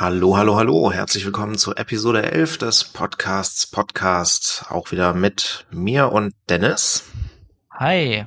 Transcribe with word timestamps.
Hallo, 0.00 0.36
hallo, 0.36 0.54
hallo. 0.54 0.92
Herzlich 0.92 1.24
willkommen 1.24 1.58
zur 1.58 1.76
Episode 1.76 2.22
11 2.22 2.58
des 2.58 2.84
Podcasts 2.84 3.66
Podcast. 3.66 4.66
Auch 4.68 4.92
wieder 4.92 5.12
mit 5.12 5.66
mir 5.72 6.12
und 6.12 6.34
Dennis. 6.48 7.02
Hi. 7.72 8.24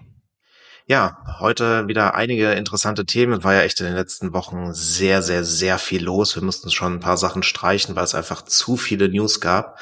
Ja, 0.85 1.23
heute 1.39 1.87
wieder 1.87 2.13
einige 2.13 2.51
interessante 2.51 3.05
Themen. 3.05 3.31
Es 3.31 3.45
war 3.45 3.53
ja 3.53 3.61
echt 3.61 3.79
in 3.79 3.85
den 3.85 3.95
letzten 3.95 4.33
Wochen 4.33 4.73
sehr, 4.73 5.21
sehr, 5.21 5.45
sehr 5.45 5.79
viel 5.79 6.03
los. 6.03 6.35
Wir 6.35 6.43
mussten 6.43 6.71
schon 6.71 6.95
ein 6.95 6.99
paar 6.99 7.15
Sachen 7.15 7.41
streichen, 7.41 7.95
weil 7.95 8.03
es 8.03 8.15
einfach 8.15 8.41
zu 8.41 8.75
viele 8.75 9.07
News 9.07 9.39
gab. 9.39 9.79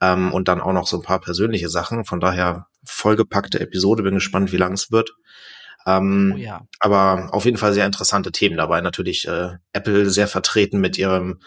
Ähm, 0.00 0.32
und 0.32 0.46
dann 0.46 0.60
auch 0.60 0.72
noch 0.72 0.86
so 0.86 0.98
ein 0.98 1.02
paar 1.02 1.20
persönliche 1.20 1.68
Sachen. 1.68 2.04
Von 2.04 2.20
daher 2.20 2.68
vollgepackte 2.84 3.58
Episode. 3.58 4.04
Bin 4.04 4.14
gespannt, 4.14 4.52
wie 4.52 4.58
lang 4.58 4.74
es 4.74 4.92
wird. 4.92 5.16
Ähm, 5.86 6.32
oh 6.34 6.38
ja. 6.38 6.66
Aber 6.80 7.28
auf 7.32 7.44
jeden 7.44 7.56
Fall 7.56 7.72
sehr 7.72 7.86
interessante 7.86 8.32
Themen 8.32 8.56
dabei. 8.56 8.80
Natürlich 8.80 9.26
äh, 9.28 9.56
Apple 9.72 10.10
sehr 10.10 10.28
vertreten 10.28 10.80
mit 10.80 10.98
ihrem 10.98 11.40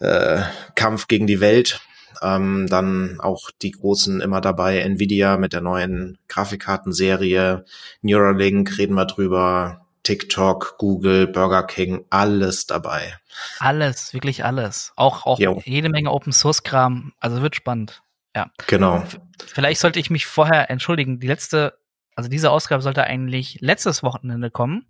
äh, 0.00 0.42
Kampf 0.74 1.06
gegen 1.06 1.26
die 1.26 1.40
Welt. 1.40 1.80
Ähm, 2.22 2.68
dann 2.68 3.18
auch 3.20 3.50
die 3.60 3.72
großen 3.72 4.20
immer 4.20 4.40
dabei, 4.40 4.78
Nvidia 4.78 5.36
mit 5.36 5.52
der 5.52 5.60
neuen 5.60 6.16
Grafikkartenserie, 6.28 7.64
Neuralink 8.02 8.78
reden 8.78 8.94
wir 8.94 9.04
drüber, 9.04 9.84
TikTok, 10.04 10.76
Google, 10.78 11.26
Burger 11.26 11.64
King, 11.66 12.04
alles 12.10 12.66
dabei. 12.66 13.18
Alles, 13.58 14.12
wirklich 14.14 14.44
alles. 14.44 14.92
Auch, 14.96 15.26
auch 15.26 15.38
jede 15.64 15.88
Menge 15.88 16.12
Open 16.12 16.32
Source 16.32 16.62
Kram. 16.62 17.12
Also 17.20 17.42
wird 17.42 17.56
spannend. 17.56 18.02
Ja. 18.36 18.50
Genau. 18.66 19.02
Vielleicht 19.46 19.80
sollte 19.80 19.98
ich 19.98 20.10
mich 20.10 20.26
vorher 20.26 20.70
entschuldigen. 20.70 21.20
Die 21.20 21.26
letzte 21.26 21.78
also 22.14 22.30
diese 22.30 22.50
Ausgabe 22.50 22.82
sollte 22.82 23.04
eigentlich 23.04 23.58
letztes 23.60 24.02
Wochenende 24.02 24.50
kommen. 24.50 24.86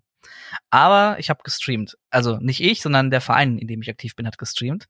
Aber 0.70 1.18
ich 1.18 1.30
habe 1.30 1.42
gestreamt. 1.42 1.96
Also 2.10 2.38
nicht 2.38 2.60
ich, 2.60 2.80
sondern 2.80 3.10
der 3.10 3.20
Verein, 3.20 3.58
in 3.58 3.68
dem 3.68 3.82
ich 3.82 3.90
aktiv 3.90 4.16
bin, 4.16 4.26
hat 4.26 4.38
gestreamt. 4.38 4.88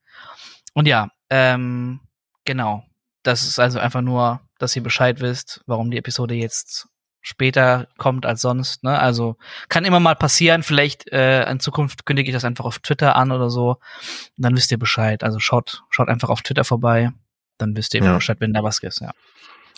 Und 0.73 0.87
ja, 0.87 1.10
ähm, 1.30 2.01
genau. 2.45 2.85
Das 3.23 3.43
ist 3.43 3.59
also 3.59 3.79
einfach 3.79 4.02
nur, 4.02 4.41
dass 4.59 4.76
ihr 4.76 4.82
Bescheid 4.82 5.21
wisst, 5.21 5.63
warum 5.66 5.91
die 5.91 5.96
Episode 5.96 6.35
jetzt 6.35 6.88
später 7.21 7.88
kommt 7.96 8.26
als 8.26 8.43
sonst. 8.43 8.85
Ne? 8.85 8.98
Also 8.98 9.37
kann 9.69 9.85
immer 9.85 9.98
mal 9.98 10.15
passieren. 10.15 10.63
Vielleicht 10.63 11.10
äh, 11.10 11.51
in 11.51 11.59
Zukunft 11.59 12.04
kündige 12.04 12.29
ich 12.29 12.35
das 12.35 12.45
einfach 12.45 12.66
auf 12.66 12.80
Twitter 12.80 13.16
an 13.16 13.32
oder 13.32 13.48
so. 13.48 13.71
Und 14.37 14.45
dann 14.45 14.54
wisst 14.57 14.71
ihr 14.71 14.79
Bescheid. 14.79 15.24
Also 15.24 15.41
schaut, 15.41 15.85
schaut 15.88 16.09
einfach 16.09 16.29
auf 16.29 16.43
Twitter 16.43 16.65
vorbei. 16.65 17.10
Dann 17.57 17.76
wisst 17.76 17.95
ihr 17.95 18.02
ja. 18.02 18.15
Bescheid, 18.15 18.41
wenn 18.41 18.52
da 18.52 18.63
was 18.63 18.80
ist. 18.80 19.01
Ja. 19.01 19.13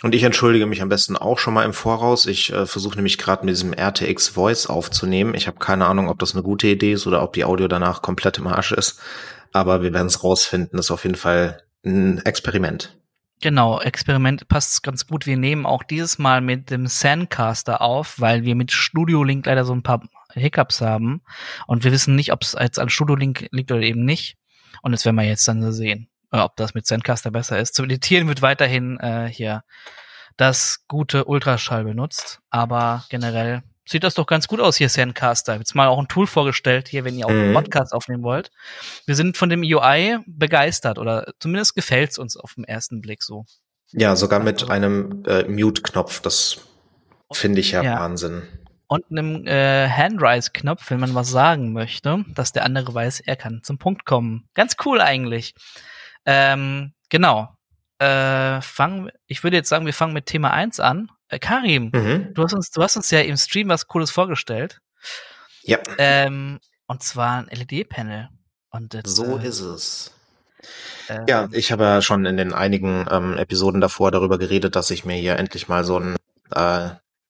Und 0.03 0.13
ich 0.13 0.23
entschuldige 0.23 0.67
mich 0.67 0.81
am 0.81 0.89
besten 0.89 1.17
auch 1.17 1.39
schon 1.39 1.55
mal 1.55 1.65
im 1.65 1.73
Voraus. 1.73 2.27
Ich 2.27 2.53
äh, 2.53 2.67
versuche 2.67 2.95
nämlich 2.95 3.17
gerade 3.17 3.45
mit 3.45 3.55
diesem 3.55 3.73
RTX 3.73 4.29
Voice 4.29 4.67
aufzunehmen. 4.67 5.33
Ich 5.33 5.47
habe 5.47 5.57
keine 5.57 5.87
Ahnung, 5.87 6.07
ob 6.09 6.19
das 6.19 6.33
eine 6.33 6.43
gute 6.43 6.67
Idee 6.67 6.93
ist 6.93 7.07
oder 7.07 7.23
ob 7.23 7.33
die 7.33 7.45
Audio 7.45 7.67
danach 7.67 8.03
komplett 8.03 8.37
im 8.37 8.47
Arsch 8.47 8.71
ist. 8.71 9.01
Aber 9.53 9.81
wir 9.81 9.93
werden 9.93 10.07
es 10.07 10.23
rausfinden. 10.23 10.77
Das 10.77 10.87
ist 10.87 10.91
auf 10.91 11.03
jeden 11.03 11.15
Fall 11.15 11.63
ein 11.83 12.23
Experiment. 12.25 12.95
Genau, 13.41 13.79
Experiment 13.79 14.47
passt 14.47 14.83
ganz 14.83 15.07
gut. 15.07 15.25
Wir 15.25 15.37
nehmen 15.37 15.65
auch 15.65 15.83
dieses 15.83 16.17
Mal 16.17 16.41
mit 16.41 16.71
dem 16.71 16.87
Sandcaster 16.87 17.81
auf, 17.81 18.19
weil 18.19 18.43
wir 18.43 18.55
mit 18.55 18.71
Studio 18.71 19.23
Link 19.23 19.45
leider 19.45 19.63
so 19.63 19.73
ein 19.73 19.83
paar 19.83 20.01
Hiccups 20.33 20.81
haben. 20.81 21.21
Und 21.67 21.83
wir 21.83 21.91
wissen 21.91 22.15
nicht, 22.15 22.33
ob 22.33 22.41
es 22.41 22.55
jetzt 22.59 22.79
an 22.79 22.89
Studio 22.89 23.15
Link 23.15 23.47
liegt 23.51 23.71
oder 23.71 23.81
eben 23.81 24.05
nicht. 24.05 24.37
Und 24.81 24.91
das 24.91 25.05
werden 25.05 25.15
wir 25.15 25.23
jetzt 25.23 25.47
dann 25.47 25.71
sehen. 25.71 26.07
Äh, 26.31 26.39
ob 26.39 26.55
das 26.57 26.73
mit 26.73 26.85
Zencaster 26.85 27.31
besser 27.31 27.59
ist. 27.59 27.75
Zum 27.75 27.85
Editieren 27.85 28.27
wird 28.27 28.41
weiterhin 28.41 28.99
äh, 28.99 29.29
hier 29.31 29.63
das 30.35 30.85
gute 30.87 31.25
Ultraschall 31.25 31.83
benutzt, 31.83 32.39
aber 32.49 33.05
generell 33.09 33.63
sieht 33.85 34.03
das 34.03 34.13
doch 34.13 34.27
ganz 34.27 34.47
gut 34.47 34.59
aus 34.59 34.75
hier, 34.75 34.89
Zencaster. 34.89 35.57
Jetzt 35.57 35.73
mal 35.73 35.87
auch 35.87 35.97
ein 35.97 36.09
Tool 36.09 36.27
vorgestellt 36.27 36.89
hier, 36.89 37.05
wenn 37.05 37.17
ihr 37.17 37.25
auch 37.25 37.31
einen 37.31 37.49
mhm. 37.49 37.53
Podcast 37.53 37.93
aufnehmen 37.93 38.23
wollt. 38.23 38.51
Wir 39.05 39.15
sind 39.15 39.37
von 39.37 39.49
dem 39.49 39.61
UI 39.61 40.19
begeistert 40.27 40.99
oder 40.99 41.33
zumindest 41.39 41.75
gefällt's 41.75 42.17
uns 42.17 42.35
auf 42.35 42.55
den 42.55 42.65
ersten 42.65 43.01
Blick 43.01 43.23
so. 43.23 43.45
Ja, 43.91 44.15
sogar 44.17 44.41
mit 44.41 44.61
also 44.63 44.73
einem 44.73 45.23
äh, 45.25 45.43
Mute-Knopf. 45.43 46.19
Das 46.19 46.57
finde 47.31 47.61
ich 47.61 47.71
ja, 47.71 47.81
ja, 47.81 47.99
Wahnsinn. 47.99 48.43
Und 48.87 49.05
einem 49.09 49.47
äh, 49.47 49.87
Handrise-Knopf, 49.87 50.91
wenn 50.91 50.99
man 50.99 51.15
was 51.15 51.29
sagen 51.29 51.71
möchte, 51.71 52.25
dass 52.35 52.51
der 52.51 52.65
andere 52.65 52.93
weiß, 52.93 53.21
er 53.21 53.37
kann 53.37 53.61
zum 53.63 53.77
Punkt 53.77 54.05
kommen. 54.05 54.49
Ganz 54.53 54.75
cool 54.85 54.99
eigentlich. 54.99 55.55
Ähm, 56.27 56.93
genau. 57.09 57.55
Äh, 57.99 58.61
fangen, 58.61 59.09
ich 59.25 59.43
würde 59.43 59.57
jetzt 59.57 59.69
sagen, 59.69 59.87
wir 59.87 59.93
fangen 59.93 60.13
mit 60.13 60.27
Thema 60.27 60.51
1 60.51 60.79
an. 60.79 61.09
Äh, 61.29 61.39
Karim, 61.39 61.89
mhm. 61.93 62.33
du, 62.35 62.43
hast 62.43 62.53
uns, 62.53 62.69
du 62.69 62.83
hast 62.83 62.95
uns 62.95 63.09
ja 63.09 63.21
im 63.21 63.37
Stream 63.37 63.69
was 63.69 63.87
Cooles 63.87 64.11
vorgestellt. 64.11 64.79
Ja. 65.63 65.79
Ähm, 65.97 66.59
und 66.85 67.01
zwar 67.01 67.39
ein 67.39 67.47
LED-Panel. 67.47 68.29
So 69.05 69.39
äh, 69.39 69.47
ist 69.47 69.61
es. 69.61 70.13
Ähm, 71.09 71.25
ja, 71.27 71.47
ich 71.51 71.71
habe 71.71 71.83
ja 71.83 72.01
schon 72.01 72.25
in 72.25 72.37
den 72.37 72.53
einigen 72.53 73.05
ähm, 73.09 73.37
Episoden 73.37 73.81
davor 73.81 74.11
darüber 74.11 74.37
geredet, 74.37 74.75
dass 74.75 74.91
ich 74.91 75.05
mir 75.05 75.15
hier 75.15 75.37
endlich 75.37 75.67
mal 75.67 75.83
so 75.83 75.99
ein 75.99 76.15
äh, 76.51 76.89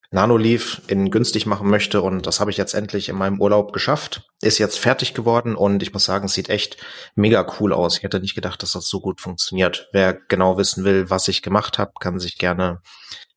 Nanoleaf 0.10 0.82
in 0.88 1.12
günstig 1.12 1.46
machen 1.46 1.70
möchte 1.70 2.02
und 2.02 2.26
das 2.26 2.40
habe 2.40 2.50
ich 2.50 2.58
jetzt 2.58 2.74
endlich 2.74 3.10
in 3.10 3.18
meinem 3.18 3.42
Urlaub 3.42 3.74
geschafft. 3.74 4.24
Ist 4.42 4.58
jetzt 4.58 4.80
fertig 4.80 5.14
geworden 5.14 5.56
und 5.56 5.84
ich 5.84 5.92
muss 5.92 6.06
sagen, 6.06 6.26
es 6.26 6.34
sieht 6.34 6.50
echt 6.50 6.78
mega 7.16 7.46
cool 7.60 7.74
aus. 7.74 7.98
Ich 7.98 8.04
hätte 8.04 8.22
nicht 8.22 8.36
gedacht, 8.36 8.64
dass 8.64 8.72
das 8.72 8.88
so 8.88 9.02
gut 9.02 9.20
funktioniert. 9.20 9.90
Wer 9.92 10.14
genau 10.14 10.58
wissen 10.58 10.86
will, 10.86 11.10
was 11.10 11.28
ich 11.28 11.42
gemacht 11.42 11.78
habe, 11.78 11.92
kann 12.00 12.20
sich 12.20 12.38
gerne 12.38 12.82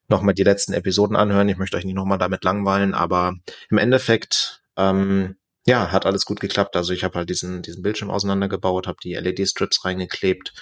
nochmal 0.07 0.35
die 0.35 0.45
letzten 0.45 0.73
Episoden 0.73 1.17
anhören. 1.17 1.49
Ich 1.49 1.57
möchte 1.57 1.77
euch 1.77 1.85
nicht 1.85 1.95
nochmal 1.95 2.19
damit 2.19 2.45
langweilen, 2.45 2.95
aber 2.95 3.35
im 3.69 3.79
Endeffekt, 3.79 4.63
ähm, 4.77 5.37
ja, 5.67 5.91
hat 5.91 6.07
alles 6.07 6.25
gut 6.25 6.39
geklappt. 6.39 6.77
Also 6.77 6.93
ich 6.93 7.03
habe 7.03 7.19
halt 7.19 7.31
diesen, 7.31 7.63
diesen 7.63 7.83
Bildschirm 7.83 8.11
auseinandergebaut, 8.11 8.87
habe 8.87 8.99
die 9.03 9.15
LED-Strips 9.15 9.85
reingeklebt 9.85 10.53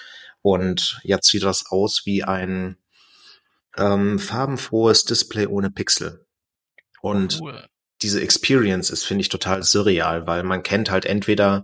und 0.41 0.99
jetzt 1.03 1.27
sieht 1.27 1.43
das 1.43 1.65
aus 1.69 2.01
wie 2.05 2.23
ein 2.23 2.77
ähm, 3.77 4.19
farbenfrohes 4.19 5.05
Display 5.05 5.47
ohne 5.47 5.71
Pixel. 5.71 6.25
Und 7.01 7.39
cool. 7.41 7.65
diese 8.01 8.21
Experience 8.21 8.89
ist, 8.89 9.05
finde 9.05 9.21
ich, 9.21 9.29
total 9.29 9.63
surreal, 9.63 10.27
weil 10.27 10.43
man 10.43 10.63
kennt 10.63 10.91
halt 10.91 11.05
entweder 11.05 11.63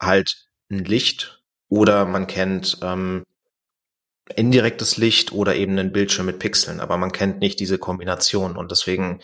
halt 0.00 0.48
ein 0.70 0.84
Licht 0.84 1.42
oder 1.68 2.04
man 2.04 2.26
kennt 2.26 2.78
ähm, 2.82 3.24
indirektes 4.34 4.96
Licht 4.96 5.32
oder 5.32 5.54
eben 5.54 5.78
einen 5.78 5.92
Bildschirm 5.92 6.26
mit 6.26 6.38
Pixeln, 6.38 6.80
aber 6.80 6.96
man 6.96 7.12
kennt 7.12 7.40
nicht 7.40 7.60
diese 7.60 7.78
Kombination 7.78 8.56
und 8.56 8.70
deswegen 8.70 9.20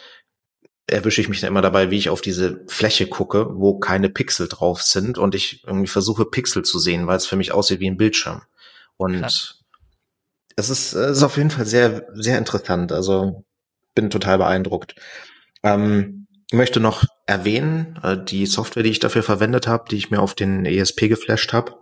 erwische 0.86 1.20
ich 1.20 1.28
mich 1.28 1.40
dann 1.40 1.48
immer 1.48 1.62
dabei, 1.62 1.90
wie 1.90 1.98
ich 1.98 2.10
auf 2.10 2.20
diese 2.20 2.64
Fläche 2.66 3.06
gucke, 3.06 3.46
wo 3.54 3.78
keine 3.78 4.10
Pixel 4.10 4.48
drauf 4.48 4.82
sind 4.82 5.18
und 5.18 5.34
ich 5.34 5.64
irgendwie 5.64 5.86
versuche 5.86 6.26
Pixel 6.26 6.64
zu 6.64 6.78
sehen, 6.78 7.06
weil 7.06 7.16
es 7.16 7.26
für 7.26 7.36
mich 7.36 7.52
aussieht 7.52 7.80
wie 7.80 7.88
ein 7.88 7.96
Bildschirm. 7.96 8.42
Und 8.96 9.20
Krass 9.20 9.59
es 10.60 10.70
ist, 10.70 10.92
es 10.92 11.18
ist 11.18 11.22
auf 11.22 11.36
jeden 11.36 11.50
Fall 11.50 11.66
sehr, 11.66 12.06
sehr 12.14 12.38
interessant. 12.38 12.92
Also 12.92 13.44
bin 13.94 14.10
total 14.10 14.38
beeindruckt. 14.38 14.94
Ähm, 15.62 16.26
möchte 16.52 16.80
noch 16.80 17.04
erwähnen, 17.26 17.98
äh, 18.02 18.16
die 18.22 18.46
Software, 18.46 18.82
die 18.82 18.90
ich 18.90 19.00
dafür 19.00 19.22
verwendet 19.22 19.66
habe, 19.66 19.84
die 19.90 19.96
ich 19.96 20.10
mir 20.10 20.20
auf 20.20 20.34
den 20.34 20.64
ESP 20.64 21.08
geflasht 21.08 21.52
habe, 21.52 21.74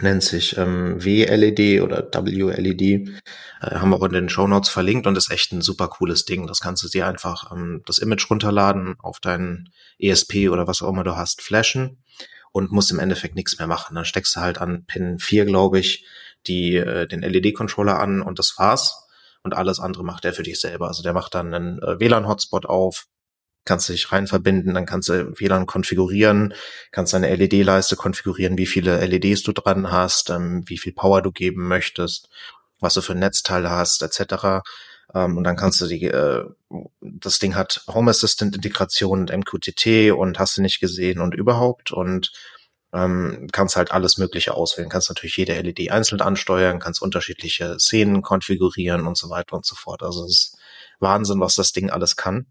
nennt 0.00 0.22
sich 0.22 0.56
ähm, 0.56 1.02
WLED 1.02 1.82
oder 1.82 2.08
WLED, 2.12 2.80
äh, 2.80 3.00
haben 3.60 3.90
wir 3.90 3.96
auch 3.96 4.04
in 4.04 4.12
den 4.12 4.28
Show 4.28 4.46
Notes 4.46 4.70
verlinkt 4.70 5.06
und 5.06 5.16
ist 5.16 5.30
echt 5.30 5.52
ein 5.52 5.62
super 5.62 5.88
cooles 5.88 6.24
Ding. 6.24 6.46
Das 6.46 6.60
kannst 6.60 6.82
du 6.82 6.88
dir 6.88 7.06
einfach 7.06 7.52
ähm, 7.52 7.82
das 7.86 7.98
Image 7.98 8.30
runterladen, 8.30 8.96
auf 9.00 9.20
deinen 9.20 9.70
ESP 9.98 10.48
oder 10.48 10.66
was 10.66 10.82
auch 10.82 10.88
immer 10.88 11.04
du 11.04 11.16
hast, 11.16 11.42
flashen 11.42 12.02
und 12.52 12.72
musst 12.72 12.90
im 12.90 12.98
Endeffekt 12.98 13.36
nichts 13.36 13.58
mehr 13.58 13.68
machen. 13.68 13.94
Dann 13.94 14.04
steckst 14.04 14.36
du 14.36 14.40
halt 14.40 14.58
an 14.58 14.84
Pin 14.86 15.18
4, 15.18 15.44
glaube 15.44 15.78
ich, 15.78 16.06
die, 16.46 16.76
äh, 16.76 17.06
den 17.06 17.22
LED-Controller 17.22 17.98
an 17.98 18.22
und 18.22 18.38
das 18.38 18.54
war's. 18.58 19.06
Und 19.42 19.54
alles 19.54 19.80
andere 19.80 20.04
macht 20.04 20.24
er 20.24 20.34
für 20.34 20.42
dich 20.42 20.60
selber. 20.60 20.88
Also 20.88 21.02
der 21.02 21.14
macht 21.14 21.34
dann 21.34 21.54
einen 21.54 21.78
äh, 21.82 21.98
WLAN-Hotspot 21.98 22.66
auf, 22.66 23.06
kannst 23.64 23.88
dich 23.88 24.10
rein 24.12 24.26
verbinden, 24.26 24.74
dann 24.74 24.86
kannst 24.86 25.08
du 25.08 25.32
WLAN 25.38 25.66
konfigurieren, 25.66 26.54
kannst 26.90 27.14
deine 27.14 27.34
LED-Leiste 27.34 27.96
konfigurieren, 27.96 28.58
wie 28.58 28.66
viele 28.66 29.04
LEDs 29.04 29.42
du 29.42 29.52
dran 29.52 29.90
hast, 29.90 30.30
ähm, 30.30 30.64
wie 30.66 30.78
viel 30.78 30.92
Power 30.92 31.22
du 31.22 31.32
geben 31.32 31.68
möchtest, 31.68 32.28
was 32.80 32.94
du 32.94 33.00
für 33.00 33.12
ein 33.12 33.18
Netzteil 33.18 33.68
hast, 33.70 34.02
etc. 34.02 34.62
Ähm, 35.14 35.36
und 35.36 35.44
dann 35.44 35.56
kannst 35.56 35.80
du 35.80 35.86
die, 35.86 36.04
äh, 36.04 36.44
das 37.00 37.38
Ding 37.38 37.54
hat 37.54 37.84
Home 37.88 38.10
Assistant 38.10 38.54
Integration 38.56 39.20
und 39.20 39.32
MQTT 39.36 40.12
und 40.12 40.38
hast 40.38 40.56
du 40.56 40.62
nicht 40.62 40.80
gesehen 40.80 41.20
und 41.20 41.34
überhaupt 41.34 41.92
und 41.92 42.32
ähm, 42.92 43.48
kannst 43.52 43.76
halt 43.76 43.92
alles 43.92 44.18
Mögliche 44.18 44.54
auswählen. 44.54 44.88
Kannst 44.88 45.08
natürlich 45.08 45.36
jede 45.36 45.60
LED 45.60 45.90
einzeln 45.90 46.20
ansteuern, 46.20 46.80
kannst 46.80 47.02
unterschiedliche 47.02 47.78
Szenen 47.78 48.22
konfigurieren 48.22 49.06
und 49.06 49.16
so 49.16 49.30
weiter 49.30 49.56
und 49.56 49.64
so 49.64 49.74
fort. 49.74 50.02
Also 50.02 50.24
es 50.24 50.30
ist 50.30 50.58
Wahnsinn, 50.98 51.40
was 51.40 51.54
das 51.54 51.72
Ding 51.72 51.90
alles 51.90 52.16
kann. 52.16 52.46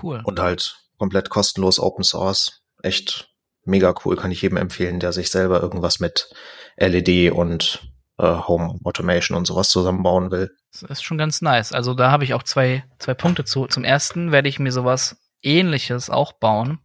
Cool. 0.00 0.22
Und 0.24 0.40
halt 0.40 0.76
komplett 0.98 1.30
kostenlos 1.30 1.78
Open 1.78 2.04
Source. 2.04 2.62
Echt 2.82 3.30
mega 3.64 3.94
cool, 4.04 4.16
kann 4.16 4.30
ich 4.30 4.42
jedem 4.42 4.56
empfehlen, 4.56 5.00
der 5.00 5.12
sich 5.12 5.30
selber 5.30 5.60
irgendwas 5.60 6.00
mit 6.00 6.30
LED 6.76 7.32
und 7.32 7.80
äh, 8.18 8.24
Home 8.24 8.78
Automation 8.84 9.36
und 9.36 9.46
sowas 9.46 9.68
zusammenbauen 9.68 10.30
will. 10.30 10.50
Das 10.72 10.82
ist 10.82 11.02
schon 11.02 11.18
ganz 11.18 11.42
nice. 11.42 11.72
Also 11.72 11.94
da 11.94 12.10
habe 12.10 12.24
ich 12.24 12.34
auch 12.34 12.42
zwei, 12.42 12.84
zwei 12.98 13.14
Punkte 13.14 13.44
zu. 13.44 13.66
Zum 13.66 13.84
ersten 13.84 14.32
werde 14.32 14.48
ich 14.48 14.58
mir 14.58 14.72
sowas 14.72 15.16
ähnliches 15.42 16.10
auch 16.10 16.32
bauen. 16.32 16.80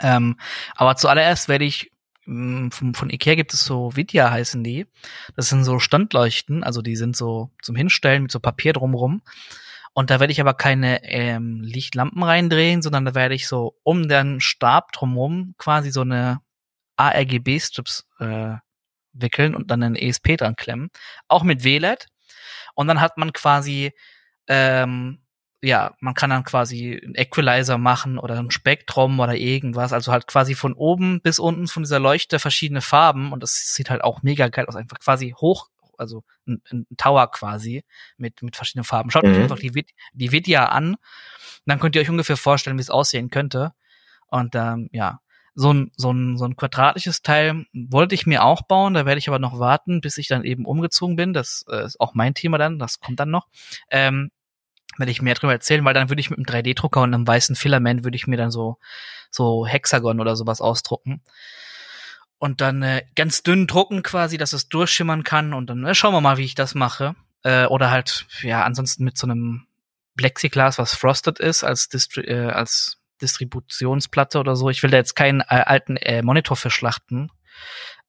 Ähm, 0.00 0.38
aber 0.74 0.96
zuallererst 0.96 1.48
werde 1.48 1.64
ich 1.64 1.90
von, 2.24 2.94
von 2.94 3.10
Ikea 3.10 3.34
gibt 3.34 3.52
es 3.52 3.64
so 3.64 3.94
Vidya 3.96 4.30
heißen 4.30 4.64
die. 4.64 4.86
Das 5.36 5.48
sind 5.48 5.64
so 5.64 5.78
Standleuchten, 5.78 6.64
also 6.64 6.82
die 6.82 6.96
sind 6.96 7.16
so 7.16 7.50
zum 7.62 7.76
Hinstellen 7.76 8.22
mit 8.22 8.32
so 8.32 8.40
Papier 8.40 8.72
drumrum. 8.72 9.22
Und 9.92 10.10
da 10.10 10.18
werde 10.18 10.32
ich 10.32 10.40
aber 10.40 10.54
keine 10.54 11.04
ähm, 11.04 11.60
Lichtlampen 11.60 12.22
reindrehen, 12.22 12.82
sondern 12.82 13.04
da 13.04 13.14
werde 13.14 13.34
ich 13.34 13.46
so 13.46 13.76
um 13.84 14.08
den 14.08 14.40
Stab 14.40 14.92
drumrum 14.92 15.54
quasi 15.56 15.92
so 15.92 16.00
eine 16.00 16.40
ARGB-Strips 16.96 18.06
äh, 18.18 18.56
wickeln 19.12 19.54
und 19.54 19.70
dann 19.70 19.82
einen 19.82 19.96
ESP 19.96 20.36
dran 20.36 20.56
klemmen. 20.56 20.90
Auch 21.28 21.44
mit 21.44 21.62
WLED. 21.62 22.06
Und 22.74 22.88
dann 22.88 23.00
hat 23.00 23.18
man 23.18 23.32
quasi 23.32 23.92
ähm, 24.48 25.23
ja, 25.64 25.94
man 26.00 26.14
kann 26.14 26.30
dann 26.30 26.44
quasi 26.44 27.00
einen 27.02 27.14
Equalizer 27.14 27.78
machen 27.78 28.18
oder 28.18 28.38
ein 28.38 28.50
Spektrum 28.50 29.18
oder 29.18 29.34
irgendwas. 29.34 29.92
Also 29.92 30.12
halt 30.12 30.26
quasi 30.26 30.54
von 30.54 30.74
oben 30.74 31.20
bis 31.22 31.38
unten 31.38 31.66
von 31.68 31.84
dieser 31.84 31.98
Leuchte 31.98 32.38
verschiedene 32.38 32.82
Farben 32.82 33.32
und 33.32 33.42
das 33.42 33.74
sieht 33.74 33.90
halt 33.90 34.04
auch 34.04 34.22
mega 34.22 34.48
geil 34.48 34.66
aus. 34.66 34.76
Einfach 34.76 34.98
quasi 34.98 35.34
hoch, 35.38 35.68
also 35.96 36.22
ein, 36.46 36.62
ein 36.70 36.86
Tower 36.96 37.30
quasi 37.30 37.84
mit, 38.18 38.42
mit 38.42 38.56
verschiedenen 38.56 38.84
Farben. 38.84 39.10
Schaut 39.10 39.24
mhm. 39.24 39.32
euch 39.32 39.38
einfach 39.38 39.58
die, 39.58 39.86
die 40.12 40.32
Vidya 40.32 40.66
an. 40.66 40.96
Dann 41.64 41.80
könnt 41.80 41.96
ihr 41.96 42.02
euch 42.02 42.10
ungefähr 42.10 42.36
vorstellen, 42.36 42.76
wie 42.76 42.82
es 42.82 42.90
aussehen 42.90 43.30
könnte. 43.30 43.72
Und 44.26 44.54
ähm, 44.54 44.90
ja, 44.92 45.20
so 45.54 45.72
ein, 45.72 45.92
so, 45.96 46.12
ein, 46.12 46.36
so 46.36 46.44
ein 46.44 46.56
quadratisches 46.56 47.22
Teil 47.22 47.64
wollte 47.72 48.14
ich 48.14 48.26
mir 48.26 48.42
auch 48.42 48.62
bauen, 48.62 48.94
da 48.94 49.06
werde 49.06 49.18
ich 49.18 49.28
aber 49.28 49.38
noch 49.38 49.58
warten, 49.60 50.00
bis 50.00 50.18
ich 50.18 50.26
dann 50.26 50.44
eben 50.44 50.66
umgezogen 50.66 51.16
bin. 51.16 51.32
Das 51.32 51.64
äh, 51.70 51.84
ist 51.84 52.00
auch 52.00 52.14
mein 52.14 52.34
Thema 52.34 52.58
dann, 52.58 52.78
das 52.78 52.98
kommt 53.00 53.20
dann 53.20 53.30
noch. 53.30 53.46
Ähm, 53.90 54.30
werde 54.98 55.12
ich 55.12 55.22
mehr 55.22 55.34
darüber 55.34 55.52
erzählen, 55.52 55.84
weil 55.84 55.94
dann 55.94 56.08
würde 56.08 56.20
ich 56.20 56.30
mit 56.30 56.38
einem 56.38 56.46
3D-Drucker 56.46 57.02
und 57.02 57.14
einem 57.14 57.26
weißen 57.26 57.56
Filament 57.56 58.04
würde 58.04 58.16
ich 58.16 58.26
mir 58.26 58.36
dann 58.36 58.50
so 58.50 58.78
so 59.30 59.66
Hexagon 59.66 60.20
oder 60.20 60.36
sowas 60.36 60.60
ausdrucken 60.60 61.22
und 62.38 62.60
dann 62.60 62.82
äh, 62.82 63.04
ganz 63.14 63.42
dünn 63.42 63.66
drucken 63.66 64.02
quasi, 64.02 64.36
dass 64.36 64.52
es 64.52 64.68
durchschimmern 64.68 65.24
kann 65.24 65.54
und 65.54 65.70
dann 65.70 65.84
äh, 65.84 65.94
schauen 65.94 66.12
wir 66.12 66.20
mal, 66.20 66.36
wie 66.36 66.44
ich 66.44 66.54
das 66.54 66.74
mache 66.74 67.14
äh, 67.42 67.66
oder 67.66 67.90
halt 67.90 68.26
ja 68.42 68.64
ansonsten 68.64 69.04
mit 69.04 69.16
so 69.16 69.26
einem 69.26 69.66
Plexiglas, 70.16 70.78
was 70.78 70.94
frosted 70.94 71.38
ist 71.38 71.64
als 71.64 71.88
Distri 71.88 72.22
äh, 72.22 72.50
als 72.50 72.98
Distributionsplatte 73.22 74.38
oder 74.38 74.56
so. 74.56 74.68
Ich 74.68 74.82
will 74.82 74.90
da 74.90 74.98
jetzt 74.98 75.14
keinen 75.14 75.40
äh, 75.40 75.64
alten 75.64 75.96
äh, 75.96 76.22
Monitor 76.22 76.56
verschlachten. 76.56 77.30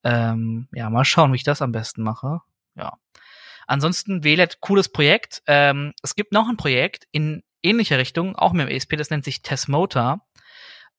Ähm, 0.03 0.67
ja, 0.73 0.89
mal 0.89 1.05
schauen, 1.05 1.31
wie 1.31 1.37
ich 1.37 1.43
das 1.43 1.61
am 1.61 1.71
besten 1.71 2.03
mache. 2.03 2.41
Ja. 2.75 2.97
Ansonsten 3.67 4.23
WLED, 4.23 4.59
cooles 4.61 4.89
Projekt. 4.89 5.41
Ähm, 5.47 5.93
es 6.01 6.15
gibt 6.15 6.31
noch 6.31 6.47
ein 6.47 6.57
Projekt 6.57 7.07
in 7.11 7.43
ähnlicher 7.63 7.97
Richtung, 7.97 8.35
auch 8.35 8.53
mit 8.53 8.67
dem 8.67 8.75
ESP, 8.75 8.95
das 8.95 9.09
nennt 9.09 9.25
sich 9.25 9.41
Tesmotor. 9.41 10.21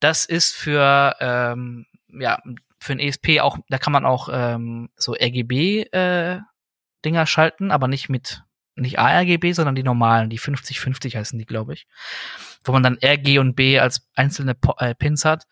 Das 0.01 0.25
ist 0.25 0.55
für, 0.55 1.17
ähm, 1.21 1.87
ja, 2.09 2.39
für 2.79 2.93
ein 2.93 3.01
ESP 3.01 3.41
auch, 3.41 3.59
da 3.69 3.79
kann 3.79 3.93
man 3.93 4.05
auch 4.05 4.29
ähm, 4.31 4.91
so 4.97 5.15
RGB-Dinger 5.15 6.43
äh, 7.03 7.27
schalten, 7.27 7.71
aber 7.71 7.89
nicht 7.89 8.09
mit, 8.09 8.43
nicht 8.75 8.99
ARGB, 8.99 9.53
sondern 9.53 9.75
die 9.75 9.83
normalen, 9.83 10.29
die 10.29 10.39
50-50 10.39 11.17
heißen 11.17 11.39
die, 11.39 11.47
glaube 11.47 11.73
ich. 11.73 11.87
Wo 12.65 12.73
man 12.73 12.83
dann 12.83 12.99
RG 13.03 13.39
und 13.39 13.55
B 13.55 13.79
als 13.79 14.07
einzelne 14.15 14.55
po 14.55 14.75
äh, 14.79 14.95
Pins 14.95 15.25
hat 15.25 15.47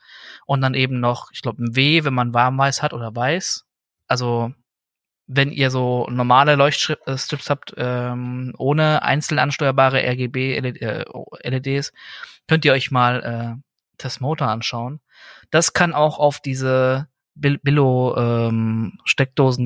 und 0.46 0.60
dann 0.60 0.74
eben 0.74 1.00
noch, 1.00 1.30
ich 1.32 1.40
glaube, 1.40 1.62
ein 1.62 1.76
W, 1.76 2.04
wenn 2.04 2.14
man 2.14 2.34
warm-weiß 2.34 2.82
hat 2.82 2.92
oder 2.92 3.14
weiß. 3.14 3.64
Also 4.06 4.52
wenn 5.26 5.50
ihr 5.50 5.70
so 5.70 6.06
normale 6.10 6.54
Leuchtstrips 6.54 7.48
habt, 7.48 7.74
ähm, 7.76 8.54
ohne 8.58 9.02
einzeln 9.02 9.38
ansteuerbare 9.38 10.02
RGB 10.02 10.60
LEDs, 10.60 11.88
äh, 11.88 11.92
könnt 12.46 12.64
ihr 12.64 12.72
euch 12.72 12.90
mal 12.90 13.22
äh, 13.22 13.62
das 13.96 14.20
Motor 14.20 14.48
anschauen. 14.48 15.00
Das 15.50 15.72
kann 15.72 15.94
auch 15.94 16.18
auf 16.18 16.40
diese 16.40 17.08
Billo 17.34 18.16
ähm, 18.16 18.98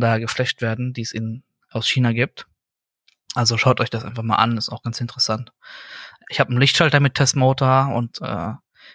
da 0.00 0.19
geflasht 0.19 0.62
werden, 0.62 0.93
die 0.93 1.02
es 1.02 1.12
in 1.12 1.43
aus 1.70 1.88
China 1.88 2.12
gibt. 2.12 2.46
Also 3.34 3.58
schaut 3.58 3.81
euch 3.81 3.90
das 3.90 4.04
einfach 4.04 4.22
mal 4.22 4.37
an, 4.37 4.56
ist 4.56 4.70
auch 4.70 4.82
ganz 4.82 5.00
interessant. 5.00 5.52
Ich 6.31 6.40
habe 6.40 6.50
einen 6.50 6.61
Lichtschalter 6.61 7.00
mit 7.00 7.14
Testmotor 7.14 7.93
und 7.94 8.20
äh, 8.22 8.52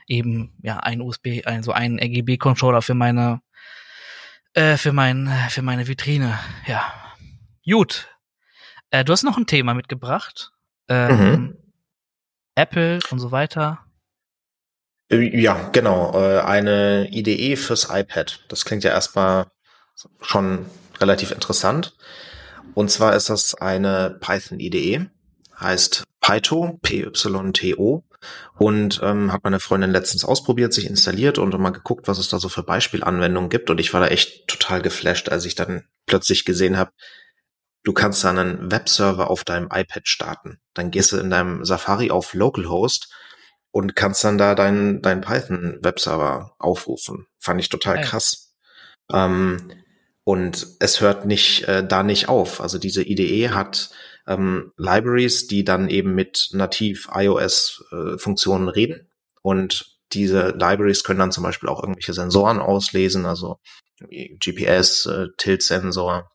eben 0.08 0.54
ja 0.62 0.78
ein 0.78 1.02
USB, 1.02 1.42
also 1.46 1.72
einen 1.72 2.00
RGB 2.00 2.38
Controller 2.38 2.82
für 2.82 2.96
meine 2.96 3.42
äh, 4.54 4.78
für, 4.78 4.94
mein, 4.94 5.32
für 5.50 5.62
meine 5.62 5.88
Vitrine. 5.88 6.40
Ja. 6.68 6.94
Gut. 7.66 8.08
Äh, 8.90 9.04
du 9.04 9.14
hast 9.14 9.24
noch 9.24 9.38
ein 9.38 9.48
Thema 9.48 9.74
mitgebracht. 9.74 10.52
Ähm, 10.88 11.18
mhm. 11.18 11.58
Apple 12.56 13.00
und 13.10 13.20
so 13.20 13.32
weiter. 13.32 13.80
Äh, 15.10 15.40
ja, 15.40 15.70
genau. 15.72 16.14
Äh, 16.14 16.42
eine 16.42 17.08
IDE 17.12 17.56
fürs 17.56 17.90
iPad. 17.90 18.44
Das 18.50 18.66
klingt 18.66 18.84
ja 18.84 18.92
erstmal 18.92 19.48
schon 20.22 20.66
relativ 21.00 21.32
interessant. 21.32 21.96
Und 22.74 22.90
zwar 22.90 23.16
ist 23.16 23.30
das 23.30 23.56
eine 23.56 24.18
Python 24.20 24.60
IDE, 24.60 25.10
heißt 25.60 26.04
Pyto, 26.22 26.80
P-Y-T-O 26.82 28.04
und 28.58 29.00
ähm, 29.04 29.32
hat 29.32 29.44
meine 29.44 29.60
Freundin 29.60 29.92
letztens 29.92 30.26
ausprobiert, 30.26 30.74
sich 30.74 30.86
installiert 30.86 31.38
und 31.38 31.58
mal 31.60 31.72
geguckt, 31.72 32.08
was 32.08 32.18
es 32.18 32.30
da 32.30 32.40
so 32.40 32.50
für 32.50 32.64
Beispielanwendungen 32.64 33.50
gibt. 33.50 33.70
Und 33.70 33.80
ich 33.80 33.94
war 33.94 34.02
da 34.02 34.08
echt 34.08 34.48
total 34.48 34.82
geflasht, 34.82 35.30
als 35.30 35.46
ich 35.46 35.56
dann 35.56 35.84
plötzlich 36.06 36.46
gesehen 36.46 36.78
habe, 36.78 36.92
du 37.84 37.94
kannst 37.94 38.24
da 38.24 38.30
einen 38.30 38.72
Webserver 38.72 39.30
auf 39.30 39.44
deinem 39.44 39.70
iPad 39.72 40.08
starten. 40.08 40.60
Dann 40.74 40.92
gehst 40.92 41.12
du 41.12 41.18
in 41.18 41.30
deinem 41.30 41.66
Safari 41.66 42.12
auf 42.12 42.34
Localhost 42.34 43.14
und 43.72 43.96
kannst 43.96 44.24
dann 44.24 44.38
da 44.38 44.56
deinen 44.56 45.02
dein 45.02 45.22
Python 45.22 45.80
Webserver 45.82 46.56
aufrufen. 46.60 47.28
Fand 47.40 47.60
ich 47.60 47.70
total 47.70 47.98
ja. 47.98 48.02
krass. 48.04 48.56
Ähm, 49.12 49.72
und 50.24 50.68
es 50.80 51.02
hört 51.02 51.26
nicht 51.26 51.68
äh, 51.68 51.86
da 51.86 52.04
nicht 52.04 52.30
auf. 52.30 52.62
Also 52.62 52.78
diese 52.78 53.04
IDE 53.04 53.50
hat 53.50 53.90
ähm, 54.28 54.72
Libraries, 54.78 55.48
die 55.48 55.64
dann 55.64 55.90
eben 55.90 56.16
mit 56.16 56.50
nativ 56.52 57.10
iOS-Funktionen 57.14 58.68
äh, 58.68 58.72
reden. 58.72 59.12
Und 59.42 59.86
diese 60.14 60.50
Libraries 60.50 61.04
können 61.04 61.20
dann 61.20 61.32
zum 61.32 61.44
Beispiel 61.44 61.70
auch 61.70 61.82
irgendwelche 61.82 62.14
Sensoren 62.14 62.60
auslesen, 62.60 63.26
also 63.26 63.58
GPS, 64.00 65.06
äh, 65.06 65.28
Tilt-Sensor, 65.38 66.30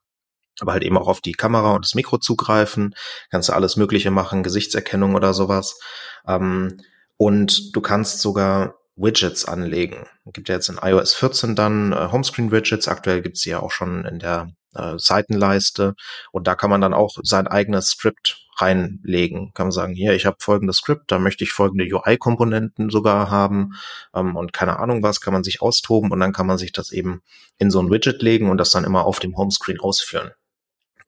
aber 0.60 0.72
halt 0.72 0.82
eben 0.82 0.98
auch 0.98 1.08
auf 1.08 1.20
die 1.20 1.32
Kamera 1.32 1.74
und 1.74 1.84
das 1.84 1.94
Mikro 1.94 2.18
zugreifen, 2.18 2.94
kannst 3.30 3.48
du 3.48 3.52
alles 3.52 3.76
Mögliche 3.76 4.10
machen, 4.10 4.42
Gesichtserkennung 4.42 5.14
oder 5.14 5.32
sowas. 5.34 5.78
Ähm, 6.26 6.80
und 7.16 7.74
du 7.74 7.80
kannst 7.80 8.20
sogar 8.20 8.74
Widgets 8.96 9.44
anlegen. 9.44 10.06
Gibt 10.32 10.48
ja 10.48 10.56
jetzt 10.56 10.68
in 10.68 10.78
iOS 10.82 11.14
14 11.14 11.54
dann 11.54 11.92
äh, 11.92 12.08
Homescreen-Widgets. 12.10 12.88
Aktuell 12.88 13.22
gibt 13.22 13.36
es 13.36 13.42
sie 13.42 13.50
ja 13.50 13.60
auch 13.60 13.70
schon 13.70 14.04
in 14.04 14.18
der 14.18 14.50
äh, 14.74 14.94
Seitenleiste. 14.98 15.94
Und 16.32 16.46
da 16.46 16.54
kann 16.54 16.70
man 16.70 16.80
dann 16.80 16.94
auch 16.94 17.16
sein 17.22 17.46
eigenes 17.46 17.90
Skript 17.90 18.46
reinlegen. 18.56 19.52
Kann 19.54 19.66
man 19.66 19.72
sagen, 19.72 19.94
hier, 19.94 20.14
ich 20.14 20.26
habe 20.26 20.36
folgendes 20.40 20.78
Skript, 20.78 21.10
da 21.10 21.18
möchte 21.18 21.44
ich 21.44 21.52
folgende 21.52 21.84
UI-Komponenten 21.84 22.90
sogar 22.90 23.30
haben 23.30 23.74
ähm, 24.14 24.36
und 24.36 24.52
keine 24.52 24.78
Ahnung 24.78 25.02
was, 25.02 25.20
kann 25.20 25.32
man 25.32 25.44
sich 25.44 25.62
austoben 25.62 26.10
und 26.10 26.20
dann 26.20 26.32
kann 26.32 26.46
man 26.46 26.58
sich 26.58 26.72
das 26.72 26.90
eben 26.90 27.22
in 27.58 27.70
so 27.70 27.80
ein 27.80 27.90
Widget 27.90 28.22
legen 28.22 28.50
und 28.50 28.58
das 28.58 28.70
dann 28.70 28.84
immer 28.84 29.04
auf 29.04 29.20
dem 29.20 29.36
Homescreen 29.36 29.80
ausführen. 29.80 30.32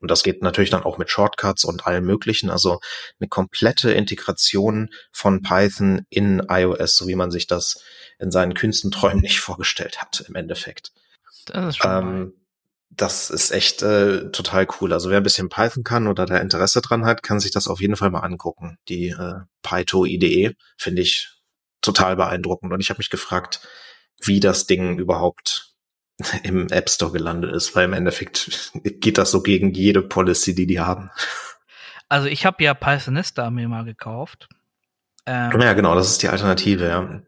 Und 0.00 0.11
das 0.11 0.23
geht 0.23 0.43
natürlich 0.43 0.71
dann 0.71 0.83
auch 0.83 0.97
mit 0.97 1.11
Shortcuts 1.11 1.64
und 1.64 1.87
allem 1.87 2.07
möglichen. 2.07 2.49
Also 2.49 2.81
eine 3.21 3.29
komplette 3.29 3.93
Integration 3.93 4.88
von 5.12 5.43
Python 5.43 6.07
in 6.09 6.43
iOS, 6.49 6.97
so 6.97 7.07
wie 7.07 7.14
man 7.14 7.31
sich 7.31 7.47
das 7.47 7.83
in 8.19 8.31
seinen 8.31 8.55
kühnsten 8.55 8.90
Träumen 8.90 9.21
nicht 9.21 9.40
vorgestellt 9.40 10.00
hat, 10.00 10.25
im 10.26 10.35
Endeffekt. 10.37 10.93
Das 11.47 11.75
ist 11.75 11.83
schon 11.83 11.90
ähm, 11.90 12.33
das 12.90 13.30
ist 13.30 13.52
echt 13.52 13.82
äh, 13.82 14.30
total 14.30 14.66
cool. 14.80 14.92
Also 14.92 15.11
wer 15.11 15.18
ein 15.18 15.23
bisschen 15.23 15.49
Python 15.49 15.85
kann 15.85 16.09
oder 16.09 16.26
da 16.26 16.38
Interesse 16.38 16.80
dran 16.80 17.06
hat, 17.06 17.23
kann 17.23 17.40
sich 17.40 17.52
das 17.52 17.68
auf 17.68 17.80
jeden 17.80 17.97
Fall 17.97 18.11
mal 18.11 18.20
angucken. 18.20 18.78
Die 18.88 19.09
äh, 19.09 19.40
Python 19.62 20.06
IDE 20.06 20.56
finde 20.76 21.02
ich 21.02 21.28
total 21.80 22.16
beeindruckend. 22.16 22.73
Und 22.73 22.80
ich 22.80 22.90
habe 22.90 22.99
mich 22.99 23.11
gefragt, 23.11 23.66
wie 24.20 24.40
das 24.40 24.66
Ding 24.66 24.99
überhaupt 24.99 25.75
im 26.42 26.68
App 26.68 26.90
Store 26.90 27.12
gelandet 27.12 27.54
ist, 27.54 27.75
weil 27.76 27.85
im 27.85 27.92
Endeffekt 27.92 28.73
geht 28.82 29.18
das 29.18 29.30
so 29.30 29.40
gegen 29.40 29.73
jede 29.73 30.02
Policy, 30.02 30.54
die 30.54 30.66
die 30.66 30.80
haben. 30.80 31.11
Also 32.09 32.26
ich 32.26 32.44
habe 32.44 32.62
ja 32.64 32.75
Pythonista 32.75 33.50
mir 33.50 33.68
mal 33.68 33.85
gekauft. 33.85 34.49
Ähm, 35.26 35.61
ja, 35.61 35.75
genau, 35.75 35.94
das 35.94 36.11
ist 36.11 36.23
die 36.23 36.28
Alternative, 36.28 36.88
ja. 36.88 37.23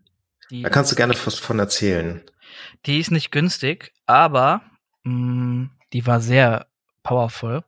Die, 0.51 0.63
da 0.63 0.71
kannst 0.71 0.91
du 0.91 0.97
gerne 0.97 1.15
was 1.25 1.39
von 1.39 1.59
erzählen. 1.61 2.23
Die 2.85 2.99
ist 2.99 3.13
nicht 3.13 3.31
günstig, 3.31 3.93
aber 4.07 4.63
mh, 5.05 5.13
mm, 5.13 5.71
die 5.93 6.07
war 6.07 6.21
sehr 6.21 6.67
powerful. 7.03 7.65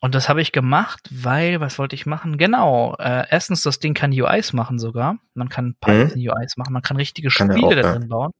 Und 0.00 0.14
das 0.14 0.28
habe 0.28 0.42
ich 0.42 0.52
gemacht, 0.52 1.08
weil, 1.10 1.60
was 1.60 1.78
wollte 1.78 1.94
ich 1.94 2.04
machen? 2.04 2.36
Genau, 2.36 2.94
äh, 2.98 3.24
erstens, 3.30 3.62
das 3.62 3.78
Ding 3.78 3.94
kann 3.94 4.12
UIs 4.12 4.52
machen 4.52 4.78
sogar. 4.78 5.16
Man 5.32 5.48
kann 5.48 5.76
Python 5.80 6.20
mhm. 6.20 6.28
UIs 6.28 6.58
machen, 6.58 6.74
man 6.74 6.82
kann 6.82 6.98
richtige 6.98 7.28
kann 7.30 7.50
Spiele 7.50 7.76
da 7.76 7.94
drin 7.94 8.08
bauen. 8.08 8.32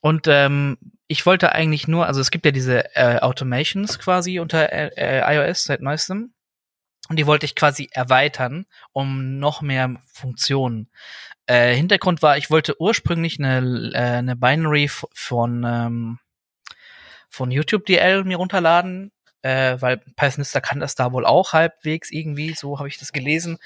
Und 0.00 0.26
ähm, 0.26 0.78
ich 1.06 1.26
wollte 1.26 1.52
eigentlich 1.52 1.86
nur, 1.86 2.06
also 2.06 2.20
es 2.20 2.30
gibt 2.30 2.46
ja 2.46 2.50
diese 2.50 2.94
äh, 2.96 3.18
Automations 3.20 3.98
quasi 3.98 4.40
unter 4.40 4.72
äh, 4.72 4.90
äh 4.96 5.36
iOS 5.36 5.64
seit 5.64 5.82
neuestem. 5.82 6.32
Und 7.10 7.18
die 7.18 7.26
wollte 7.26 7.44
ich 7.44 7.54
quasi 7.54 7.90
erweitern, 7.92 8.64
um 8.92 9.38
noch 9.38 9.60
mehr 9.60 9.96
Funktionen. 10.06 10.88
Äh, 11.46 11.74
Hintergrund 11.74 12.22
war, 12.22 12.38
ich 12.38 12.50
wollte 12.50 12.80
ursprünglich 12.80 13.38
eine, 13.38 13.92
äh, 13.92 13.98
eine 13.98 14.36
Binary 14.36 14.88
von, 14.88 15.64
ähm, 15.66 16.18
von 17.34 17.50
YouTube 17.50 17.84
DL 17.86 18.24
mir 18.24 18.36
runterladen, 18.36 19.12
äh, 19.42 19.76
weil 19.80 19.98
Pythonista 20.16 20.60
kann 20.60 20.80
das 20.80 20.94
da 20.94 21.12
wohl 21.12 21.26
auch 21.26 21.52
halbwegs 21.52 22.10
irgendwie, 22.10 22.54
so 22.54 22.78
habe 22.78 22.88
ich 22.88 22.98
das 22.98 23.12
gelesen. 23.12 23.58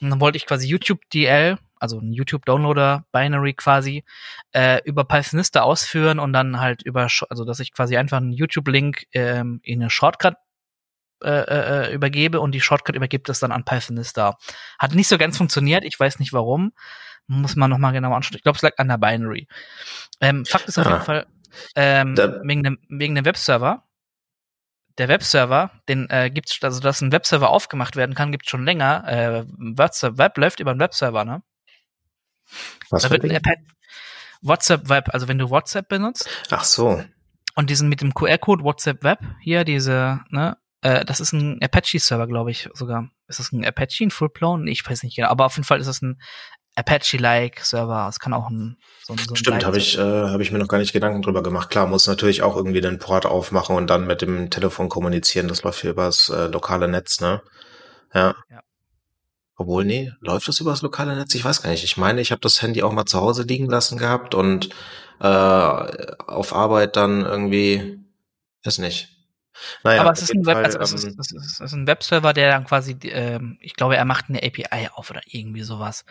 Und 0.00 0.10
dann 0.10 0.20
wollte 0.20 0.36
ich 0.36 0.44
quasi 0.44 0.66
YouTube 0.68 1.00
DL, 1.10 1.56
also 1.78 1.98
ein 1.98 2.12
YouTube 2.12 2.44
Downloader 2.44 3.06
Binary 3.12 3.54
quasi, 3.54 4.04
äh, 4.52 4.80
über 4.84 5.04
Pythonista 5.04 5.62
ausführen 5.62 6.18
und 6.18 6.32
dann 6.32 6.60
halt 6.60 6.82
über, 6.82 7.08
also 7.30 7.44
dass 7.44 7.60
ich 7.60 7.72
quasi 7.72 7.96
einfach 7.96 8.18
einen 8.18 8.32
YouTube-Link 8.32 9.06
ähm, 9.12 9.60
in 9.62 9.80
eine 9.80 9.90
Shortcut 9.90 10.34
äh, 11.24 11.30
äh, 11.30 11.94
übergebe 11.94 12.40
und 12.40 12.52
die 12.52 12.60
Shortcut 12.60 12.96
übergibt 12.96 13.28
es 13.28 13.38
dann 13.38 13.52
an 13.52 13.64
Pythonista. 13.64 14.36
Hat 14.78 14.94
nicht 14.94 15.08
so 15.08 15.16
ganz 15.16 15.38
funktioniert, 15.38 15.84
ich 15.84 15.98
weiß 15.98 16.18
nicht 16.18 16.32
warum. 16.32 16.72
Muss 17.28 17.56
man 17.56 17.70
nochmal 17.70 17.92
genau 17.92 18.12
anschauen. 18.12 18.36
Ich 18.36 18.42
glaube, 18.42 18.56
es 18.56 18.62
lag 18.62 18.72
an 18.78 18.88
der 18.88 18.98
Binary. 18.98 19.46
Ähm, 20.20 20.44
Fakt 20.44 20.68
ist 20.68 20.78
auf 20.78 20.86
jeden 20.86 21.02
Fall, 21.02 21.26
ähm, 21.74 22.16
wegen 22.16 22.62
dem, 22.62 22.78
wegen 22.88 23.14
dem 23.14 23.24
Webserver. 23.24 23.84
Der 24.98 25.08
Webserver, 25.08 25.70
den 25.88 26.08
äh, 26.10 26.30
gibt's, 26.30 26.58
also 26.62 26.80
dass 26.80 27.00
ein 27.00 27.12
Webserver 27.12 27.48
aufgemacht 27.48 27.96
werden 27.96 28.14
kann, 28.14 28.30
gibt's 28.30 28.50
schon 28.50 28.64
länger. 28.64 29.04
Äh, 29.08 29.44
Web 29.48 30.36
läuft 30.36 30.60
über 30.60 30.70
einen 30.70 30.80
Webserver, 30.80 31.24
ne? 31.24 31.42
Was 32.90 33.02
da 33.02 33.10
wird 33.10 33.24
ein 33.24 33.40
WhatsApp 34.42 34.88
Web, 34.88 35.08
also 35.12 35.28
wenn 35.28 35.38
du 35.38 35.48
WhatsApp 35.50 35.88
benutzt. 35.88 36.28
Ach 36.50 36.64
so. 36.64 37.02
Und 37.54 37.70
diesen 37.70 37.88
mit 37.88 38.00
dem 38.00 38.12
QR-Code 38.12 38.64
WhatsApp 38.64 39.02
Web 39.04 39.20
hier, 39.40 39.64
diese, 39.64 40.20
ne, 40.30 40.56
äh, 40.82 41.04
das 41.04 41.20
ist 41.20 41.32
ein 41.32 41.62
Apache-Server, 41.62 42.26
glaube 42.26 42.50
ich 42.50 42.68
sogar. 42.74 43.08
Ist 43.28 43.38
das 43.38 43.52
ein 43.52 43.64
Apache, 43.64 44.04
ein 44.04 44.10
Full-Blown? 44.10 44.66
Ich 44.66 44.88
weiß 44.88 45.04
nicht 45.04 45.16
genau, 45.16 45.28
aber 45.28 45.46
auf 45.46 45.56
jeden 45.56 45.64
Fall 45.64 45.80
ist 45.80 45.86
das 45.86 46.02
ein 46.02 46.20
Apache-like 46.74 47.60
Server. 47.64 48.06
Es 48.08 48.18
kann 48.18 48.32
auch 48.32 48.48
ein 48.48 48.78
so, 49.04 49.14
so 49.16 49.32
ein 49.32 49.36
Stimmt, 49.36 49.66
habe 49.66 49.78
ich, 49.78 49.98
äh, 49.98 50.00
hab 50.00 50.40
ich 50.40 50.52
mir 50.52 50.58
noch 50.58 50.68
gar 50.68 50.78
nicht 50.78 50.92
Gedanken 50.92 51.22
drüber 51.22 51.42
gemacht. 51.42 51.70
Klar, 51.70 51.86
muss 51.86 52.06
natürlich 52.06 52.42
auch 52.42 52.56
irgendwie 52.56 52.80
den 52.80 52.98
Port 52.98 53.26
aufmachen 53.26 53.76
und 53.76 53.88
dann 53.88 54.06
mit 54.06 54.22
dem 54.22 54.48
Telefon 54.50 54.88
kommunizieren. 54.88 55.48
Das 55.48 55.62
läuft 55.62 55.82
hier 55.82 55.90
übers 55.90 56.28
äh, 56.30 56.46
lokale 56.46 56.88
Netz, 56.88 57.20
ne? 57.20 57.42
Ja. 58.14 58.34
ja. 58.50 58.62
Obwohl, 59.56 59.84
nee, 59.84 60.12
läuft 60.20 60.48
das 60.48 60.60
übers 60.60 60.82
lokale 60.82 61.14
Netz? 61.14 61.34
Ich 61.34 61.44
weiß 61.44 61.62
gar 61.62 61.70
nicht. 61.70 61.84
Ich 61.84 61.96
meine, 61.96 62.20
ich 62.20 62.30
habe 62.30 62.40
das 62.40 62.62
Handy 62.62 62.82
auch 62.82 62.92
mal 62.92 63.04
zu 63.04 63.20
Hause 63.20 63.42
liegen 63.42 63.68
lassen 63.68 63.98
gehabt 63.98 64.34
und 64.34 64.70
äh, 65.20 65.26
auf 65.26 66.54
Arbeit 66.54 66.96
dann 66.96 67.24
irgendwie, 67.24 68.00
ist 68.64 68.78
nicht. 68.78 69.11
Naja, 69.84 70.00
aber 70.00 70.12
es 70.12 70.22
ist, 70.22 70.34
ein 70.34 70.46
Web, 70.46 70.54
Fall, 70.54 70.64
also 70.64 70.78
es, 70.80 70.92
ist, 70.92 71.04
ähm, 71.04 71.16
es, 71.18 71.32
ist, 71.32 71.44
es 71.44 71.60
ist 71.60 71.72
ein 71.72 71.86
Webserver, 71.86 72.32
der 72.32 72.50
dann 72.50 72.64
quasi, 72.64 72.96
ähm, 73.04 73.58
ich 73.60 73.74
glaube, 73.74 73.96
er 73.96 74.04
macht 74.04 74.26
eine 74.28 74.42
API 74.42 74.88
auf 74.94 75.10
oder 75.10 75.20
irgendwie 75.26 75.62
sowas. 75.62 76.04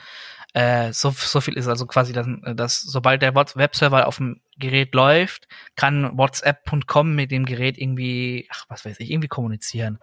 Äh, 0.53 0.91
so, 0.93 1.11
so 1.11 1.41
viel 1.41 1.57
ist 1.57 1.67
also 1.67 1.85
quasi, 1.85 2.13
dass, 2.13 2.27
dass 2.55 2.81
sobald 2.81 3.21
der 3.21 3.35
Webserver 3.35 4.07
auf 4.07 4.17
dem 4.17 4.41
Gerät 4.57 4.93
läuft, 4.93 5.47
kann 5.75 6.17
WhatsApp.com 6.17 7.15
mit 7.15 7.31
dem 7.31 7.45
Gerät 7.45 7.77
irgendwie, 7.77 8.47
ach 8.51 8.65
was 8.67 8.85
weiß 8.85 8.99
ich, 8.99 9.11
irgendwie 9.11 9.29
kommunizieren. 9.29 9.99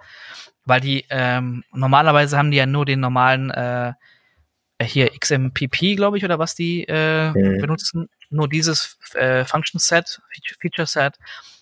Weil 0.65 0.81
die 0.81 1.05
ähm, 1.11 1.65
normalerweise 1.73 2.37
haben 2.37 2.51
die 2.51 2.57
ja 2.57 2.67
nur 2.67 2.87
den 2.87 3.01
normalen 3.01 3.51
äh, 3.51 3.93
hier 4.83 5.11
XMPP, 5.11 5.97
glaube 5.97 6.19
ich, 6.19 6.25
oder 6.25 6.39
was 6.39 6.55
die 6.55 6.85
äh, 6.89 7.31
mhm. 7.31 7.61
benutzen, 7.61 8.09
nur 8.31 8.49
dieses 8.49 8.99
äh, 9.15 9.45
Function 9.45 9.81
Set, 9.81 10.21
Feature 10.61 10.87
Set 10.87 11.19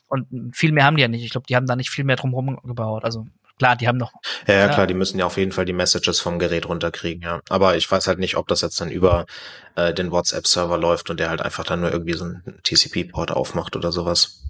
und 0.08 0.54
viel 0.54 0.72
mehr 0.72 0.84
haben 0.84 0.96
die 0.96 1.02
ja 1.02 1.08
nicht. 1.08 1.24
Ich 1.24 1.30
glaube, 1.30 1.46
die 1.48 1.56
haben 1.56 1.66
da 1.66 1.76
nicht 1.76 1.90
viel 1.90 2.04
mehr 2.04 2.16
drumherum 2.16 2.58
gebaut. 2.64 3.04
Also 3.04 3.26
klar, 3.58 3.76
die 3.76 3.88
haben 3.88 3.98
noch. 3.98 4.12
Ja, 4.46 4.54
ja, 4.54 4.68
klar, 4.68 4.86
die 4.86 4.94
müssen 4.94 5.18
ja 5.18 5.26
auf 5.26 5.36
jeden 5.36 5.52
Fall 5.52 5.64
die 5.64 5.72
Messages 5.72 6.20
vom 6.20 6.38
Gerät 6.38 6.68
runterkriegen, 6.68 7.22
ja. 7.22 7.40
Aber 7.48 7.76
ich 7.76 7.90
weiß 7.90 8.06
halt 8.06 8.18
nicht, 8.18 8.36
ob 8.36 8.48
das 8.48 8.60
jetzt 8.60 8.80
dann 8.80 8.90
über 8.90 9.26
äh, 9.74 9.92
den 9.92 10.10
WhatsApp-Server 10.10 10.78
läuft 10.78 11.10
und 11.10 11.20
der 11.20 11.30
halt 11.30 11.42
einfach 11.42 11.64
dann 11.64 11.80
nur 11.80 11.92
irgendwie 11.92 12.14
so 12.14 12.24
einen 12.24 12.60
TCP-Port 12.62 13.30
aufmacht 13.30 13.76
oder 13.76 13.92
sowas. 13.92 14.42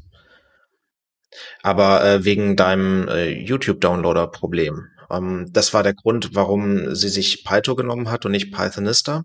Aber 1.63 2.05
äh, 2.05 2.25
wegen 2.25 2.57
deinem 2.57 3.09
äh, 3.09 3.31
YouTube-Downloader-Problem. 3.31 4.89
Ähm, 5.11 5.49
das 5.51 5.75
war 5.75 5.83
der 5.83 5.95
Grund, 5.95 6.35
warum 6.35 6.95
sie 6.95 7.09
sich 7.09 7.45
Python 7.45 7.77
genommen 7.77 8.11
hat 8.11 8.25
und 8.25 8.33
nicht 8.33 8.53
Pythonista. 8.53 9.25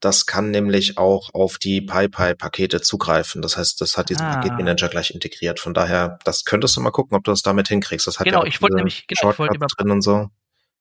Das 0.00 0.26
kann 0.26 0.50
nämlich 0.50 0.98
auch 0.98 1.32
auf 1.32 1.58
die 1.58 1.80
PyPy-Pakete 1.80 2.82
zugreifen. 2.82 3.40
Das 3.40 3.56
heißt, 3.56 3.80
das 3.80 3.96
hat 3.96 4.10
diesen 4.10 4.26
ah. 4.26 4.36
Paketmanager 4.36 4.88
gleich 4.88 5.10
integriert. 5.10 5.58
Von 5.58 5.74
daher, 5.74 6.18
das 6.24 6.44
könntest 6.44 6.76
du 6.76 6.80
mal 6.80 6.90
gucken, 6.90 7.16
ob 7.16 7.24
du 7.24 7.30
das 7.30 7.42
damit 7.42 7.68
hinkriegst. 7.68 8.06
Das 8.06 8.18
hat 8.18 8.26
genau, 8.26 8.42
ja 8.42 8.46
ich 8.46 8.60
wollte 8.60 8.76
nämlich 8.76 9.06
genau, 9.06 9.32
ich 9.32 9.38
wollte 9.38 9.56
über, 9.56 9.66
drin 9.66 9.90
und 9.90 10.02
so. 10.02 10.28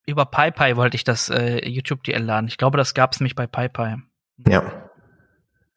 Über 0.06 0.26
PyPy 0.26 0.76
wollte 0.76 0.96
ich 0.96 1.04
das 1.04 1.30
äh, 1.30 1.68
YouTube 1.68 2.04
DL 2.04 2.22
laden. 2.22 2.48
Ich 2.48 2.58
glaube, 2.58 2.78
das 2.78 2.94
gab 2.94 3.14
es 3.14 3.20
nämlich 3.20 3.36
bei 3.36 3.48
PyPy. 3.48 3.96
Ja. 4.48 4.90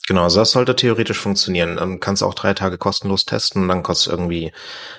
Genau, 0.09 0.23
also 0.23 0.41
das 0.41 0.53
sollte 0.53 0.75
theoretisch 0.75 1.19
funktionieren. 1.19 1.79
Ähm, 1.81 2.01
kannst 2.01 2.23
auch 2.23 2.35
drei 2.35 2.55
Tage 2.55 2.79
kostenlos 2.79 3.27
testen 3.27 3.63
und 3.63 3.69
dann 3.69 3.83
kostet 3.83 4.13
irgendwie, 4.13 4.53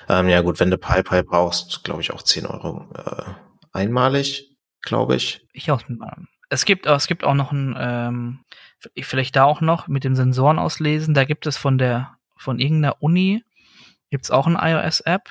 ähm, 0.08 0.28
ja 0.28 0.40
gut, 0.40 0.60
wenn 0.60 0.70
du 0.70 0.78
PyPy 0.78 1.24
brauchst, 1.24 1.82
glaube 1.84 2.00
ich 2.00 2.12
auch 2.12 2.22
10 2.22 2.46
Euro 2.46 2.86
äh, 2.96 3.22
einmalig, 3.72 4.56
glaube 4.82 5.16
ich. 5.16 5.46
Ich 5.52 5.70
auch. 5.70 5.82
Es 6.48 6.64
gibt, 6.64 6.86
es 6.86 7.06
gibt 7.06 7.24
auch 7.24 7.34
noch 7.34 7.52
ein, 7.52 7.76
ähm, 7.78 8.44
vielleicht 9.00 9.36
da 9.36 9.44
auch 9.44 9.60
noch 9.60 9.88
mit 9.88 10.04
den 10.04 10.16
Sensoren 10.16 10.58
auslesen. 10.58 11.14
Da 11.14 11.24
gibt 11.24 11.46
es 11.46 11.56
von 11.56 11.78
der, 11.78 12.16
von 12.36 12.58
irgendeiner 12.58 13.02
Uni, 13.02 13.44
gibt's 14.10 14.30
auch 14.30 14.46
eine 14.46 14.58
iOS-App. 14.60 15.28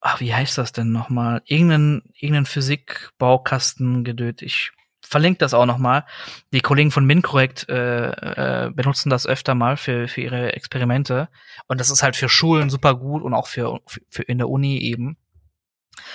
Ach, 0.00 0.20
wie 0.20 0.32
heißt 0.32 0.56
das 0.58 0.72
denn 0.72 0.92
nochmal? 0.92 1.42
Irgendein, 1.44 2.02
irgendein 2.14 2.46
Physik-Baukasten 2.46 4.04
gedöt. 4.04 4.42
Ich 4.42 4.70
verlinke 5.08 5.38
das 5.38 5.54
auch 5.54 5.66
nochmal. 5.66 6.04
Die 6.52 6.60
Kollegen 6.60 6.90
von 6.90 7.04
MinCorrect 7.04 7.68
äh, 7.68 8.66
äh, 8.66 8.70
benutzen 8.70 9.10
das 9.10 9.26
öfter 9.26 9.54
mal 9.54 9.76
für, 9.76 10.06
für 10.06 10.20
ihre 10.20 10.52
Experimente. 10.52 11.28
Und 11.66 11.80
das 11.80 11.90
ist 11.90 12.02
halt 12.02 12.14
für 12.14 12.28
Schulen 12.28 12.70
super 12.70 12.94
gut 12.94 13.22
und 13.22 13.34
auch 13.34 13.48
für, 13.48 13.80
für 14.08 14.22
in 14.22 14.38
der 14.38 14.48
Uni 14.48 14.78
eben. 14.78 15.16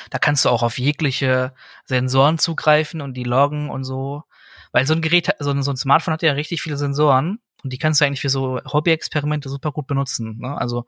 Da 0.09 0.17
kannst 0.19 0.45
du 0.45 0.49
auch 0.49 0.63
auf 0.63 0.77
jegliche 0.77 1.53
Sensoren 1.85 2.37
zugreifen 2.37 3.01
und 3.01 3.15
die 3.15 3.23
loggen 3.23 3.69
und 3.69 3.83
so. 3.83 4.23
Weil 4.71 4.87
so 4.87 4.93
ein 4.93 5.01
Gerät, 5.01 5.29
so 5.39 5.51
ein, 5.51 5.63
so 5.63 5.71
ein 5.71 5.77
Smartphone 5.77 6.13
hat 6.13 6.23
ja 6.23 6.33
richtig 6.33 6.61
viele 6.61 6.77
Sensoren 6.77 7.39
und 7.63 7.71
die 7.71 7.77
kannst 7.77 8.01
du 8.01 8.05
eigentlich 8.05 8.21
für 8.21 8.29
so 8.29 8.59
Hobby-Experimente 8.65 9.49
super 9.49 9.71
gut 9.71 9.87
benutzen. 9.87 10.37
Ne? 10.39 10.57
Also 10.57 10.85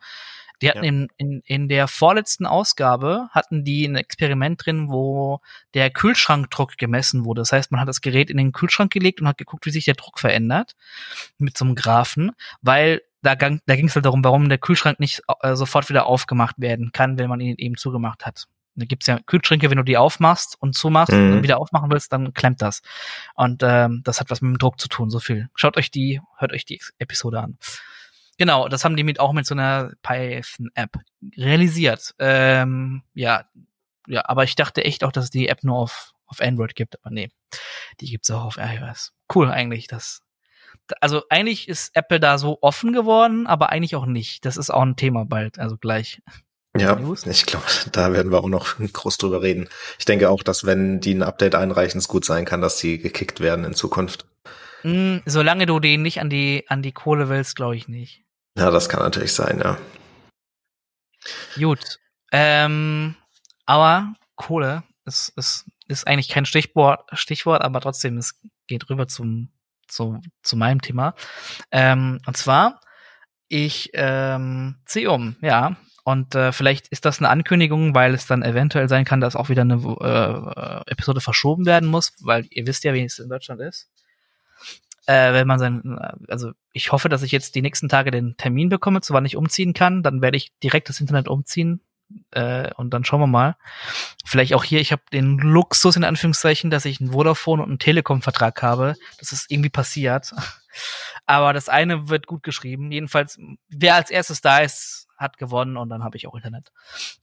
die 0.62 0.70
hatten 0.70 0.84
ja. 0.84 0.90
in, 0.90 1.08
in, 1.18 1.42
in 1.46 1.68
der 1.68 1.88
vorletzten 1.88 2.46
Ausgabe 2.46 3.28
hatten 3.32 3.64
die 3.64 3.86
ein 3.86 3.96
Experiment 3.96 4.66
drin, 4.66 4.90
wo 4.90 5.40
der 5.74 5.90
Kühlschrankdruck 5.90 6.78
gemessen 6.78 7.26
wurde. 7.26 7.42
Das 7.42 7.52
heißt, 7.52 7.72
man 7.72 7.82
hat 7.82 7.90
das 7.90 8.02
Gerät 8.02 8.30
in 8.30 8.38
den 8.38 8.52
Kühlschrank 8.52 8.92
gelegt 8.92 9.22
und 9.22 9.28
hat 9.28 9.38
geguckt, 9.38 9.66
wie 9.66 9.72
sich 9.72 9.86
der 9.86 9.96
Druck 9.96 10.20
verändert 10.20 10.76
mit 11.38 11.58
so 11.58 11.66
einem 11.66 11.76
Graphen, 11.76 12.32
weil 12.62 13.02
da, 13.22 13.36
gang, 13.36 13.60
da 13.66 13.76
ging 13.76 13.88
es 13.88 13.96
halt 13.96 14.06
darum, 14.06 14.24
warum 14.24 14.50
der 14.50 14.58
Kühlschrank 14.58 15.00
nicht 15.00 15.24
äh, 15.42 15.56
sofort 15.56 15.90
wieder 15.90 16.06
aufgemacht 16.06 16.56
werden 16.60 16.92
kann, 16.94 17.18
wenn 17.18 17.30
man 17.30 17.40
ihn 17.40 17.56
eben 17.58 17.76
zugemacht 17.76 18.26
hat. 18.26 18.46
Da 18.76 18.86
gibt's 18.86 19.08
ja 19.08 19.20
Kühlschränke, 19.26 19.70
wenn 19.70 19.78
du 19.78 19.84
die 19.84 19.98
aufmachst 19.98 20.58
und 20.60 20.76
zumachst 20.76 21.14
mhm. 21.14 21.34
und 21.34 21.44
wieder 21.44 21.60
aufmachen 21.60 21.90
willst, 21.90 22.12
dann 22.12 22.34
klemmt 22.34 22.62
das. 22.62 22.82
Und 23.36 23.64
ähm, 23.64 24.02
das 24.04 24.20
hat 24.20 24.30
was 24.30 24.42
mit 24.42 24.50
dem 24.50 24.58
Druck 24.58 24.80
zu 24.80 24.90
tun, 24.90 25.10
so 25.10 25.20
viel. 25.20 25.50
Schaut 25.56 25.78
euch 25.78 25.92
die, 25.92 26.22
hört 26.38 26.52
euch 26.52 26.66
die 26.66 26.82
Episode 27.00 27.40
an. 27.40 27.58
Genau, 28.38 28.68
das 28.68 28.84
haben 28.84 28.98
die 28.98 29.04
mit 29.04 29.20
auch 29.20 29.32
mit 29.32 29.46
so 29.46 29.56
einer 29.56 29.94
Python-App 30.02 31.00
realisiert. 31.38 32.14
Ähm, 32.20 33.04
ja, 33.14 33.46
ja, 34.08 34.24
aber 34.26 34.44
ich 34.44 34.56
dachte 34.56 34.84
echt 34.84 35.04
auch, 35.04 35.12
dass 35.12 35.26
es 35.26 35.30
die 35.30 35.48
App 35.48 35.64
nur 35.64 35.78
auf, 35.78 36.14
auf 36.26 36.42
Android 36.42 36.76
gibt, 36.76 37.00
aber 37.02 37.12
nee, 37.12 37.30
die 38.02 38.08
gibt's 38.08 38.30
auch 38.30 38.44
auf 38.44 38.58
iOS. 38.58 39.14
Cool 39.34 39.50
eigentlich, 39.50 39.88
das. 39.88 40.22
Also 41.00 41.24
eigentlich 41.30 41.68
ist 41.70 41.96
Apple 41.96 42.20
da 42.20 42.38
so 42.38 42.60
offen 42.62 42.94
geworden, 42.94 43.48
aber 43.48 43.70
eigentlich 43.70 43.96
auch 43.96 44.06
nicht. 44.06 44.46
Das 44.46 44.58
ist 44.58 44.70
auch 44.70 44.84
ein 44.84 44.98
Thema 44.98 45.26
bald, 45.26 45.58
also 45.58 45.78
gleich. 45.78 46.22
Ja, 46.78 47.00
ich 47.26 47.46
glaube, 47.46 47.66
da 47.92 48.12
werden 48.12 48.32
wir 48.32 48.40
auch 48.40 48.50
noch 48.50 48.76
groß 48.94 49.18
drüber 49.18 49.42
reden. 49.42 49.70
Ich 49.98 50.06
denke 50.06 50.30
auch, 50.30 50.44
dass 50.44 50.66
wenn 50.66 51.00
die 51.00 51.14
ein 51.14 51.24
Update 51.24 51.56
einreichen, 51.56 52.00
es 52.00 52.08
gut 52.08 52.26
sein 52.26 52.46
kann, 52.46 52.62
dass 52.62 52.78
die 52.78 52.98
gekickt 52.98 53.40
werden 53.40 53.66
in 53.66 53.74
Zukunft. 53.74 54.26
Mm, 54.84 55.18
solange 55.26 55.66
du 55.66 55.80
den 55.80 56.02
nicht 56.02 56.20
an 56.20 56.30
die, 56.30 56.66
an 56.68 56.82
die 56.82 56.92
Kohle 56.92 57.30
willst, 57.30 57.56
glaube 57.56 57.76
ich 57.76 57.88
nicht. 57.88 58.24
Ja, 58.58 58.72
das 58.72 58.90
kann 58.90 59.02
natürlich 59.02 59.34
sein, 59.34 59.60
ja. 59.64 59.78
Gut. 61.56 62.00
Ähm, 62.32 63.16
aber 63.66 64.14
Kohle 64.36 64.84
ist, 65.06 65.30
ist, 65.38 65.66
ist 65.88 66.08
eigentlich 66.08 66.30
kein 66.30 66.46
Stichwort, 66.46 67.02
Stichwort, 67.14 67.62
aber 67.62 67.80
trotzdem, 67.82 68.18
es 68.18 68.40
geht 68.68 68.90
rüber 68.90 69.08
zum, 69.08 69.50
zu, 69.88 70.20
zu 70.44 70.58
meinem 70.58 70.82
Thema. 70.82 71.16
Ähm, 71.72 72.20
und 72.26 72.38
zwar, 72.38 72.82
ich 73.48 73.92
ähm, 73.94 74.78
ziehe 74.86 75.10
um, 75.12 75.36
ja. 75.42 75.78
Und 76.08 76.36
äh, 76.36 76.52
vielleicht 76.52 76.88
ist 76.90 77.04
das 77.04 77.18
eine 77.20 77.30
Ankündigung, 77.30 77.96
weil 77.96 78.14
es 78.14 78.28
dann 78.28 78.44
eventuell 78.44 78.88
sein 78.88 79.06
kann, 79.06 79.22
dass 79.22 79.36
auch 79.36 79.50
wieder 79.50 79.64
eine 79.64 79.74
äh, 79.76 80.92
Episode 80.92 81.20
verschoben 81.20 81.66
werden 81.66 81.90
muss, 81.90 82.14
weil 82.22 82.46
ihr 82.52 82.68
wisst 82.68 82.84
ja, 82.84 82.94
wie 82.94 83.04
es 83.04 83.18
in 83.18 83.28
Deutschland 83.28 83.60
ist. 83.60 83.90
Äh, 85.08 85.34
wenn 85.34 85.48
man 85.48 85.58
sein, 85.58 85.98
also 86.28 86.52
ich 86.74 86.92
hoffe, 86.92 87.10
dass 87.10 87.24
ich 87.24 87.32
jetzt 87.32 87.56
die 87.56 87.64
nächsten 87.64 87.90
Tage 87.90 88.12
den 88.12 88.38
Termin 88.38 88.70
bekomme, 88.70 89.02
zu 89.02 89.14
wann 89.14 89.26
ich 89.26 89.36
umziehen 89.36 89.74
kann, 89.74 90.04
dann 90.04 90.22
werde 90.22 90.38
ich 90.38 90.52
direkt 90.64 90.90
das 90.90 91.02
Internet 91.02 91.28
umziehen 91.28 91.82
Äh, 92.32 92.72
und 92.76 92.92
dann 92.94 93.04
schauen 93.04 93.20
wir 93.22 93.28
mal. 93.28 93.56
Vielleicht 94.26 94.54
auch 94.54 94.64
hier, 94.64 94.80
ich 94.80 94.92
habe 94.92 95.02
den 95.12 95.40
Luxus 95.40 95.96
in 95.96 96.04
Anführungszeichen, 96.04 96.70
dass 96.70 96.86
ich 96.86 97.02
einen 97.02 97.14
Vodafone 97.14 97.64
und 97.64 97.70
einen 97.70 97.80
Telekom-Vertrag 97.80 98.62
habe. 98.62 98.96
Das 99.20 99.32
ist 99.32 99.50
irgendwie 99.50 99.72
passiert. 99.72 100.34
Aber 101.26 101.52
das 101.54 101.68
eine 101.68 102.10
wird 102.10 102.28
gut 102.28 102.44
geschrieben. 102.44 102.92
Jedenfalls, 102.92 103.40
wer 103.70 103.96
als 103.96 104.12
erstes 104.12 104.42
da 104.42 104.60
ist, 104.60 105.05
hat 105.18 105.38
gewonnen 105.38 105.78
und 105.78 105.90
dann 105.90 106.04
habe 106.04 106.18
ich 106.18 106.28
auch 106.28 106.36
Internet. 106.36 106.72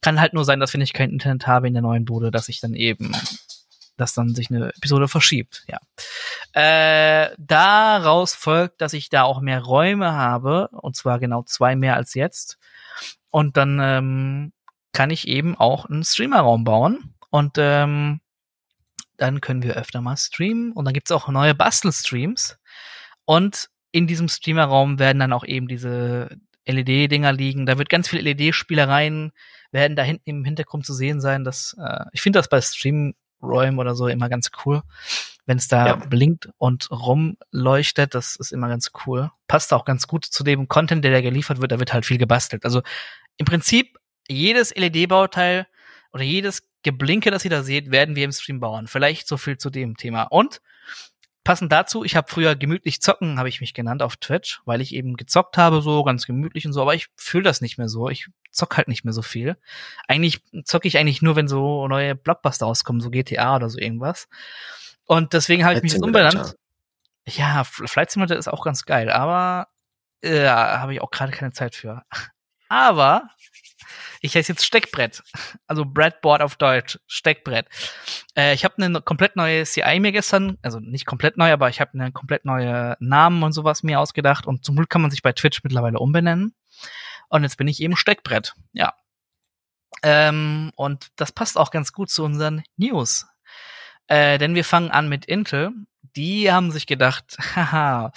Kann 0.01 0.21
halt 0.21 0.33
nur 0.33 0.45
sein, 0.45 0.61
dass 0.61 0.73
wenn 0.75 0.81
ich 0.81 0.93
kein 0.93 1.11
Internet 1.11 1.47
habe 1.47 1.69
in 1.69 1.75
der 1.75 1.83
neuen 1.83 2.05
Bude, 2.05 2.31
dass 2.31 2.49
ich 2.49 2.61
dann 2.61 2.75
eben, 2.75 3.13
dass 3.97 4.15
dann 4.15 4.35
sich 4.35 4.51
eine 4.51 4.71
Episode 4.75 5.09
verschiebt. 5.09 5.65
Ja. 5.69 5.79
Äh, 6.53 7.35
daraus 7.39 8.35
folgt, 8.35 8.81
dass 8.81 8.93
ich 8.93 9.09
da 9.09 9.23
auch 9.23 9.41
mehr 9.41 9.61
Räume 9.61 10.13
habe 10.13 10.69
und 10.69 10.97
zwar 10.97 11.19
genau 11.19 11.43
zwei 11.43 11.77
mehr 11.77 11.97
als 11.97 12.15
jetzt. 12.15 12.59
Und 13.31 13.57
dann 13.57 13.79
ähm, 13.81 14.53
kann 14.93 15.11
ich 15.11 15.27
eben 15.27 15.57
auch 15.57 15.87
einen 15.87 16.05
Streamerraum 16.05 16.65
bauen 16.65 17.15
und 17.31 17.57
ähm, 17.59 18.21
dann 19.17 19.41
können 19.41 19.63
wir 19.63 19.77
öfter 19.77 20.01
mal 20.01 20.17
streamen 20.17 20.73
und 20.73 20.85
dann 20.85 20.95
gibt's 20.95 21.13
auch 21.13 21.29
neue 21.29 21.55
Bastelstreams 21.55 22.59
und 23.25 23.71
in 23.93 24.07
diesem 24.07 24.29
Streamerraum 24.29 24.99
werden 24.99 25.19
dann 25.19 25.33
auch 25.33 25.45
eben 25.45 25.69
diese 25.69 26.31
LED-Dinger 26.67 27.33
liegen. 27.33 27.67
Da 27.67 27.79
wird 27.79 27.89
ganz 27.89 28.09
viel 28.09 28.21
LED-Spielereien 28.21 29.33
werden 29.73 29.97
da 29.97 30.03
hinten 30.03 30.31
im 30.31 30.45
Hintergrund 30.45 30.87
zu 30.87 30.95
sehen 30.95 31.21
sein. 31.21 31.45
Das, 31.45 31.77
äh, 31.81 32.05
ich 32.13 32.21
finde 32.21 32.39
das 32.39 32.49
bei 32.49 32.61
Streamräumen 32.61 33.79
oder 33.79 33.95
so 33.95 34.07
immer 34.07 34.29
ganz 34.29 34.51
cool, 34.65 34.83
wenn 35.47 35.59
es 35.59 35.69
da 35.69 35.87
ja. 35.87 35.97
blinkt 35.97 36.51
und 36.59 36.91
rumleuchtet. 36.91 38.15
Das 38.15 38.37
ist 38.37 38.53
immer 38.53 38.69
ganz 38.69 38.93
cool. 39.07 39.31
Passt 39.49 39.73
auch 39.73 39.85
ganz 39.85 40.07
gut 40.07 40.25
zu 40.25 40.45
dem 40.45 40.69
Content, 40.69 41.05
der 41.05 41.13
da 41.13 41.21
geliefert 41.21 41.61
wird. 41.61 41.73
Da 41.73 41.79
wird 41.79 41.93
halt 41.93 42.07
viel 42.07 42.19
gebastelt. 42.19 42.65
Also 42.65 42.83
im 43.39 43.47
Prinzip 43.47 43.99
jedes 44.29 44.75
LED-Bauteil 44.75 45.67
oder 46.13 46.23
jedes 46.23 46.69
Geblinke, 46.83 47.31
das 47.31 47.45
ihr 47.45 47.51
da 47.51 47.63
seht, 47.63 47.91
werden 47.91 48.17
wir 48.17 48.25
im 48.25 48.33
Stream 48.33 48.61
bauen. 48.61 48.87
Vielleicht 48.87 49.27
so 49.27 49.37
viel 49.37 49.57
zu 49.57 49.71
dem 49.71 49.97
Thema. 49.97 50.25
Und 50.25 50.61
passend 51.45 51.73
dazu, 51.73 52.05
ich 52.05 52.17
habe 52.17 52.31
früher 52.31 52.55
gemütlich 52.55 53.01
zocken, 53.01 53.39
habe 53.39 53.49
ich 53.49 53.61
mich 53.61 53.75
genannt 53.75 54.03
auf 54.03 54.17
Twitch, 54.17 54.61
weil 54.65 54.81
ich 54.81 54.95
eben 54.95 55.17
gezockt 55.17 55.59
habe, 55.59 55.83
so 55.83 56.05
ganz 56.05 56.27
gemütlich 56.27 56.67
und 56.67 56.73
so, 56.73 56.83
aber 56.83 56.95
ich 56.95 57.09
fühle 57.17 57.45
das 57.45 57.61
nicht 57.61 57.79
mehr 57.79 57.89
so. 57.89 58.09
Ich 58.09 58.29
zock 58.51 58.77
halt 58.77 58.89
nicht 58.89 59.05
mehr 59.05 59.13
so 59.13 59.23
viel. 59.23 59.57
Eigentlich 60.07 60.43
zocke 60.65 60.89
ich 60.89 60.99
eigentlich 60.99 61.23
nur, 61.23 61.37
wenn 61.37 61.49
so 61.49 61.89
neue 61.89 62.15
Blockbuster 62.15 62.67
rauskommen, 62.67 63.01
so 63.01 63.11
GTA 63.11 63.57
oder 63.57 63.69
so 63.69 63.79
irgendwas. 63.79 64.29
Und 65.05 65.33
deswegen 65.33 65.65
habe 65.65 65.75
ich 65.75 65.83
mich 65.83 65.93
jetzt 65.93 66.03
umbenannt. 66.03 66.57
Ja, 67.27 67.65
Flight 67.65 68.11
Simulator 68.11 68.37
ist 68.37 68.49
auch 68.49 68.65
ganz 68.65 68.85
geil, 68.85 69.11
aber 69.11 69.69
äh, 70.23 70.47
habe 70.47 70.95
ich 70.95 71.01
auch 71.01 71.11
gerade 71.11 71.33
keine 71.33 71.53
Zeit 71.53 71.75
für. 71.75 72.03
Aber 72.69 73.29
ich 74.21 74.37
heiße 74.37 74.53
jetzt 74.53 74.65
Steckbrett. 74.65 75.23
Also 75.67 75.85
Breadboard 75.85 76.43
auf 76.43 76.57
Deutsch. 76.57 76.99
Steckbrett. 77.07 77.67
Äh, 78.37 78.55
ich 78.55 78.65
habe 78.65 78.83
eine 78.83 79.01
komplett 79.01 79.37
neue 79.37 79.65
CI 79.65 80.01
mir 80.01 80.13
gestern, 80.13 80.59
also 80.63 80.79
nicht 80.81 81.07
komplett 81.07 81.37
neu, 81.37 81.53
aber 81.53 81.69
ich 81.69 81.81
habe 81.81 81.93
eine 81.95 82.13
komplett 82.13 82.45
neue 82.45 82.97
Namen 83.01 83.43
und 83.43 83.53
sowas 83.53 83.83
mir 83.83 84.01
ausgedacht. 84.01 84.47
Und 84.47 84.65
zum 84.65 84.77
Glück 84.77 84.91
kann 84.91 85.03
man 85.03 85.11
sich 85.11 85.23
bei 85.23 85.33
Twitch 85.33 85.63
mittlerweile 85.65 85.99
umbenennen. 85.99 86.55
Und 87.29 87.43
jetzt 87.43 87.57
bin 87.57 87.69
ich 87.69 87.81
eben 87.81 87.97
Steckbrett. 87.97 88.55
Ja. 88.73 88.95
Ähm, 90.03 90.73
und 90.77 91.09
das 91.17 91.33
passt 91.33 91.59
auch 91.59 91.71
ganz 91.71 91.93
gut 91.93 92.11
zu 92.11 92.25
unseren 92.25 92.63
News. 92.77 93.27
Äh, 94.07 94.39
denn 94.39 94.55
wir 94.55 94.65
fangen 94.65 94.91
an 94.91 95.09
mit 95.09 95.25
Intel. 95.27 95.71
Die 96.17 96.53
haben 96.53 96.71
sich 96.71 96.87
gedacht, 96.87 97.37
haha, 97.57 98.13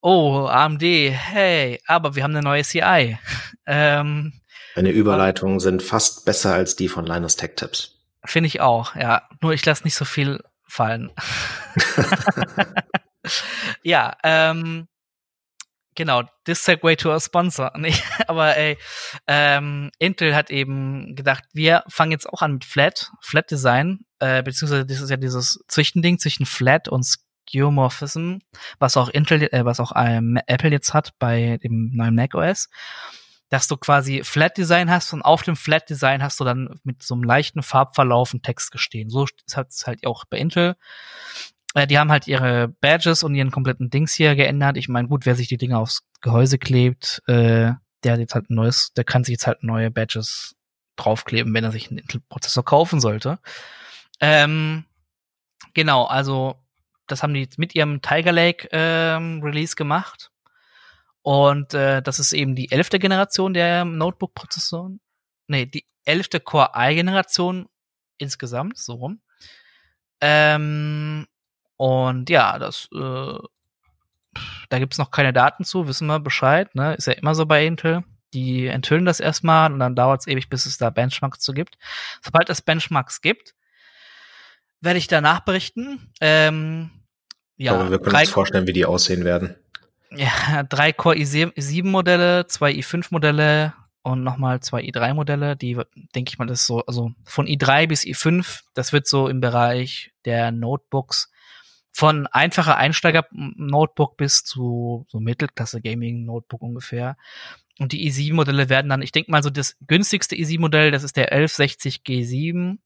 oh, 0.00 0.46
AMD, 0.46 0.82
hey, 0.82 1.80
aber 1.86 2.14
wir 2.14 2.22
haben 2.22 2.32
eine 2.32 2.42
neue 2.42 2.62
CI. 2.62 3.18
ähm, 3.66 4.40
meine 4.76 4.90
Überleitungen 4.90 5.60
sind 5.60 5.82
fast 5.82 6.24
besser 6.24 6.54
als 6.54 6.76
die 6.76 6.88
von 6.88 7.06
Linus 7.06 7.36
Tech 7.36 7.52
Tips. 7.56 7.98
Finde 8.24 8.46
ich 8.46 8.60
auch, 8.60 8.94
ja. 8.94 9.28
Nur 9.40 9.52
ich 9.52 9.64
lasse 9.64 9.84
nicht 9.84 9.94
so 9.94 10.04
viel 10.04 10.42
fallen. 10.66 11.10
ja, 13.82 14.16
ähm, 14.22 14.88
genau, 15.94 16.22
this 16.46 16.64
segue 16.64 16.96
to 16.96 17.12
a 17.12 17.20
sponsor. 17.20 17.72
Nee, 17.76 17.94
aber 18.26 18.56
ey, 18.56 18.78
ähm, 19.26 19.90
Intel 19.98 20.34
hat 20.34 20.50
eben 20.50 21.14
gedacht, 21.14 21.44
wir 21.52 21.84
fangen 21.88 22.12
jetzt 22.12 22.28
auch 22.28 22.42
an 22.42 22.54
mit 22.54 22.64
Flat, 22.64 23.10
Flat 23.20 23.50
Design, 23.50 24.00
äh, 24.20 24.42
beziehungsweise 24.42 24.86
das 24.86 25.00
ist 25.00 25.10
ja 25.10 25.16
dieses 25.16 25.62
Zwischending 25.68 26.18
zwischen 26.18 26.46
Flat 26.46 26.88
und 26.88 27.04
Skeuomorphism, 27.04 28.38
was 28.78 28.96
auch 28.96 29.08
Intel, 29.08 29.42
äh, 29.52 29.64
was 29.64 29.80
auch 29.80 29.92
ähm, 29.96 30.38
Apple 30.46 30.70
jetzt 30.70 30.94
hat 30.94 31.12
bei 31.18 31.58
dem 31.62 31.90
neuen 31.92 32.14
Mac 32.14 32.34
OS 32.34 32.68
dass 33.52 33.68
du 33.68 33.76
quasi 33.76 34.24
Flat 34.24 34.56
Design 34.56 34.90
hast 34.90 35.12
und 35.12 35.20
auf 35.20 35.42
dem 35.42 35.56
Flat 35.56 35.90
Design 35.90 36.22
hast 36.22 36.40
du 36.40 36.44
dann 36.44 36.74
mit 36.84 37.02
so 37.02 37.12
einem 37.12 37.22
leichten 37.22 37.62
Farbverlauf 37.62 38.32
einen 38.32 38.40
Text 38.40 38.72
gestehen. 38.72 39.10
So 39.10 39.26
hat 39.54 39.68
es 39.68 39.86
halt 39.86 40.06
auch 40.06 40.24
bei 40.24 40.38
Intel. 40.38 40.74
Äh, 41.74 41.86
die 41.86 41.98
haben 41.98 42.10
halt 42.10 42.26
ihre 42.26 42.68
Badges 42.68 43.22
und 43.22 43.34
ihren 43.34 43.50
kompletten 43.50 43.90
Dings 43.90 44.14
hier 44.14 44.36
geändert. 44.36 44.78
Ich 44.78 44.88
meine, 44.88 45.06
gut, 45.06 45.26
wer 45.26 45.36
sich 45.36 45.48
die 45.48 45.58
Dinge 45.58 45.76
aufs 45.76 46.00
Gehäuse 46.22 46.56
klebt, 46.56 47.20
äh, 47.26 47.72
der 48.04 48.12
hat 48.12 48.20
jetzt 48.20 48.34
halt 48.34 48.48
ein 48.48 48.54
neues, 48.54 48.94
der 48.94 49.04
kann 49.04 49.22
sich 49.22 49.34
jetzt 49.34 49.46
halt 49.46 49.62
neue 49.62 49.90
Badges 49.90 50.56
draufkleben, 50.96 51.52
wenn 51.52 51.64
er 51.64 51.72
sich 51.72 51.90
einen 51.90 51.98
Intel-Prozessor 51.98 52.64
kaufen 52.64 53.00
sollte. 53.00 53.38
Ähm, 54.18 54.86
genau, 55.74 56.04
also 56.06 56.56
das 57.06 57.22
haben 57.22 57.34
die 57.34 57.50
mit 57.58 57.74
ihrem 57.74 58.00
Tiger 58.00 58.32
Lake 58.32 58.66
ähm, 58.72 59.42
Release 59.42 59.76
gemacht. 59.76 60.31
Und 61.22 61.72
äh, 61.72 62.02
das 62.02 62.18
ist 62.18 62.32
eben 62.32 62.56
die 62.56 62.70
elfte 62.70 62.98
Generation 62.98 63.54
der 63.54 63.84
Notebook-Prozessoren. 63.84 65.00
Nee, 65.46 65.66
die 65.66 65.86
elfte 66.04 66.40
Core-i-Generation 66.40 67.68
insgesamt, 68.18 68.76
so 68.78 68.94
rum. 68.94 69.20
Ähm, 70.20 71.26
und 71.76 72.28
ja, 72.28 72.58
das, 72.58 72.88
äh, 72.92 73.38
da 74.68 74.78
gibt's 74.78 74.98
noch 74.98 75.10
keine 75.10 75.32
Daten 75.32 75.64
zu, 75.64 75.86
wissen 75.86 76.06
wir 76.06 76.20
Bescheid, 76.20 76.74
ne? 76.74 76.94
Ist 76.94 77.06
ja 77.06 77.12
immer 77.14 77.34
so 77.34 77.46
bei 77.46 77.66
Intel. 77.66 78.04
Die 78.34 78.66
enthüllen 78.66 79.04
das 79.04 79.20
erstmal 79.20 79.72
und 79.72 79.78
dann 79.78 79.94
dauert's 79.94 80.26
ewig, 80.26 80.48
bis 80.48 80.64
es 80.64 80.78
da 80.78 80.90
Benchmarks 80.90 81.40
zu 81.40 81.52
gibt. 81.52 81.76
Sobald 82.22 82.48
es 82.48 82.62
Benchmarks 82.62 83.20
gibt, 83.20 83.54
werde 84.80 84.98
ich 84.98 85.06
danach 85.06 85.40
berichten. 85.40 86.10
Ähm, 86.20 86.90
ja, 87.56 87.74
Aber 87.74 87.90
wir 87.90 87.98
können 87.98 88.16
uns 88.16 88.30
vorstellen, 88.30 88.66
wie 88.66 88.72
die 88.72 88.86
aussehen 88.86 89.24
werden 89.24 89.61
ja, 90.16 90.62
drei 90.64 90.92
Core 90.92 91.16
i7 91.16 91.86
Modelle, 91.86 92.46
zwei 92.46 92.72
i5 92.72 93.08
Modelle 93.10 93.74
und 94.02 94.22
nochmal 94.22 94.60
zwei 94.60 94.82
i3 94.82 95.14
Modelle. 95.14 95.56
Die, 95.56 95.78
denke 96.14 96.30
ich 96.30 96.38
mal, 96.38 96.46
das 96.46 96.60
ist 96.60 96.66
so, 96.66 96.84
also 96.86 97.12
von 97.24 97.46
i3 97.46 97.86
bis 97.86 98.04
i5, 98.04 98.62
das 98.74 98.92
wird 98.92 99.06
so 99.06 99.28
im 99.28 99.40
Bereich 99.40 100.12
der 100.24 100.50
Notebooks 100.50 101.30
von 101.92 102.26
einfacher 102.26 102.76
Einsteiger-Notebook 102.78 104.16
bis 104.16 104.44
zu 104.44 105.04
so 105.08 105.20
Mittelklasse-Gaming-Notebook 105.20 106.62
ungefähr. 106.62 107.16
Und 107.78 107.92
die 107.92 108.10
i7-Modelle 108.10 108.68
werden 108.68 108.88
dann, 108.88 109.02
ich 109.02 109.12
denke 109.12 109.30
mal, 109.30 109.42
so 109.42 109.50
das 109.50 109.76
günstigste 109.86 110.34
i7-Modell, 110.34 110.90
das 110.90 111.02
ist 111.04 111.16
der 111.16 111.32
1160G7. 111.32 112.78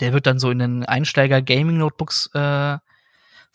Der 0.00 0.12
wird 0.12 0.26
dann 0.26 0.40
so 0.40 0.50
in 0.50 0.58
den 0.58 0.84
Einsteiger-Gaming-Notebooks 0.84 2.30
äh, 2.34 2.78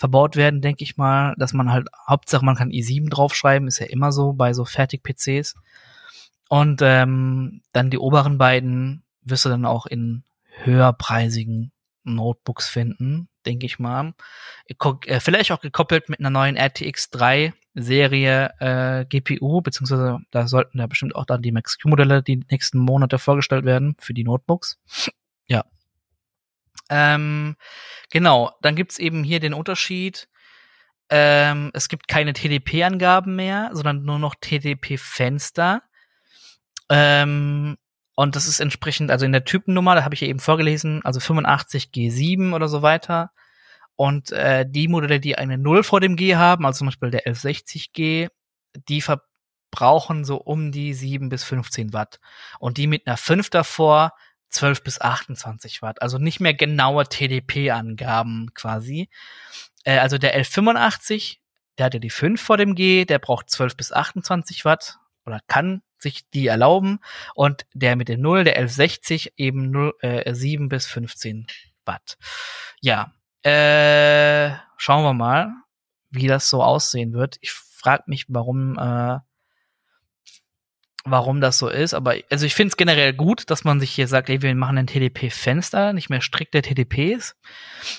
verbaut 0.02 0.36
werden, 0.36 0.62
denke 0.62 0.84
ich 0.84 0.98
mal, 0.98 1.36
dass 1.38 1.54
man 1.54 1.72
halt, 1.72 1.88
Hauptsache 2.08 2.44
man 2.44 2.56
kann 2.56 2.72
i7 2.72 3.08
draufschreiben, 3.12 3.68
ist 3.68 3.78
ja 3.78 3.86
immer 3.86 4.12
so 4.12 4.34
bei 4.34 4.52
so 4.52 4.66
Fertig-PCs. 4.66 5.54
Und 6.50 6.82
ähm, 6.82 7.62
dann 7.72 7.92
die 7.92 8.00
oberen 8.00 8.40
beiden 8.40 9.04
wirst 9.22 9.46
du 9.46 9.50
dann 9.50 9.64
auch 9.64 9.86
in 9.86 10.24
höherpreisigen 10.64 11.72
Notebooks 12.04 12.68
finden, 12.68 13.30
denke 13.46 13.68
ich 13.68 13.78
mal. 13.78 14.16
Äh, 14.68 15.20
vielleicht 15.20 15.52
auch 15.52 15.62
gekoppelt 15.62 16.10
mit 16.10 16.20
einer 16.20 16.32
neuen 16.32 16.58
RTX 16.58 17.12
3 17.12 17.54
Serie 17.76 18.54
äh, 18.60 19.06
GPU, 19.06 19.62
beziehungsweise 19.62 20.18
da 20.32 20.48
sollten 20.48 20.80
ja 20.80 20.88
bestimmt 20.88 21.16
auch 21.16 21.26
dann 21.26 21.44
die 21.44 21.52
Max-Q-Modelle 21.52 22.24
die 22.24 22.44
nächsten 22.50 22.80
Monate 22.80 23.20
vorgestellt 23.20 23.66
werden 23.66 23.96
für 24.00 24.16
die 24.16 24.24
Notebooks. 24.24 24.80
Ähm, 26.91 27.56
genau, 28.12 28.51
dann 28.62 28.75
gibt's 28.75 28.99
eben 28.99 29.23
hier 29.23 29.39
den 29.39 29.54
Unterschied. 29.54 30.27
Ähm, 31.10 31.71
es 31.73 31.88
gibt 31.88 32.08
keine 32.10 32.34
TDP-Angaben 32.34 33.36
mehr, 33.36 33.71
sondern 33.73 34.04
nur 34.04 34.19
noch 34.19 34.36
TDP-Fenster. 34.36 35.84
Ähm, 36.89 37.77
und 38.15 38.36
das 38.36 38.45
ist 38.45 38.60
entsprechend, 38.60 39.10
also 39.10 39.25
in 39.25 39.32
der 39.32 39.45
Typennummer, 39.45 39.95
da 39.95 40.04
habe 40.04 40.13
ich 40.13 40.21
ja 40.21 40.27
eben 40.27 40.39
vorgelesen, 40.39 41.04
also 41.04 41.21
85G7 41.21 42.54
oder 42.54 42.67
so 42.67 42.82
weiter. 42.82 43.32
Und 43.95 44.32
äh, 44.32 44.65
die 44.67 44.89
Modelle, 44.89 45.21
die 45.21 45.38
eine 45.38 45.58
0 45.58 45.84
vor 45.84 46.01
dem 46.01 46.17
G 46.17 46.36
haben, 46.36 46.65
also 46.65 46.80
zum 46.80 46.88
Beispiel 46.88 47.12
der 47.12 47.25
1160G, 47.25 48.27
die 48.89 49.01
verbrauchen 49.01 50.25
so 50.25 50.38
um 50.38 50.71
die 50.71 50.93
7 50.93 51.30
bis 51.30 51.45
15 51.45 51.93
Watt. 51.93 52.19
Und 52.60 52.77
die 52.77 52.88
mit 52.88 53.08
einer 53.08 53.17
5 53.17 53.49
davor 53.49 54.12
12 54.52 54.84
bis 54.84 55.02
28 55.02 55.82
Watt. 55.82 56.02
Also 56.02 56.18
nicht 56.18 56.40
mehr 56.40 56.54
genaue 56.54 57.06
TDP-Angaben 57.06 58.54
quasi. 58.54 59.10
Äh, 59.84 59.98
also 60.00 60.18
der 60.18 60.40
L85, 60.40 61.38
der 61.78 61.88
hat 61.88 61.94
ja 61.94 62.00
die 62.00 62.10
5 62.10 62.42
vor 62.42 62.58
dem 62.58 62.76
G, 62.76 63.06
der 63.06 63.20
braucht 63.20 63.50
12 63.50 63.78
bis 63.78 63.92
28 63.92 64.66
Watt 64.66 65.00
oder 65.26 65.40
kann 65.48 65.82
sich 65.98 66.30
die 66.32 66.48
erlauben 66.48 67.00
und 67.36 67.66
der 67.74 67.96
mit 67.96 68.10
dem 68.10 68.22
0, 68.22 68.44
der 68.44 68.58
1160 68.58 69.34
eben 69.38 69.72
0, 69.72 69.94
äh, 70.02 70.34
7 70.34 70.70
bis 70.70 70.88
15 70.88 71.48
Watt. 71.86 72.18
Ja, 72.82 73.14
äh, 73.44 74.52
schauen 74.78 75.04
wir 75.04 75.14
mal, 75.14 75.54
wie 76.10 76.28
das 76.28 76.50
so 76.50 76.64
aussehen 76.64 77.14
wird. 77.14 77.38
Ich 77.42 77.52
frage 77.52 78.04
mich, 78.08 78.26
warum 78.28 78.78
äh, 78.78 79.20
warum 81.06 81.42
das 81.42 81.58
so 81.58 81.68
ist, 81.68 81.94
aber 81.94 82.16
also 82.30 82.46
ich 82.46 82.54
finde 82.54 82.70
es 82.70 82.78
generell 82.78 83.14
gut, 83.14 83.50
dass 83.50 83.64
man 83.64 83.80
sich 83.80 83.92
hier 83.92 84.08
sagt, 84.08 84.30
ey, 84.30 84.42
wir 84.42 84.54
machen 84.54 84.78
ein 84.78 84.88
TDP-Fenster, 84.88 85.94
nicht 85.94 86.10
mehr 86.10 86.22
strikte 86.22 86.62
TDPs, 86.62 87.36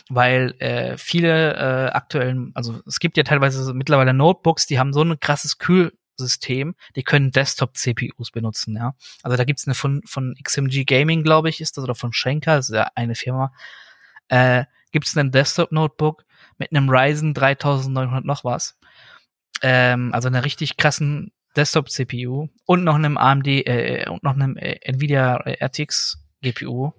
weil 0.08 0.54
äh, 0.60 0.96
viele 0.96 1.54
äh, 1.54 1.90
aktuellen, 1.90 2.52
also 2.54 2.80
es 2.86 3.00
gibt 3.00 3.16
ja 3.16 3.24
teilweise 3.24 3.74
mittlerweile 3.74 4.14
Notebooks, 4.14 4.66
die 4.66 4.78
haben 4.78 4.92
so 4.92 5.02
ein 5.02 5.18
krasses 5.18 5.58
Kühlsystem, 5.58 6.76
die 6.94 7.02
können 7.02 7.32
Desktop-CPUs 7.32 8.30
benutzen, 8.30 8.76
ja. 8.76 8.94
Also 9.22 9.36
da 9.36 9.44
gibt's 9.44 9.66
eine 9.66 9.74
von, 9.74 10.02
von 10.04 10.36
XMG 10.42 10.84
Gaming, 10.84 11.24
glaube 11.24 11.48
ich, 11.48 11.60
ist 11.60 11.76
das, 11.76 11.84
oder 11.84 11.96
von 11.96 12.12
Schenker, 12.12 12.56
das 12.56 12.68
ist 12.68 12.76
ja 12.76 12.88
eine 12.94 13.16
Firma, 13.16 13.52
äh, 14.28 14.64
gibt's 14.92 15.16
einen 15.16 15.32
Desktop-Notebook 15.32 16.24
mit 16.58 16.70
einem 16.70 16.88
Ryzen 16.88 17.34
3900 17.34 18.24
noch 18.24 18.44
was, 18.44 18.78
ähm, 19.62 20.12
also 20.12 20.28
einer 20.28 20.44
richtig 20.44 20.76
krassen 20.76 21.32
Desktop-CPU 21.56 22.48
und 22.66 22.84
noch 22.84 22.94
einem 22.94 23.16
AMD 23.16 23.46
äh, 23.46 24.08
und 24.08 24.22
noch 24.22 24.34
einem 24.34 24.56
äh, 24.56 24.78
Nvidia 24.82 25.36
RTX 25.36 26.18
GPU. 26.42 26.92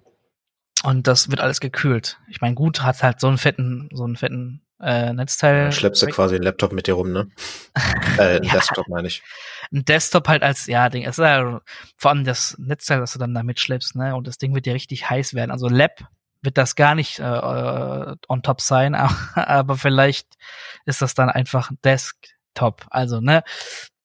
Und 0.82 1.06
das 1.06 1.30
wird 1.30 1.40
alles 1.40 1.60
gekühlt. 1.60 2.18
Ich 2.28 2.40
meine, 2.40 2.54
gut, 2.54 2.82
hat 2.82 3.02
halt 3.02 3.18
so 3.18 3.28
einen 3.28 3.38
fetten, 3.38 3.88
so 3.92 4.04
einen 4.04 4.16
fetten 4.16 4.64
äh, 4.80 5.12
Netzteil. 5.12 5.64
Ja, 5.64 5.72
schleppst 5.72 6.02
du 6.02 6.06
quasi 6.08 6.34
einen 6.34 6.44
Laptop 6.44 6.72
mit 6.72 6.86
dir 6.86 6.94
rum, 6.94 7.10
ne? 7.10 7.30
äh, 8.18 8.36
ein 8.36 8.42
ja, 8.42 8.52
Desktop 8.52 8.88
meine 8.88 9.08
ich. 9.08 9.22
Ein 9.72 9.84
Desktop 9.84 10.28
halt 10.28 10.42
als, 10.42 10.66
ja, 10.66 10.88
Ding. 10.90 11.04
Es 11.04 11.18
ist 11.18 11.24
ja 11.24 11.60
vor 11.96 12.10
allem 12.10 12.24
das 12.24 12.56
Netzteil, 12.58 13.00
was 13.00 13.12
du 13.12 13.18
dann 13.18 13.34
da 13.34 13.42
mitschleppst, 13.42 13.96
ne? 13.96 14.14
Und 14.14 14.26
das 14.26 14.36
Ding 14.36 14.54
wird 14.54 14.66
ja 14.66 14.74
richtig 14.74 15.08
heiß 15.08 15.34
werden. 15.34 15.50
Also 15.50 15.68
Lab 15.68 16.06
wird 16.42 16.58
das 16.58 16.74
gar 16.74 16.94
nicht 16.94 17.18
äh, 17.18 17.22
äh 17.22 18.16
on 18.28 18.42
top 18.42 18.60
sein, 18.60 18.94
aber 19.34 19.78
vielleicht 19.78 20.34
ist 20.84 21.00
das 21.00 21.14
dann 21.14 21.30
einfach 21.30 21.70
Desktop. 21.82 22.86
Also, 22.90 23.20
ne? 23.20 23.42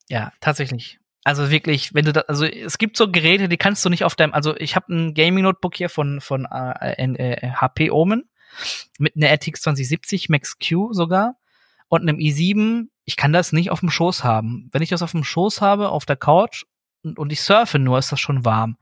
Ja, 0.09 0.33
tatsächlich. 0.41 0.99
Also 1.23 1.51
wirklich, 1.51 1.93
wenn 1.93 2.05
du 2.05 2.13
da, 2.13 2.21
also 2.21 2.45
es 2.45 2.77
gibt 2.77 2.97
so 2.97 3.11
Geräte, 3.11 3.47
die 3.47 3.57
kannst 3.57 3.85
du 3.85 3.89
nicht 3.89 4.03
auf 4.03 4.15
deinem, 4.15 4.33
also 4.33 4.55
ich 4.57 4.75
habe 4.75 4.93
ein 4.93 5.13
Gaming 5.13 5.43
Notebook 5.43 5.75
hier 5.75 5.89
von 5.89 6.21
von 6.21 6.45
äh, 6.45 7.03
äh, 7.03 7.51
HP 7.51 7.91
Omen 7.91 8.27
mit 8.97 9.15
einer 9.15 9.29
RTX 9.29 9.61
2070 9.61 10.29
Max 10.29 10.57
Q 10.57 10.93
sogar 10.93 11.35
und 11.87 12.01
einem 12.01 12.17
i7. 12.17 12.87
Ich 13.05 13.15
kann 13.15 13.33
das 13.33 13.51
nicht 13.51 13.69
auf 13.69 13.81
dem 13.81 13.91
Schoß 13.91 14.23
haben. 14.23 14.69
Wenn 14.71 14.81
ich 14.81 14.89
das 14.89 15.01
auf 15.01 15.11
dem 15.11 15.23
Schoß 15.23 15.61
habe, 15.61 15.89
auf 15.89 16.05
der 16.05 16.15
Couch 16.15 16.63
und, 17.03 17.19
und 17.19 17.31
ich 17.31 17.41
surfe 17.41 17.79
nur, 17.79 17.99
ist 17.99 18.11
das 18.11 18.19
schon 18.19 18.45
warm. 18.45 18.77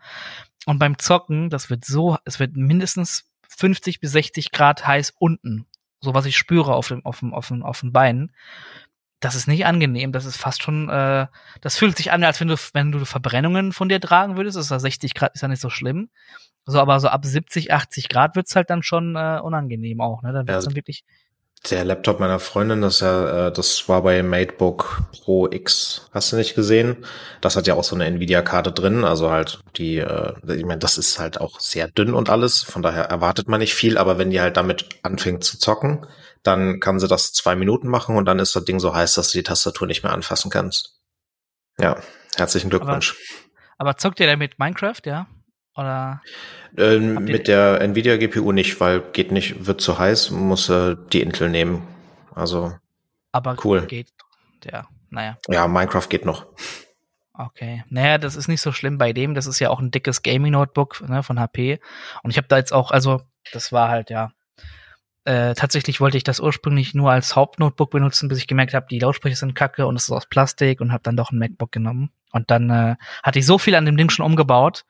Und 0.66 0.80
beim 0.80 0.98
Zocken, 1.00 1.50
das 1.50 1.70
wird 1.70 1.86
so, 1.86 2.18
es 2.24 2.40
wird 2.40 2.56
mindestens 2.56 3.30
50 3.50 4.00
bis 4.00 4.12
60 4.12 4.52
Grad 4.52 4.86
heiß 4.86 5.14
unten. 5.18 5.66
So 6.00 6.14
was 6.14 6.26
ich 6.26 6.38
spüre 6.38 6.76
auf 6.76 6.90
dem, 6.90 7.06
auf 7.06 7.20
dem, 7.20 7.34
auf 7.34 7.48
dem, 7.48 7.64
auf 7.64 7.82
den 7.82 7.92
Beinen 7.92 8.32
das 9.20 9.36
ist 9.36 9.48
nicht 9.48 9.66
angenehm. 9.66 10.12
Das 10.12 10.26
ist 10.26 10.38
fast 10.38 10.62
schon, 10.62 10.90
äh, 10.90 11.28
das 11.62 11.78
fühlt 11.78 11.98
sich 11.98 12.12
an, 12.12 12.24
als 12.24 12.40
wenn 12.40 12.50
du, 12.50 12.56
wenn 12.74 12.92
du 12.92 13.04
Verbrennungen 13.06 13.74
von 13.74 13.90
dir 13.90 14.00
tragen 14.00 14.38
würdest. 14.38 14.58
Das 14.58 14.66
ist 14.66 14.72
ja 14.72 14.80
60 14.80 15.14
Grad, 15.14 15.34
ist 15.34 15.42
ja 15.42 15.48
nicht 15.48 15.62
so 15.62 15.70
schlimm. 15.70 16.10
So, 16.66 16.80
aber 16.80 17.00
so 17.00 17.08
ab 17.08 17.26
70, 17.26 17.72
80 17.72 18.10
Grad 18.10 18.36
wird's 18.36 18.56
halt 18.56 18.70
dann 18.70 18.84
schon 18.84 19.16
äh, 19.16 19.40
unangenehm 19.42 20.02
auch, 20.02 20.22
ne? 20.22 20.34
Dann 20.34 20.48
wird's 20.48 20.66
ja, 20.66 20.70
dann 20.70 20.76
wirklich. 20.76 21.04
Der 21.72 21.84
Laptop 21.86 22.20
meiner 22.20 22.40
Freundin, 22.40 22.82
das 22.82 23.00
ja, 23.00 23.48
äh, 23.48 23.52
das 23.52 23.90
war 23.90 24.04
bei 24.04 24.22
MateBook 24.22 25.02
Pro 25.24 25.48
X, 25.50 26.10
hast 26.14 26.32
du 26.32 26.36
nicht 26.36 26.56
gesehen? 26.56 26.98
Das 27.42 27.56
hat 27.56 27.68
ja 27.68 27.74
auch 27.74 27.84
so 27.84 27.96
eine 27.96 28.06
Nvidia-Karte 28.06 28.72
drin, 28.72 29.04
also 29.04 29.32
halt 29.32 29.60
die, 29.76 29.98
äh, 29.98 30.34
ich 30.56 30.66
meine, 30.66 30.80
das 30.80 30.98
ist 30.98 31.20
halt 31.20 31.42
auch 31.42 31.60
sehr 31.60 31.88
dünn 31.88 32.14
und 32.14 32.30
alles, 32.30 32.62
von 32.62 32.84
daher 32.84 33.06
erwartet 33.06 33.48
man 33.48 33.60
nicht 33.60 33.74
viel, 33.74 33.98
aber 33.98 34.18
wenn 34.18 34.30
die 34.30 34.40
halt 34.40 34.56
damit 34.56 34.88
anfängt 35.02 35.44
zu 35.44 35.58
zocken, 35.58 36.06
dann 36.44 36.80
kann 36.80 37.00
sie 37.00 37.08
das 37.08 37.34
zwei 37.34 37.56
Minuten 37.56 37.88
machen 37.88 38.16
und 38.16 38.26
dann 38.26 38.40
ist 38.40 38.56
das 38.56 38.66
Ding 38.66 38.80
so 38.80 38.94
heiß, 38.94 39.16
dass 39.16 39.32
du 39.32 39.38
die 39.38 39.44
Tastatur 39.44 39.88
nicht 39.88 40.04
mehr 40.04 40.14
anfassen 40.14 40.52
kannst. 40.52 41.00
Ja, 41.80 41.98
herzlichen 42.36 42.70
Glückwunsch. 42.70 43.16
Aber, 43.78 43.90
aber 43.90 43.98
zockt 43.98 44.20
ihr 44.20 44.28
damit 44.28 44.60
Minecraft, 44.60 45.02
ja? 45.06 45.28
Oder? 45.76 46.22
Ähm, 46.76 47.24
mit 47.26 47.48
der 47.48 47.82
Nvidia 47.82 48.18
GPU 48.18 48.52
nicht, 48.52 48.80
weil 48.80 49.00
geht 49.00 49.32
nicht, 49.32 49.68
wird 49.68 49.80
zu 49.80 50.00
heiß, 50.00 50.32
muss 50.32 50.70
äh, 50.70 50.96
die 51.14 51.22
Intel 51.22 51.50
nehmen. 51.50 51.88
Also. 52.34 52.74
Aber 53.32 53.56
cool. 53.64 53.86
geht, 53.86 54.12
ja, 54.64 54.88
naja. 55.10 55.38
Ja, 55.48 55.68
Minecraft 55.68 56.08
geht 56.10 56.26
noch. 56.26 56.48
Okay. 57.34 57.84
Naja, 57.90 58.18
das 58.18 58.36
ist 58.36 58.48
nicht 58.48 58.62
so 58.62 58.72
schlimm 58.72 58.98
bei 58.98 59.14
dem. 59.14 59.36
Das 59.36 59.46
ist 59.46 59.60
ja 59.60 59.70
auch 59.70 59.80
ein 59.80 59.92
dickes 59.92 60.24
Gaming-Notebook 60.24 61.08
ne, 61.08 61.22
von 61.22 61.40
HP. 61.40 61.80
Und 62.24 62.32
ich 62.32 62.38
habe 62.38 62.48
da 62.48 62.58
jetzt 62.58 62.74
auch, 62.74 62.90
also, 62.90 63.22
das 63.52 63.72
war 63.72 63.90
halt, 63.90 64.10
ja, 64.10 64.32
äh, 65.28 65.56
tatsächlich 65.56 66.00
wollte 66.00 66.16
ich 66.16 66.24
das 66.24 66.40
ursprünglich 66.40 66.96
nur 66.96 67.12
als 67.12 67.36
Hauptnotebook 67.36 67.92
benutzen, 67.92 68.30
bis 68.30 68.38
ich 68.38 68.48
gemerkt 68.48 68.74
habe, 68.74 68.88
die 68.90 69.00
Lautsprecher 69.00 69.36
sind 69.36 69.56
kacke 69.56 69.86
und 69.86 69.98
es 69.98 70.04
ist 70.04 70.12
aus 70.12 70.26
Plastik 70.26 70.80
und 70.80 70.94
habe 70.94 71.04
dann 71.04 71.18
doch 71.18 71.32
ein 71.32 71.38
MacBook 71.38 71.70
genommen. 71.70 72.12
Und 72.32 72.50
dann 72.50 72.70
äh, 72.70 72.96
hatte 73.24 73.40
ich 73.40 73.46
so 73.46 73.58
viel 73.58 73.76
an 73.76 73.86
dem 73.86 73.98
Ding 73.98 74.10
schon 74.10 74.26
umgebaut, 74.26 74.86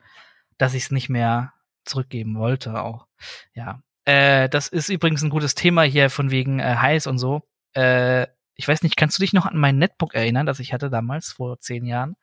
dass 0.56 0.74
ich 0.74 0.84
es 0.84 0.90
nicht 0.92 1.08
mehr 1.08 1.54
zurückgeben 1.84 2.38
wollte 2.38 2.80
auch. 2.80 3.08
Ja. 3.52 3.82
Äh, 4.04 4.48
das 4.48 4.68
ist 4.68 4.90
übrigens 4.90 5.22
ein 5.22 5.30
gutes 5.30 5.56
Thema 5.56 5.82
hier 5.82 6.08
von 6.08 6.30
wegen 6.30 6.60
äh, 6.60 6.76
heiß 6.76 7.08
und 7.08 7.18
so. 7.18 7.42
Äh, 7.74 8.28
ich 8.54 8.68
weiß 8.68 8.84
nicht, 8.84 8.96
kannst 8.96 9.18
du 9.18 9.22
dich 9.22 9.32
noch 9.32 9.46
an 9.46 9.56
mein 9.56 9.78
Netbook 9.78 10.14
erinnern, 10.14 10.46
das 10.46 10.60
ich 10.60 10.72
hatte 10.72 10.88
damals 10.88 11.32
vor 11.32 11.58
zehn 11.58 11.84
Jahren? 11.84 12.14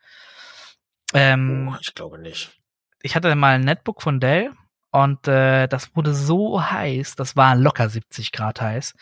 Ähm, 1.13 1.69
oh, 1.73 1.78
ich 1.82 1.93
glaube 1.93 2.17
nicht. 2.19 2.58
Ich 3.01 3.13
hatte 3.17 3.36
mal 3.36 3.56
ein 3.56 3.65
Netbook 3.65 4.01
von 4.01 4.21
Dell 4.21 4.51
und 4.95 5.27
äh, 5.27 5.67
das 5.67 5.93
wurde 5.93 6.13
so 6.13 6.63
heiß, 6.71 7.15
das 7.15 7.36
war 7.36 7.58
locker 7.58 7.89
70 7.89 8.31
Grad 8.31 8.62
heiß. 8.62 8.93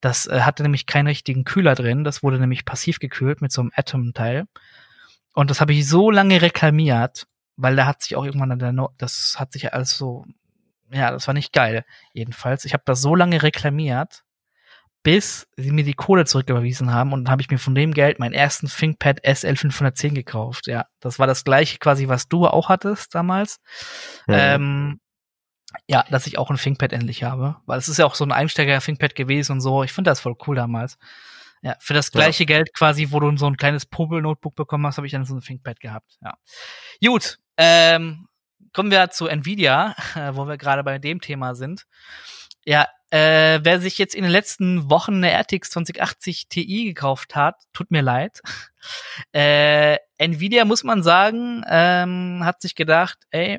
Das 0.00 0.26
äh, 0.26 0.40
hatte 0.40 0.64
nämlich 0.64 0.86
keinen 0.86 1.06
richtigen 1.06 1.44
Kühler 1.44 1.76
drin. 1.76 2.02
Das 2.02 2.24
wurde 2.24 2.40
nämlich 2.40 2.64
passiv 2.64 2.98
gekühlt 2.98 3.40
mit 3.40 3.52
so 3.52 3.60
einem 3.60 3.70
Atom-Teil. 3.72 4.46
Und 5.34 5.48
das 5.48 5.60
habe 5.60 5.72
ich 5.72 5.88
so 5.88 6.10
lange 6.10 6.42
reklamiert, 6.42 7.28
weil 7.54 7.76
da 7.76 7.86
hat 7.86 8.02
sich 8.02 8.16
auch 8.16 8.24
irgendwann 8.24 8.58
der 8.58 8.72
no 8.72 8.90
das 8.98 9.36
hat 9.38 9.52
sich 9.52 9.72
alles 9.72 9.96
so, 9.96 10.26
ja, 10.90 11.12
das 11.12 11.28
war 11.28 11.34
nicht 11.34 11.52
geil. 11.52 11.84
Jedenfalls, 12.12 12.64
ich 12.64 12.72
habe 12.72 12.82
das 12.84 13.00
so 13.00 13.14
lange 13.14 13.44
reklamiert, 13.44 14.24
bis 15.04 15.46
sie 15.56 15.70
mir 15.70 15.84
die 15.84 15.94
Kohle 15.94 16.24
zurücküberwiesen 16.24 16.92
haben 16.92 17.12
und 17.12 17.26
dann 17.26 17.30
habe 17.30 17.42
ich 17.42 17.50
mir 17.50 17.58
von 17.58 17.76
dem 17.76 17.94
Geld 17.94 18.18
meinen 18.18 18.34
ersten 18.34 18.66
ThinkPad 18.66 19.24
SL510 19.24 20.12
gekauft. 20.12 20.66
Ja, 20.66 20.86
das 20.98 21.20
war 21.20 21.28
das 21.28 21.44
gleiche 21.44 21.78
quasi, 21.78 22.08
was 22.08 22.26
du 22.26 22.48
auch 22.48 22.68
hattest 22.68 23.14
damals. 23.14 23.60
Ja. 24.26 24.56
Ähm, 24.56 24.98
ja, 25.86 26.04
dass 26.10 26.26
ich 26.26 26.38
auch 26.38 26.50
ein 26.50 26.56
ThinkPad 26.56 26.92
endlich 26.92 27.22
habe. 27.22 27.56
Weil 27.66 27.78
es 27.78 27.88
ist 27.88 27.98
ja 27.98 28.06
auch 28.06 28.14
so 28.14 28.24
ein 28.24 28.32
Einsteiger-ThinkPad 28.32 29.14
gewesen 29.14 29.52
und 29.52 29.60
so. 29.60 29.82
Ich 29.82 29.92
finde 29.92 30.10
das 30.10 30.20
voll 30.20 30.36
cool 30.46 30.56
damals. 30.56 30.98
Ja, 31.62 31.76
für 31.80 31.94
das 31.94 32.12
gleiche 32.12 32.44
ja. 32.44 32.46
Geld 32.46 32.74
quasi, 32.74 33.08
wo 33.10 33.20
du 33.20 33.36
so 33.36 33.46
ein 33.46 33.56
kleines 33.56 33.86
Popel-Notebook 33.86 34.54
bekommen 34.54 34.86
hast, 34.86 34.98
habe 34.98 35.06
ich 35.06 35.12
dann 35.12 35.24
so 35.24 35.34
ein 35.34 35.40
ThinkPad 35.40 35.80
gehabt. 35.80 36.18
Ja. 36.22 36.34
Gut, 37.04 37.38
ähm, 37.56 38.28
kommen 38.72 38.90
wir 38.90 39.10
zu 39.10 39.26
Nvidia, 39.26 39.96
äh, 40.14 40.30
wo 40.34 40.46
wir 40.46 40.58
gerade 40.58 40.84
bei 40.84 40.98
dem 40.98 41.20
Thema 41.20 41.54
sind. 41.54 41.86
Ja, 42.64 42.86
äh, 43.10 43.60
wer 43.62 43.80
sich 43.80 43.98
jetzt 43.98 44.14
in 44.14 44.22
den 44.22 44.32
letzten 44.32 44.90
Wochen 44.90 45.24
eine 45.24 45.32
RTX 45.32 45.70
2080 45.70 46.48
Ti 46.48 46.84
gekauft 46.84 47.34
hat, 47.34 47.56
tut 47.72 47.90
mir 47.90 48.02
leid. 48.02 48.40
Äh, 49.32 49.96
Nvidia 50.18 50.64
muss 50.64 50.84
man 50.84 51.02
sagen, 51.02 51.64
ähm, 51.68 52.42
hat 52.44 52.62
sich 52.62 52.76
gedacht, 52.76 53.18
ey, 53.30 53.58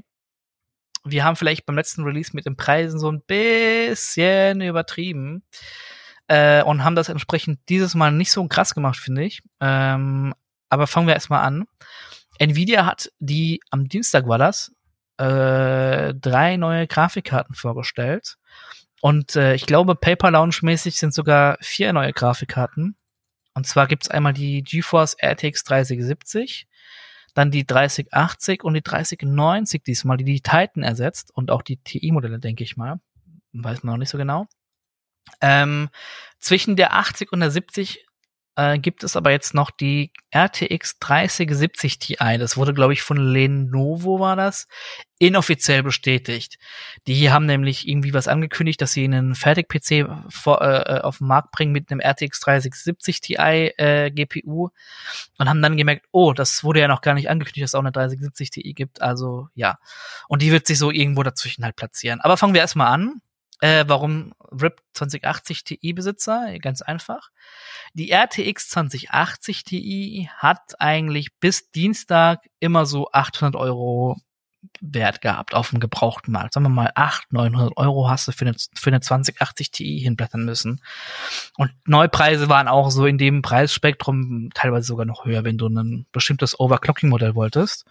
wir 1.11 1.23
haben 1.23 1.35
vielleicht 1.35 1.65
beim 1.65 1.75
letzten 1.75 2.03
Release 2.03 2.31
mit 2.33 2.45
den 2.45 2.57
Preisen 2.57 2.99
so 2.99 3.11
ein 3.11 3.21
bisschen 3.21 4.61
übertrieben 4.61 5.43
äh, 6.27 6.61
und 6.63 6.83
haben 6.83 6.95
das 6.95 7.09
entsprechend 7.09 7.59
dieses 7.69 7.95
Mal 7.95 8.11
nicht 8.11 8.31
so 8.31 8.47
krass 8.47 8.73
gemacht, 8.73 8.97
finde 8.97 9.23
ich. 9.23 9.41
Ähm, 9.59 10.33
aber 10.69 10.87
fangen 10.87 11.07
wir 11.07 11.13
erstmal 11.13 11.43
an. 11.43 11.65
Nvidia 12.39 12.85
hat 12.85 13.11
die, 13.19 13.61
am 13.71 13.87
Dienstag 13.87 14.27
war 14.27 14.37
das, 14.37 14.71
äh, 15.17 16.13
drei 16.13 16.57
neue 16.57 16.87
Grafikkarten 16.87 17.55
vorgestellt. 17.55 18.37
Und 19.01 19.35
äh, 19.35 19.53
ich 19.55 19.65
glaube, 19.65 19.95
Paper 19.95 20.31
Lounge 20.31 20.57
mäßig 20.61 20.97
sind 20.97 21.13
sogar 21.13 21.57
vier 21.61 21.93
neue 21.93 22.13
Grafikkarten. 22.13 22.95
Und 23.53 23.65
zwar 23.65 23.87
gibt's 23.87 24.09
einmal 24.09 24.33
die 24.33 24.63
GeForce 24.63 25.15
RTX 25.19 25.63
3070, 25.63 26.66
dann 27.37 27.51
die 27.51 27.67
3080 27.67 28.63
und 28.63 28.73
die 28.73 28.81
3090 28.81 29.83
diesmal, 29.83 30.17
die 30.17 30.23
die 30.23 30.41
Titan 30.41 30.81
ersetzt 30.81 31.29
und 31.35 31.51
auch 31.51 31.61
die 31.61 31.77
TI-Modelle, 31.77 32.39
denke 32.39 32.63
ich 32.63 32.77
mal. 32.77 32.99
Weiß 33.53 33.83
man 33.83 33.93
noch 33.93 33.99
nicht 33.99 34.09
so 34.09 34.17
genau. 34.17 34.47
Ähm, 35.39 35.89
zwischen 36.39 36.75
der 36.75 36.95
80 36.95 37.31
und 37.31 37.41
der 37.41 37.51
70 37.51 38.06
äh, 38.57 38.79
gibt 38.79 39.03
es 39.03 39.15
aber 39.15 39.31
jetzt 39.31 39.53
noch 39.53 39.69
die 39.69 40.11
RTX 40.31 40.97
3070 40.99 41.99
Ti. 41.99 42.17
Das 42.19 42.57
wurde, 42.57 42.73
glaube 42.73 42.93
ich, 42.93 43.03
von 43.03 43.17
Lenovo 43.17 44.19
war 44.19 44.35
das, 44.35 44.67
inoffiziell 45.19 45.83
bestätigt. 45.83 46.57
Die 47.05 47.31
haben 47.31 47.45
nämlich 47.45 47.87
irgendwie 47.87 48.13
was 48.13 48.27
angekündigt, 48.27 48.81
dass 48.81 48.93
sie 48.93 49.03
einen 49.03 49.35
Fertig-PC 49.35 49.91
äh, 49.91 50.99
auf 51.01 51.19
den 51.19 51.27
Markt 51.27 51.51
bringen 51.51 51.71
mit 51.71 51.91
einem 51.91 52.01
RTX 52.01 52.39
3070 52.39 53.21
Ti 53.21 53.35
äh, 53.35 54.09
GPU 54.11 54.69
und 55.37 55.49
haben 55.49 55.61
dann 55.61 55.77
gemerkt, 55.77 56.07
oh, 56.11 56.33
das 56.33 56.63
wurde 56.63 56.79
ja 56.79 56.87
noch 56.87 57.01
gar 57.01 57.13
nicht 57.13 57.29
angekündigt, 57.29 57.63
dass 57.63 57.71
es 57.71 57.75
auch 57.75 57.81
eine 57.81 57.91
3070 57.91 58.49
Ti 58.49 58.73
gibt. 58.73 59.01
Also 59.03 59.49
ja. 59.53 59.77
Und 60.27 60.41
die 60.41 60.51
wird 60.51 60.65
sich 60.65 60.79
so 60.79 60.89
irgendwo 60.89 61.21
dazwischen 61.21 61.63
halt 61.63 61.75
platzieren. 61.75 62.21
Aber 62.21 62.37
fangen 62.37 62.55
wir 62.55 62.61
erstmal 62.61 62.87
an. 62.87 63.21
Äh, 63.59 63.85
warum 63.87 64.33
RIP 64.51 64.81
2080 64.93 65.63
Ti 65.63 65.93
Besitzer? 65.93 66.57
Ganz 66.59 66.81
einfach. 66.81 67.29
Die 67.93 68.11
RTX 68.11 68.69
2080 68.69 69.63
Ti 69.63 70.29
hat 70.35 70.79
eigentlich 70.79 71.37
bis 71.39 71.71
Dienstag 71.71 72.47
immer 72.59 72.85
so 72.85 73.09
800 73.11 73.55
Euro 73.55 74.17
Wert 74.81 75.21
gehabt 75.21 75.53
auf 75.53 75.69
dem 75.69 75.79
gebrauchten 75.79 76.31
Markt. 76.31 76.53
Sagen 76.53 76.65
wir 76.65 76.69
mal 76.69 76.91
800, 76.95 77.31
900 77.53 77.77
Euro 77.77 78.09
hast 78.09 78.27
du 78.27 78.31
für 78.31 78.45
eine, 78.45 78.55
für 78.75 78.89
eine 78.89 79.01
2080 79.01 79.71
Ti 79.71 79.99
hinblättern 79.99 80.43
müssen. 80.43 80.81
Und 81.57 81.71
Neupreise 81.85 82.49
waren 82.49 82.67
auch 82.67 82.91
so 82.91 83.05
in 83.05 83.17
dem 83.17 83.41
Preisspektrum 83.41 84.49
teilweise 84.53 84.87
sogar 84.87 85.05
noch 85.05 85.25
höher, 85.25 85.43
wenn 85.43 85.57
du 85.57 85.67
ein 85.67 86.05
bestimmtes 86.11 86.59
Overclocking-Modell 86.59 87.35
wolltest. 87.35 87.85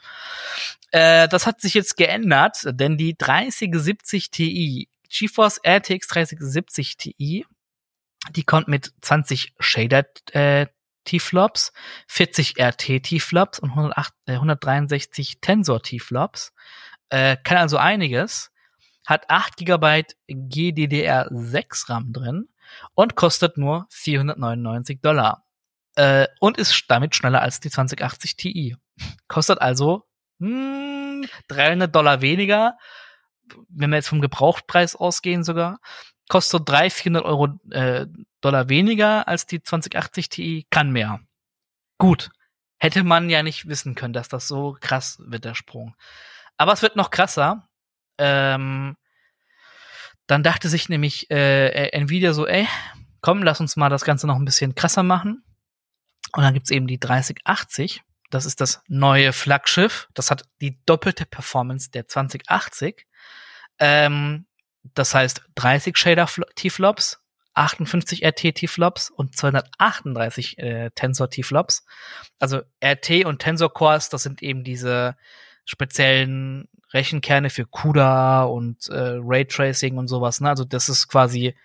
Äh, 0.91 1.29
das 1.29 1.47
hat 1.47 1.61
sich 1.61 1.75
jetzt 1.75 1.97
geändert, 1.97 2.63
denn 2.67 2.97
die 2.97 3.17
3070 3.17 4.31
Ti 4.31 4.89
GeForce 5.09 5.61
RTX 5.67 6.09
3070 6.09 6.97
Ti, 6.97 7.47
die 8.31 8.45
kommt 8.45 8.69
mit 8.69 8.93
20 9.03 9.55
Shader 9.59 10.05
äh, 10.33 10.67
T-Flops, 11.05 11.73
40 12.09 12.61
RT 12.61 13.03
T-Flops 13.03 13.59
und 13.61 13.71
108, 13.71 14.13
äh, 14.27 14.33
163 14.33 15.41
Tensor 15.41 15.83
T-Flops. 15.83 16.53
Äh, 17.09 17.37
kann 17.43 17.59
also 17.59 17.79
einiges, 17.79 18.51
hat 19.07 19.31
8 19.31 19.57
GB 19.59 20.05
GDDR6 20.29 21.89
RAM 21.89 22.13
drin 22.13 22.49
und 22.95 23.15
kostet 23.15 23.57
nur 23.57 23.87
499 23.91 25.01
Dollar. 25.01 25.45
Äh, 25.95 26.27
und 26.41 26.59
ist 26.59 26.85
damit 26.89 27.15
schneller 27.15 27.41
als 27.41 27.61
die 27.61 27.71
2080 27.71 28.37
Ti. 28.37 28.77
Kostet 29.29 29.61
also 29.61 30.03
mh, 30.39 30.49
hm, 30.49 31.29
300 31.49 31.95
Dollar 31.95 32.21
weniger 32.21 32.77
wenn 33.69 33.91
wir 33.91 33.97
jetzt 33.97 34.09
vom 34.09 34.21
Gebrauchtpreis 34.21 34.97
ausgehen 34.97 35.45
sogar, 35.45 35.79
kostet 36.29 36.51
so 36.51 36.65
300, 36.65 36.93
400 36.93 37.25
Euro 37.25 37.49
äh, 37.71 38.07
Dollar 38.41 38.69
weniger 38.69 39.29
als 39.29 39.47
die 39.47 39.63
2080 39.63 40.29
Ti, 40.29 40.67
kann 40.71 40.91
mehr. 40.91 41.21
Gut, 41.99 42.31
hätte 42.79 43.05
man 43.05 43.31
ja 43.31 43.43
nicht 43.43 43.69
wissen 43.69 43.95
können, 43.95 44.13
dass 44.13 44.29
das 44.29 44.49
so 44.49 44.77
krass 44.81 45.19
wird, 45.25 45.45
der 45.45 45.55
Sprung. 45.55 45.95
Aber 46.57 46.73
es 46.73 46.83
wird 46.83 46.97
noch 46.97 47.11
krasser. 47.11 47.69
Ähm, 48.19 48.97
dann 50.27 50.43
dachte 50.43 50.69
sich 50.69 50.89
nämlich 50.89 51.31
äh, 51.31 51.89
Nvidia 51.91 52.33
so, 52.33 52.47
ey, 52.47 52.67
komm, 53.21 53.43
lass 53.43 53.61
uns 53.61 53.77
mal 53.77 53.89
das 53.89 54.05
Ganze 54.05 54.27
noch 54.27 54.37
ein 54.37 54.45
bisschen 54.45 54.75
krasser 54.75 55.03
machen. 55.03 55.45
Und 56.33 56.43
dann 56.43 56.55
gibt's 56.55 56.71
eben 56.71 56.87
die 56.87 56.99
3080. 56.99 58.03
Das 58.31 58.45
ist 58.45 58.61
das 58.61 58.83
neue 58.89 59.33
Flaggschiff. 59.33 60.09
Das 60.15 60.31
hat 60.31 60.45
die 60.61 60.79
doppelte 60.85 61.27
Performance 61.27 61.91
der 61.91 62.09
2080. 62.09 63.07
Ähm, 63.79 64.47
das 64.95 65.15
heißt 65.15 65.43
30 65.57 65.97
Shader 65.97 66.29
T-Flops, 66.55 67.21
58 67.55 68.25
RT 68.25 68.55
T-Flops 68.55 69.11
und 69.11 69.37
238 69.37 70.59
äh, 70.59 70.91
Tensor 70.95 71.31
T-Flops. 71.31 71.85
Also 72.39 72.63
RT 72.85 73.25
und 73.25 73.41
Tensor 73.41 73.73
Cores, 73.73 74.09
das 74.11 74.23
sind 74.23 74.43
eben 74.43 74.63
diese 74.63 75.17
speziellen 75.65 76.69
Rechenkerne 76.93 77.51
für 77.51 77.67
CUDA 77.67 78.45
und 78.45 78.89
äh, 78.89 79.19
Raytracing 79.21 79.97
und 79.97 80.09
sowas. 80.09 80.41
Ne? 80.41 80.49
Also 80.49 80.65
das 80.65 80.89
ist 80.89 81.09
quasi 81.09 81.57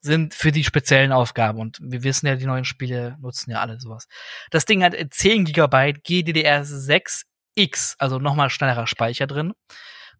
sind 0.00 0.32
für 0.32 0.52
die 0.52 0.64
speziellen 0.64 1.10
Aufgaben 1.12 1.58
und 1.58 1.78
wir 1.82 2.04
wissen 2.04 2.26
ja, 2.26 2.36
die 2.36 2.46
neuen 2.46 2.64
Spiele 2.64 3.16
nutzen 3.20 3.50
ja 3.50 3.60
alle 3.60 3.80
sowas. 3.80 4.06
Das 4.50 4.64
Ding 4.64 4.84
hat 4.84 4.94
10 4.94 5.44
GB 5.44 5.94
GDDR6X, 6.06 7.96
also 7.98 8.20
nochmal 8.20 8.48
schnellerer 8.48 8.86
Speicher 8.86 9.26
drin 9.26 9.54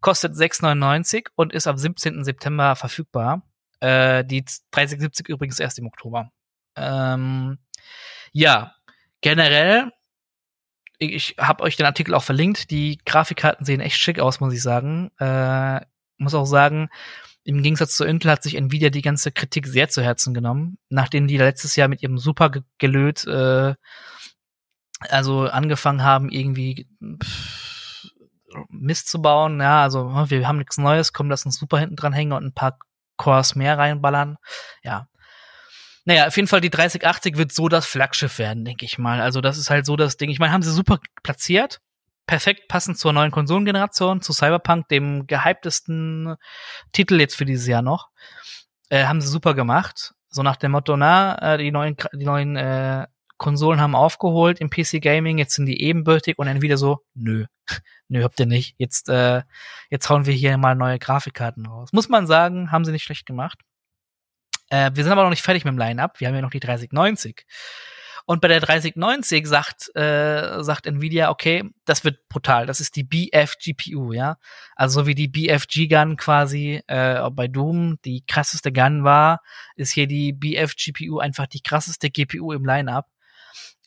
kostet 0.00 0.34
6,99 0.34 1.28
und 1.34 1.52
ist 1.52 1.66
am 1.66 1.76
17. 1.76 2.24
September 2.24 2.76
verfügbar. 2.76 3.42
Äh, 3.80 4.24
die 4.24 4.44
3070 4.72 5.28
übrigens 5.28 5.61
erst 5.61 5.78
im 5.78 5.87
Oktober. 5.87 6.30
Ähm, 6.76 7.58
ja, 8.32 8.74
generell, 9.20 9.92
ich, 10.98 11.12
ich 11.12 11.37
habe 11.38 11.62
euch 11.62 11.76
den 11.76 11.87
Artikel 11.87 12.14
auch 12.14 12.22
verlinkt. 12.22 12.70
Die 12.70 12.98
Grafikkarten 13.04 13.64
sehen 13.64 13.80
echt 13.80 13.98
schick 13.98 14.18
aus, 14.20 14.40
muss 14.40 14.54
ich 14.54 14.62
sagen. 14.62 15.11
Äh, 15.18 15.80
muss 16.16 16.34
auch 16.34 16.46
sagen, 16.46 16.88
im 17.44 17.62
Gegensatz 17.62 17.96
zu 17.96 18.04
Intel 18.04 18.30
hat 18.30 18.42
sich 18.42 18.56
Nvidia 18.56 18.90
die 18.90 19.02
ganze 19.02 19.32
Kritik 19.32 19.66
sehr 19.66 19.88
zu 19.88 20.02
Herzen 20.02 20.34
genommen, 20.34 20.78
nachdem 20.88 21.28
die 21.28 21.38
letztes 21.38 21.76
Jahr 21.76 21.88
mit 21.88 22.02
ihrem 22.02 22.18
Super 22.18 22.50
gelöt 22.78 23.26
äh, 23.26 23.74
also 25.00 25.42
angefangen 25.42 26.02
haben, 26.02 26.28
irgendwie 26.30 26.88
pff, 27.22 27.67
Mist 28.68 29.08
zu 29.08 29.20
bauen. 29.20 29.61
Ja, 29.61 29.82
also 29.82 30.14
hm, 30.14 30.30
wir 30.30 30.48
haben 30.48 30.58
nichts 30.58 30.78
Neues, 30.78 31.12
komm, 31.12 31.30
lass 31.30 31.46
uns 31.46 31.58
super 31.58 31.78
hinten 31.78 31.96
dran 31.96 32.12
hängen 32.12 32.32
und 32.32 32.44
ein 32.44 32.52
paar 32.52 32.78
Cores 33.16 33.54
mehr 33.54 33.78
reinballern. 33.78 34.37
Ja. 34.82 35.08
Naja, 36.04 36.26
auf 36.26 36.37
jeden 36.37 36.48
Fall 36.48 36.62
die 36.62 36.70
3080 36.70 37.37
wird 37.37 37.52
so 37.52 37.68
das 37.68 37.84
Flaggschiff 37.84 38.38
werden, 38.38 38.64
denke 38.64 38.87
ich 38.87 38.98
mal. 38.98 39.20
Also 39.20 39.40
das 39.42 39.58
ist 39.58 39.68
halt 39.68 39.84
so 39.84 39.96
das 39.96 40.16
Ding. 40.16 40.30
Ich 40.30 40.38
meine, 40.38 40.52
haben 40.52 40.62
sie 40.62 40.72
super 40.72 41.00
platziert. 41.22 41.80
Perfekt 42.26 42.68
passend 42.68 42.98
zur 42.98 43.12
neuen 43.12 43.30
Konsolengeneration, 43.30 44.22
zu 44.22 44.32
Cyberpunk, 44.32 44.88
dem 44.88 45.26
gehyptesten 45.26 46.37
Titel 46.92 47.20
jetzt 47.20 47.37
für 47.37 47.44
dieses 47.44 47.66
Jahr 47.66 47.82
noch. 47.82 48.08
Äh, 48.88 49.04
haben 49.04 49.20
sie 49.20 49.28
super 49.28 49.54
gemacht. 49.54 50.14
So 50.30 50.42
nach 50.42 50.56
dem 50.56 50.72
Motto, 50.72 50.96
na, 50.96 51.54
äh, 51.54 51.58
die 51.58 51.70
neuen, 51.70 51.96
die 52.12 52.24
neuen 52.24 52.56
äh, 52.56 53.06
Konsolen 53.38 53.81
haben 53.81 53.94
aufgeholt 53.94 54.61
im 54.61 54.68
PC 54.68 55.01
Gaming, 55.01 55.38
jetzt 55.38 55.55
sind 55.55 55.66
die 55.66 55.81
ebenbürtig 55.81 56.38
und 56.38 56.46
dann 56.46 56.61
wieder 56.61 56.77
so, 56.77 56.98
nö, 57.14 57.46
nö, 58.09 58.22
habt 58.22 58.38
ihr 58.40 58.46
nicht. 58.46 58.74
Jetzt, 58.79 59.09
äh, 59.09 59.42
jetzt 59.90 60.11
hauen 60.11 60.27
wir 60.27 60.35
hier 60.35 60.59
mal 60.59 60.74
neue 60.74 60.98
Grafikkarten 60.98 61.66
raus. 61.66 61.92
Muss 61.92 62.09
man 62.09 62.27
sagen, 62.27 62.70
haben 62.70 62.85
sie 62.85 62.92
nicht 62.92 63.05
schlecht 63.05 63.27
gemacht. 63.27 63.61
Äh, 64.70 64.90
wir 64.94 65.05
sind 65.05 65.12
aber 65.12 65.22
noch 65.22 65.31
nicht 65.31 65.42
fertig 65.42 65.64
mit 65.64 65.72
dem 65.72 65.79
Line-Up. 65.79 66.20
Wir 66.20 66.29
haben 66.29 66.35
ja 66.35 66.42
noch 66.42 66.51
die 66.51 66.61
3090. 66.61 67.46
Und 68.27 68.42
bei 68.42 68.48
der 68.48 68.61
3090 68.61 69.46
sagt, 69.46 69.90
äh, 69.96 70.62
sagt 70.62 70.87
Nvidia, 70.87 71.31
okay, 71.31 71.64
das 71.87 72.05
wird 72.05 72.29
brutal. 72.29 72.66
Das 72.66 72.79
ist 72.79 72.94
die 72.94 73.03
BF-GPU, 73.05 74.12
ja. 74.12 74.37
Also 74.77 75.01
so 75.01 75.07
wie 75.07 75.14
die 75.14 75.29
BF-G-Gun 75.29 76.18
quasi 76.18 76.83
äh, 76.88 77.31
bei 77.31 77.48
Doom 77.48 77.96
die 78.05 78.24
krasseste 78.27 78.70
Gun 78.70 79.03
war, 79.03 79.40
ist 79.77 79.92
hier 79.92 80.07
die 80.07 80.35
BF-GPU 80.35 81.20
einfach 81.20 81.46
die 81.46 81.62
krasseste 81.62 82.11
GPU 82.11 82.53
im 82.53 82.66
Line-Up. 82.66 83.07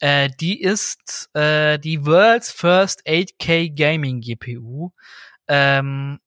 Äh, 0.02 0.30
die 0.40 0.60
ist 0.60 1.30
äh, 1.36 1.78
die 1.78 2.06
World's 2.06 2.52
First 2.52 3.06
8K 3.06 3.74
Gaming 3.74 4.20
GPU. 4.22 4.92
Ähm, 5.48 6.20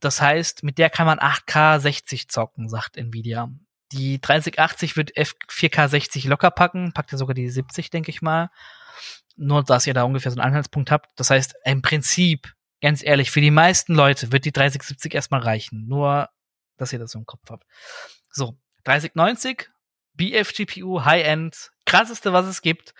das 0.00 0.22
heißt, 0.22 0.62
mit 0.62 0.78
der 0.78 0.88
kann 0.88 1.06
man 1.06 1.18
8K 1.18 1.78
60 1.78 2.28
zocken, 2.28 2.68
sagt 2.70 2.96
Nvidia. 2.96 3.50
Die 3.92 4.20
3080 4.20 4.96
wird 4.96 5.16
F 5.16 5.34
4K 5.50 5.88
60 5.88 6.24
locker 6.24 6.50
packen, 6.50 6.92
packt 6.94 7.12
ja 7.12 7.18
sogar 7.18 7.34
die 7.34 7.50
70, 7.50 7.90
denke 7.90 8.10
ich 8.10 8.22
mal. 8.22 8.50
Nur, 9.36 9.62
dass 9.62 9.86
ihr 9.86 9.92
da 9.94 10.04
ungefähr 10.04 10.32
so 10.32 10.40
einen 10.40 10.48
Anhaltspunkt 10.48 10.90
habt. 10.90 11.10
Das 11.16 11.28
heißt, 11.28 11.56
im 11.64 11.82
Prinzip, 11.82 12.54
ganz 12.80 13.04
ehrlich, 13.04 13.30
für 13.30 13.42
die 13.42 13.50
meisten 13.50 13.94
Leute 13.94 14.32
wird 14.32 14.46
die 14.46 14.52
3070 14.52 15.14
erstmal 15.14 15.42
reichen. 15.42 15.86
Nur, 15.86 16.30
dass 16.78 16.94
ihr 16.94 16.98
das 16.98 17.10
so 17.10 17.18
im 17.18 17.26
Kopf 17.26 17.50
habt. 17.50 17.66
So, 18.30 18.56
3090 18.84 19.68
BF-GPU, 20.14 21.04
High-End, 21.04 21.70
krasseste, 21.86 22.32
was 22.32 22.46
es 22.46 22.60
gibt. 22.60 22.94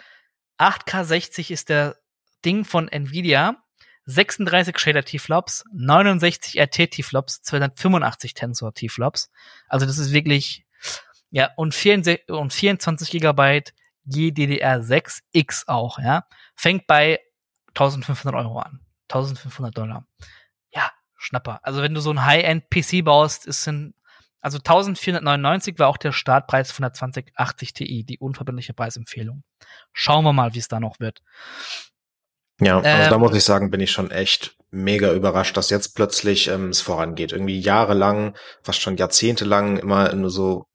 8K60 0.59 1.53
ist 1.53 1.69
der 1.69 1.97
Ding 2.45 2.65
von 2.65 2.89
Nvidia. 2.89 3.63
36 4.07 4.79
Shader 4.79 5.05
T-Flops, 5.05 5.65
69 5.73 6.61
RT 6.61 6.93
T-Flops, 6.93 7.43
285 7.43 8.35
Tensor 8.35 8.73
T-Flops. 8.73 9.31
Also 9.69 9.85
das 9.85 9.99
ist 9.99 10.13
wirklich, 10.13 10.65
ja, 11.31 11.51
und, 11.57 11.75
24, 11.75 12.29
und 12.29 12.53
24 12.53 13.11
Gigabyte 13.11 13.75
GDDR6X 14.09 15.67
auch, 15.67 15.99
ja. 15.99 16.25
Fängt 16.55 16.87
bei 16.87 17.21
1500 17.71 18.41
Euro 18.41 18.61
an. 18.61 18.81
1500 19.11 19.77
Dollar. 19.77 20.07
Ja, 20.73 20.93
Schnapper. 21.17 21.59
Also 21.65 21.83
wenn 21.83 21.93
du 21.93 22.01
so 22.01 22.11
ein 22.11 22.25
High-End 22.25 22.71
PC 22.71 23.05
baust, 23.05 23.47
ist 23.47 23.67
ein 23.67 23.93
also 24.47 24.59
1499 24.59 25.77
war 25.81 25.89
auch 25.89 25.97
der 25.97 26.13
Startpreis 26.13 26.71
von 26.71 26.85
der 26.85 26.93
2080 26.93 27.73
Ti, 27.73 28.05
die 28.05 28.19
unverbindliche 28.21 28.75
Preisempfehlung. 28.75 29.43
Schauen 29.93 30.23
wir 30.25 30.33
mal, 30.33 30.55
wie 30.55 30.61
es 30.61 30.69
da 30.69 30.79
noch 30.79 31.01
wird. 31.01 31.21
Ja, 32.61 32.77
also 32.77 32.89
ähm, 32.89 33.11
da 33.11 33.19
muss 33.19 33.35
ich 33.35 33.43
sagen, 33.43 33.73
bin 33.73 33.81
ich 33.81 33.91
schon 33.91 34.13
echt 34.13 34.57
mega 34.71 35.13
überrascht, 35.13 35.57
dass 35.57 35.69
jetzt 35.71 35.97
plötzlich 35.97 36.47
ähm, 36.47 36.69
es 36.69 36.81
vorangeht. 36.81 37.33
Irgendwie 37.33 37.59
jahrelang, 37.59 38.37
fast 38.63 38.81
schon 38.81 38.97
jahrzehntelang 38.97 39.79
immer 39.79 40.15
nur 40.15 40.31
so 40.31 40.67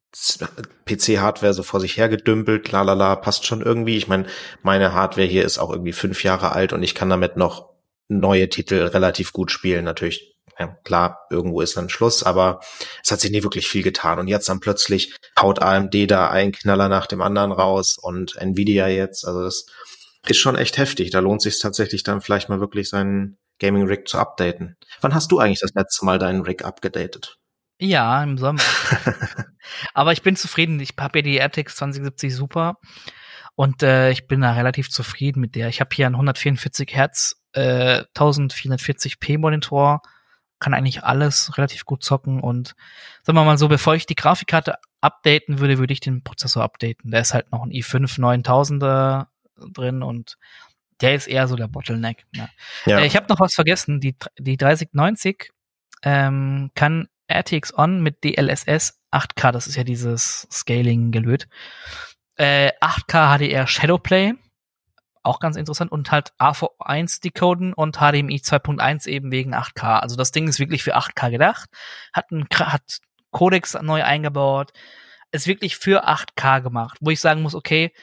PC-Hardware 0.85 1.53
so 1.53 1.63
vor 1.63 1.79
sich 1.79 1.95
hergedümpelt, 1.95 2.73
lalala, 2.73 3.15
passt 3.15 3.45
schon 3.45 3.61
irgendwie. 3.61 3.95
Ich 3.95 4.09
meine, 4.09 4.25
meine 4.63 4.91
Hardware 4.91 5.27
hier 5.27 5.45
ist 5.45 5.59
auch 5.59 5.71
irgendwie 5.71 5.93
fünf 5.93 6.25
Jahre 6.25 6.51
alt 6.51 6.73
und 6.73 6.83
ich 6.83 6.93
kann 6.93 7.09
damit 7.09 7.37
noch 7.37 7.69
neue 8.09 8.49
Titel 8.49 8.83
relativ 8.87 9.31
gut 9.31 9.49
spielen. 9.49 9.85
Natürlich, 9.85 10.30
ja, 10.59 10.67
klar, 10.83 11.19
irgendwo 11.29 11.61
ist 11.61 11.77
dann 11.77 11.89
Schluss, 11.89 12.23
aber 12.23 12.59
es 13.03 13.11
hat 13.11 13.19
sich 13.19 13.31
nie 13.31 13.43
wirklich 13.43 13.67
viel 13.67 13.83
getan. 13.83 14.19
Und 14.19 14.27
jetzt 14.27 14.49
dann 14.49 14.59
plötzlich 14.59 15.13
haut 15.39 15.61
AMD 15.61 16.09
da 16.09 16.29
einen 16.29 16.51
Knaller 16.51 16.89
nach 16.89 17.07
dem 17.07 17.21
anderen 17.21 17.51
raus 17.51 17.97
und 17.99 18.35
Nvidia 18.37 18.87
jetzt. 18.87 19.25
Also 19.25 19.43
das 19.43 19.65
ist 20.27 20.37
schon 20.37 20.55
echt 20.55 20.77
heftig. 20.77 21.11
Da 21.11 21.19
lohnt 21.19 21.41
sich 21.41 21.59
tatsächlich 21.59 22.03
dann 22.03 22.21
vielleicht 22.21 22.49
mal 22.49 22.59
wirklich 22.59 22.89
seinen 22.89 23.37
Gaming-Rig 23.59 24.07
zu 24.07 24.17
updaten. 24.17 24.77
Wann 25.01 25.13
hast 25.13 25.31
du 25.31 25.39
eigentlich 25.39 25.59
das 25.59 25.73
letzte 25.73 26.05
Mal 26.05 26.19
deinen 26.19 26.41
Rig 26.41 26.65
abgedatet? 26.65 27.37
Ja, 27.79 28.21
im 28.23 28.37
Sommer. 28.37 28.61
Aber 29.93 30.11
ich 30.11 30.21
bin 30.21 30.35
zufrieden. 30.35 30.79
Ich 30.79 30.93
habe 30.99 31.19
ja 31.19 31.23
die 31.23 31.37
RTX 31.37 31.75
2070 31.77 32.35
Super 32.35 32.75
und 33.55 33.83
äh, 33.83 34.11
ich 34.11 34.27
bin 34.27 34.41
da 34.41 34.53
relativ 34.53 34.89
zufrieden 34.89 35.41
mit 35.41 35.55
der. 35.55 35.67
Ich 35.69 35.81
habe 35.81 35.89
hier 35.93 36.05
einen 36.05 36.15
144 36.15 36.89
Hertz 36.93 37.41
äh, 37.53 38.03
1440p 38.15 39.37
Monitor, 39.37 40.01
kann 40.61 40.73
eigentlich 40.73 41.03
alles 41.03 41.57
relativ 41.57 41.83
gut 41.85 42.03
zocken 42.03 42.39
und 42.39 42.75
sagen 43.23 43.37
wir 43.37 43.43
mal 43.43 43.57
so, 43.57 43.67
bevor 43.67 43.95
ich 43.95 44.05
die 44.05 44.15
Grafikkarte 44.15 44.75
updaten 45.01 45.59
würde, 45.59 45.79
würde 45.79 45.91
ich 45.91 45.99
den 45.99 46.23
Prozessor 46.23 46.63
updaten. 46.63 47.11
Der 47.11 47.21
ist 47.21 47.33
halt 47.33 47.51
noch 47.51 47.63
ein 47.63 47.71
i5 47.71 48.19
9000er 48.19 49.27
drin 49.73 50.03
und 50.03 50.37
der 51.01 51.15
ist 51.15 51.27
eher 51.27 51.47
so 51.47 51.55
der 51.55 51.67
Bottleneck. 51.67 52.25
Ne? 52.35 52.49
Ja. 52.85 52.99
Äh, 52.99 53.07
ich 53.07 53.15
habe 53.15 53.25
noch 53.27 53.39
was 53.39 53.53
vergessen. 53.53 53.99
Die, 53.99 54.15
die 54.39 54.55
3090 54.55 55.49
ähm, 56.03 56.71
kann 56.75 57.07
RTX 57.27 57.77
On 57.77 58.01
mit 58.01 58.23
DLSS 58.23 58.99
8K, 59.11 59.51
das 59.51 59.67
ist 59.67 59.75
ja 59.75 59.83
dieses 59.83 60.47
Scaling-Gelöt. 60.51 61.47
Äh, 62.35 62.71
8K 62.81 63.37
HDR 63.37 63.67
Shadowplay, 63.67 64.33
auch 65.23 65.39
ganz 65.39 65.55
interessant, 65.55 65.91
und 65.91 66.11
halt 66.11 66.33
AV1 66.39 67.21
decoden 67.21 67.73
und 67.73 67.97
HDMI 67.97 68.37
2.1 68.37 69.07
eben 69.07 69.31
wegen 69.31 69.53
8K. 69.53 69.99
Also 69.99 70.15
das 70.15 70.31
Ding 70.31 70.47
ist 70.47 70.59
wirklich 70.59 70.83
für 70.83 70.97
8K 70.97 71.31
gedacht, 71.31 71.69
hat, 72.13 72.31
ein, 72.31 72.47
hat 72.53 72.99
Codex 73.31 73.77
neu 73.81 74.03
eingebaut, 74.03 74.71
ist 75.31 75.47
wirklich 75.47 75.77
für 75.77 76.07
8K 76.07 76.61
gemacht, 76.61 76.97
wo 77.01 77.09
ich 77.09 77.19
sagen 77.19 77.41
muss, 77.41 77.55
okay, 77.55 77.93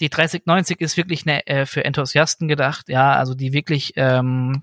die 0.00 0.08
3090 0.08 0.80
ist 0.80 0.96
wirklich 0.96 1.26
ne, 1.26 1.46
äh, 1.46 1.66
für 1.66 1.84
Enthusiasten 1.84 2.48
gedacht, 2.48 2.88
ja, 2.88 3.12
also 3.12 3.34
die 3.34 3.52
wirklich 3.52 3.92
ähm, 3.96 4.62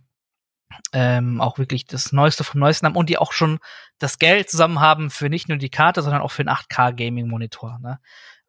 ähm, 0.94 1.42
auch 1.42 1.58
wirklich 1.58 1.86
das 1.86 2.12
Neueste 2.12 2.44
vom 2.44 2.60
Neuesten 2.60 2.88
haben 2.88 2.96
und 2.96 3.10
die 3.10 3.18
auch 3.18 3.32
schon 3.32 3.60
das 4.00 4.20
Geld 4.20 4.50
zusammen 4.50 4.80
haben 4.80 5.10
für 5.10 5.30
nicht 5.30 5.48
nur 5.48 5.58
die 5.58 5.70
Karte, 5.70 6.02
sondern 6.02 6.22
auch 6.22 6.32
für 6.32 6.42
einen 6.42 6.56
8K 6.56 6.94
Gaming 6.94 7.28
Monitor. 7.28 7.80
Ne? 7.80 8.00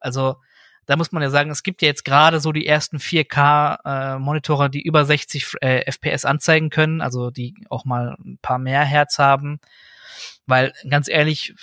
Also 0.01 0.37
da 0.88 0.96
muss 0.96 1.12
man 1.12 1.22
ja 1.22 1.29
sagen, 1.29 1.51
es 1.51 1.62
gibt 1.62 1.83
ja 1.83 1.88
jetzt 1.88 2.07
gerade 2.07 2.40
so 2.40 2.51
die 2.51 2.66
ersten 2.66 2.96
4K 2.96 4.64
äh, 4.64 4.70
die 4.70 4.81
über 4.81 5.05
60 5.05 5.57
äh, 5.61 5.92
FPS 5.92 6.24
anzeigen 6.24 6.70
können, 6.70 7.03
also 7.03 7.31
die 7.31 7.55
auch 7.68 7.85
mal 7.85 8.16
ein 8.24 8.38
paar 8.40 8.59
mehr 8.59 8.85
Hertz 8.85 9.18
haben, 9.18 9.61
weil 10.46 10.72
ganz 10.88 11.09
ehrlich, 11.09 11.55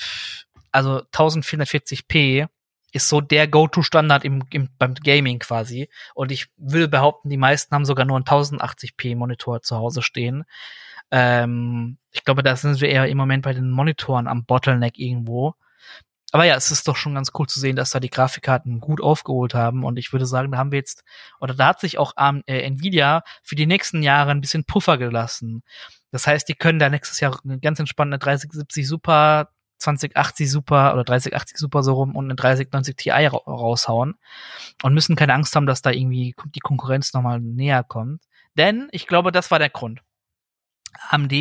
also 0.71 1.01
1440p 1.11 2.47
ist 2.91 3.09
so 3.09 3.19
der 3.19 3.47
Go-To-Standard 3.47 4.23
im, 4.25 4.43
im, 4.51 4.69
beim 4.77 4.93
Gaming 4.93 5.39
quasi. 5.39 5.89
Und 6.13 6.31
ich 6.31 6.45
will 6.57 6.87
behaupten, 6.87 7.29
die 7.29 7.37
meisten 7.37 7.73
haben 7.73 7.85
sogar 7.85 8.05
nur 8.05 8.17
einen 8.17 8.25
1080p 8.25 9.15
Monitor 9.15 9.63
zu 9.63 9.75
Hause 9.75 10.03
stehen. 10.03 10.43
Ähm, 11.09 11.97
ich 12.11 12.23
glaube, 12.23 12.43
da 12.43 12.55
sind 12.55 12.79
wir 12.79 12.89
eher 12.89 13.07
im 13.07 13.17
Moment 13.17 13.41
bei 13.43 13.53
den 13.53 13.71
Monitoren 13.71 14.27
am 14.27 14.45
Bottleneck 14.45 14.99
irgendwo. 14.99 15.55
Aber 16.35 16.43
ja, 16.43 16.55
es 16.55 16.69
ist 16.69 16.85
doch 16.89 16.97
schon 16.97 17.15
ganz 17.15 17.31
cool 17.39 17.47
zu 17.47 17.61
sehen, 17.61 17.77
dass 17.77 17.91
da 17.91 18.01
die 18.01 18.09
Grafikkarten 18.09 18.81
gut 18.81 18.99
aufgeholt 18.99 19.53
haben. 19.53 19.85
Und 19.85 19.95
ich 19.95 20.11
würde 20.11 20.25
sagen, 20.25 20.51
da 20.51 20.57
haben 20.57 20.73
wir 20.73 20.79
jetzt, 20.79 21.05
oder 21.39 21.53
da 21.53 21.67
hat 21.67 21.79
sich 21.79 21.97
auch 21.97 22.11
ähm, 22.19 22.43
äh, 22.45 22.59
Nvidia 22.63 23.23
für 23.41 23.55
die 23.55 23.65
nächsten 23.65 24.03
Jahre 24.03 24.31
ein 24.31 24.41
bisschen 24.41 24.65
Puffer 24.65 24.97
gelassen. 24.97 25.63
Das 26.11 26.27
heißt, 26.27 26.49
die 26.49 26.55
können 26.55 26.77
da 26.77 26.89
nächstes 26.89 27.21
Jahr 27.21 27.39
eine 27.45 27.57
ganz 27.61 27.79
entspannte 27.79 28.17
3070 28.19 28.85
Super 28.85 29.47
2080 29.77 30.51
Super 30.51 30.91
oder 30.91 31.05
3080 31.05 31.57
Super 31.57 31.83
so 31.83 31.93
rum 31.93 32.17
und 32.17 32.25
eine 32.25 32.35
3090 32.35 32.97
Ti 32.97 33.11
raushauen 33.11 34.15
und 34.83 34.93
müssen 34.93 35.15
keine 35.15 35.35
Angst 35.35 35.55
haben, 35.55 35.67
dass 35.67 35.83
da 35.83 35.91
irgendwie 35.91 36.35
die 36.53 36.59
Konkurrenz 36.59 37.13
nochmal 37.13 37.39
näher 37.39 37.85
kommt. 37.85 38.21
Denn 38.57 38.89
ich 38.91 39.07
glaube, 39.07 39.31
das 39.31 39.51
war 39.51 39.59
der 39.59 39.69
Grund. 39.69 40.01
AMD 41.11 41.31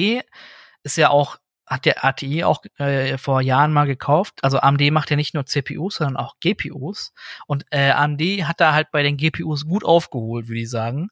ist 0.84 0.96
ja 0.96 1.10
auch, 1.10 1.38
hat 1.66 1.84
der 1.84 2.04
ATI 2.04 2.44
auch 2.44 2.62
äh, 2.78 3.16
vor 3.18 3.40
Jahren 3.40 3.72
mal 3.72 3.86
gekauft. 3.86 4.40
Also 4.42 4.58
AMD 4.58 4.90
macht 4.90 5.10
ja 5.10 5.16
nicht 5.16 5.34
nur 5.34 5.46
CPUs, 5.46 5.96
sondern 5.96 6.16
auch 6.16 6.36
GPUs. 6.40 7.12
Und 7.46 7.64
äh, 7.70 7.90
AMD 7.90 8.20
hat 8.46 8.60
da 8.60 8.72
halt 8.72 8.90
bei 8.90 9.02
den 9.02 9.16
GPUs 9.16 9.64
gut 9.66 9.84
aufgeholt, 9.84 10.48
würde 10.48 10.60
ich 10.60 10.70
sagen 10.70 11.10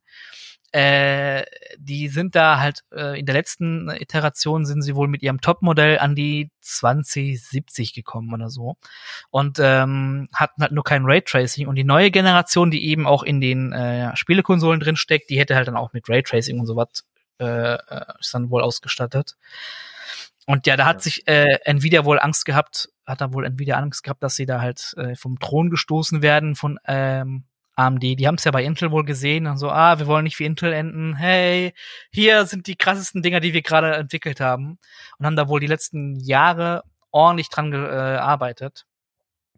äh, 0.72 1.44
die 1.76 2.08
sind 2.08 2.34
da 2.34 2.58
halt 2.58 2.80
äh, 2.92 3.18
in 3.20 3.26
der 3.26 3.34
letzten 3.34 3.90
Iteration 3.90 4.64
sind 4.64 4.80
sie 4.80 4.96
wohl 4.96 5.06
mit 5.06 5.22
ihrem 5.22 5.40
Topmodell 5.40 5.98
an 5.98 6.14
die 6.14 6.50
2070 6.62 7.92
gekommen 7.92 8.32
oder 8.32 8.48
so 8.48 8.76
und 9.30 9.58
ähm, 9.60 10.28
hatten 10.34 10.62
halt 10.62 10.72
nur 10.72 10.84
kein 10.84 11.04
Raytracing 11.04 11.68
und 11.68 11.74
die 11.74 11.84
neue 11.84 12.10
Generation, 12.10 12.70
die 12.70 12.86
eben 12.86 13.06
auch 13.06 13.22
in 13.22 13.42
den 13.42 13.72
äh, 13.72 14.16
Spielekonsolen 14.16 14.80
drin 14.80 14.96
steckt, 14.96 15.28
die 15.28 15.38
hätte 15.38 15.56
halt 15.56 15.68
dann 15.68 15.76
auch 15.76 15.92
mit 15.92 16.08
Raytracing 16.08 16.58
und 16.58 16.66
sowas 16.66 17.04
äh, 17.38 17.74
äh, 17.74 18.04
ist 18.18 18.32
dann 18.32 18.50
wohl 18.50 18.62
ausgestattet. 18.62 19.36
Und 20.46 20.66
ja, 20.66 20.76
da 20.76 20.86
hat 20.86 21.02
sich 21.02 21.26
äh, 21.28 21.58
Nvidia 21.64 22.04
wohl 22.04 22.18
Angst 22.18 22.44
gehabt, 22.44 22.88
hat 23.06 23.20
da 23.20 23.32
wohl 23.32 23.44
Nvidia 23.44 23.76
Angst 23.76 24.02
gehabt, 24.02 24.22
dass 24.22 24.34
sie 24.34 24.46
da 24.46 24.60
halt 24.60 24.94
äh, 24.96 25.14
vom 25.14 25.38
Thron 25.38 25.70
gestoßen 25.70 26.22
werden 26.22 26.56
von 26.56 26.78
ähm, 26.86 27.44
AMD, 27.74 28.02
die 28.02 28.26
haben 28.26 28.34
es 28.34 28.44
ja 28.44 28.50
bei 28.50 28.64
Intel 28.64 28.90
wohl 28.90 29.04
gesehen 29.04 29.46
und 29.46 29.56
so, 29.56 29.70
ah, 29.70 29.98
wir 29.98 30.06
wollen 30.06 30.24
nicht 30.24 30.38
wie 30.38 30.44
Intel 30.44 30.72
enden. 30.72 31.16
Hey, 31.16 31.72
hier 32.10 32.44
sind 32.46 32.66
die 32.66 32.76
krassesten 32.76 33.22
Dinger, 33.22 33.40
die 33.40 33.54
wir 33.54 33.62
gerade 33.62 33.94
entwickelt 33.94 34.40
haben 34.40 34.78
und 35.18 35.26
haben 35.26 35.36
da 35.36 35.48
wohl 35.48 35.60
die 35.60 35.66
letzten 35.66 36.16
Jahre 36.16 36.82
ordentlich 37.10 37.48
dran 37.48 37.70
gearbeitet. 37.70 38.84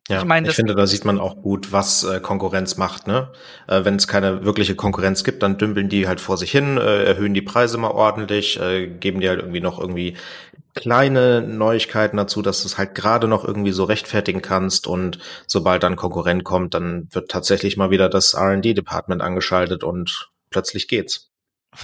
Ja, 0.09 0.19
ich, 0.19 0.25
mein, 0.25 0.45
ich 0.45 0.53
finde, 0.53 0.75
da 0.75 0.87
sieht 0.87 1.07
man 1.07 1.19
auch 1.19 1.41
gut, 1.41 1.73
was 1.73 2.05
äh, 2.05 2.21
Konkurrenz 2.21 2.77
macht. 2.77 3.07
Ne? 3.07 3.31
Äh, 3.67 3.85
Wenn 3.85 3.97
es 3.97 4.07
keine 4.07 4.45
wirkliche 4.45 4.75
Konkurrenz 4.75 5.25
gibt, 5.25 5.43
dann 5.43 5.57
dümpeln 5.57 5.89
die 5.89 6.07
halt 6.07 6.21
vor 6.21 6.37
sich 6.37 6.51
hin, 6.51 6.77
äh, 6.77 7.05
erhöhen 7.05 7.33
die 7.33 7.41
Preise 7.41 7.79
mal 7.79 7.91
ordentlich, 7.91 8.61
äh, 8.61 8.87
geben 8.87 9.21
die 9.21 9.29
halt 9.29 9.41
irgendwie 9.41 9.63
noch 9.63 9.81
irgendwie 9.81 10.17
kleine 10.75 11.41
Neuigkeiten 11.41 12.19
dazu, 12.19 12.43
dass 12.43 12.63
du 12.63 12.69
es 12.69 12.77
halt 12.77 12.95
gerade 12.95 13.29
noch 13.29 13.45
irgendwie 13.45 13.73
so 13.73 13.85
rechtfertigen 13.85 14.43
kannst 14.43 14.87
und 14.87 15.19
sobald 15.47 15.83
dann 15.83 15.97
Konkurrent 15.97 16.45
kommt, 16.45 16.75
dann 16.75 17.09
wird 17.13 17.31
tatsächlich 17.31 17.77
mal 17.77 17.91
wieder 17.91 18.09
das 18.09 18.35
R&D-Department 18.35 19.23
angeschaltet 19.23 19.85
und 19.85 20.31
plötzlich 20.51 20.89
geht's. 20.89 21.34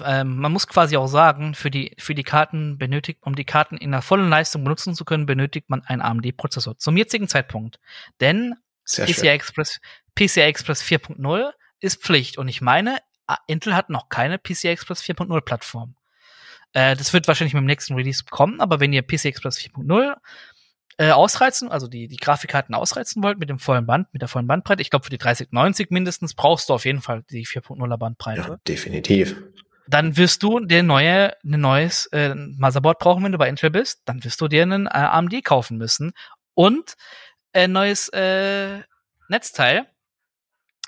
Ähm, 0.04 0.36
man 0.36 0.52
muss 0.52 0.66
quasi 0.66 0.96
auch 0.96 1.06
sagen, 1.06 1.54
für 1.54 1.70
die, 1.70 1.94
für 1.98 2.14
die 2.14 2.22
Karten 2.22 2.78
benötigt, 2.78 3.20
um 3.22 3.34
die 3.34 3.44
Karten 3.44 3.76
in 3.76 3.90
der 3.90 4.02
vollen 4.02 4.28
Leistung 4.28 4.64
benutzen 4.64 4.94
zu 4.94 5.04
können, 5.04 5.26
benötigt 5.26 5.70
man 5.70 5.82
einen 5.84 6.02
AMD-Prozessor. 6.02 6.78
Zum 6.78 6.96
jetzigen 6.96 7.28
Zeitpunkt. 7.28 7.80
Denn 8.20 8.54
PCI 8.84 9.28
Express, 9.28 9.80
PCI 10.14 10.40
Express 10.40 10.82
4.0 10.82 11.52
ist 11.80 12.02
Pflicht. 12.02 12.38
Und 12.38 12.48
ich 12.48 12.60
meine, 12.60 12.98
Intel 13.46 13.74
hat 13.74 13.90
noch 13.90 14.08
keine 14.08 14.38
PCI 14.38 14.68
Express 14.68 15.02
4.0 15.02 15.40
Plattform. 15.40 15.94
Äh, 16.72 16.96
das 16.96 17.12
wird 17.12 17.28
wahrscheinlich 17.28 17.54
mit 17.54 17.62
dem 17.62 17.66
nächsten 17.66 17.94
Release 17.94 18.24
kommen, 18.28 18.60
aber 18.60 18.80
wenn 18.80 18.92
ihr 18.92 19.02
PC 19.02 19.26
Express 19.26 19.58
4.0 19.58 20.16
äh, 20.98 21.10
ausreizen, 21.10 21.70
also 21.70 21.88
die, 21.88 22.08
die 22.08 22.16
Grafikkarten 22.16 22.74
ausreizen 22.74 23.22
wollt 23.22 23.38
mit 23.38 23.48
dem 23.48 23.58
vollen 23.58 23.86
Band, 23.86 24.12
mit 24.12 24.22
der 24.22 24.28
vollen 24.28 24.46
Bandbreite, 24.46 24.82
ich 24.82 24.90
glaube 24.90 25.04
für 25.04 25.10
die 25.10 25.18
3090 25.18 25.90
mindestens 25.90 26.34
brauchst 26.34 26.68
du 26.68 26.74
auf 26.74 26.84
jeden 26.84 27.00
Fall 27.00 27.24
die 27.30 27.46
4.0er 27.46 27.96
Bandbreite. 27.96 28.40
Ja, 28.40 28.56
definitiv. 28.68 29.36
Dann 29.90 30.16
wirst 30.16 30.44
du 30.44 30.60
der 30.60 30.84
neue, 30.84 31.32
ein 31.42 31.60
neues 31.60 32.06
äh, 32.06 32.34
Motherboard 32.34 33.00
brauchen, 33.00 33.24
wenn 33.24 33.32
du 33.32 33.38
bei 33.38 33.48
Intel 33.48 33.70
bist. 33.70 34.02
Dann 34.04 34.22
wirst 34.22 34.40
du 34.40 34.46
dir 34.46 34.62
einen 34.62 34.86
äh, 34.86 34.90
AMD 34.90 35.44
kaufen 35.44 35.78
müssen 35.78 36.12
und 36.54 36.94
ein 37.52 37.72
neues 37.72 38.08
äh, 38.10 38.80
Netzteil, 39.28 39.86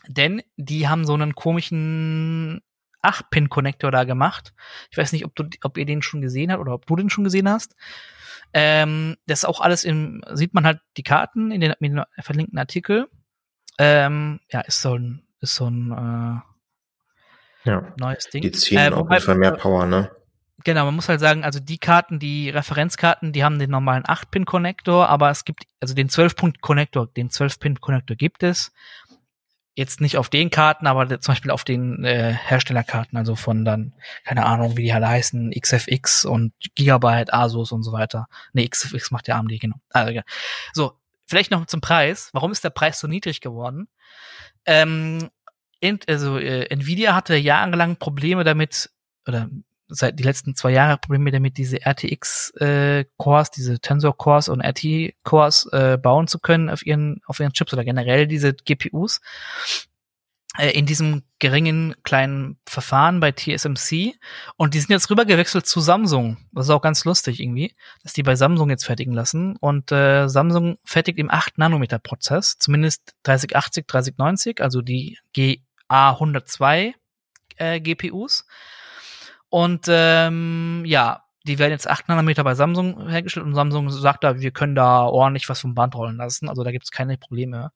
denn 0.07 0.43
die 0.57 0.89
haben 0.89 1.05
so 1.05 1.15
einen 1.15 1.35
komischen 1.35 2.63
8-Pin-Connector 3.03 3.91
da 3.91 4.05
gemacht. 4.05 4.55
Ich 4.93 4.97
weiß 4.97 5.13
nicht, 5.13 5.25
ob, 5.25 5.35
du, 5.35 5.49
ob 5.63 5.77
ihr 5.79 5.85
den 5.85 6.03
schon 6.03 6.21
gesehen 6.21 6.53
habt 6.53 6.61
oder 6.61 6.75
ob 6.75 6.87
du 6.87 6.95
den 6.95 7.11
schon 7.11 7.25
gesehen 7.25 7.49
hast. 7.49 7.75
Ähm, 8.55 9.17
das 9.27 9.41
ist 9.41 9.45
auch 9.47 9.61
alles 9.61 9.83
im, 9.83 10.23
sieht 10.33 10.55
man 10.55 10.65
halt 10.65 10.81
die 10.97 11.03
Karten 11.03 11.51
in 11.51 11.61
den, 11.61 11.75
in 11.81 11.97
den 11.97 12.05
verlinkten 12.21 12.59
Artikel. 12.59 13.09
Ähm, 13.79 14.39
ja, 14.49 14.61
ist 14.61 14.81
so 14.81 14.97
ein, 14.97 15.27
ist 15.41 15.57
so 15.57 15.69
ein 15.69 15.91
äh, 15.91 16.52
ja, 17.65 17.93
neues 17.99 18.29
Ding. 18.29 18.43
Die 18.43 18.53
ziehen 18.53 18.79
äh, 18.79 18.95
auf 18.95 19.11
jeden 19.11 19.23
Fall 19.23 19.37
mehr 19.37 19.53
Power, 19.53 19.87
ne? 19.87 20.11
Genau, 20.65 20.85
man 20.85 20.95
muss 20.95 21.09
halt 21.09 21.21
sagen, 21.21 21.45
also 21.45 21.59
die 21.59 21.79
Karten, 21.79 22.21
die 22.21 22.49
Referenzkarten, 22.49 23.33
die 23.33 23.43
haben 23.43 23.59
den 23.59 23.71
normalen 23.71 24.05
8-Pin-Connector, 24.05 25.09
aber 25.09 25.31
es 25.31 25.45
gibt, 25.45 25.65
also 25.81 25.95
den 25.95 26.09
12-Punkt-Connector, 26.09 27.09
den 27.09 27.31
12-Pin-Connector 27.31 28.17
gibt 28.17 28.45
es 28.45 28.73
jetzt 29.75 30.01
nicht 30.01 30.19
auf 30.19 30.29
den 30.29 30.51
Karten, 30.51 30.87
aber 30.87 31.09
zum 31.21 31.33
Beispiel 31.33 31.51
auf 31.51 31.65
den 31.65 32.05
äh, 32.05 32.33
Herstellerkarten, 32.33 33.17
also 33.17 33.35
von 33.35 33.65
dann, 33.65 33.95
keine 34.25 34.45
Ahnung, 34.45 34.77
wie 34.77 34.83
die 34.85 34.93
alle 34.93 35.09
heißen, 35.09 35.51
XFX 35.59 36.25
und 36.25 36.53
Gigabyte, 36.75 37.33
Asus 37.33 37.73
und 37.73 37.83
so 37.83 37.93
weiter. 37.93 38.27
Ne, 38.53 38.69
XFX 38.69 39.11
macht 39.11 39.29
ja 39.29 39.39
AMD, 39.39 39.59
genau. 39.59 39.77
Also, 39.91 40.13
ja. 40.13 40.23
So, 40.75 40.93
vielleicht 41.27 41.51
noch 41.51 41.65
zum 41.67 41.81
Preis. 41.81 42.29
Warum 42.33 42.53
ist 42.53 42.65
der 42.65 42.71
Preis 42.71 43.01
so 43.01 43.09
niedrig 43.09 43.41
geworden? 43.41 43.89
Ähm, 44.67 45.31
also 46.09 46.39
äh, 46.39 46.67
Nvidia 46.71 47.15
hatte 47.15 47.37
jahrelang 47.37 47.97
Probleme 47.97 48.45
damit, 48.45 48.91
oder 49.27 49.49
seit 49.89 50.19
die 50.19 50.23
letzten 50.23 50.55
zwei 50.55 50.71
Jahre 50.71 50.99
Probleme 50.99 51.31
damit, 51.31 51.59
diese 51.59 51.85
RTX 51.85 52.51
äh, 52.57 53.05
diese 53.57 53.79
Tensor 53.81 54.17
Cores 54.17 54.49
und 54.49 54.61
RT 54.61 55.15
Cores 55.23 55.67
äh, 55.73 55.99
bauen 55.99 56.27
zu 56.27 56.39
können 56.39 56.71
auf 56.71 56.85
ihren 56.85 57.21
auf 57.27 57.41
ihren 57.41 57.53
Chips 57.53 57.73
oder 57.73 57.85
generell 57.85 58.27
diese 58.27 58.55
GPUs 58.55 59.21
äh, 60.59 60.71
in 60.71 60.87
diesem 60.87 61.23
geringen 61.39 61.95
kleinen 62.03 62.59
Verfahren 62.67 63.21
bei 63.21 63.33
TSMC 63.33 64.15
und 64.57 64.75
die 64.75 64.81
sind 64.81 64.91
jetzt 64.91 65.11
rübergewechselt 65.11 65.67
zu 65.67 65.81
Samsung. 65.81 66.39
Das 66.53 66.67
ist 66.67 66.71
auch 66.71 66.83
ganz 66.83 67.05
lustig 67.05 67.41
irgendwie, 67.41 67.75
dass 68.03 68.13
die 68.13 68.23
bei 68.23 68.37
Samsung 68.37 68.71
jetzt 68.71 68.85
fertigen 68.85 69.13
lassen 69.13 69.57
und 69.57 69.93
äh, 69.93 70.29
Samsung 70.29 70.79
fertigt 70.85 71.19
im 71.19 71.31
8 71.31 71.59
Nanometer 71.59 71.99
Prozess, 71.99 72.59
zumindest 72.59 73.15
3080, 73.25 73.87
3090, 73.87 74.61
also 74.63 74.83
die 74.83 75.63
GA102 75.93 76.95
äh, 77.57 77.81
GPUs 77.81 78.47
und 79.49 79.87
ähm, 79.89 80.83
ja, 80.87 81.25
die 81.45 81.59
werden 81.59 81.73
jetzt 81.73 81.89
8 81.89 82.09
Nanometer 82.09 82.45
bei 82.45 82.55
Samsung 82.55 83.09
hergestellt 83.09 83.47
und 83.47 83.55
Samsung 83.55 83.91
sagt 83.91 84.25
da, 84.25 84.41
wir 84.41 84.51
können 84.51 84.75
da 84.75 85.05
ordentlich 85.05 85.49
was 85.49 85.61
vom 85.61 85.75
Band 85.75 85.95
rollen 85.95 86.17
lassen. 86.17 86.49
Also 86.49 86.63
da 86.63 86.71
gibt 86.71 86.85
es 86.85 86.91
keine 86.91 87.19
Probleme. 87.19 87.73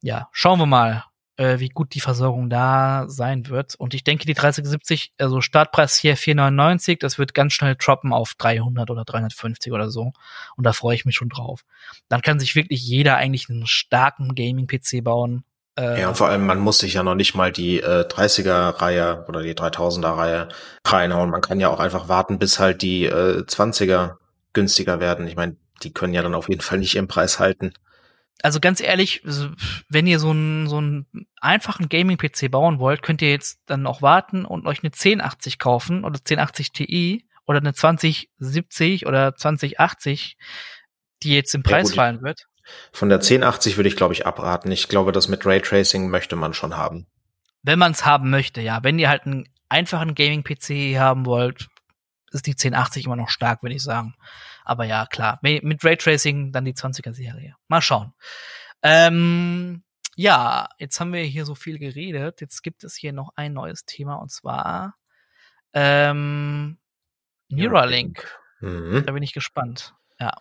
Ja, 0.00 0.28
schauen 0.32 0.58
wir 0.58 0.66
mal, 0.66 1.04
äh, 1.36 1.58
wie 1.58 1.68
gut 1.68 1.94
die 1.94 2.00
Versorgung 2.00 2.48
da 2.48 3.04
sein 3.08 3.48
wird. 3.48 3.74
Und 3.76 3.94
ich 3.94 4.02
denke, 4.02 4.26
die 4.26 4.34
3070, 4.34 5.12
also 5.18 5.40
Startpreis 5.40 5.96
hier 5.96 6.16
499, 6.16 6.98
das 6.98 7.18
wird 7.18 7.34
ganz 7.34 7.52
schnell 7.52 7.76
droppen 7.76 8.12
auf 8.12 8.34
300 8.34 8.90
oder 8.90 9.04
350 9.04 9.72
oder 9.72 9.90
so. 9.90 10.12
Und 10.56 10.64
da 10.64 10.72
freue 10.72 10.94
ich 10.94 11.04
mich 11.04 11.16
schon 11.16 11.28
drauf. 11.28 11.64
Dann 12.08 12.22
kann 12.22 12.40
sich 12.40 12.56
wirklich 12.56 12.82
jeder 12.82 13.16
eigentlich 13.16 13.50
einen 13.50 13.66
starken 13.66 14.34
Gaming-PC 14.34 15.04
bauen. 15.04 15.44
Äh, 15.78 16.00
ja, 16.00 16.08
und 16.08 16.16
vor 16.16 16.28
allem, 16.28 16.46
man 16.46 16.58
muss 16.58 16.78
sich 16.78 16.94
ja 16.94 17.02
noch 17.02 17.14
nicht 17.14 17.34
mal 17.34 17.52
die 17.52 17.80
äh, 17.80 18.06
30er-Reihe 18.08 19.26
oder 19.28 19.42
die 19.42 19.54
3000er-Reihe 19.54 20.48
reinhauen. 20.86 21.30
Man 21.30 21.42
kann 21.42 21.60
ja 21.60 21.68
auch 21.68 21.80
einfach 21.80 22.08
warten, 22.08 22.38
bis 22.38 22.58
halt 22.58 22.82
die 22.82 23.04
äh, 23.04 23.42
20er 23.42 24.16
günstiger 24.54 25.00
werden. 25.00 25.26
Ich 25.26 25.36
meine, 25.36 25.56
die 25.82 25.92
können 25.92 26.14
ja 26.14 26.22
dann 26.22 26.34
auf 26.34 26.48
jeden 26.48 26.62
Fall 26.62 26.78
nicht 26.78 26.94
ihren 26.94 27.08
Preis 27.08 27.38
halten. 27.38 27.74
Also 28.42 28.60
ganz 28.60 28.80
ehrlich, 28.80 29.22
wenn 29.88 30.06
ihr 30.06 30.18
so 30.18 30.30
einen 30.30 30.68
so 30.68 30.76
einen 30.78 31.06
einfachen 31.40 31.88
Gaming-PC 31.88 32.50
bauen 32.50 32.78
wollt, 32.78 33.02
könnt 33.02 33.22
ihr 33.22 33.30
jetzt 33.30 33.60
dann 33.66 33.86
auch 33.86 34.02
warten 34.02 34.44
und 34.44 34.66
euch 34.66 34.82
eine 34.82 34.92
1080 34.92 35.58
kaufen 35.58 36.04
oder 36.04 36.18
1080 36.18 36.72
Ti 36.72 37.26
oder 37.46 37.58
eine 37.58 37.72
2070 37.72 39.06
oder 39.06 39.34
2080, 39.34 40.36
die 41.22 41.34
jetzt 41.34 41.54
im 41.54 41.62
Preis 41.62 41.90
ja, 41.90 41.96
fallen 41.96 42.22
wird. 42.22 42.46
Von 42.92 43.08
der 43.08 43.18
1080 43.18 43.76
würde 43.76 43.88
ich, 43.88 43.96
glaube 43.96 44.14
ich, 44.14 44.26
abraten. 44.26 44.70
Ich 44.70 44.88
glaube, 44.88 45.12
das 45.12 45.28
mit 45.28 45.46
Raytracing 45.46 46.08
möchte 46.08 46.36
man 46.36 46.54
schon 46.54 46.76
haben. 46.76 47.06
Wenn 47.62 47.78
man 47.78 47.92
es 47.92 48.04
haben 48.04 48.30
möchte, 48.30 48.60
ja. 48.60 48.82
Wenn 48.82 48.98
ihr 48.98 49.08
halt 49.08 49.26
einen 49.26 49.48
einfachen 49.68 50.14
Gaming-PC 50.14 50.98
haben 50.98 51.26
wollt, 51.26 51.68
ist 52.32 52.46
die 52.46 52.52
1080 52.52 53.06
immer 53.06 53.16
noch 53.16 53.30
stark, 53.30 53.62
würde 53.62 53.74
ich 53.74 53.82
sagen. 53.82 54.14
Aber 54.64 54.84
ja, 54.84 55.06
klar, 55.06 55.38
mit 55.42 55.84
Raytracing 55.84 56.52
dann 56.52 56.64
die 56.64 56.74
20er-Serie. 56.74 57.54
Mal 57.68 57.82
schauen. 57.82 58.12
Ähm, 58.82 59.82
ja, 60.16 60.68
jetzt 60.78 60.98
haben 60.98 61.12
wir 61.12 61.22
hier 61.22 61.44
so 61.44 61.54
viel 61.54 61.78
geredet. 61.78 62.40
Jetzt 62.40 62.62
gibt 62.62 62.84
es 62.84 62.96
hier 62.96 63.12
noch 63.12 63.30
ein 63.36 63.52
neues 63.52 63.84
Thema 63.84 64.14
und 64.14 64.30
zwar 64.30 64.96
ähm, 65.72 66.78
Neuralink. 67.48 68.26
Mhm. 68.60 69.04
Da 69.06 69.12
bin 69.12 69.22
ich 69.22 69.34
gespannt. 69.34 69.94
Ja. 70.18 70.36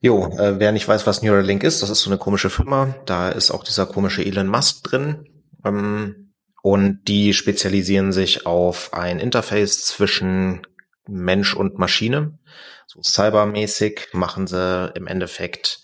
Jo, 0.00 0.28
äh, 0.38 0.58
wer 0.58 0.72
nicht 0.72 0.86
weiß, 0.86 1.06
was 1.06 1.22
Neuralink 1.22 1.62
ist, 1.62 1.82
das 1.82 1.90
ist 1.90 2.02
so 2.02 2.10
eine 2.10 2.18
komische 2.18 2.50
Firma. 2.50 2.94
Da 3.06 3.30
ist 3.30 3.50
auch 3.50 3.64
dieser 3.64 3.86
komische 3.86 4.24
Elon 4.24 4.46
Musk 4.46 4.84
drin. 4.84 5.26
Ähm, 5.64 6.34
und 6.62 7.04
die 7.06 7.32
spezialisieren 7.32 8.12
sich 8.12 8.44
auf 8.44 8.92
ein 8.92 9.20
Interface 9.20 9.84
zwischen 9.84 10.66
Mensch 11.06 11.54
und 11.54 11.78
Maschine. 11.78 12.38
So 12.86 13.00
cybermäßig 13.02 14.08
machen 14.12 14.46
sie 14.46 14.92
im 14.94 15.06
Endeffekt 15.06 15.80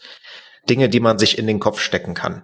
Dinge, 0.69 0.89
die 0.89 1.01
man 1.01 1.19
sich 1.19 1.39
in 1.39 1.47
den 1.47 1.61
Kopf 1.61 1.81
stecken 1.81 2.15
kann, 2.15 2.43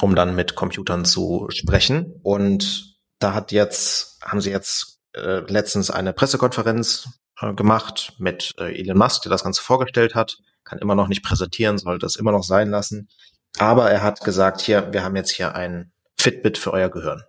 um 0.00 0.14
dann 0.14 0.34
mit 0.34 0.54
Computern 0.54 1.04
zu 1.04 1.48
sprechen. 1.50 2.14
Und 2.22 2.96
da 3.18 3.34
hat 3.34 3.52
jetzt, 3.52 4.20
haben 4.22 4.40
sie 4.40 4.50
jetzt 4.50 5.00
äh, 5.14 5.40
letztens 5.50 5.90
eine 5.90 6.12
Pressekonferenz 6.12 7.08
äh, 7.40 7.52
gemacht 7.54 8.14
mit 8.18 8.54
äh, 8.58 8.78
Elon 8.80 8.98
Musk, 8.98 9.22
der 9.22 9.30
das 9.30 9.44
Ganze 9.44 9.62
vorgestellt 9.62 10.14
hat. 10.14 10.38
Kann 10.64 10.78
immer 10.78 10.94
noch 10.94 11.08
nicht 11.08 11.22
präsentieren, 11.22 11.78
sollte 11.78 12.06
es 12.06 12.16
immer 12.16 12.32
noch 12.32 12.42
sein 12.42 12.70
lassen. 12.70 13.08
Aber 13.58 13.90
er 13.90 14.02
hat 14.02 14.20
gesagt, 14.22 14.60
hier, 14.60 14.92
wir 14.92 15.02
haben 15.04 15.16
jetzt 15.16 15.30
hier 15.30 15.54
ein 15.54 15.92
Fitbit 16.18 16.58
für 16.58 16.72
euer 16.72 16.88
Gehirn. 16.88 17.22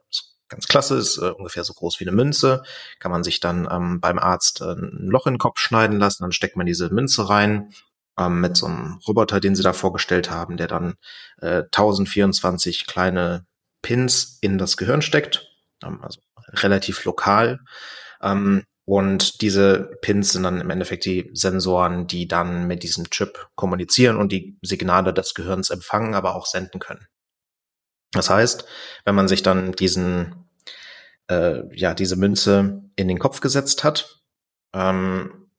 Ganz 0.50 0.68
klasse, 0.68 0.96
ist 0.98 1.18
äh, 1.18 1.30
ungefähr 1.32 1.64
so 1.64 1.74
groß 1.74 2.00
wie 2.00 2.06
eine 2.06 2.16
Münze. 2.16 2.64
Kann 3.00 3.12
man 3.12 3.24
sich 3.24 3.40
dann 3.40 3.68
ähm, 3.70 4.00
beim 4.00 4.18
Arzt 4.18 4.62
äh, 4.62 4.74
ein 4.74 5.08
Loch 5.10 5.28
in 5.28 5.34
den 5.34 5.40
Kopf 5.40 5.60
schneiden 5.60 6.00
lassen, 6.00 6.24
dann 6.24 6.32
steckt 6.32 6.56
man 6.56 6.66
diese 6.66 6.90
Münze 6.90 7.30
rein 7.30 7.74
ähm, 8.18 8.42
mit 8.42 8.56
so 8.56 8.66
einem 8.66 9.00
Roboter, 9.08 9.40
den 9.40 9.56
sie 9.56 9.64
da 9.64 9.74
vorgestellt 9.74 10.32
haben, 10.32 10.58
der 10.58 10.68
dann 10.68 10.96
äh, 11.42 11.64
1024 11.64 12.88
kleine 12.88 13.46
Pins 13.82 14.38
in 14.42 14.58
das 14.58 14.78
Gehirn 14.78 15.02
steckt, 15.02 15.48
ähm, 15.84 16.02
also 16.02 16.22
relativ 16.54 17.04
lokal. 17.04 17.60
Ähm, 18.22 18.64
und 18.88 19.42
diese 19.42 19.92
Pins 20.02 20.32
sind 20.32 20.44
dann 20.44 20.62
im 20.62 20.70
Endeffekt 20.70 21.04
die 21.04 21.30
Sensoren, 21.34 22.08
die 22.08 22.26
dann 22.26 22.68
mit 22.68 22.84
diesem 22.84 23.10
Chip 23.10 23.50
kommunizieren 23.56 24.16
und 24.16 24.32
die 24.32 24.58
Signale 24.62 25.14
des 25.14 25.34
Gehirns 25.34 25.72
empfangen, 25.72 26.16
aber 26.16 26.36
auch 26.36 26.46
senden 26.46 26.80
können. 26.80 27.06
Das 28.14 28.30
heißt, 28.30 28.64
wenn 29.04 29.14
man 29.14 29.28
sich 29.28 29.44
dann 29.44 29.74
diesen, 29.74 30.48
äh, 31.30 31.64
ja, 31.76 31.94
diese 31.94 32.16
Münze 32.16 32.82
in 32.96 33.10
den 33.10 33.20
Kopf 33.20 33.42
gesetzt 33.42 33.84
hat, 33.84 34.22
ähm, 34.74 35.50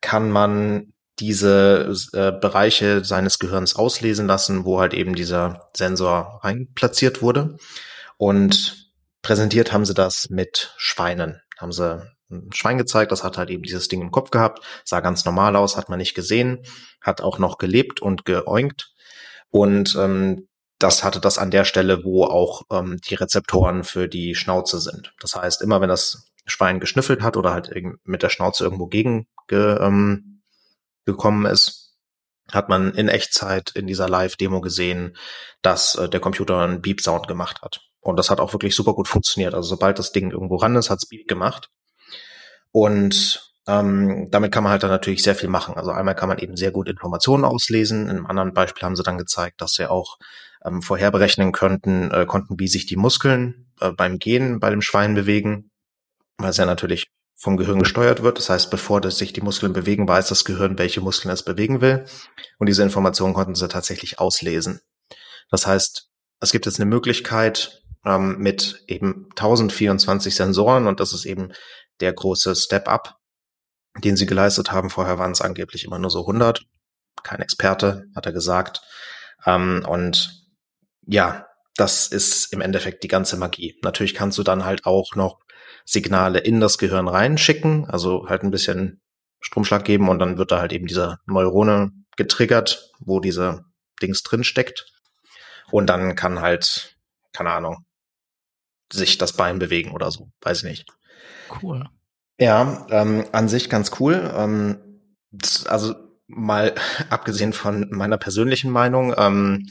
kann 0.00 0.30
man 0.30 0.92
diese 1.18 1.92
äh, 2.12 2.30
Bereiche 2.30 3.04
seines 3.04 3.40
Gehirns 3.40 3.74
auslesen 3.74 4.28
lassen, 4.28 4.64
wo 4.64 4.78
halt 4.78 4.94
eben 4.94 5.16
dieser 5.16 5.68
Sensor 5.76 6.38
reinplatziert 6.44 7.22
wurde. 7.22 7.56
Und 8.18 8.92
präsentiert 9.22 9.72
haben 9.72 9.84
sie 9.84 9.94
das 9.94 10.30
mit 10.30 10.72
Schweinen. 10.76 11.40
Haben 11.58 11.72
sie 11.72 12.17
ein 12.30 12.52
Schwein 12.52 12.78
gezeigt, 12.78 13.12
das 13.12 13.24
hat 13.24 13.38
halt 13.38 13.50
eben 13.50 13.62
dieses 13.62 13.88
Ding 13.88 14.02
im 14.02 14.10
Kopf 14.10 14.30
gehabt, 14.30 14.64
sah 14.84 15.00
ganz 15.00 15.24
normal 15.24 15.56
aus, 15.56 15.76
hat 15.76 15.88
man 15.88 15.98
nicht 15.98 16.14
gesehen, 16.14 16.62
hat 17.00 17.20
auch 17.20 17.38
noch 17.38 17.58
gelebt 17.58 18.00
und 18.00 18.24
geoinkt. 18.24 18.92
Und 19.50 19.96
ähm, 19.96 20.48
das 20.78 21.02
hatte 21.02 21.20
das 21.20 21.38
an 21.38 21.50
der 21.50 21.64
Stelle, 21.64 22.04
wo 22.04 22.24
auch 22.24 22.62
ähm, 22.70 22.98
die 23.08 23.14
Rezeptoren 23.14 23.82
für 23.82 24.08
die 24.08 24.34
Schnauze 24.34 24.80
sind. 24.80 25.12
Das 25.20 25.34
heißt, 25.34 25.62
immer 25.62 25.80
wenn 25.80 25.88
das 25.88 26.30
Schwein 26.46 26.80
geschnüffelt 26.80 27.22
hat 27.22 27.36
oder 27.36 27.52
halt 27.52 27.72
mit 28.04 28.22
der 28.22 28.28
Schnauze 28.28 28.64
irgendwo 28.64 28.86
gegen 28.86 29.26
ge, 29.48 29.78
ähm, 29.80 30.42
gekommen 31.04 31.46
ist, 31.46 31.96
hat 32.52 32.68
man 32.68 32.94
in 32.94 33.08
Echtzeit 33.08 33.70
in 33.74 33.86
dieser 33.86 34.08
Live-Demo 34.08 34.60
gesehen, 34.60 35.16
dass 35.62 35.96
äh, 35.96 36.08
der 36.08 36.20
Computer 36.20 36.58
einen 36.60 36.80
Beep-Sound 36.80 37.28
gemacht 37.28 37.60
hat. 37.62 37.80
Und 38.00 38.16
das 38.16 38.30
hat 38.30 38.40
auch 38.40 38.52
wirklich 38.52 38.74
super 38.74 38.94
gut 38.94 39.08
funktioniert. 39.08 39.54
Also 39.54 39.70
sobald 39.70 39.98
das 39.98 40.12
Ding 40.12 40.30
irgendwo 40.30 40.56
ran 40.56 40.76
ist, 40.76 40.88
hat's 40.88 41.08
Beep 41.08 41.28
gemacht. 41.28 41.68
Und 42.72 43.52
ähm, 43.66 44.28
damit 44.30 44.52
kann 44.52 44.64
man 44.64 44.72
halt 44.72 44.82
dann 44.82 44.90
natürlich 44.90 45.22
sehr 45.22 45.34
viel 45.34 45.48
machen. 45.48 45.74
Also 45.76 45.90
einmal 45.90 46.14
kann 46.14 46.28
man 46.28 46.38
eben 46.38 46.56
sehr 46.56 46.70
gut 46.70 46.88
Informationen 46.88 47.44
auslesen. 47.44 48.04
In 48.04 48.10
einem 48.10 48.26
anderen 48.26 48.54
Beispiel 48.54 48.82
haben 48.82 48.96
sie 48.96 49.02
dann 49.02 49.18
gezeigt, 49.18 49.60
dass 49.60 49.74
sie 49.74 49.90
auch 49.90 50.18
ähm, 50.64 50.82
vorherberechnen 50.82 51.52
könnten, 51.52 52.10
äh, 52.10 52.26
konnten, 52.26 52.58
wie 52.58 52.68
sich 52.68 52.86
die 52.86 52.96
Muskeln 52.96 53.70
äh, 53.80 53.92
beim 53.92 54.18
Gehen 54.18 54.58
bei 54.58 54.70
dem 54.70 54.80
Schwein 54.82 55.14
bewegen, 55.14 55.70
weil 56.38 56.50
es 56.50 56.56
ja 56.56 56.66
natürlich 56.66 57.08
vom 57.36 57.56
Gehirn 57.56 57.78
gesteuert 57.78 58.22
wird. 58.22 58.38
Das 58.38 58.50
heißt, 58.50 58.70
bevor 58.70 59.00
das 59.00 59.18
sich 59.18 59.32
die 59.32 59.40
Muskeln 59.42 59.72
bewegen, 59.72 60.08
weiß 60.08 60.28
das 60.28 60.44
Gehirn, 60.44 60.78
welche 60.78 61.00
Muskeln 61.00 61.32
es 61.32 61.44
bewegen 61.44 61.80
will. 61.80 62.04
Und 62.58 62.68
diese 62.68 62.82
Informationen 62.82 63.34
konnten 63.34 63.54
sie 63.54 63.68
tatsächlich 63.68 64.18
auslesen. 64.18 64.80
Das 65.50 65.66
heißt, 65.66 66.08
es 66.40 66.52
gibt 66.52 66.66
jetzt 66.66 66.80
eine 66.80 66.90
Möglichkeit 66.90 67.82
ähm, 68.04 68.38
mit 68.38 68.82
eben 68.88 69.28
1024 69.30 70.34
Sensoren 70.34 70.86
und 70.86 71.00
das 71.00 71.12
ist 71.12 71.26
eben 71.26 71.52
der 72.00 72.12
große 72.12 72.54
Step-up, 72.54 73.16
den 74.02 74.16
sie 74.16 74.26
geleistet 74.26 74.72
haben. 74.72 74.90
Vorher 74.90 75.18
waren 75.18 75.32
es 75.32 75.40
angeblich 75.40 75.84
immer 75.84 75.98
nur 75.98 76.10
so 76.10 76.20
100. 76.20 76.64
Kein 77.22 77.40
Experte, 77.40 78.04
hat 78.14 78.26
er 78.26 78.32
gesagt. 78.32 78.82
Ähm, 79.46 79.84
und 79.88 80.46
ja, 81.06 81.46
das 81.76 82.08
ist 82.08 82.52
im 82.52 82.60
Endeffekt 82.60 83.02
die 83.04 83.08
ganze 83.08 83.36
Magie. 83.36 83.78
Natürlich 83.82 84.14
kannst 84.14 84.38
du 84.38 84.42
dann 84.42 84.64
halt 84.64 84.84
auch 84.84 85.14
noch 85.14 85.38
Signale 85.84 86.40
in 86.40 86.60
das 86.60 86.78
Gehirn 86.78 87.08
reinschicken, 87.08 87.86
also 87.86 88.28
halt 88.28 88.42
ein 88.42 88.50
bisschen 88.50 89.00
Stromschlag 89.40 89.84
geben 89.84 90.08
und 90.08 90.18
dann 90.18 90.38
wird 90.38 90.50
da 90.50 90.60
halt 90.60 90.72
eben 90.72 90.86
dieser 90.86 91.20
Neurone 91.26 91.92
getriggert, 92.16 92.90
wo 92.98 93.20
diese 93.20 93.64
Dings 94.02 94.22
drin 94.22 94.44
steckt. 94.44 94.86
Und 95.70 95.86
dann 95.86 96.14
kann 96.14 96.40
halt, 96.40 96.96
keine 97.32 97.52
Ahnung, 97.52 97.84
sich 98.92 99.18
das 99.18 99.34
Bein 99.34 99.58
bewegen 99.58 99.92
oder 99.92 100.10
so, 100.10 100.30
weiß 100.42 100.58
ich 100.58 100.64
nicht. 100.64 100.86
Cool. 101.62 101.88
Ja, 102.38 102.86
ähm, 102.90 103.24
an 103.32 103.48
sich 103.48 103.68
ganz 103.68 103.92
cool. 103.98 104.32
Ähm, 104.34 104.78
also 105.66 105.94
mal 106.26 106.74
abgesehen 107.10 107.52
von 107.52 107.88
meiner 107.90 108.18
persönlichen 108.18 108.70
Meinung, 108.70 109.14
ähm, 109.16 109.66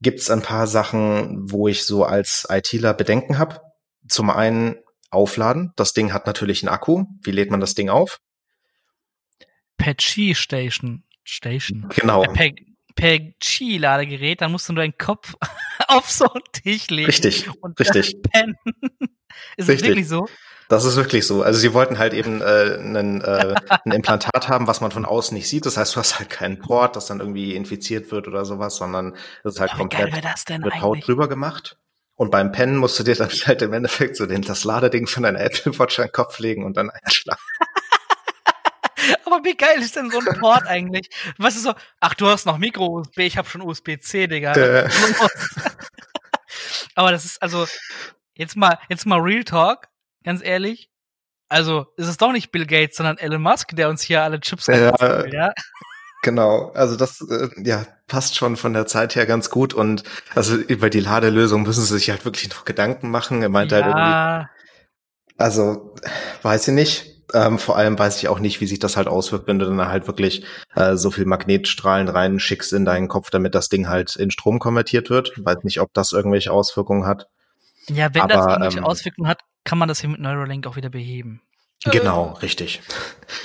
gibt 0.00 0.20
es 0.20 0.30
ein 0.30 0.42
paar 0.42 0.66
Sachen, 0.66 1.50
wo 1.50 1.68
ich 1.68 1.84
so 1.84 2.04
als 2.04 2.46
ITler 2.50 2.94
Bedenken 2.94 3.38
habe. 3.38 3.60
Zum 4.08 4.30
einen 4.30 4.76
aufladen. 5.10 5.72
Das 5.76 5.94
Ding 5.94 6.12
hat 6.12 6.26
natürlich 6.26 6.62
einen 6.62 6.72
Akku. 6.74 7.04
Wie 7.22 7.30
lädt 7.30 7.50
man 7.50 7.60
das 7.60 7.74
Ding 7.74 7.88
auf? 7.88 8.20
Per 9.78 9.94
Qi 9.94 10.34
Station. 10.34 11.04
Station. 11.24 11.88
Genau. 11.94 12.22
Per, 12.22 12.52
per 12.94 13.18
Qi-Ladegerät, 13.40 14.40
dann 14.40 14.52
musst 14.52 14.68
du 14.68 14.72
nur 14.72 14.82
deinen 14.82 14.96
Kopf 14.96 15.34
auf 15.88 16.10
so 16.10 16.30
einen 16.32 16.44
Tisch 16.52 16.88
legen. 16.88 17.06
Richtig, 17.06 17.48
richtig. 17.78 18.16
Ist 19.56 19.68
richtig. 19.68 19.82
es 19.82 19.82
wirklich 19.82 20.08
so? 20.08 20.28
Das 20.68 20.84
ist 20.84 20.96
wirklich 20.96 21.26
so. 21.26 21.42
Also 21.42 21.60
sie 21.60 21.72
wollten 21.74 21.98
halt 21.98 22.12
eben 22.12 22.40
äh, 22.40 22.78
einen, 22.78 23.20
äh, 23.20 23.54
ein 23.84 23.92
Implantat 23.92 24.48
haben, 24.48 24.66
was 24.66 24.80
man 24.80 24.90
von 24.90 25.04
außen 25.04 25.36
nicht 25.36 25.48
sieht. 25.48 25.66
Das 25.66 25.76
heißt, 25.76 25.94
du 25.94 26.00
hast 26.00 26.18
halt 26.18 26.30
keinen 26.30 26.58
Port, 26.58 26.96
das 26.96 27.06
dann 27.06 27.20
irgendwie 27.20 27.54
infiziert 27.54 28.10
wird 28.10 28.26
oder 28.26 28.44
sowas, 28.44 28.76
sondern 28.76 29.16
das 29.44 29.54
ist 29.54 29.60
halt 29.60 29.72
ja, 29.72 29.76
komplett 29.76 30.12
mit 30.58 30.80
Haut 30.80 31.06
drüber 31.06 31.28
gemacht. 31.28 31.78
Und 32.16 32.30
beim 32.30 32.50
Pennen 32.50 32.76
musst 32.76 32.98
du 32.98 33.04
dir 33.04 33.14
dann 33.14 33.28
halt 33.46 33.62
im 33.62 33.72
Endeffekt 33.72 34.16
so 34.16 34.26
den, 34.26 34.42
das 34.42 34.64
Ladeding 34.64 35.06
von 35.06 35.22
deiner 35.22 35.40
Apple 35.40 35.78
Watch 35.78 35.98
an 35.98 36.06
den 36.06 36.12
Kopf 36.12 36.38
legen 36.38 36.64
und 36.64 36.76
dann 36.76 36.90
einschlafen. 36.90 37.44
Aber 39.24 39.44
wie 39.44 39.56
geil 39.56 39.80
ist 39.80 39.94
denn 39.94 40.10
so 40.10 40.18
ein 40.18 40.40
Port 40.40 40.66
eigentlich? 40.66 41.10
Was 41.38 41.54
ist 41.54 41.62
so, 41.62 41.74
ach, 42.00 42.14
du 42.14 42.26
hast 42.26 42.44
noch 42.46 42.58
Micro-USB, 42.58 43.18
ich 43.18 43.38
habe 43.38 43.48
schon 43.48 43.60
USB-C, 43.60 44.26
Digga. 44.26 44.52
Äh. 44.54 44.88
Aber 46.94 47.12
das 47.12 47.24
ist 47.24 47.40
also, 47.40 47.68
jetzt 48.34 48.56
mal, 48.56 48.78
jetzt 48.88 49.06
mal 49.06 49.20
Real 49.20 49.44
Talk 49.44 49.86
ganz 50.26 50.44
ehrlich. 50.44 50.90
Also 51.48 51.86
ist 51.96 52.08
es 52.08 52.16
doch 52.18 52.32
nicht 52.32 52.50
Bill 52.50 52.66
Gates, 52.66 52.96
sondern 52.96 53.16
Elon 53.18 53.40
Musk, 53.40 53.74
der 53.76 53.88
uns 53.88 54.02
hier 54.02 54.22
alle 54.22 54.40
Chips 54.40 54.66
ja, 54.66 55.00
will, 55.00 55.32
ja? 55.32 55.52
Genau, 56.22 56.72
also 56.72 56.96
das 56.96 57.20
äh, 57.20 57.48
ja 57.62 57.86
passt 58.08 58.34
schon 58.34 58.56
von 58.56 58.72
der 58.72 58.86
Zeit 58.86 59.14
her 59.14 59.26
ganz 59.26 59.48
gut 59.48 59.72
und 59.72 60.02
also 60.34 60.56
über 60.56 60.90
die 60.90 61.00
Ladelösung 61.00 61.62
müssen 61.62 61.84
sie 61.84 61.94
sich 61.94 62.10
halt 62.10 62.24
wirklich 62.24 62.50
noch 62.50 62.64
Gedanken 62.64 63.10
machen. 63.10 63.42
Er 63.42 63.48
meint 63.48 63.70
halt 63.70 63.86
ja. 63.86 63.92
halt 63.92 64.48
irgendwie, 65.28 65.42
also 65.42 65.94
weiß 66.42 66.68
ich 66.68 66.74
nicht. 66.74 67.12
Ähm, 67.32 67.58
vor 67.58 67.76
allem 67.76 67.98
weiß 67.98 68.18
ich 68.18 68.28
auch 68.28 68.38
nicht, 68.40 68.60
wie 68.60 68.66
sich 68.66 68.78
das 68.78 68.96
halt 68.96 69.08
auswirkt, 69.08 69.46
wenn 69.46 69.58
du 69.58 69.66
dann 69.66 69.88
halt 69.88 70.06
wirklich 70.06 70.44
äh, 70.74 70.96
so 70.96 71.10
viel 71.10 71.26
Magnetstrahlen 71.26 72.08
reinschickst 72.08 72.72
in 72.72 72.84
deinen 72.84 73.08
Kopf, 73.08 73.30
damit 73.30 73.54
das 73.54 73.68
Ding 73.68 73.88
halt 73.88 74.16
in 74.16 74.30
Strom 74.30 74.58
konvertiert 74.58 75.10
wird. 75.10 75.32
Weiß 75.36 75.62
nicht, 75.62 75.80
ob 75.80 75.92
das 75.92 76.12
irgendwelche 76.12 76.52
Auswirkungen 76.52 77.06
hat. 77.06 77.28
Ja, 77.88 78.14
wenn 78.14 78.22
Aber, 78.22 78.34
das 78.34 78.46
irgendwelche 78.46 78.78
ähm, 78.78 78.84
Auswirkungen 78.84 79.28
hat, 79.28 79.40
kann 79.64 79.78
man 79.78 79.88
das 79.88 80.00
hier 80.00 80.10
mit 80.10 80.20
Neuralink 80.20 80.66
auch 80.66 80.76
wieder 80.76 80.90
beheben. 80.90 81.42
Genau, 81.84 82.32
richtig. 82.42 82.80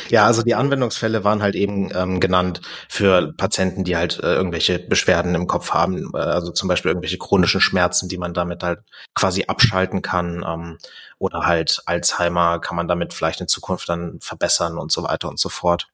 Ja, 0.09 0.25
also 0.25 0.41
die 0.41 0.55
Anwendungsfälle 0.55 1.23
waren 1.23 1.43
halt 1.43 1.55
eben 1.55 1.89
ähm, 1.93 2.19
genannt 2.19 2.61
für 2.89 3.33
Patienten, 3.33 3.83
die 3.83 3.97
halt 3.97 4.19
äh, 4.19 4.33
irgendwelche 4.33 4.79
Beschwerden 4.79 5.35
im 5.35 5.47
Kopf 5.47 5.71
haben, 5.71 6.11
äh, 6.13 6.17
also 6.17 6.51
zum 6.51 6.67
Beispiel 6.67 6.89
irgendwelche 6.89 7.17
chronischen 7.17 7.61
Schmerzen, 7.61 8.09
die 8.09 8.17
man 8.17 8.33
damit 8.33 8.63
halt 8.63 8.79
quasi 9.13 9.45
abschalten 9.47 10.01
kann, 10.01 10.43
ähm, 10.47 10.77
oder 11.19 11.45
halt 11.45 11.81
Alzheimer 11.85 12.59
kann 12.59 12.77
man 12.77 12.87
damit 12.87 13.13
vielleicht 13.13 13.41
in 13.41 13.47
Zukunft 13.47 13.89
dann 13.89 14.19
verbessern 14.21 14.77
und 14.77 14.91
so 14.91 15.03
weiter 15.03 15.29
und 15.29 15.39
so 15.39 15.49
fort. 15.49 15.87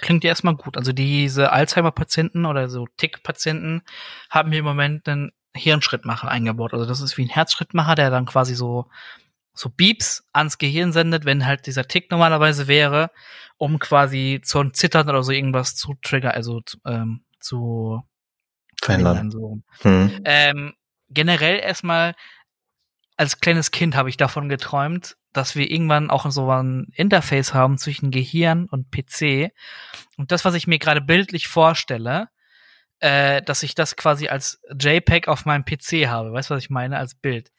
Klingt 0.00 0.22
ja 0.22 0.28
erstmal 0.28 0.54
gut. 0.54 0.76
Also 0.76 0.92
diese 0.92 1.50
Alzheimer-Patienten 1.50 2.44
oder 2.44 2.68
so 2.68 2.86
Tick-Patienten 2.98 3.82
haben 4.30 4.50
hier 4.50 4.60
im 4.60 4.66
Moment 4.66 5.08
einen 5.08 5.32
Hirnschrittmacher 5.54 6.28
eingebaut. 6.28 6.72
Also 6.72 6.86
das 6.86 7.00
ist 7.00 7.16
wie 7.16 7.24
ein 7.24 7.28
Herzschrittmacher, 7.28 7.94
der 7.94 8.10
dann 8.10 8.26
quasi 8.26 8.54
so 8.54 8.86
so 9.54 9.70
Beeps 9.70 10.24
ans 10.32 10.58
Gehirn 10.58 10.92
sendet, 10.92 11.24
wenn 11.24 11.46
halt 11.46 11.66
dieser 11.66 11.86
Tick 11.86 12.10
normalerweise 12.10 12.66
wäre, 12.66 13.10
um 13.56 13.78
quasi 13.78 14.40
zu 14.42 14.64
zittern 14.70 15.08
oder 15.08 15.22
so 15.22 15.30
irgendwas 15.30 15.76
zu 15.76 15.94
triggern, 16.02 16.32
also 16.32 16.60
ähm, 16.84 17.24
zu 17.38 18.02
verändern. 18.82 19.30
So. 19.30 19.60
Hm. 19.82 20.20
Ähm, 20.24 20.74
generell 21.08 21.60
erstmal 21.60 22.14
als 23.16 23.40
kleines 23.40 23.70
Kind 23.70 23.94
habe 23.94 24.08
ich 24.08 24.16
davon 24.16 24.48
geträumt, 24.48 25.16
dass 25.32 25.54
wir 25.54 25.70
irgendwann 25.70 26.10
auch 26.10 26.28
so 26.30 26.50
ein 26.50 26.88
Interface 26.94 27.54
haben 27.54 27.78
zwischen 27.78 28.10
Gehirn 28.10 28.66
und 28.66 28.90
PC. 28.90 29.52
Und 30.16 30.32
das, 30.32 30.44
was 30.44 30.54
ich 30.54 30.66
mir 30.66 30.80
gerade 30.80 31.00
bildlich 31.00 31.46
vorstelle, 31.46 32.28
äh, 33.00 33.42
dass 33.42 33.62
ich 33.62 33.74
das 33.74 33.96
quasi 33.96 34.28
als 34.28 34.60
JPEG 34.78 35.28
auf 35.28 35.44
meinem 35.44 35.64
PC 35.64 36.08
habe. 36.08 36.32
Weißt 36.32 36.50
du, 36.50 36.54
was 36.54 36.62
ich 36.62 36.70
meine? 36.70 36.98
Als 36.98 37.14
Bild. 37.14 37.50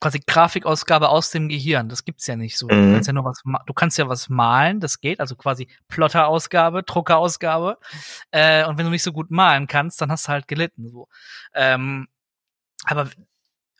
Quasi 0.00 0.20
Grafikausgabe 0.26 1.08
aus 1.08 1.30
dem 1.30 1.48
Gehirn. 1.48 1.88
Das 1.88 2.04
gibt's 2.04 2.26
ja 2.26 2.36
nicht 2.36 2.58
so. 2.58 2.66
Mhm. 2.66 2.70
Du 2.70 2.92
kannst 2.92 3.06
ja 3.06 3.12
nur 3.12 3.24
was, 3.24 3.42
du 3.66 3.72
kannst 3.72 3.98
ja 3.98 4.08
was 4.08 4.28
malen, 4.28 4.80
das 4.80 5.00
geht. 5.00 5.20
Also 5.20 5.36
quasi 5.36 5.68
Plotterausgabe, 5.88 6.82
Druckerausgabe. 6.82 7.78
Äh, 8.30 8.66
und 8.66 8.78
wenn 8.78 8.84
du 8.84 8.90
nicht 8.90 9.02
so 9.02 9.12
gut 9.12 9.30
malen 9.30 9.66
kannst, 9.66 10.00
dann 10.00 10.10
hast 10.10 10.28
du 10.28 10.32
halt 10.32 10.48
gelitten. 10.48 10.88
So. 10.88 11.08
Ähm, 11.54 12.08
aber 12.84 13.08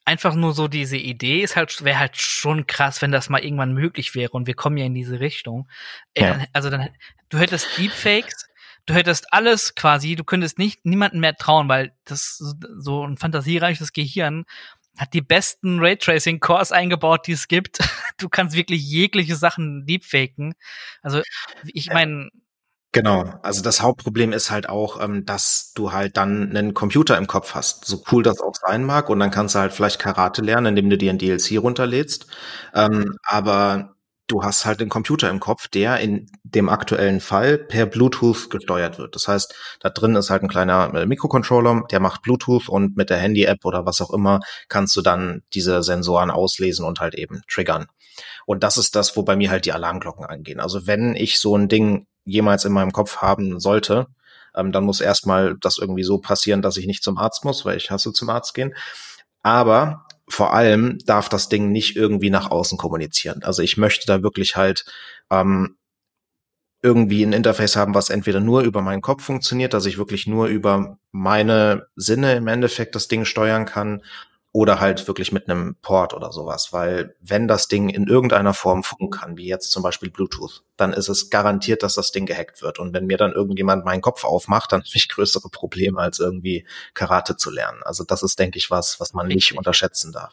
einfach 0.06 0.34
nur 0.34 0.54
so 0.54 0.68
diese 0.68 0.96
Idee 0.96 1.42
ist 1.42 1.56
halt, 1.56 1.84
wäre 1.84 1.98
halt 1.98 2.16
schon 2.16 2.66
krass, 2.66 3.02
wenn 3.02 3.12
das 3.12 3.28
mal 3.28 3.44
irgendwann 3.44 3.74
möglich 3.74 4.14
wäre 4.14 4.30
und 4.30 4.46
wir 4.46 4.54
kommen 4.54 4.76
ja 4.78 4.86
in 4.86 4.94
diese 4.94 5.20
Richtung. 5.20 5.68
Ja. 6.16 6.44
Also 6.52 6.70
dann, 6.70 6.88
du 7.28 7.38
hättest 7.38 7.76
Deepfakes, 7.76 8.48
du 8.87 8.95
hättest 8.95 9.32
alles 9.32 9.74
quasi, 9.74 10.16
du 10.16 10.24
könntest 10.24 10.59
nicht 10.59 10.87
niemanden 10.87 11.20
mehr 11.20 11.34
trauen, 11.34 11.68
weil 11.68 11.93
das 12.05 12.39
so 12.78 13.07
ein 13.07 13.16
fantasiereiches 13.16 13.93
Gehirn 13.93 14.45
hat 14.97 15.12
die 15.12 15.20
besten 15.20 15.78
Raytracing 15.78 16.41
Cores 16.41 16.72
eingebaut, 16.72 17.26
die 17.26 17.32
es 17.32 17.49
gibt. 17.49 17.78
Du 18.18 18.30
kannst 18.30 18.57
wirklich 18.57 18.82
jegliche 18.82 19.37
Sachen 19.37 19.84
deepfaken. 19.84 20.55
Also 21.03 21.20
ich 21.66 21.91
meine, 21.93 22.30
Genau, 22.93 23.24
also 23.43 23.61
das 23.62 23.82
Hauptproblem 23.82 24.32
ist 24.32 24.51
halt 24.51 24.70
auch, 24.70 25.03
ähm, 25.03 25.26
dass 25.26 25.74
du 25.74 25.93
halt 25.93 26.16
dann 26.16 26.49
einen 26.49 26.72
Computer 26.72 27.18
im 27.18 27.26
Kopf 27.26 27.55
hast, 27.55 27.84
so 27.84 28.03
cool 28.11 28.22
das 28.22 28.41
auch 28.41 28.55
sein 28.55 28.84
mag, 28.84 29.11
und 29.11 29.20
dann 29.20 29.30
kannst 29.30 29.55
du 29.55 29.59
halt 29.59 29.74
vielleicht 29.74 29.99
Karate 29.99 30.41
lernen, 30.41 30.68
indem 30.68 30.89
du 30.89 30.97
dir 30.97 31.11
ein 31.11 31.18
DLC 31.18 31.59
runterlädst. 31.59 32.26
Ähm, 32.72 33.18
aber 33.22 33.95
du 34.26 34.42
hast 34.42 34.64
halt 34.64 34.80
den 34.80 34.88
Computer 34.88 35.30
im 35.30 35.40
Kopf, 35.40 35.68
der 35.68 36.00
in 36.00 36.28
dem 36.42 36.68
aktuellen 36.68 37.20
Fall 37.20 37.58
per 37.58 37.86
Bluetooth 37.86 38.50
gesteuert 38.50 38.98
wird. 38.98 39.14
Das 39.14 39.28
heißt, 39.28 39.54
da 39.80 39.90
drin 39.90 40.16
ist 40.16 40.30
halt 40.30 40.42
ein 40.42 40.48
kleiner 40.48 40.92
äh, 40.94 41.06
Mikrocontroller, 41.06 41.84
der 41.90 42.00
macht 42.00 42.22
Bluetooth 42.22 42.68
und 42.68 42.96
mit 42.96 43.10
der 43.10 43.18
Handy-App 43.18 43.64
oder 43.64 43.86
was 43.86 44.00
auch 44.00 44.12
immer 44.12 44.40
kannst 44.68 44.96
du 44.96 45.02
dann 45.02 45.42
diese 45.54 45.82
Sensoren 45.82 46.30
auslesen 46.30 46.84
und 46.84 47.00
halt 47.00 47.14
eben 47.14 47.42
triggern. 47.48 47.86
Und 48.46 48.62
das 48.62 48.76
ist 48.76 48.96
das, 48.96 49.16
wo 49.16 49.22
bei 49.22 49.36
mir 49.36 49.50
halt 49.50 49.64
die 49.64 49.72
Alarmglocken 49.72 50.26
angehen. 50.26 50.60
Also 50.60 50.86
wenn 50.86 51.14
ich 51.14 51.38
so 51.40 51.56
ein 51.56 51.68
Ding 51.68 52.06
jemals 52.24 52.64
in 52.64 52.72
meinem 52.72 52.92
Kopf 52.92 53.18
haben 53.18 53.60
sollte, 53.60 54.06
ähm, 54.56 54.72
dann 54.72 54.84
muss 54.84 55.00
erstmal 55.00 55.56
das 55.60 55.78
irgendwie 55.78 56.02
so 56.02 56.18
passieren, 56.18 56.62
dass 56.62 56.76
ich 56.76 56.86
nicht 56.86 57.04
zum 57.04 57.18
Arzt 57.18 57.44
muss, 57.44 57.64
weil 57.64 57.76
ich 57.76 57.90
hasse 57.90 58.12
zum 58.12 58.30
Arzt 58.30 58.54
gehen. 58.54 58.74
Aber 59.42 60.05
vor 60.28 60.52
allem 60.52 60.98
darf 61.04 61.28
das 61.28 61.48
Ding 61.48 61.70
nicht 61.70 61.96
irgendwie 61.96 62.30
nach 62.30 62.50
außen 62.50 62.78
kommunizieren. 62.78 63.42
Also 63.42 63.62
ich 63.62 63.76
möchte 63.76 64.06
da 64.06 64.22
wirklich 64.22 64.56
halt 64.56 64.84
ähm, 65.30 65.76
irgendwie 66.82 67.24
ein 67.24 67.32
Interface 67.32 67.76
haben, 67.76 67.94
was 67.94 68.10
entweder 68.10 68.40
nur 68.40 68.62
über 68.62 68.82
meinen 68.82 69.02
Kopf 69.02 69.24
funktioniert, 69.24 69.74
dass 69.74 69.86
ich 69.86 69.98
wirklich 69.98 70.26
nur 70.26 70.46
über 70.46 70.98
meine 71.10 71.86
Sinne 71.96 72.34
im 72.36 72.48
Endeffekt 72.48 72.94
das 72.94 73.08
Ding 73.08 73.24
steuern 73.24 73.64
kann 73.66 74.02
oder 74.57 74.80
halt 74.80 75.07
wirklich 75.07 75.32
mit 75.32 75.50
einem 75.50 75.76
Port 75.82 76.14
oder 76.14 76.32
sowas, 76.32 76.72
weil 76.72 77.14
wenn 77.20 77.46
das 77.46 77.68
Ding 77.68 77.90
in 77.90 78.07
irgendeiner 78.07 78.54
Form 78.54 78.84
funken 78.84 79.11
kann, 79.11 79.36
wie 79.36 79.46
jetzt 79.46 79.70
zum 79.70 79.82
Beispiel 79.82 80.09
Bluetooth, 80.09 80.64
dann 80.78 80.94
ist 80.94 81.11
es 81.11 81.28
garantiert, 81.28 81.82
dass 81.82 81.94
das 81.94 82.11
Ding 82.11 82.24
gehackt 82.24 82.62
wird. 82.62 82.78
Und 82.78 82.94
wenn 82.94 83.04
mir 83.04 83.18
dann 83.18 83.32
irgendjemand 83.32 83.84
meinen 83.84 84.00
Kopf 84.00 84.24
aufmacht, 84.24 84.72
dann 84.72 84.80
habe 84.80 84.88
ich 84.94 85.11
größere 85.11 85.50
Probleme, 85.50 86.00
als 86.00 86.20
irgendwie 86.20 86.66
Karate 86.94 87.36
zu 87.36 87.50
lernen. 87.50 87.82
Also 87.82 88.02
das 88.02 88.22
ist, 88.22 88.38
denke 88.38 88.57
ich, 88.57 88.70
was, 88.70 88.98
was 88.98 89.12
man 89.12 89.26
nicht 89.26 89.59
unterschätzen 89.59 90.11
darf. 90.11 90.32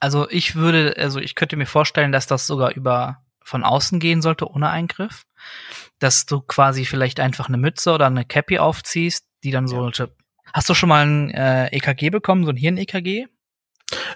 Also 0.00 0.26
ich 0.30 0.56
würde, 0.56 0.94
also 0.96 1.20
ich 1.20 1.34
könnte 1.34 1.56
mir 1.56 1.66
vorstellen, 1.66 2.10
dass 2.10 2.26
das 2.26 2.46
sogar 2.46 2.74
über 2.74 3.18
von 3.42 3.64
außen 3.64 4.00
gehen 4.00 4.22
sollte, 4.22 4.50
ohne 4.50 4.70
Eingriff. 4.70 5.24
Dass 5.98 6.24
du 6.24 6.40
quasi 6.40 6.86
vielleicht 6.86 7.20
einfach 7.20 7.48
eine 7.48 7.58
Mütze 7.58 7.92
oder 7.92 8.06
eine 8.06 8.24
Cappy 8.24 8.58
aufziehst, 8.58 9.26
die 9.44 9.50
dann 9.50 9.68
solche. 9.68 10.04
Ja. 10.04 10.10
Hast 10.54 10.70
du 10.70 10.74
schon 10.74 10.88
mal 10.88 11.04
ein 11.04 11.30
äh, 11.32 11.66
EKG 11.76 12.08
bekommen, 12.08 12.44
so 12.44 12.50
ein 12.50 12.56
Hirn-EKG? 12.56 13.26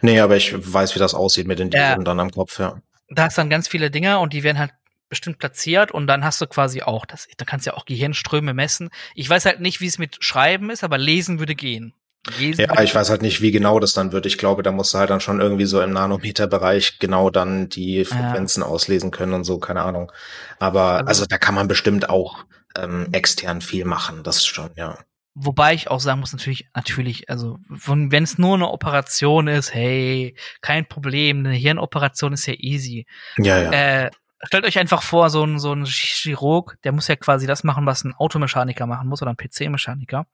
Nee, 0.01 0.21
aber 0.21 0.37
ich 0.37 0.53
weiß, 0.55 0.95
wie 0.95 0.99
das 0.99 1.15
aussieht 1.15 1.47
mit 1.47 1.59
den 1.59 1.71
Dioden 1.71 1.89
ja. 1.89 1.99
dann 1.99 2.21
am 2.21 2.31
Kopf, 2.31 2.59
ja. 2.59 2.81
Da 3.09 3.25
hast 3.25 3.39
dann 3.39 3.51
ganz 3.51 3.69
viele 3.69 3.91
Dinger 3.91 4.21
und 4.21 4.33
die 4.33 4.43
werden 4.43 4.59
halt 4.59 4.73
bestimmt 5.09 5.39
platziert 5.39 5.93
und 5.93 6.07
dann 6.07 6.25
hast 6.25 6.41
du 6.41 6.47
quasi 6.47 6.81
auch, 6.83 7.05
das, 7.05 7.29
da 7.37 7.45
kannst 7.45 7.67
du 7.67 7.71
ja 7.71 7.77
auch 7.77 7.85
Gehirnströme 7.85 8.55
messen. 8.55 8.89
Ich 9.15 9.29
weiß 9.29 9.45
halt 9.45 9.61
nicht, 9.61 9.81
wie 9.83 9.87
es 9.87 9.99
mit 9.99 10.17
Schreiben 10.25 10.71
ist, 10.71 10.85
aber 10.85 10.97
lesen 10.97 11.39
würde 11.39 11.55
gehen. 11.55 11.95
Lesen 12.39 12.63
ja, 12.63 12.81
ich 12.81 12.95
weiß 12.95 13.11
halt 13.11 13.21
nicht, 13.21 13.43
wie 13.43 13.51
genau 13.51 13.81
das 13.81 13.93
dann 13.93 14.13
wird. 14.13 14.27
Ich 14.27 14.39
glaube, 14.39 14.63
da 14.63 14.73
musst 14.73 14.95
du 14.95 14.99
halt 14.99 15.11
dann 15.11 15.21
schon 15.21 15.41
irgendwie 15.41 15.67
so 15.67 15.83
im 15.83 15.93
Nanometerbereich 15.93 16.99
genau 16.99 17.31
dann 17.31 17.69
die 17.69 18.05
Frequenzen 18.05 18.63
ja. 18.63 18.69
auslesen 18.69 19.11
können 19.11 19.35
und 19.35 19.45
so, 19.45 19.59
keine 19.59 19.83
Ahnung. 19.83 20.13
Aber 20.59 20.99
also, 20.99 21.07
also 21.07 21.27
da 21.27 21.37
kann 21.37 21.55
man 21.55 21.69
bestimmt 21.69 22.09
auch 22.09 22.45
ähm, 22.77 23.09
extern 23.13 23.61
viel 23.61 23.85
machen, 23.85 24.23
das 24.23 24.47
schon, 24.47 24.71
ja. 24.77 24.99
Wobei 25.35 25.73
ich 25.73 25.91
auch 25.91 26.01
sagen 26.01 26.21
muss, 26.21 26.33
natürlich, 26.33 26.69
natürlich, 26.75 27.31
also 27.31 27.59
wenn 27.69 28.23
es 28.23 28.37
nur 28.37 28.55
eine 28.55 28.71
Operation 28.71 29.49
ist, 29.49 29.73
hey, 29.73 30.37
kein 30.61 30.87
Problem, 30.87 31.39
eine 31.39 31.55
Hirnoperation 31.55 32.35
ist 32.35 32.47
ja 32.47 32.55
easy. 32.55 33.07
Ja, 33.39 33.59
ja. 33.63 33.73
Äh, 33.73 34.11
stellt 34.43 34.67
euch 34.67 34.79
einfach 34.79 35.03
vor, 35.03 35.31
so 35.31 35.45
ein, 35.45 35.59
so 35.59 35.73
ein 35.73 35.87
Chirurg, 35.87 36.77
der 36.85 36.93
muss 36.93 37.09
ja 37.09 37.17
quasi 37.17 37.47
das 37.47 37.65
machen, 37.65 37.87
was 37.87 38.05
ein 38.05 38.15
Automechaniker 38.15 38.87
machen 38.87 39.09
muss 39.09 39.23
oder 39.23 39.33
ein 39.33 39.39
PC-Mechaniker. 39.39 40.27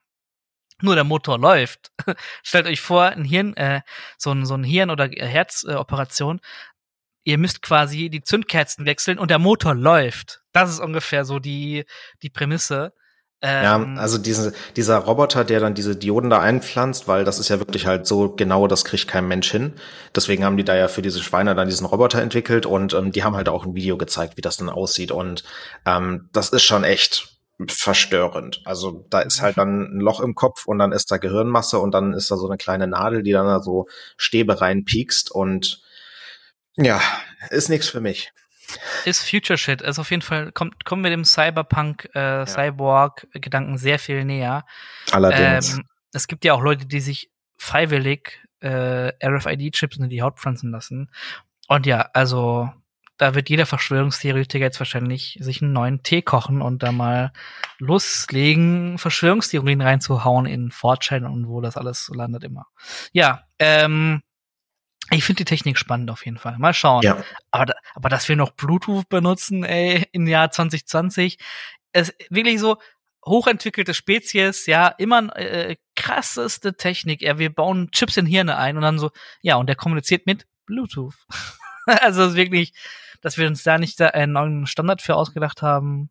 Nur 0.81 0.97
der 0.97 1.05
Motor 1.05 1.39
läuft. 1.39 1.93
stellt 2.43 2.67
euch 2.67 2.81
vor, 2.81 3.05
ein 3.05 3.25
Hirn, 3.25 3.57
äh, 3.57 3.83
so 4.17 4.33
ein, 4.33 4.47
so 4.47 4.55
ein 4.55 4.65
Hirn- 4.65 4.91
oder 4.91 5.09
Herzoperation. 5.09 6.41
Ihr 7.25 7.39
müsst 7.39 7.63
quasi 7.63 8.11
die 8.11 8.23
Zündkerzen 8.23 8.87
wechseln 8.87 9.19
und 9.19 9.31
der 9.31 9.39
Motor 9.39 9.75
läuft. 9.75 10.43
Das 10.53 10.71
ist 10.71 10.81
ungefähr 10.81 11.25
so 11.25 11.39
die, 11.39 11.85
die 12.23 12.31
Prämisse. 12.31 12.95
Ähm, 13.41 13.95
ja, 13.95 14.01
also 14.01 14.19
diese, 14.19 14.53
dieser 14.75 14.99
Roboter, 14.99 15.45
der 15.45 15.61
dann 15.61 15.75
diese 15.75 15.95
Dioden 15.95 16.29
da 16.29 16.41
einpflanzt, 16.41 17.07
weil 17.07 17.25
das 17.25 17.39
ist 17.39 17.49
ja 17.49 17.61
wirklich 17.61 17.87
halt 17.87 18.05
so 18.07 18.35
genau, 18.35 18.67
das 18.67 18.85
kriegt 18.85 19.07
kein 19.07 19.29
Mensch 19.29 19.51
hin. 19.51 19.75
Deswegen 20.15 20.45
haben 20.45 20.57
die 20.57 20.65
da 20.65 20.77
ja 20.77 20.89
für 20.89 21.03
diese 21.03 21.23
Schweine 21.23 21.55
dann 21.55 21.69
diesen 21.69 21.87
Roboter 21.87 22.21
entwickelt 22.21 22.67
und 22.67 22.95
ähm, 22.95 23.13
die 23.13 23.23
haben 23.23 23.37
halt 23.37 23.49
auch 23.49 23.65
ein 23.65 23.77
Video 23.77 23.97
gezeigt, 23.97 24.37
wie 24.37 24.43
das 24.43 24.57
dann 24.57 24.69
aussieht. 24.69 25.13
Und 25.13 25.45
ähm, 25.87 26.29
das 26.33 26.49
ist 26.49 26.65
schon 26.65 26.83
echt 26.83 27.39
verstörend. 27.69 28.61
Also 28.65 29.07
da 29.11 29.21
ist 29.21 29.41
halt 29.41 29.57
dann 29.57 29.83
ein 29.83 30.01
Loch 30.01 30.21
im 30.21 30.35
Kopf 30.35 30.67
und 30.67 30.79
dann 30.79 30.93
ist 30.93 31.11
da 31.11 31.17
Gehirnmasse 31.17 31.79
und 31.79 31.93
dann 31.93 32.15
ist 32.15 32.31
da 32.31 32.37
so 32.37 32.49
eine 32.49 32.57
kleine 32.57 32.89
Nadel, 32.89 33.23
die 33.23 33.33
dann 33.33 33.47
da 33.47 33.61
so 33.61 33.87
Stäbe 34.17 34.61
reinpiekst 34.61 35.31
und 35.31 35.81
ja, 36.77 37.01
ist 37.51 37.69
nichts 37.69 37.89
für 37.89 38.01
mich. 38.01 38.33
Ist 39.05 39.29
Future 39.29 39.57
Shit. 39.57 39.83
Also 39.83 40.03
auf 40.03 40.11
jeden 40.11 40.23
Fall 40.23 40.53
kommt, 40.53 40.85
kommen 40.85 41.03
wir 41.03 41.11
dem 41.11 41.25
Cyberpunk, 41.25 42.11
äh, 42.15 42.19
ja. 42.19 42.47
Cyborg-Gedanken 42.47 43.79
sehr 43.79 43.99
viel 43.99 44.25
näher. 44.25 44.65
Allerdings. 45.11 45.79
Ähm, 45.79 45.85
es 46.13 46.27
gibt 46.27 46.45
ja 46.45 46.55
auch 46.55 46.61
Leute, 46.61 46.87
die 46.87 47.01
sich 47.01 47.31
freiwillig 47.57 48.41
äh, 48.61 49.13
RFID-Chips 49.25 49.99
in 49.99 50.09
die 50.09 50.23
Haut 50.23 50.39
pflanzen 50.39 50.71
lassen. 50.71 51.11
Und 51.69 51.87
ja, 51.87 52.09
also 52.13 52.71
da 53.19 53.35
wird 53.35 53.51
jeder 53.51 53.67
Verschwörungstheoretiker 53.67 54.65
jetzt 54.65 54.81
wahrscheinlich 54.81 55.39
sich 55.41 55.61
einen 55.61 55.73
neuen 55.73 56.03
Tee 56.03 56.23
kochen 56.23 56.63
und 56.63 56.83
da 56.83 56.93
mal 56.93 57.33
loslegen, 57.79 58.97
Verschwörungstheorien 58.97 59.81
reinzuhauen 59.81 60.47
in 60.47 60.71
Fortschein 60.71 61.27
und 61.27 61.49
wo 61.49 61.61
das 61.61 61.77
alles 61.77 62.11
landet 62.15 62.45
immer. 62.45 62.67
Ja, 63.13 63.43
ähm, 63.59 64.23
ich 65.11 65.25
finde 65.25 65.39
die 65.39 65.45
Technik 65.45 65.79
spannend 65.79 66.11
auf 66.11 66.25
jeden 66.25 66.39
Fall. 66.39 66.59
Mal 66.59 66.75
schauen. 66.75 67.03
Ja. 67.03 67.23
Aber, 67.51 67.75
aber 67.95 68.09
dass 68.09 68.29
wir 68.29 68.37
noch 68.37 68.51
Bluetooth 68.51 69.09
benutzen, 69.09 69.65
ey, 69.65 70.07
im 70.13 70.27
Jahr 70.27 70.51
2020, 70.51 71.39
ist 71.93 72.15
wirklich 72.31 72.61
so 72.61 72.79
hochentwickelte 73.25 73.95
Spezies, 73.95 74.67
ja, 74.67 74.89
immer 74.89 75.35
äh, 75.37 75.77
krasseste 75.97 76.77
Technik. 76.77 77.23
Ja, 77.23 77.39
wir 77.39 77.53
bauen 77.53 77.91
Chips 77.91 78.17
in 78.17 78.27
Hirne 78.27 78.57
ein 78.57 78.77
und 78.77 78.83
dann 78.83 78.99
so, 78.99 79.11
ja, 79.43 79.57
und 79.57 79.67
der 79.67 79.77
kommuniziert 79.77 80.27
mit 80.27 80.47
Bluetooth. 80.67 81.15
also 81.87 82.25
ist 82.25 82.35
wirklich, 82.35 82.73
dass 83.21 83.39
wir 83.39 83.47
uns 83.47 83.63
da 83.63 83.79
nicht 83.79 84.01
da 84.01 84.09
einen 84.09 84.33
neuen 84.33 84.67
Standard 84.67 85.03
für 85.03 85.17
ausgedacht 85.17 85.63
haben. 85.63 86.11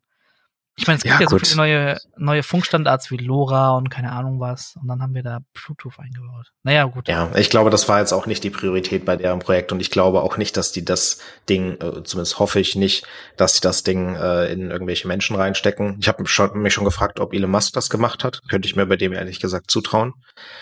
Ich 0.78 0.86
meine, 0.86 0.98
es 0.98 1.02
gibt 1.02 1.14
ja, 1.16 1.20
ja 1.20 1.28
so 1.28 1.38
viele 1.38 1.56
neue, 1.56 1.98
neue 2.16 2.44
Funkstandards 2.44 3.10
wie 3.10 3.16
LoRa 3.16 3.76
und 3.76 3.90
keine 3.90 4.12
Ahnung 4.12 4.38
was. 4.38 4.76
Und 4.80 4.86
dann 4.86 5.02
haben 5.02 5.12
wir 5.12 5.24
da 5.24 5.40
Bluetooth 5.52 5.98
eingebaut. 5.98 6.52
Naja, 6.62 6.84
gut. 6.84 7.08
Ja, 7.08 7.30
ich 7.34 7.50
glaube, 7.50 7.70
das 7.70 7.88
war 7.88 7.98
jetzt 7.98 8.12
auch 8.12 8.26
nicht 8.26 8.44
die 8.44 8.50
Priorität 8.50 9.04
bei 9.04 9.16
deren 9.16 9.40
Projekt. 9.40 9.72
Und 9.72 9.80
ich 9.80 9.90
glaube 9.90 10.22
auch 10.22 10.36
nicht, 10.36 10.56
dass 10.56 10.70
die 10.70 10.84
das 10.84 11.18
Ding, 11.48 11.72
äh, 11.80 12.04
zumindest 12.04 12.38
hoffe 12.38 12.60
ich 12.60 12.76
nicht, 12.76 13.04
dass 13.36 13.54
sie 13.54 13.60
das 13.60 13.82
Ding 13.82 14.14
äh, 14.14 14.52
in 14.52 14.70
irgendwelche 14.70 15.08
Menschen 15.08 15.34
reinstecken. 15.34 15.96
Ich 16.00 16.06
habe 16.06 16.22
mich 16.22 16.30
schon, 16.30 16.56
mich 16.60 16.74
schon 16.74 16.84
gefragt, 16.84 17.18
ob 17.18 17.34
Elon 17.34 17.50
Musk 17.50 17.72
das 17.72 17.90
gemacht 17.90 18.22
hat. 18.22 18.40
Könnte 18.48 18.68
ich 18.68 18.76
mir 18.76 18.86
bei 18.86 18.96
dem 18.96 19.12
ehrlich 19.12 19.40
gesagt 19.40 19.72
zutrauen. 19.72 20.14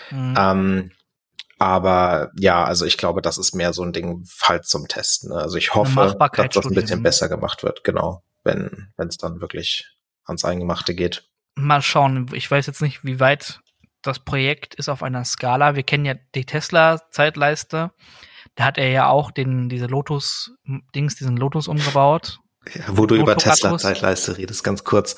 Mhm. 0.09 0.35
Ähm, 0.35 0.91
aber 1.59 2.31
ja, 2.39 2.63
also 2.63 2.85
ich 2.85 2.97
glaube, 2.97 3.21
das 3.21 3.37
ist 3.37 3.53
mehr 3.53 3.71
so 3.71 3.83
ein 3.83 3.93
Ding 3.93 4.25
halt 4.41 4.65
zum 4.65 4.87
Testen. 4.87 5.29
Ne? 5.29 5.35
Also 5.35 5.57
ich 5.57 5.75
hoffe, 5.75 6.15
dass 6.35 6.49
das 6.49 6.65
ein 6.65 6.73
bisschen 6.73 7.03
besser 7.03 7.29
gemacht 7.29 7.61
wird, 7.61 7.83
genau, 7.83 8.23
wenn 8.43 8.89
es 8.97 9.17
dann 9.17 9.41
wirklich 9.41 9.96
ans 10.27 10.45
Eingemachte 10.45 10.93
geht. 10.95 11.29
Mal 11.55 11.81
schauen. 11.81 12.27
Ich 12.33 12.49
weiß 12.49 12.67
jetzt 12.67 12.81
nicht, 12.81 13.03
wie 13.03 13.19
weit 13.19 13.61
das 14.01 14.19
Projekt 14.19 14.75
ist 14.75 14.89
auf 14.89 15.03
einer 15.03 15.25
Skala. 15.25 15.75
Wir 15.75 15.83
kennen 15.83 16.05
ja 16.05 16.15
die 16.35 16.45
Tesla-Zeitleiste. 16.45 17.91
Da 18.55 18.63
hat 18.63 18.77
er 18.77 18.89
ja 18.89 19.07
auch 19.07 19.31
den, 19.31 19.69
diese 19.69 19.87
Lotus-Dings, 19.87 21.15
diesen 21.15 21.37
Lotus 21.37 21.67
umgebaut. 21.67 22.39
Ja, 22.73 22.81
wo 22.89 23.05
du 23.05 23.15
über 23.15 23.37
Tesla-Zeitleiste 23.37 24.37
redest, 24.37 24.63
ganz 24.63 24.83
kurz. 24.83 25.15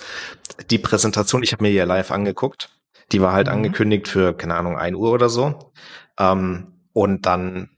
Die 0.70 0.78
Präsentation, 0.78 1.44
ich 1.44 1.52
habe 1.52 1.64
mir 1.64 1.70
hier 1.70 1.86
live 1.86 2.12
angeguckt. 2.12 2.70
Die 3.12 3.22
war 3.22 3.34
halt 3.34 3.48
mhm. 3.48 3.54
angekündigt 3.54 4.08
für, 4.08 4.34
keine 4.34 4.56
Ahnung, 4.56 4.78
ein 4.78 4.96
Uhr 4.96 5.12
oder 5.12 5.30
so. 5.30 5.72
Ähm, 6.20 6.74
und 6.94 7.26
dann 7.26 7.70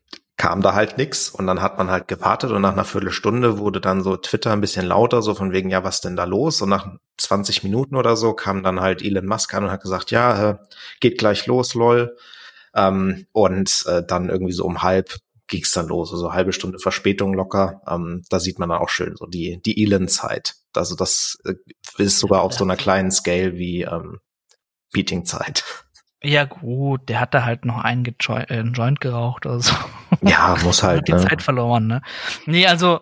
kam 0.42 0.64
da 0.64 0.74
halt 0.74 0.98
nix 0.98 1.30
und 1.30 1.46
dann 1.46 1.62
hat 1.62 1.78
man 1.78 1.92
halt 1.92 2.08
gewartet 2.08 2.50
und 2.50 2.64
nach 2.64 2.74
einer 2.74 2.84
Viertelstunde 2.84 3.60
wurde 3.60 3.80
dann 3.80 4.02
so 4.02 4.18
Twitter 4.18 4.52
ein 4.52 4.60
bisschen 4.60 4.88
lauter, 4.88 5.22
so 5.22 5.36
von 5.36 5.52
wegen, 5.52 5.70
ja, 5.70 5.84
was 5.84 6.02
denn 6.02 6.16
da 6.16 6.24
los? 6.24 6.64
Und 6.64 6.70
nach 6.70 6.88
20 7.20 7.62
Minuten 7.62 7.96
oder 7.96 8.16
so 8.16 8.34
kam 8.34 8.64
dann 8.64 8.82
halt 8.82 9.04
Elon 9.04 9.28
Musk 9.28 9.54
an 9.54 9.66
und 9.66 9.70
hat 9.70 9.84
gesagt, 9.84 10.10
ja, 10.10 10.50
äh, 10.50 10.58
geht 11.00 11.20
gleich 11.20 11.46
los, 11.46 11.76
lol. 11.76 12.18
Ähm, 12.74 13.28
und 13.34 13.86
äh, 13.86 14.02
dann 14.04 14.30
irgendwie 14.30 14.52
so 14.52 14.66
um 14.66 14.82
halb 14.82 15.16
ging's 15.46 15.74
dann 15.74 15.90
los, 15.90 16.12
also 16.12 16.34
halbe 16.34 16.54
Stunde 16.54 16.80
Verspätung 16.80 17.36
locker. 17.36 17.84
Ähm, 17.88 18.24
da 18.30 18.40
sieht 18.40 18.58
man 18.58 18.70
dann 18.70 18.80
auch 18.80 18.90
schön 18.90 19.16
so 19.16 19.28
die, 19.28 19.62
die 19.62 19.84
Elon-Zeit. 19.84 20.56
Also 20.74 20.96
das 20.96 21.38
äh, 21.46 21.54
ist 22.00 22.18
sogar 22.18 22.42
auf 22.42 22.54
so 22.54 22.64
einer 22.64 22.78
kleinen 22.78 23.12
Scale 23.12 23.58
wie 23.58 23.84
ähm, 23.84 24.18
Beating-Zeit. 24.92 25.64
Ja, 26.24 26.46
gut, 26.46 27.10
der 27.10 27.20
hat 27.20 27.34
da 27.34 27.46
halt 27.46 27.66
noch 27.66 27.84
einen, 27.84 28.06
äh, 28.06 28.46
einen 28.48 28.74
Joint 28.74 29.02
geraucht 29.02 29.46
oder 29.48 29.60
so. 29.60 29.74
Ja, 30.22 30.56
muss 30.64 30.84
halt. 30.84 31.08
die 31.08 31.14
ne? 31.14 31.20
Zeit 31.26 31.42
verloren, 31.42 31.88
ne? 31.88 32.02
Nee, 32.46 32.68
also, 32.68 33.02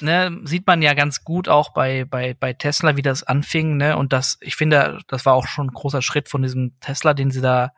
ne, 0.00 0.36
sieht 0.42 0.66
man 0.66 0.82
ja 0.82 0.94
ganz 0.94 1.22
gut 1.22 1.48
auch 1.48 1.72
bei, 1.72 2.04
bei, 2.04 2.34
bei 2.34 2.52
Tesla, 2.52 2.96
wie 2.96 3.02
das 3.02 3.22
anfing, 3.22 3.76
ne? 3.76 3.96
Und 3.96 4.12
das, 4.12 4.38
ich 4.40 4.56
finde, 4.56 4.98
das 5.06 5.24
war 5.24 5.34
auch 5.34 5.46
schon 5.46 5.68
ein 5.68 5.72
großer 5.72 6.02
Schritt 6.02 6.28
von 6.28 6.42
diesem 6.42 6.78
Tesla, 6.80 7.14
den 7.14 7.30
sie 7.30 7.40
da 7.40 7.72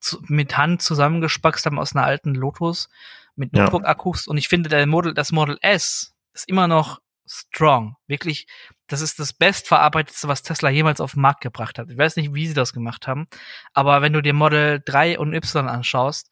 zu, 0.00 0.20
mit 0.26 0.56
Hand 0.56 0.82
zusammengespackst 0.82 1.66
haben 1.66 1.78
aus 1.78 1.94
einer 1.94 2.04
alten 2.04 2.34
Lotus 2.34 2.88
mit 3.36 3.52
Notebook-Akkus. 3.52 4.26
Und 4.26 4.36
ich 4.36 4.48
finde, 4.48 4.68
der 4.68 4.84
Model, 4.86 5.14
das 5.14 5.30
Model 5.30 5.58
S 5.62 6.14
ist 6.32 6.48
immer 6.48 6.66
noch 6.66 7.00
strong. 7.24 7.96
Wirklich, 8.08 8.46
das 8.88 9.00
ist 9.00 9.18
das 9.18 9.32
bestverarbeitetste, 9.32 10.28
was 10.28 10.42
Tesla 10.42 10.70
jemals 10.70 11.00
auf 11.00 11.12
den 11.12 11.22
Markt 11.22 11.42
gebracht 11.42 11.78
hat. 11.78 11.90
Ich 11.90 11.98
weiß 11.98 12.16
nicht, 12.16 12.34
wie 12.34 12.46
sie 12.46 12.54
das 12.54 12.72
gemacht 12.72 13.06
haben, 13.06 13.26
aber 13.74 14.02
wenn 14.02 14.12
du 14.12 14.22
dir 14.22 14.32
Model 14.32 14.82
3 14.84 15.18
und 15.18 15.34
Y 15.34 15.68
anschaust, 15.68 16.30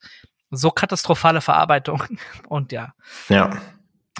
so 0.49 0.71
katastrophale 0.71 1.41
Verarbeitung 1.41 2.03
und 2.49 2.71
ja. 2.71 2.93
Ja. 3.29 3.61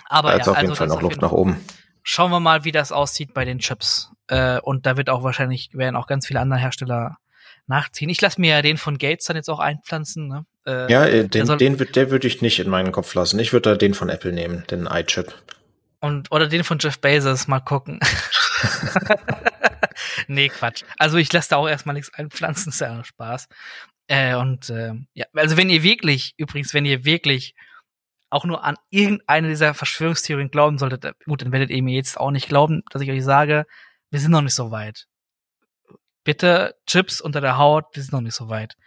Aber 0.05 0.37
ja, 0.37 0.41
auf 0.41 0.47
jeden 0.47 0.57
also 0.57 0.75
Fall 0.75 0.87
noch 0.87 1.01
Luft 1.01 1.21
nach 1.21 1.31
oben. 1.31 1.57
Schauen 2.03 2.31
wir 2.31 2.39
mal, 2.39 2.63
wie 2.63 2.71
das 2.71 2.91
aussieht 2.91 3.33
bei 3.33 3.43
den 3.43 3.59
Chips. 3.59 4.11
Äh, 4.27 4.59
und 4.61 4.85
da 4.85 4.95
wird 4.95 5.09
auch 5.09 5.23
wahrscheinlich, 5.23 5.71
werden 5.73 5.95
auch 5.95 6.07
ganz 6.07 6.27
viele 6.27 6.39
andere 6.39 6.59
Hersteller 6.59 7.17
nachziehen. 7.65 8.09
Ich 8.09 8.21
lasse 8.21 8.39
mir 8.39 8.51
ja 8.51 8.61
den 8.61 8.77
von 8.77 8.97
Gates 8.97 9.25
dann 9.25 9.35
jetzt 9.35 9.49
auch 9.49 9.59
einpflanzen. 9.59 10.27
Ne? 10.27 10.45
Äh, 10.65 10.91
ja, 10.91 11.05
den, 11.05 11.29
den, 11.29 11.57
den, 11.57 11.77
der 11.77 12.11
würde 12.11 12.27
ich 12.27 12.41
nicht 12.41 12.59
in 12.59 12.69
meinen 12.69 12.91
Kopf 12.91 13.13
lassen. 13.13 13.39
Ich 13.39 13.51
würde 13.51 13.71
da 13.71 13.75
den 13.75 13.93
von 13.93 14.09
Apple 14.09 14.31
nehmen, 14.31 14.63
den 14.69 14.85
iChip. 14.85 15.33
Und, 16.07 16.31
oder 16.31 16.47
den 16.47 16.63
von 16.63 16.79
Jeff 16.79 16.99
Bezos, 16.99 17.49
mal 17.49 17.59
gucken. 17.59 17.99
nee, 20.27 20.47
Quatsch. 20.47 20.83
Also 20.97 21.17
ich 21.17 21.31
lasse 21.33 21.49
da 21.49 21.57
auch 21.57 21.67
erstmal 21.67 21.95
nichts 21.95 22.13
einpflanzen, 22.13 22.69
ist 22.69 22.79
ja 22.79 22.93
nur 22.93 23.03
Spaß. 23.03 23.49
Äh, 24.07 24.35
und 24.35 24.69
äh, 24.69 24.93
ja, 25.13 25.25
also 25.33 25.57
wenn 25.57 25.69
ihr 25.69 25.83
wirklich, 25.83 26.33
übrigens, 26.37 26.73
wenn 26.73 26.85
ihr 26.85 27.03
wirklich 27.03 27.55
auch 28.29 28.45
nur 28.45 28.63
an 28.63 28.77
irgendeine 28.89 29.49
dieser 29.49 29.73
Verschwörungstheorien 29.73 30.49
glauben 30.49 30.77
solltet, 30.77 31.03
äh, 31.03 31.13
gut, 31.25 31.41
dann 31.41 31.51
werdet 31.51 31.71
ihr 31.71 31.83
mir 31.83 31.95
jetzt 31.95 32.17
auch 32.17 32.31
nicht 32.31 32.47
glauben, 32.47 32.83
dass 32.89 33.01
ich 33.01 33.11
euch 33.11 33.23
sage, 33.23 33.65
wir 34.09 34.21
sind 34.21 34.31
noch 34.31 34.41
nicht 34.41 34.55
so 34.55 34.71
weit. 34.71 35.07
Bitte 36.23 36.75
Chips 36.85 37.19
unter 37.19 37.41
der 37.41 37.57
Haut, 37.57 37.85
wir 37.93 38.01
sind 38.01 38.13
noch 38.13 38.21
nicht 38.21 38.35
so 38.35 38.47
weit. 38.47 38.77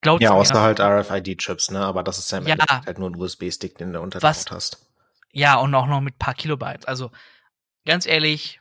Glaubt 0.00 0.20
ja, 0.20 0.32
außer 0.32 0.60
halt 0.60 0.80
RFID-Chips, 0.80 1.70
ne? 1.70 1.80
Aber 1.80 2.02
das 2.02 2.18
ist 2.18 2.30
ja 2.30 2.38
im 2.38 2.46
ja, 2.46 2.54
Endeffekt 2.54 2.86
halt 2.86 2.98
nur 2.98 3.10
ein 3.10 3.16
USB-Stick, 3.16 3.78
den 3.78 3.92
du 3.92 4.00
unter 4.00 4.18
der 4.18 4.28
Haut 4.28 4.50
hast. 4.50 4.84
Ja, 5.34 5.56
und 5.56 5.74
auch 5.74 5.86
noch 5.88 6.00
mit 6.00 6.18
paar 6.18 6.34
Kilobytes. 6.34 6.86
Also, 6.86 7.10
ganz 7.84 8.06
ehrlich, 8.06 8.60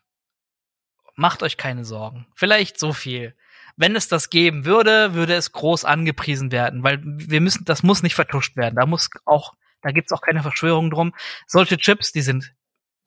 macht 1.15 1.43
euch 1.43 1.55
keine 1.55 1.85
Sorgen. 1.85 2.25
Vielleicht 2.35 2.79
so 2.79 2.93
viel. 2.93 3.35
Wenn 3.77 3.95
es 3.95 4.07
das 4.07 4.31
geben 4.31 4.65
würde, 4.65 5.13
würde 5.13 5.35
es 5.35 5.51
groß 5.51 5.85
angepriesen 5.85 6.51
werden, 6.51 6.83
weil 6.83 6.99
wir 7.03 7.41
müssen, 7.41 7.63
das 7.65 7.83
muss 7.83 8.01
nicht 8.01 8.15
vertuscht 8.15 8.55
werden. 8.57 8.75
Da 8.75 8.87
muss 8.87 9.09
auch, 9.25 9.53
da 9.83 9.91
gibt's 9.91 10.11
auch 10.11 10.21
keine 10.21 10.41
Verschwörung 10.41 10.89
drum. 10.89 11.13
Solche 11.47 11.77
Chips, 11.77 12.11
die 12.11 12.21
sind, 12.21 12.53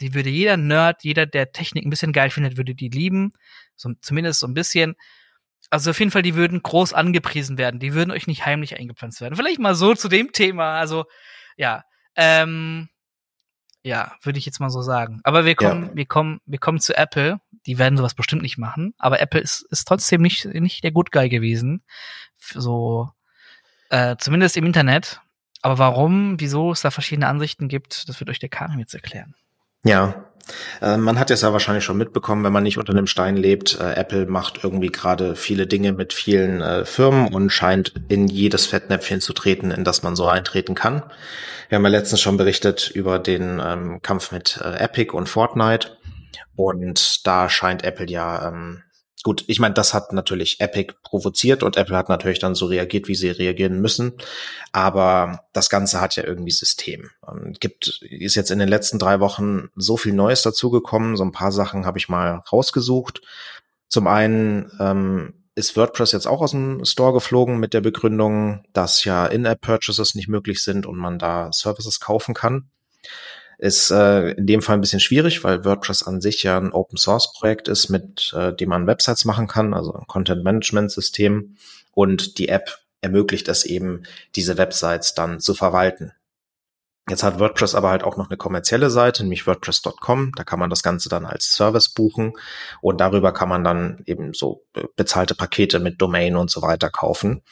die 0.00 0.14
würde 0.14 0.30
jeder 0.30 0.56
Nerd, 0.56 1.02
jeder, 1.02 1.26
der 1.26 1.50
Technik 1.50 1.84
ein 1.84 1.90
bisschen 1.90 2.12
geil 2.12 2.30
findet, 2.30 2.56
würde 2.56 2.74
die 2.74 2.88
lieben. 2.88 3.32
So, 3.74 3.92
zumindest 4.00 4.40
so 4.40 4.46
ein 4.46 4.54
bisschen. 4.54 4.94
Also 5.70 5.90
auf 5.90 5.98
jeden 5.98 6.12
Fall, 6.12 6.22
die 6.22 6.36
würden 6.36 6.62
groß 6.62 6.92
angepriesen 6.92 7.58
werden. 7.58 7.80
Die 7.80 7.94
würden 7.94 8.12
euch 8.12 8.28
nicht 8.28 8.46
heimlich 8.46 8.78
eingepflanzt 8.78 9.20
werden. 9.20 9.34
Vielleicht 9.34 9.58
mal 9.58 9.74
so 9.74 9.94
zu 9.94 10.08
dem 10.08 10.30
Thema. 10.30 10.78
Also, 10.78 11.06
ja. 11.56 11.82
Ähm, 12.14 12.88
ja, 13.86 14.16
würde 14.22 14.40
ich 14.40 14.46
jetzt 14.46 14.58
mal 14.58 14.68
so 14.68 14.82
sagen. 14.82 15.20
Aber 15.22 15.44
wir 15.44 15.54
kommen, 15.54 15.84
ja. 15.84 15.90
wir 15.94 16.06
kommen, 16.06 16.40
wir 16.44 16.58
kommen 16.58 16.80
zu 16.80 16.96
Apple. 16.96 17.40
Die 17.66 17.78
werden 17.78 17.96
sowas 17.96 18.14
bestimmt 18.14 18.42
nicht 18.42 18.58
machen. 18.58 18.94
Aber 18.98 19.20
Apple 19.20 19.40
ist, 19.40 19.62
ist 19.70 19.86
trotzdem 19.86 20.22
nicht, 20.22 20.44
nicht 20.44 20.82
der 20.82 20.90
Good 20.90 21.12
Guy 21.12 21.28
gewesen. 21.28 21.84
So, 22.36 23.10
äh, 23.90 24.16
zumindest 24.18 24.56
im 24.56 24.66
Internet. 24.66 25.20
Aber 25.62 25.78
warum, 25.78 26.40
wieso 26.40 26.72
es 26.72 26.80
da 26.80 26.90
verschiedene 26.90 27.28
Ansichten 27.28 27.68
gibt, 27.68 28.08
das 28.08 28.18
wird 28.18 28.28
euch 28.28 28.40
der 28.40 28.48
Karim 28.48 28.80
jetzt 28.80 28.94
erklären. 28.94 29.36
Ja, 29.84 30.26
äh, 30.80 30.96
man 30.96 31.18
hat 31.18 31.30
es 31.30 31.42
ja 31.42 31.52
wahrscheinlich 31.52 31.84
schon 31.84 31.96
mitbekommen, 31.96 32.44
wenn 32.44 32.52
man 32.52 32.62
nicht 32.62 32.78
unter 32.78 32.92
einem 32.92 33.06
Stein 33.06 33.36
lebt. 33.36 33.78
Äh, 33.80 33.94
Apple 33.94 34.26
macht 34.26 34.62
irgendwie 34.62 34.88
gerade 34.88 35.36
viele 35.36 35.66
Dinge 35.66 35.92
mit 35.92 36.12
vielen 36.12 36.60
äh, 36.60 36.84
Firmen 36.84 37.32
und 37.32 37.50
scheint 37.50 37.94
in 38.08 38.28
jedes 38.28 38.66
Fettnäpfchen 38.66 39.20
zu 39.20 39.32
treten, 39.32 39.70
in 39.70 39.84
das 39.84 40.02
man 40.02 40.16
so 40.16 40.26
eintreten 40.26 40.74
kann. 40.74 41.02
Wir 41.68 41.76
haben 41.76 41.84
ja 41.84 41.90
letztens 41.90 42.20
schon 42.20 42.36
berichtet 42.36 42.90
über 42.90 43.18
den 43.18 43.60
ähm, 43.64 44.00
Kampf 44.02 44.30
mit 44.30 44.60
Epic 44.62 45.12
und 45.12 45.28
Fortnite. 45.28 45.96
Und 46.54 47.26
da 47.26 47.48
scheint 47.48 47.84
Apple 47.84 48.08
ja 48.08 48.48
ähm, 48.48 48.82
Gut, 49.26 49.42
ich 49.48 49.58
meine, 49.58 49.74
das 49.74 49.92
hat 49.92 50.12
natürlich 50.12 50.60
Epic 50.60 50.94
provoziert 51.02 51.64
und 51.64 51.76
Apple 51.76 51.96
hat 51.96 52.08
natürlich 52.08 52.38
dann 52.38 52.54
so 52.54 52.66
reagiert, 52.66 53.08
wie 53.08 53.16
sie 53.16 53.28
reagieren 53.28 53.80
müssen. 53.80 54.12
Aber 54.70 55.40
das 55.52 55.68
Ganze 55.68 56.00
hat 56.00 56.14
ja 56.14 56.22
irgendwie 56.22 56.52
System. 56.52 57.10
Und 57.22 57.60
gibt, 57.60 58.02
ist 58.02 58.36
jetzt 58.36 58.52
in 58.52 58.60
den 58.60 58.68
letzten 58.68 59.00
drei 59.00 59.18
Wochen 59.18 59.68
so 59.74 59.96
viel 59.96 60.12
Neues 60.12 60.42
dazugekommen. 60.42 61.16
So 61.16 61.24
ein 61.24 61.32
paar 61.32 61.50
Sachen 61.50 61.86
habe 61.86 61.98
ich 61.98 62.08
mal 62.08 62.44
rausgesucht. 62.52 63.20
Zum 63.88 64.06
einen 64.06 64.70
ähm, 64.78 65.34
ist 65.56 65.76
WordPress 65.76 66.12
jetzt 66.12 66.28
auch 66.28 66.40
aus 66.40 66.52
dem 66.52 66.84
Store 66.84 67.12
geflogen 67.12 67.58
mit 67.58 67.74
der 67.74 67.80
Begründung, 67.80 68.64
dass 68.74 69.02
ja 69.02 69.26
In-App-Purchases 69.26 70.14
nicht 70.14 70.28
möglich 70.28 70.62
sind 70.62 70.86
und 70.86 70.98
man 70.98 71.18
da 71.18 71.50
Services 71.52 71.98
kaufen 71.98 72.32
kann. 72.32 72.70
Ist 73.58 73.90
äh, 73.90 74.30
in 74.32 74.46
dem 74.46 74.62
Fall 74.62 74.76
ein 74.76 74.80
bisschen 74.80 75.00
schwierig, 75.00 75.42
weil 75.44 75.64
WordPress 75.64 76.02
an 76.02 76.20
sich 76.20 76.42
ja 76.42 76.58
ein 76.58 76.72
Open 76.72 76.98
Source 76.98 77.32
Projekt 77.32 77.68
ist, 77.68 77.88
mit 77.88 78.32
äh, 78.36 78.54
dem 78.54 78.68
man 78.68 78.86
Websites 78.86 79.24
machen 79.24 79.46
kann, 79.46 79.72
also 79.72 79.94
ein 79.94 80.06
Content 80.06 80.44
Management 80.44 80.90
System. 80.90 81.56
Und 81.92 82.38
die 82.38 82.48
App 82.48 82.78
ermöglicht 83.00 83.48
es 83.48 83.64
eben, 83.64 84.02
diese 84.34 84.58
Websites 84.58 85.14
dann 85.14 85.40
zu 85.40 85.54
verwalten. 85.54 86.12
Jetzt 87.08 87.22
hat 87.22 87.38
WordPress 87.38 87.76
aber 87.76 87.90
halt 87.90 88.02
auch 88.02 88.16
noch 88.16 88.28
eine 88.28 88.36
kommerzielle 88.36 88.90
Seite, 88.90 89.22
nämlich 89.22 89.46
WordPress.com. 89.46 90.32
Da 90.34 90.42
kann 90.42 90.58
man 90.58 90.70
das 90.70 90.82
Ganze 90.82 91.08
dann 91.08 91.24
als 91.24 91.52
Service 91.52 91.88
buchen 91.88 92.32
und 92.80 93.00
darüber 93.00 93.32
kann 93.32 93.48
man 93.48 93.62
dann 93.62 94.02
eben 94.06 94.34
so 94.34 94.64
bezahlte 94.96 95.36
Pakete 95.36 95.78
mit 95.78 96.02
Domain 96.02 96.34
und 96.34 96.50
so 96.50 96.62
weiter 96.62 96.90
kaufen. 96.90 97.42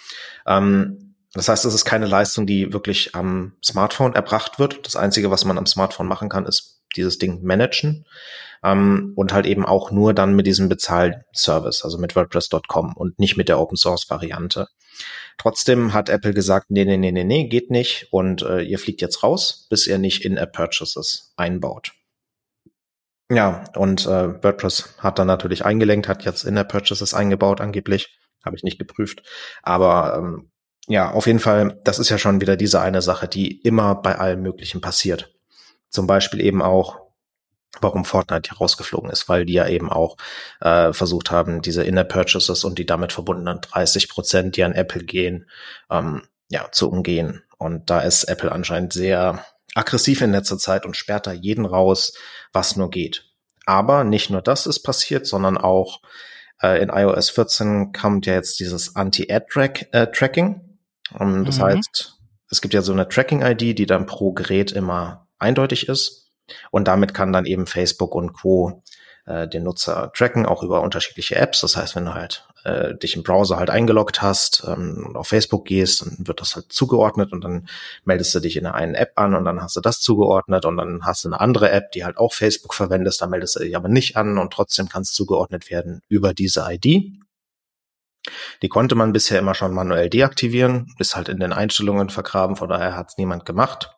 Ähm, 0.44 1.03
das 1.34 1.48
heißt, 1.48 1.64
es 1.64 1.74
ist 1.74 1.84
keine 1.84 2.06
Leistung, 2.06 2.46
die 2.46 2.72
wirklich 2.72 3.14
am 3.14 3.56
Smartphone 3.62 4.14
erbracht 4.14 4.58
wird. 4.58 4.86
Das 4.86 4.96
Einzige, 4.96 5.30
was 5.30 5.44
man 5.44 5.58
am 5.58 5.66
Smartphone 5.66 6.06
machen 6.06 6.28
kann, 6.28 6.46
ist 6.46 6.80
dieses 6.96 7.18
Ding 7.18 7.42
managen 7.42 8.06
ähm, 8.62 9.12
und 9.16 9.32
halt 9.32 9.46
eben 9.46 9.64
auch 9.64 9.90
nur 9.90 10.14
dann 10.14 10.36
mit 10.36 10.46
diesem 10.46 10.68
Bezahlservice, 10.68 11.82
also 11.82 11.98
mit 11.98 12.14
WordPress.com 12.14 12.96
und 12.96 13.18
nicht 13.18 13.36
mit 13.36 13.48
der 13.48 13.58
Open 13.58 13.76
Source 13.76 14.08
Variante. 14.08 14.68
Trotzdem 15.38 15.92
hat 15.92 16.08
Apple 16.08 16.32
gesagt, 16.32 16.70
nee, 16.70 16.84
nee, 16.84 16.96
nee, 16.96 17.10
nee, 17.10 17.24
nee, 17.24 17.48
geht 17.48 17.70
nicht 17.70 18.08
und 18.12 18.42
äh, 18.42 18.62
ihr 18.62 18.78
fliegt 18.78 19.00
jetzt 19.00 19.22
raus, 19.24 19.66
bis 19.68 19.86
ihr 19.88 19.98
nicht 19.98 20.24
In-App 20.24 20.52
Purchases 20.52 21.32
einbaut. 21.36 21.92
Ja, 23.30 23.64
und 23.74 24.06
äh, 24.06 24.42
WordPress 24.42 24.94
hat 24.98 25.18
dann 25.18 25.26
natürlich 25.26 25.64
eingelenkt, 25.64 26.08
hat 26.08 26.24
jetzt 26.24 26.44
In-App 26.44 26.68
Purchases 26.68 27.14
eingebaut 27.14 27.60
angeblich, 27.60 28.16
habe 28.44 28.54
ich 28.54 28.62
nicht 28.62 28.78
geprüft, 28.78 29.22
aber 29.62 30.16
ähm, 30.18 30.50
ja, 30.86 31.10
auf 31.10 31.26
jeden 31.26 31.38
Fall, 31.38 31.80
das 31.84 31.98
ist 31.98 32.10
ja 32.10 32.18
schon 32.18 32.40
wieder 32.40 32.56
diese 32.56 32.80
eine 32.80 33.02
Sache, 33.02 33.28
die 33.28 33.60
immer 33.62 33.94
bei 33.94 34.16
allem 34.16 34.42
Möglichen 34.42 34.80
passiert. 34.80 35.34
Zum 35.88 36.06
Beispiel 36.06 36.40
eben 36.40 36.60
auch, 36.62 37.00
warum 37.80 38.04
Fortnite 38.04 38.50
hier 38.50 38.58
rausgeflogen 38.58 39.10
ist, 39.10 39.28
weil 39.28 39.46
die 39.46 39.54
ja 39.54 39.66
eben 39.66 39.90
auch 39.90 40.16
äh, 40.60 40.92
versucht 40.92 41.30
haben, 41.30 41.62
diese 41.62 41.84
Inner 41.84 42.04
Purchases 42.04 42.64
und 42.64 42.78
die 42.78 42.86
damit 42.86 43.12
verbundenen 43.12 43.60
30 43.60 44.08
Prozent, 44.08 44.56
die 44.56 44.64
an 44.64 44.72
Apple 44.72 45.04
gehen, 45.04 45.48
ähm, 45.90 46.22
ja, 46.50 46.70
zu 46.70 46.90
umgehen. 46.90 47.42
Und 47.58 47.88
da 47.90 48.00
ist 48.00 48.24
Apple 48.24 48.52
anscheinend 48.52 48.92
sehr 48.92 49.44
aggressiv 49.74 50.20
in 50.20 50.32
letzter 50.32 50.58
Zeit 50.58 50.86
und 50.86 50.96
sperrt 50.96 51.26
da 51.26 51.32
jeden 51.32 51.64
raus, 51.64 52.14
was 52.52 52.76
nur 52.76 52.90
geht. 52.90 53.24
Aber 53.66 54.04
nicht 54.04 54.30
nur 54.30 54.42
das 54.42 54.66
ist 54.66 54.80
passiert, 54.80 55.26
sondern 55.26 55.56
auch 55.56 56.00
äh, 56.62 56.82
in 56.82 56.90
iOS 56.90 57.30
14 57.30 57.92
kommt 57.92 58.26
ja 58.26 58.34
jetzt 58.34 58.60
dieses 58.60 58.94
Anti-Ad-Tracking. 58.94 60.63
Um, 61.18 61.34
ähm, 61.34 61.44
das 61.44 61.58
mhm. 61.58 61.62
heißt, 61.62 62.18
es 62.50 62.60
gibt 62.60 62.74
ja 62.74 62.82
so 62.82 62.92
eine 62.92 63.08
Tracking-ID, 63.08 63.78
die 63.78 63.86
dann 63.86 64.06
pro 64.06 64.32
Gerät 64.32 64.72
immer 64.72 65.28
eindeutig 65.38 65.88
ist. 65.88 66.32
Und 66.70 66.88
damit 66.88 67.14
kann 67.14 67.32
dann 67.32 67.46
eben 67.46 67.66
Facebook 67.66 68.14
und 68.14 68.32
Co. 68.32 68.82
Äh, 69.26 69.48
den 69.48 69.62
Nutzer 69.62 70.12
tracken, 70.14 70.44
auch 70.44 70.62
über 70.62 70.82
unterschiedliche 70.82 71.36
Apps. 71.36 71.62
Das 71.62 71.78
heißt, 71.78 71.96
wenn 71.96 72.04
du 72.04 72.12
halt 72.12 72.46
äh, 72.64 72.94
dich 72.94 73.16
im 73.16 73.22
Browser 73.22 73.56
halt 73.56 73.70
eingeloggt 73.70 74.20
hast 74.20 74.64
ähm, 74.66 75.02
und 75.06 75.16
auf 75.16 75.28
Facebook 75.28 75.64
gehst, 75.64 76.02
dann 76.02 76.26
wird 76.26 76.42
das 76.42 76.56
halt 76.56 76.70
zugeordnet 76.70 77.32
und 77.32 77.42
dann 77.42 77.66
meldest 78.04 78.34
du 78.34 78.40
dich 78.40 78.58
in 78.58 78.66
einer 78.66 78.98
App 78.98 79.12
an 79.16 79.34
und 79.34 79.46
dann 79.46 79.62
hast 79.62 79.76
du 79.76 79.80
das 79.80 80.02
zugeordnet 80.02 80.66
und 80.66 80.76
dann 80.76 81.06
hast 81.06 81.24
du 81.24 81.28
eine 81.28 81.40
andere 81.40 81.70
App, 81.70 81.90
die 81.92 82.04
halt 82.04 82.18
auch 82.18 82.34
Facebook 82.34 82.74
verwendest, 82.74 83.22
da 83.22 83.26
meldest 83.26 83.56
du 83.56 83.60
dich 83.60 83.74
aber 83.74 83.88
nicht 83.88 84.18
an 84.18 84.36
und 84.36 84.52
trotzdem 84.52 84.90
kann 84.90 85.02
es 85.02 85.12
zugeordnet 85.12 85.70
werden 85.70 86.02
über 86.08 86.34
diese 86.34 86.66
ID. 86.68 87.23
Die 88.62 88.68
konnte 88.68 88.94
man 88.94 89.12
bisher 89.12 89.38
immer 89.38 89.54
schon 89.54 89.74
manuell 89.74 90.08
deaktivieren, 90.08 90.94
ist 90.98 91.16
halt 91.16 91.28
in 91.28 91.40
den 91.40 91.52
Einstellungen 91.52 92.10
vergraben, 92.10 92.56
von 92.56 92.68
daher 92.68 92.96
hat 92.96 93.08
es 93.10 93.18
niemand 93.18 93.44
gemacht. 93.44 93.90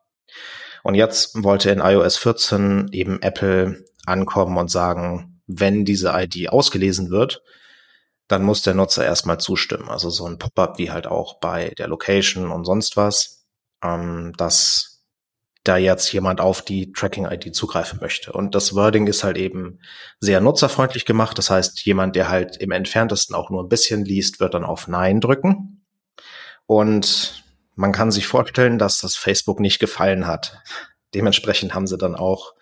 Und 0.82 0.94
jetzt 0.94 1.42
wollte 1.42 1.70
in 1.70 1.80
iOS 1.80 2.16
14 2.16 2.88
eben 2.92 3.20
Apple 3.22 3.84
ankommen 4.06 4.56
und 4.56 4.70
sagen, 4.70 5.40
wenn 5.46 5.84
diese 5.84 6.12
ID 6.14 6.48
ausgelesen 6.50 7.10
wird, 7.10 7.42
dann 8.28 8.42
muss 8.42 8.62
der 8.62 8.74
Nutzer 8.74 9.04
erstmal 9.04 9.38
zustimmen. 9.38 9.88
Also 9.88 10.10
so 10.10 10.26
ein 10.26 10.38
Pop-up 10.38 10.78
wie 10.78 10.90
halt 10.90 11.06
auch 11.06 11.38
bei 11.38 11.70
der 11.78 11.88
Location 11.88 12.50
und 12.50 12.64
sonst 12.64 12.96
was, 12.96 13.46
ähm, 13.82 14.32
dass 14.36 14.95
da 15.68 15.76
jetzt 15.76 16.12
jemand 16.12 16.40
auf 16.40 16.62
die 16.62 16.92
Tracking-ID 16.92 17.54
zugreifen 17.54 17.98
möchte. 18.00 18.32
Und 18.32 18.54
das 18.54 18.74
Wording 18.74 19.06
ist 19.06 19.24
halt 19.24 19.36
eben 19.36 19.80
sehr 20.20 20.40
nutzerfreundlich 20.40 21.04
gemacht. 21.04 21.38
Das 21.38 21.50
heißt, 21.50 21.84
jemand, 21.84 22.16
der 22.16 22.28
halt 22.28 22.56
im 22.58 22.70
entferntesten 22.70 23.34
auch 23.34 23.50
nur 23.50 23.62
ein 23.62 23.68
bisschen 23.68 24.04
liest, 24.04 24.40
wird 24.40 24.54
dann 24.54 24.64
auf 24.64 24.88
Nein 24.88 25.20
drücken. 25.20 25.84
Und 26.66 27.44
man 27.74 27.92
kann 27.92 28.10
sich 28.10 28.26
vorstellen, 28.26 28.78
dass 28.78 28.98
das 28.98 29.16
Facebook 29.16 29.60
nicht 29.60 29.78
gefallen 29.78 30.26
hat. 30.26 30.62
Dementsprechend 31.14 31.74
haben 31.74 31.86
sie 31.86 31.98
dann 31.98 32.14
auch 32.14 32.54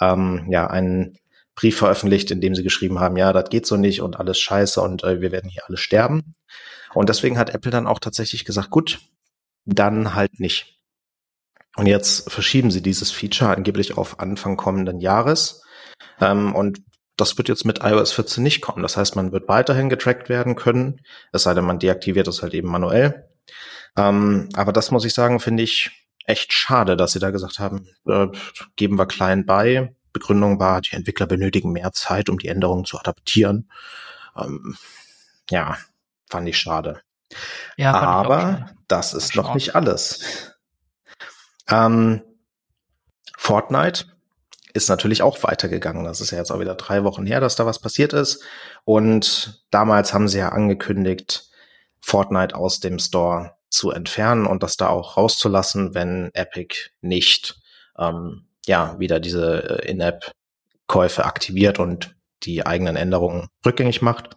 ähm, 0.00 0.46
ja 0.50 0.66
einen 0.66 1.18
Brief 1.54 1.78
veröffentlicht, 1.78 2.30
in 2.30 2.40
dem 2.40 2.54
sie 2.54 2.64
geschrieben 2.64 2.98
haben, 2.98 3.16
ja, 3.16 3.32
das 3.32 3.48
geht 3.48 3.66
so 3.66 3.76
nicht 3.76 4.02
und 4.02 4.18
alles 4.18 4.40
scheiße 4.40 4.80
und 4.80 5.04
äh, 5.04 5.20
wir 5.20 5.30
werden 5.30 5.48
hier 5.48 5.62
alle 5.68 5.76
sterben. 5.76 6.34
Und 6.94 7.08
deswegen 7.08 7.38
hat 7.38 7.50
Apple 7.50 7.70
dann 7.70 7.86
auch 7.86 8.00
tatsächlich 8.00 8.44
gesagt, 8.44 8.70
gut, 8.70 9.00
dann 9.64 10.14
halt 10.14 10.40
nicht. 10.40 10.73
Und 11.76 11.86
jetzt 11.86 12.30
verschieben 12.30 12.70
sie 12.70 12.82
dieses 12.82 13.10
Feature 13.10 13.56
angeblich 13.56 13.96
auf 13.96 14.20
Anfang 14.20 14.56
kommenden 14.56 15.00
Jahres. 15.00 15.62
Ähm, 16.20 16.54
und 16.54 16.80
das 17.16 17.36
wird 17.36 17.48
jetzt 17.48 17.64
mit 17.64 17.80
iOS 17.82 18.12
14 18.12 18.42
nicht 18.42 18.60
kommen. 18.60 18.82
Das 18.82 18.96
heißt, 18.96 19.16
man 19.16 19.32
wird 19.32 19.48
weiterhin 19.48 19.88
getrackt 19.88 20.28
werden 20.28 20.56
können, 20.56 21.00
es 21.32 21.44
sei 21.44 21.54
denn, 21.54 21.64
man 21.64 21.78
deaktiviert 21.78 22.28
es 22.28 22.42
halt 22.42 22.54
eben 22.54 22.68
manuell. 22.68 23.28
Ähm, 23.96 24.48
aber 24.54 24.72
das 24.72 24.90
muss 24.90 25.04
ich 25.04 25.14
sagen, 25.14 25.40
finde 25.40 25.62
ich 25.62 25.90
echt 26.26 26.52
schade, 26.52 26.96
dass 26.96 27.12
sie 27.12 27.20
da 27.20 27.30
gesagt 27.30 27.58
haben, 27.58 27.88
äh, 28.06 28.28
geben 28.76 28.98
wir 28.98 29.06
klein 29.06 29.46
bei. 29.46 29.94
Begründung 30.12 30.60
war, 30.60 30.80
die 30.80 30.92
Entwickler 30.92 31.26
benötigen 31.26 31.72
mehr 31.72 31.92
Zeit, 31.92 32.28
um 32.28 32.38
die 32.38 32.48
Änderungen 32.48 32.84
zu 32.84 32.98
adaptieren. 32.98 33.70
Ähm, 34.36 34.76
ja, 35.50 35.76
fand 36.30 36.48
ich 36.48 36.58
schade. 36.58 37.00
Ja, 37.76 37.94
aber 37.94 38.70
das 38.86 39.12
ist 39.12 39.34
noch 39.34 39.54
nicht 39.54 39.74
alles. 39.74 40.53
Ähm, 41.68 42.22
Fortnite 43.36 44.06
ist 44.72 44.88
natürlich 44.88 45.22
auch 45.22 45.42
weitergegangen. 45.42 46.04
Das 46.04 46.20
ist 46.20 46.32
ja 46.32 46.38
jetzt 46.38 46.50
auch 46.50 46.60
wieder 46.60 46.74
drei 46.74 47.04
Wochen 47.04 47.26
her, 47.26 47.40
dass 47.40 47.56
da 47.56 47.64
was 47.64 47.78
passiert 47.78 48.12
ist. 48.12 48.42
Und 48.84 49.64
damals 49.70 50.12
haben 50.12 50.28
sie 50.28 50.38
ja 50.38 50.48
angekündigt, 50.50 51.48
Fortnite 52.00 52.54
aus 52.54 52.80
dem 52.80 52.98
Store 52.98 53.52
zu 53.70 53.90
entfernen 53.90 54.46
und 54.46 54.62
das 54.62 54.76
da 54.76 54.88
auch 54.88 55.16
rauszulassen, 55.16 55.94
wenn 55.94 56.30
Epic 56.34 56.90
nicht 57.00 57.56
ähm, 57.98 58.46
ja 58.66 58.98
wieder 58.98 59.20
diese 59.20 59.82
äh, 59.82 59.90
In-App-Käufe 59.90 61.24
aktiviert 61.24 61.78
und 61.78 62.14
die 62.42 62.66
eigenen 62.66 62.96
Änderungen 62.96 63.48
rückgängig 63.64 64.02
macht. 64.02 64.30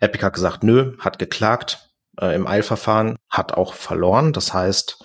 Epic 0.00 0.24
hat 0.24 0.34
gesagt, 0.34 0.62
nö, 0.62 0.96
hat 0.98 1.18
geklagt 1.18 1.90
äh, 2.20 2.34
im 2.34 2.46
Eilverfahren, 2.46 3.16
hat 3.28 3.52
auch 3.52 3.74
verloren. 3.74 4.32
Das 4.32 4.52
heißt, 4.52 5.04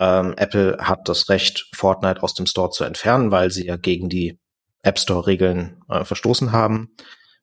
ähm, 0.00 0.34
Apple 0.36 0.78
hat 0.80 1.08
das 1.08 1.28
Recht, 1.28 1.68
Fortnite 1.74 2.22
aus 2.22 2.34
dem 2.34 2.46
Store 2.46 2.70
zu 2.70 2.84
entfernen, 2.84 3.30
weil 3.30 3.50
sie 3.50 3.66
ja 3.66 3.76
gegen 3.76 4.08
die 4.08 4.38
App 4.82 4.98
Store-Regeln 4.98 5.80
äh, 5.88 6.04
verstoßen 6.04 6.52
haben. 6.52 6.94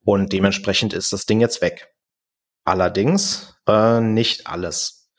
Und 0.04 0.32
dementsprechend 0.32 0.94
ist 0.94 1.12
das 1.12 1.26
Ding 1.26 1.42
jetzt 1.42 1.62
weg. 1.62 1.90
Allerdings 2.64 3.56
äh, 3.68 4.00
nicht 4.00 4.48
alles. 4.48 5.10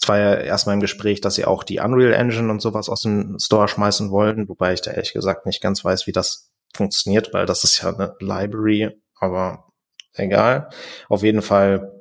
Es 0.00 0.08
war 0.08 0.18
ja 0.18 0.34
erstmal 0.34 0.74
im 0.74 0.80
Gespräch, 0.80 1.20
dass 1.20 1.36
sie 1.36 1.44
auch 1.44 1.62
die 1.62 1.78
Unreal 1.78 2.12
Engine 2.12 2.50
und 2.50 2.60
sowas 2.60 2.88
aus 2.88 3.02
dem 3.02 3.38
Store 3.38 3.68
schmeißen 3.68 4.10
wollten, 4.10 4.48
wobei 4.48 4.72
ich 4.72 4.80
da 4.80 4.90
ehrlich 4.90 5.12
gesagt 5.12 5.46
nicht 5.46 5.62
ganz 5.62 5.84
weiß, 5.84 6.06
wie 6.06 6.12
das 6.12 6.50
funktioniert, 6.74 7.32
weil 7.32 7.46
das 7.46 7.62
ist 7.62 7.82
ja 7.82 7.94
eine 7.94 8.16
Library, 8.18 8.90
aber 9.20 9.68
egal. 10.14 10.70
Auf 11.08 11.22
jeden 11.22 11.42
Fall 11.42 11.91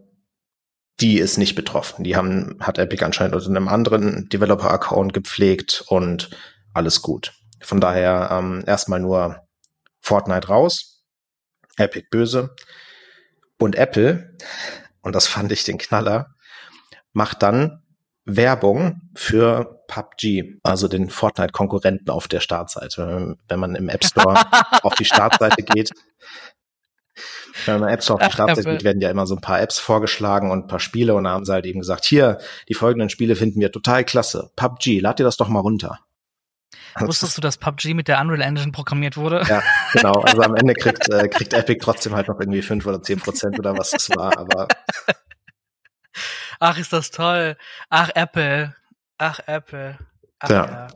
die 1.01 1.17
ist 1.17 1.37
nicht 1.37 1.55
betroffen. 1.55 2.03
Die 2.03 2.15
haben, 2.15 2.57
hat 2.59 2.77
Epic 2.77 3.03
anscheinend 3.03 3.35
unter 3.35 3.49
einem 3.49 3.67
anderen 3.67 4.29
Developer-Account 4.29 5.13
gepflegt 5.13 5.83
und 5.87 6.29
alles 6.73 7.01
gut. 7.01 7.33
Von 7.59 7.81
daher 7.81 8.29
ähm, 8.31 8.63
erstmal 8.65 8.99
nur 8.99 9.47
Fortnite 9.99 10.47
raus, 10.47 11.03
Epic 11.77 12.07
böse 12.11 12.55
und 13.59 13.75
Apple, 13.75 14.35
und 15.01 15.15
das 15.15 15.27
fand 15.27 15.51
ich 15.51 15.63
den 15.63 15.77
Knaller, 15.77 16.35
macht 17.13 17.41
dann 17.43 17.81
Werbung 18.25 19.01
für 19.15 19.83
PUBG, 19.87 20.59
also 20.63 20.87
den 20.87 21.09
Fortnite-Konkurrenten 21.09 22.09
auf 22.09 22.27
der 22.27 22.39
Startseite. 22.39 23.35
Wenn 23.47 23.59
man 23.59 23.75
im 23.75 23.89
App 23.89 24.05
Store 24.05 24.39
auf 24.83 24.93
die 24.93 25.05
Startseite 25.05 25.63
geht, 25.63 25.91
wenn 27.65 27.79
man 27.79 27.89
im 27.89 27.93
App 27.93 28.03
Store 28.03 28.19
auf 28.19 28.27
die 28.27 28.33
Startseite 28.33 28.69
geht, 28.69 28.83
werden 28.83 29.01
ja 29.01 29.09
immer 29.09 29.25
so 29.25 29.35
ein 29.35 29.41
paar 29.41 29.61
Apps 29.61 29.79
vorgeschlagen 29.79 30.51
und 30.51 30.65
ein 30.65 30.67
paar 30.67 30.79
Spiele 30.79 31.15
und 31.15 31.23
da 31.25 31.31
haben 31.31 31.45
sie 31.45 31.53
halt 31.53 31.65
eben 31.65 31.79
gesagt, 31.79 32.05
hier, 32.05 32.37
die 32.69 32.73
folgenden 32.73 33.09
Spiele 33.09 33.35
finden 33.35 33.59
wir 33.59 33.71
total 33.71 34.03
klasse. 34.03 34.51
PUBG, 34.55 34.99
lad 34.99 35.19
dir 35.19 35.23
das 35.23 35.37
doch 35.37 35.47
mal 35.47 35.59
runter. 35.59 35.99
Wusstest 36.99 37.37
du, 37.37 37.41
dass 37.41 37.57
PUBG 37.57 37.93
mit 37.93 38.07
der 38.07 38.19
Unreal 38.19 38.41
Engine 38.41 38.71
programmiert 38.71 39.17
wurde? 39.17 39.43
Ja, 39.47 39.61
genau. 39.93 40.21
Also 40.25 40.41
am 40.41 40.55
Ende 40.55 40.73
kriegt, 40.73 41.09
äh, 41.09 41.27
kriegt 41.27 41.53
Epic 41.53 41.79
trotzdem 41.81 42.15
halt 42.15 42.27
noch 42.27 42.39
irgendwie 42.39 42.61
fünf 42.61 42.85
oder 42.85 43.01
zehn 43.01 43.19
Prozent 43.19 43.57
oder 43.59 43.77
was 43.77 43.93
es 43.93 44.09
war, 44.09 44.37
aber 44.37 44.67
Ach, 46.63 46.77
ist 46.77 46.93
das 46.93 47.09
toll. 47.09 47.57
Ach, 47.89 48.11
Apple. 48.13 48.75
Ach, 49.17 49.39
Apple. 49.47 49.97
Ach, 50.37 50.49
ja. 50.49 50.65
ja. 50.65 50.87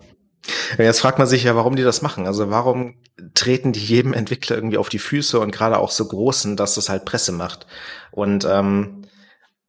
Jetzt 0.77 0.99
fragt 0.99 1.17
man 1.17 1.27
sich 1.27 1.43
ja, 1.43 1.55
warum 1.55 1.75
die 1.75 1.83
das 1.83 2.01
machen. 2.01 2.27
Also 2.27 2.49
warum 2.49 2.95
treten 3.33 3.71
die 3.71 3.83
jedem 3.83 4.13
Entwickler 4.13 4.55
irgendwie 4.55 4.77
auf 4.77 4.89
die 4.89 4.99
Füße 4.99 5.39
und 5.39 5.51
gerade 5.51 5.79
auch 5.79 5.91
so 5.91 6.07
großen, 6.07 6.55
dass 6.55 6.75
das 6.75 6.89
halt 6.89 7.05
Presse 7.05 7.31
macht. 7.31 7.65
Und 8.11 8.45
ähm, 8.45 9.03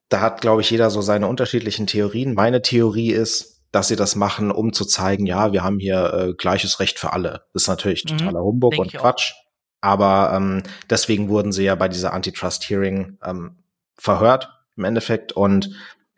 da 0.09 0.21
hat, 0.21 0.41
glaube 0.41 0.61
ich, 0.61 0.71
jeder 0.71 0.91
so 0.91 1.01
seine 1.01 1.27
unterschiedlichen 1.27 1.87
Theorien. 1.87 2.35
Meine 2.35 2.63
Theorie 2.63 3.11
ist, 3.11 3.63
dass 3.73 3.89
sie 3.89 3.97
das 3.97 4.17
machen, 4.17 4.51
um 4.51 4.73
zu 4.73 4.85
zeigen, 4.85 5.27
ja, 5.27 5.53
wir 5.53 5.65
haben 5.65 5.79
hier 5.79 6.13
äh, 6.13 6.35
gleiches 6.35 6.81
Recht 6.81 6.99
für 6.99 7.13
alle. 7.13 7.45
Das 7.53 7.63
ist 7.63 7.69
natürlich 7.69 8.05
mhm, 8.05 8.19
totaler 8.19 8.43
Humbug 8.43 8.79
und 8.79 8.93
Quatsch. 8.93 9.33
Auch. 9.33 9.47
Aber 9.81 10.33
ähm, 10.35 10.63
deswegen 10.89 11.29
wurden 11.29 11.53
sie 11.53 11.65
ja 11.65 11.75
bei 11.75 11.89
dieser 11.89 12.13
Antitrust-Hearing 12.13 13.19
ähm, 13.23 13.63
verhört 13.97 14.51
im 14.77 14.85
Endeffekt. 14.85 15.33
Und 15.33 15.71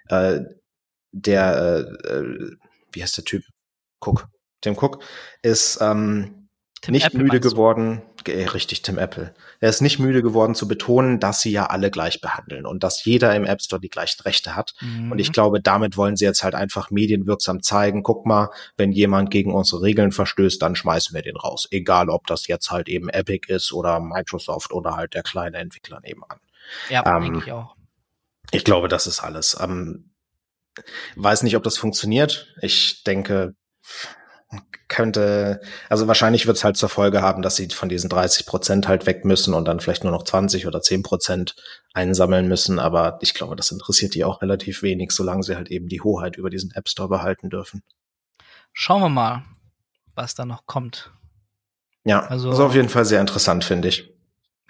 äh, 0.08 0.40
der, 1.12 1.86
äh, 2.04 2.08
äh, 2.08 2.56
wie 2.92 3.02
heißt 3.02 3.16
der 3.16 3.24
Typ? 3.24 3.42
Cook. 4.00 4.28
Tim 4.60 4.76
Cook 4.76 5.02
ist 5.42 5.78
ähm, 5.80 6.48
Tim 6.80 6.92
nicht 6.92 7.06
Apple, 7.06 7.24
müde 7.24 7.40
geworden, 7.40 8.02
äh, 8.26 8.44
richtig, 8.44 8.82
Tim 8.82 8.98
Apple. 8.98 9.34
Er 9.60 9.68
ist 9.68 9.80
nicht 9.80 9.98
müde 9.98 10.22
geworden 10.22 10.54
zu 10.54 10.68
betonen, 10.68 11.18
dass 11.18 11.40
sie 11.40 11.50
ja 11.50 11.66
alle 11.66 11.90
gleich 11.90 12.20
behandeln 12.20 12.66
und 12.66 12.84
dass 12.84 13.04
jeder 13.04 13.34
im 13.34 13.44
App 13.44 13.60
Store 13.62 13.80
die 13.80 13.88
gleichen 13.88 14.22
Rechte 14.22 14.54
hat. 14.54 14.74
Mhm. 14.80 15.10
Und 15.10 15.18
ich 15.18 15.32
glaube, 15.32 15.60
damit 15.60 15.96
wollen 15.96 16.16
sie 16.16 16.24
jetzt 16.24 16.44
halt 16.44 16.54
einfach 16.54 16.90
medienwirksam 16.90 17.62
zeigen, 17.62 18.02
guck 18.02 18.26
mal, 18.26 18.50
wenn 18.76 18.92
jemand 18.92 19.30
gegen 19.30 19.52
unsere 19.52 19.82
Regeln 19.82 20.12
verstößt, 20.12 20.62
dann 20.62 20.76
schmeißen 20.76 21.14
wir 21.14 21.22
den 21.22 21.36
raus. 21.36 21.66
Egal, 21.70 22.10
ob 22.10 22.26
das 22.26 22.46
jetzt 22.46 22.70
halt 22.70 22.88
eben 22.88 23.08
Epic 23.08 23.52
ist 23.52 23.72
oder 23.72 23.98
Microsoft 23.98 24.72
oder 24.72 24.96
halt 24.96 25.14
der 25.14 25.22
kleine 25.22 25.58
Entwickler 25.58 26.00
nebenan. 26.00 26.38
Ja, 26.90 27.04
ähm, 27.06 27.22
denke 27.24 27.38
ich 27.46 27.52
auch. 27.52 27.74
Ich 28.50 28.64
glaube, 28.64 28.88
das 28.88 29.06
ist 29.06 29.20
alles. 29.20 29.56
Ähm, 29.60 30.10
weiß 31.16 31.42
nicht, 31.42 31.56
ob 31.56 31.64
das 31.64 31.76
funktioniert. 31.76 32.54
Ich 32.62 33.02
denke, 33.02 33.54
könnte, 34.88 35.60
also 35.90 36.08
wahrscheinlich 36.08 36.46
wird 36.46 36.56
es 36.56 36.64
halt 36.64 36.76
zur 36.76 36.88
Folge 36.88 37.20
haben, 37.20 37.42
dass 37.42 37.56
sie 37.56 37.68
von 37.68 37.88
diesen 37.88 38.08
30 38.08 38.46
Prozent 38.46 38.88
halt 38.88 39.06
weg 39.06 39.24
müssen 39.24 39.52
und 39.52 39.66
dann 39.66 39.80
vielleicht 39.80 40.04
nur 40.04 40.12
noch 40.12 40.24
20 40.24 40.66
oder 40.66 40.80
10 40.80 41.02
Prozent 41.02 41.54
einsammeln 41.92 42.48
müssen. 42.48 42.78
Aber 42.78 43.18
ich 43.20 43.34
glaube, 43.34 43.56
das 43.56 43.70
interessiert 43.70 44.14
die 44.14 44.24
auch 44.24 44.40
relativ 44.40 44.82
wenig, 44.82 45.10
solange 45.12 45.42
sie 45.42 45.56
halt 45.56 45.70
eben 45.70 45.88
die 45.88 46.00
Hoheit 46.00 46.36
über 46.36 46.48
diesen 46.48 46.70
App 46.72 46.88
Store 46.88 47.08
behalten 47.08 47.50
dürfen. 47.50 47.82
Schauen 48.72 49.02
wir 49.02 49.08
mal, 49.08 49.44
was 50.14 50.34
da 50.34 50.46
noch 50.46 50.66
kommt. 50.66 51.12
Ja, 52.04 52.24
also, 52.26 52.48
das 52.48 52.58
ist 52.58 52.64
auf 52.64 52.74
jeden 52.74 52.88
Fall 52.88 53.04
sehr 53.04 53.20
interessant, 53.20 53.64
finde 53.64 53.88
ich. 53.88 54.10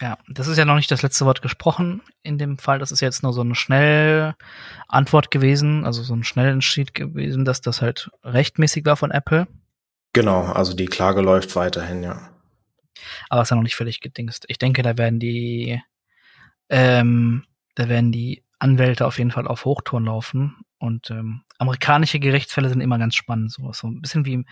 Ja, 0.01 0.17
das 0.29 0.47
ist 0.47 0.57
ja 0.57 0.63
noch 0.63 0.75
nicht 0.75 0.91
das 0.91 1.01
letzte 1.01 1.25
Wort 1.25 1.41
gesprochen 1.41 2.01
in 2.23 2.37
dem 2.37 2.57
Fall. 2.57 2.79
Das 2.79 2.91
ist 2.91 3.01
jetzt 3.01 3.21
nur 3.21 3.33
so 3.33 3.41
eine 3.41 3.55
Schnellantwort 3.55 5.29
gewesen, 5.29 5.85
also 5.85 6.03
so 6.03 6.13
ein 6.13 6.23
Schnellentschied 6.23 6.93
gewesen, 6.93 7.43
dass 7.43 7.59
das 7.59 7.81
halt 7.81 8.09
rechtmäßig 8.23 8.85
war 8.85 8.95
von 8.95 9.11
Apple. 9.11 9.47
Genau, 10.13 10.43
also 10.43 10.75
die 10.75 10.87
Klage 10.87 11.21
läuft 11.21 11.55
weiterhin, 11.55 12.03
ja. 12.03 12.29
Aber 13.29 13.41
ist 13.41 13.49
ja 13.49 13.55
noch 13.55 13.63
nicht 13.63 13.75
völlig 13.75 14.01
gedingst. 14.01 14.45
Ich 14.47 14.57
denke, 14.57 14.81
da 14.81 14.97
werden 14.97 15.19
die, 15.19 15.81
ähm, 16.69 17.45
da 17.75 17.89
werden 17.89 18.11
die 18.11 18.43
Anwälte 18.57 19.05
auf 19.05 19.17
jeden 19.17 19.31
Fall 19.31 19.47
auf 19.47 19.65
Hochtouren 19.65 20.05
laufen. 20.05 20.57
Und 20.79 21.11
ähm, 21.11 21.43
amerikanische 21.57 22.19
Gerichtsfälle 22.19 22.69
sind 22.69 22.81
immer 22.81 22.97
ganz 22.97 23.15
spannend, 23.15 23.51
so, 23.51 23.71
so 23.73 23.87
ein 23.87 24.01
bisschen 24.01 24.25
wie 24.25 24.43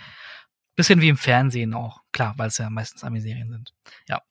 Bisschen 0.77 1.01
wie 1.01 1.09
im 1.09 1.17
Fernsehen 1.17 1.73
auch, 1.73 2.01
klar, 2.11 2.35
weil 2.37 2.49
es 2.49 2.59
ja 2.59 2.69
meistens 2.69 3.03
Ami-Serien 3.03 3.49
sind. 3.49 3.73
Ja. 4.07 4.21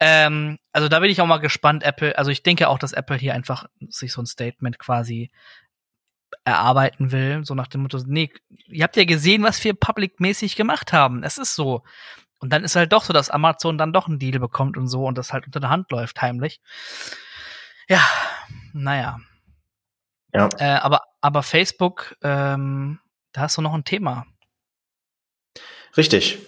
Ähm, 0.00 0.58
also 0.72 0.88
da 0.88 0.98
bin 0.98 1.08
ich 1.08 1.20
auch 1.20 1.26
mal 1.26 1.38
gespannt, 1.38 1.84
Apple. 1.84 2.18
Also 2.18 2.32
ich 2.32 2.42
denke 2.42 2.68
auch, 2.68 2.80
dass 2.80 2.92
Apple 2.92 3.16
hier 3.18 3.34
einfach 3.34 3.66
sich 3.88 4.12
so 4.12 4.20
ein 4.20 4.26
Statement 4.26 4.80
quasi 4.80 5.30
erarbeiten 6.44 7.12
will, 7.12 7.44
so 7.44 7.54
nach 7.54 7.68
dem 7.68 7.82
Motto, 7.82 7.98
nee, 8.06 8.30
ihr 8.68 8.84
habt 8.84 8.96
ja 8.96 9.04
gesehen, 9.04 9.42
was 9.42 9.62
wir 9.64 9.74
public-mäßig 9.74 10.56
gemacht 10.56 10.92
haben. 10.92 11.22
Es 11.22 11.38
ist 11.38 11.54
so. 11.54 11.82
Und 12.38 12.50
dann 12.52 12.64
ist 12.64 12.74
halt 12.74 12.92
doch 12.92 13.04
so, 13.04 13.12
dass 13.12 13.30
Amazon 13.30 13.78
dann 13.78 13.92
doch 13.92 14.08
einen 14.08 14.18
Deal 14.18 14.40
bekommt 14.40 14.76
und 14.76 14.88
so 14.88 15.06
und 15.06 15.16
das 15.16 15.32
halt 15.32 15.46
unter 15.46 15.60
der 15.60 15.70
Hand 15.70 15.90
läuft, 15.92 16.20
heimlich. 16.20 16.60
Ja, 17.88 18.02
naja. 18.72 19.20
Ja. 20.34 20.48
Äh, 20.58 20.78
aber, 20.78 21.02
aber 21.20 21.42
Facebook, 21.42 22.16
ähm, 22.22 22.98
da 23.32 23.42
hast 23.42 23.58
du 23.58 23.62
noch 23.62 23.74
ein 23.74 23.84
Thema. 23.84 24.26
Richtig. 25.96 26.38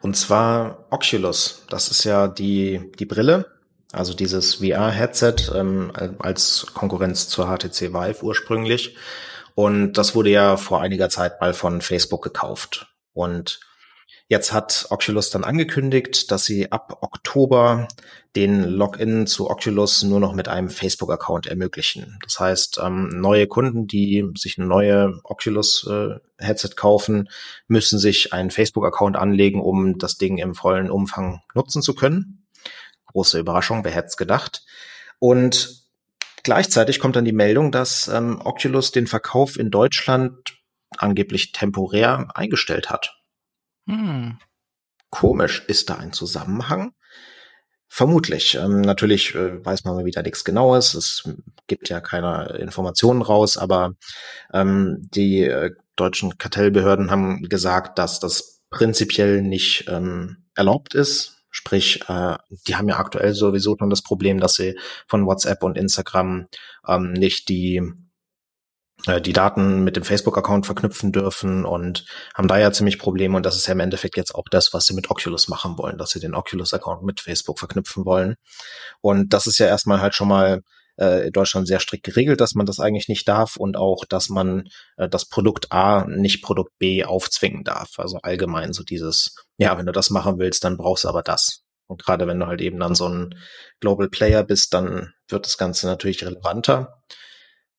Und 0.00 0.16
zwar 0.16 0.86
Oculus. 0.90 1.66
Das 1.68 1.90
ist 1.90 2.04
ja 2.04 2.28
die, 2.28 2.90
die 2.98 3.06
Brille, 3.06 3.59
also 3.92 4.14
dieses 4.14 4.56
VR-Headset 4.56 5.52
ähm, 5.54 5.92
als 6.18 6.66
Konkurrenz 6.74 7.28
zur 7.28 7.46
HTC 7.46 7.92
Vive 7.92 8.22
ursprünglich. 8.22 8.96
Und 9.54 9.94
das 9.94 10.14
wurde 10.14 10.30
ja 10.30 10.56
vor 10.56 10.80
einiger 10.80 11.10
Zeit 11.10 11.40
mal 11.40 11.54
von 11.54 11.80
Facebook 11.80 12.22
gekauft. 12.22 12.94
Und 13.12 13.60
Jetzt 14.30 14.52
hat 14.52 14.86
Oculus 14.90 15.30
dann 15.30 15.42
angekündigt, 15.42 16.30
dass 16.30 16.44
sie 16.44 16.70
ab 16.70 16.98
Oktober 17.00 17.88
den 18.36 18.62
Login 18.62 19.26
zu 19.26 19.50
Oculus 19.50 20.04
nur 20.04 20.20
noch 20.20 20.34
mit 20.34 20.46
einem 20.46 20.70
Facebook-Account 20.70 21.48
ermöglichen. 21.48 22.16
Das 22.22 22.38
heißt, 22.38 22.78
ähm, 22.80 23.08
neue 23.08 23.48
Kunden, 23.48 23.88
die 23.88 24.24
sich 24.36 24.56
eine 24.56 24.68
neue 24.68 25.18
Oculus-Headset 25.24 26.68
äh, 26.68 26.76
kaufen, 26.76 27.28
müssen 27.66 27.98
sich 27.98 28.32
einen 28.32 28.52
Facebook-Account 28.52 29.16
anlegen, 29.16 29.60
um 29.60 29.98
das 29.98 30.16
Ding 30.16 30.38
im 30.38 30.54
vollen 30.54 30.92
Umfang 30.92 31.40
nutzen 31.56 31.82
zu 31.82 31.96
können. 31.96 32.39
Große 33.12 33.38
Überraschung, 33.38 33.84
wer 33.84 33.92
hätte 33.92 34.08
es 34.08 34.16
gedacht. 34.16 34.64
Und 35.18 35.84
gleichzeitig 36.42 36.98
kommt 36.98 37.16
dann 37.16 37.24
die 37.24 37.32
Meldung, 37.32 37.72
dass 37.72 38.08
ähm, 38.08 38.40
Oculus 38.42 38.92
den 38.92 39.06
Verkauf 39.06 39.58
in 39.58 39.70
Deutschland 39.70 40.56
angeblich 40.96 41.52
temporär 41.52 42.28
eingestellt 42.34 42.90
hat. 42.90 43.16
Hm. 43.86 44.38
Komisch, 45.10 45.64
ist 45.66 45.90
da 45.90 45.96
ein 45.96 46.12
Zusammenhang? 46.12 46.92
Vermutlich. 47.92 48.54
Ähm, 48.54 48.82
natürlich 48.82 49.34
äh, 49.34 49.64
weiß 49.64 49.84
man 49.84 49.96
mal 49.96 50.04
wieder 50.04 50.22
nichts 50.22 50.44
Genaues. 50.44 50.94
Es 50.94 51.28
gibt 51.66 51.88
ja 51.88 52.00
keine 52.00 52.56
Informationen 52.60 53.20
raus, 53.20 53.56
aber 53.56 53.94
ähm, 54.52 55.08
die 55.12 55.42
äh, 55.42 55.72
deutschen 55.96 56.38
Kartellbehörden 56.38 57.10
haben 57.10 57.48
gesagt, 57.48 57.98
dass 57.98 58.20
das 58.20 58.62
prinzipiell 58.70 59.42
nicht 59.42 59.88
ähm, 59.88 60.44
erlaubt 60.54 60.94
ist. 60.94 61.39
Sprich, 61.50 62.02
äh, 62.08 62.36
die 62.66 62.76
haben 62.76 62.88
ja 62.88 62.98
aktuell 62.98 63.34
sowieso 63.34 63.76
schon 63.78 63.90
das 63.90 64.02
Problem, 64.02 64.40
dass 64.40 64.54
sie 64.54 64.78
von 65.06 65.26
WhatsApp 65.26 65.62
und 65.62 65.76
Instagram 65.76 66.46
ähm, 66.86 67.12
nicht 67.12 67.48
die 67.48 67.82
äh, 69.06 69.20
die 69.20 69.32
Daten 69.32 69.82
mit 69.82 69.96
dem 69.96 70.04
Facebook-Account 70.04 70.66
verknüpfen 70.66 71.12
dürfen 71.12 71.64
und 71.64 72.04
haben 72.34 72.48
da 72.48 72.58
ja 72.58 72.72
ziemlich 72.72 72.98
Probleme. 72.98 73.36
Und 73.36 73.46
das 73.46 73.56
ist 73.56 73.66
ja 73.66 73.72
im 73.72 73.80
Endeffekt 73.80 74.16
jetzt 74.16 74.34
auch 74.34 74.48
das, 74.50 74.72
was 74.74 74.86
sie 74.86 74.94
mit 74.94 75.10
Oculus 75.10 75.48
machen 75.48 75.78
wollen, 75.78 75.98
dass 75.98 76.10
sie 76.10 76.20
den 76.20 76.34
Oculus-Account 76.34 77.02
mit 77.02 77.20
Facebook 77.20 77.58
verknüpfen 77.58 78.04
wollen. 78.04 78.36
Und 79.00 79.32
das 79.32 79.46
ist 79.46 79.58
ja 79.58 79.66
erstmal 79.66 80.00
halt 80.00 80.14
schon 80.14 80.28
mal 80.28 80.62
äh, 81.00 81.26
in 81.26 81.32
Deutschland 81.32 81.66
sehr 81.66 81.80
strikt 81.80 82.04
geregelt, 82.04 82.40
dass 82.40 82.54
man 82.54 82.66
das 82.66 82.78
eigentlich 82.78 83.08
nicht 83.08 83.26
darf 83.26 83.56
und 83.56 83.76
auch, 83.76 84.04
dass 84.04 84.28
man 84.28 84.68
äh, 84.96 85.08
das 85.08 85.26
Produkt 85.26 85.72
A 85.72 86.04
nicht 86.06 86.42
Produkt 86.42 86.78
B 86.78 87.04
aufzwingen 87.04 87.64
darf. 87.64 87.98
Also 87.98 88.18
allgemein 88.18 88.72
so 88.72 88.84
dieses, 88.84 89.34
ja, 89.56 89.76
wenn 89.78 89.86
du 89.86 89.92
das 89.92 90.10
machen 90.10 90.38
willst, 90.38 90.64
dann 90.64 90.76
brauchst 90.76 91.04
du 91.04 91.08
aber 91.08 91.22
das. 91.22 91.64
Und 91.86 92.04
gerade 92.04 92.28
wenn 92.28 92.38
du 92.38 92.46
halt 92.46 92.60
eben 92.60 92.78
dann 92.78 92.94
so 92.94 93.08
ein 93.08 93.34
Global 93.80 94.08
Player 94.08 94.44
bist, 94.44 94.74
dann 94.74 95.12
wird 95.28 95.46
das 95.46 95.58
Ganze 95.58 95.86
natürlich 95.86 96.24
relevanter. 96.24 97.02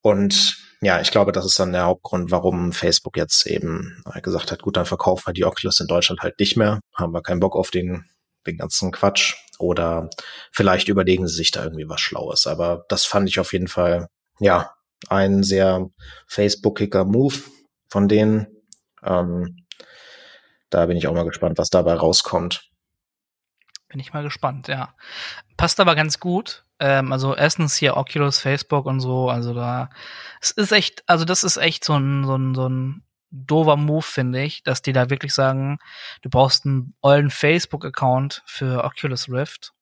Und 0.02 0.58
ja, 0.82 1.00
ich 1.00 1.12
glaube, 1.12 1.32
das 1.32 1.46
ist 1.46 1.60
dann 1.60 1.74
der 1.74 1.86
Hauptgrund, 1.86 2.32
warum 2.32 2.74
Facebook 2.74 3.16
jetzt 3.16 3.46
eben 3.46 4.04
gesagt 4.24 4.52
hat, 4.52 4.64
gut, 4.64 4.76
dann 4.76 4.86
verkaufen 4.86 5.28
wir 5.28 5.34
die 5.34 5.46
Oculus 5.46 5.80
in 5.80 5.88
Deutschland 5.88 6.22
halt 6.22 6.40
nicht 6.40 6.58
mehr, 6.58 6.80
haben 6.96 7.14
wir 7.14 7.22
keinen 7.22 7.40
Bock 7.40 7.56
auf 7.56 7.70
den, 7.70 8.06
den 8.48 8.58
ganzen 8.58 8.92
Quatsch 8.92 9.36
oder 9.60 10.10
vielleicht 10.52 10.88
überlegen 10.88 11.28
sie 11.28 11.36
sich 11.36 11.52
da 11.52 11.64
irgendwie 11.64 11.88
was 11.88 12.02
Schlaues. 12.02 12.48
Aber 12.48 12.86
das 12.90 13.06
fand 13.06 13.30
ich 13.30 13.40
auf 13.40 13.54
jeden 13.54 13.68
Fall, 13.68 14.08
ja, 14.40 14.72
ein 15.10 15.44
sehr 15.44 15.90
Facebookiger 16.28 17.06
Move 17.06 17.36
von 17.90 18.08
denen. 18.08 18.48
Ähm, 19.04 19.66
da 20.70 20.86
bin 20.86 20.98
ich 20.98 21.08
auch 21.08 21.14
mal 21.14 21.26
gespannt, 21.26 21.58
was 21.58 21.70
dabei 21.70 21.94
rauskommt. 21.94 22.70
Bin 23.90 24.00
ich 24.00 24.14
mal 24.14 24.24
gespannt, 24.24 24.68
ja. 24.68 24.96
Passt 25.58 25.80
aber 25.80 25.96
ganz 25.96 26.20
gut. 26.20 26.66
Ähm, 26.80 27.12
also 27.12 27.36
erstens 27.36 27.76
hier 27.76 27.98
Oculus, 27.98 28.40
Facebook 28.40 28.86
und 28.86 29.02
so, 29.02 29.30
also 29.30 29.54
da, 29.54 29.90
es 30.40 30.52
ist 30.52 30.72
echt, 30.72 31.04
also 31.08 31.26
das 31.26 31.44
ist 31.44 31.58
echt 31.58 31.84
so 31.84 31.94
ein, 31.94 32.26
so 32.26 32.36
ein, 32.36 32.56
so 32.56 32.68
ein 32.68 33.04
dover 33.32 33.78
Move, 33.78 34.02
finde 34.02 34.44
ich, 34.44 34.64
dass 34.64 34.82
die 34.82 34.94
da 34.94 35.10
wirklich 35.10 35.34
sagen, 35.34 35.80
du 36.22 36.30
brauchst 36.30 36.66
einen 36.66 36.94
ollen 37.02 37.30
Facebook-Account 37.30 38.44
für 38.46 38.84
Oculus 38.84 39.30
Rift. 39.30 39.74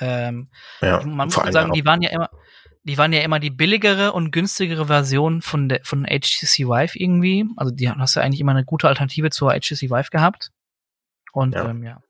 Ähm, 0.00 0.48
ja, 0.80 1.04
man 1.04 1.28
muss 1.28 1.34
sagen, 1.34 1.72
die 1.72 1.84
waren 1.84 2.02
ja 2.02 2.10
immer, 2.10 2.30
die 2.84 2.98
waren 2.98 3.12
ja 3.12 3.22
immer 3.22 3.40
die 3.40 3.50
billigere 3.50 4.12
und 4.12 4.30
günstigere 4.30 4.86
Version 4.86 5.42
von 5.42 5.68
der 5.68 5.80
von 5.84 6.04
HTC 6.04 6.66
Vive 6.66 6.98
irgendwie. 6.98 7.46
Also 7.56 7.72
die 7.72 7.90
hast 7.90 8.16
du 8.16 8.20
eigentlich 8.20 8.40
immer 8.40 8.52
eine 8.52 8.64
gute 8.64 8.88
Alternative 8.88 9.30
zur 9.30 9.50
HTC 9.52 9.90
Vive 9.90 10.10
gehabt. 10.10 10.50
Und 11.32 11.54
ja. 11.54 11.68
Ähm, 11.68 11.82
ja. 11.82 12.00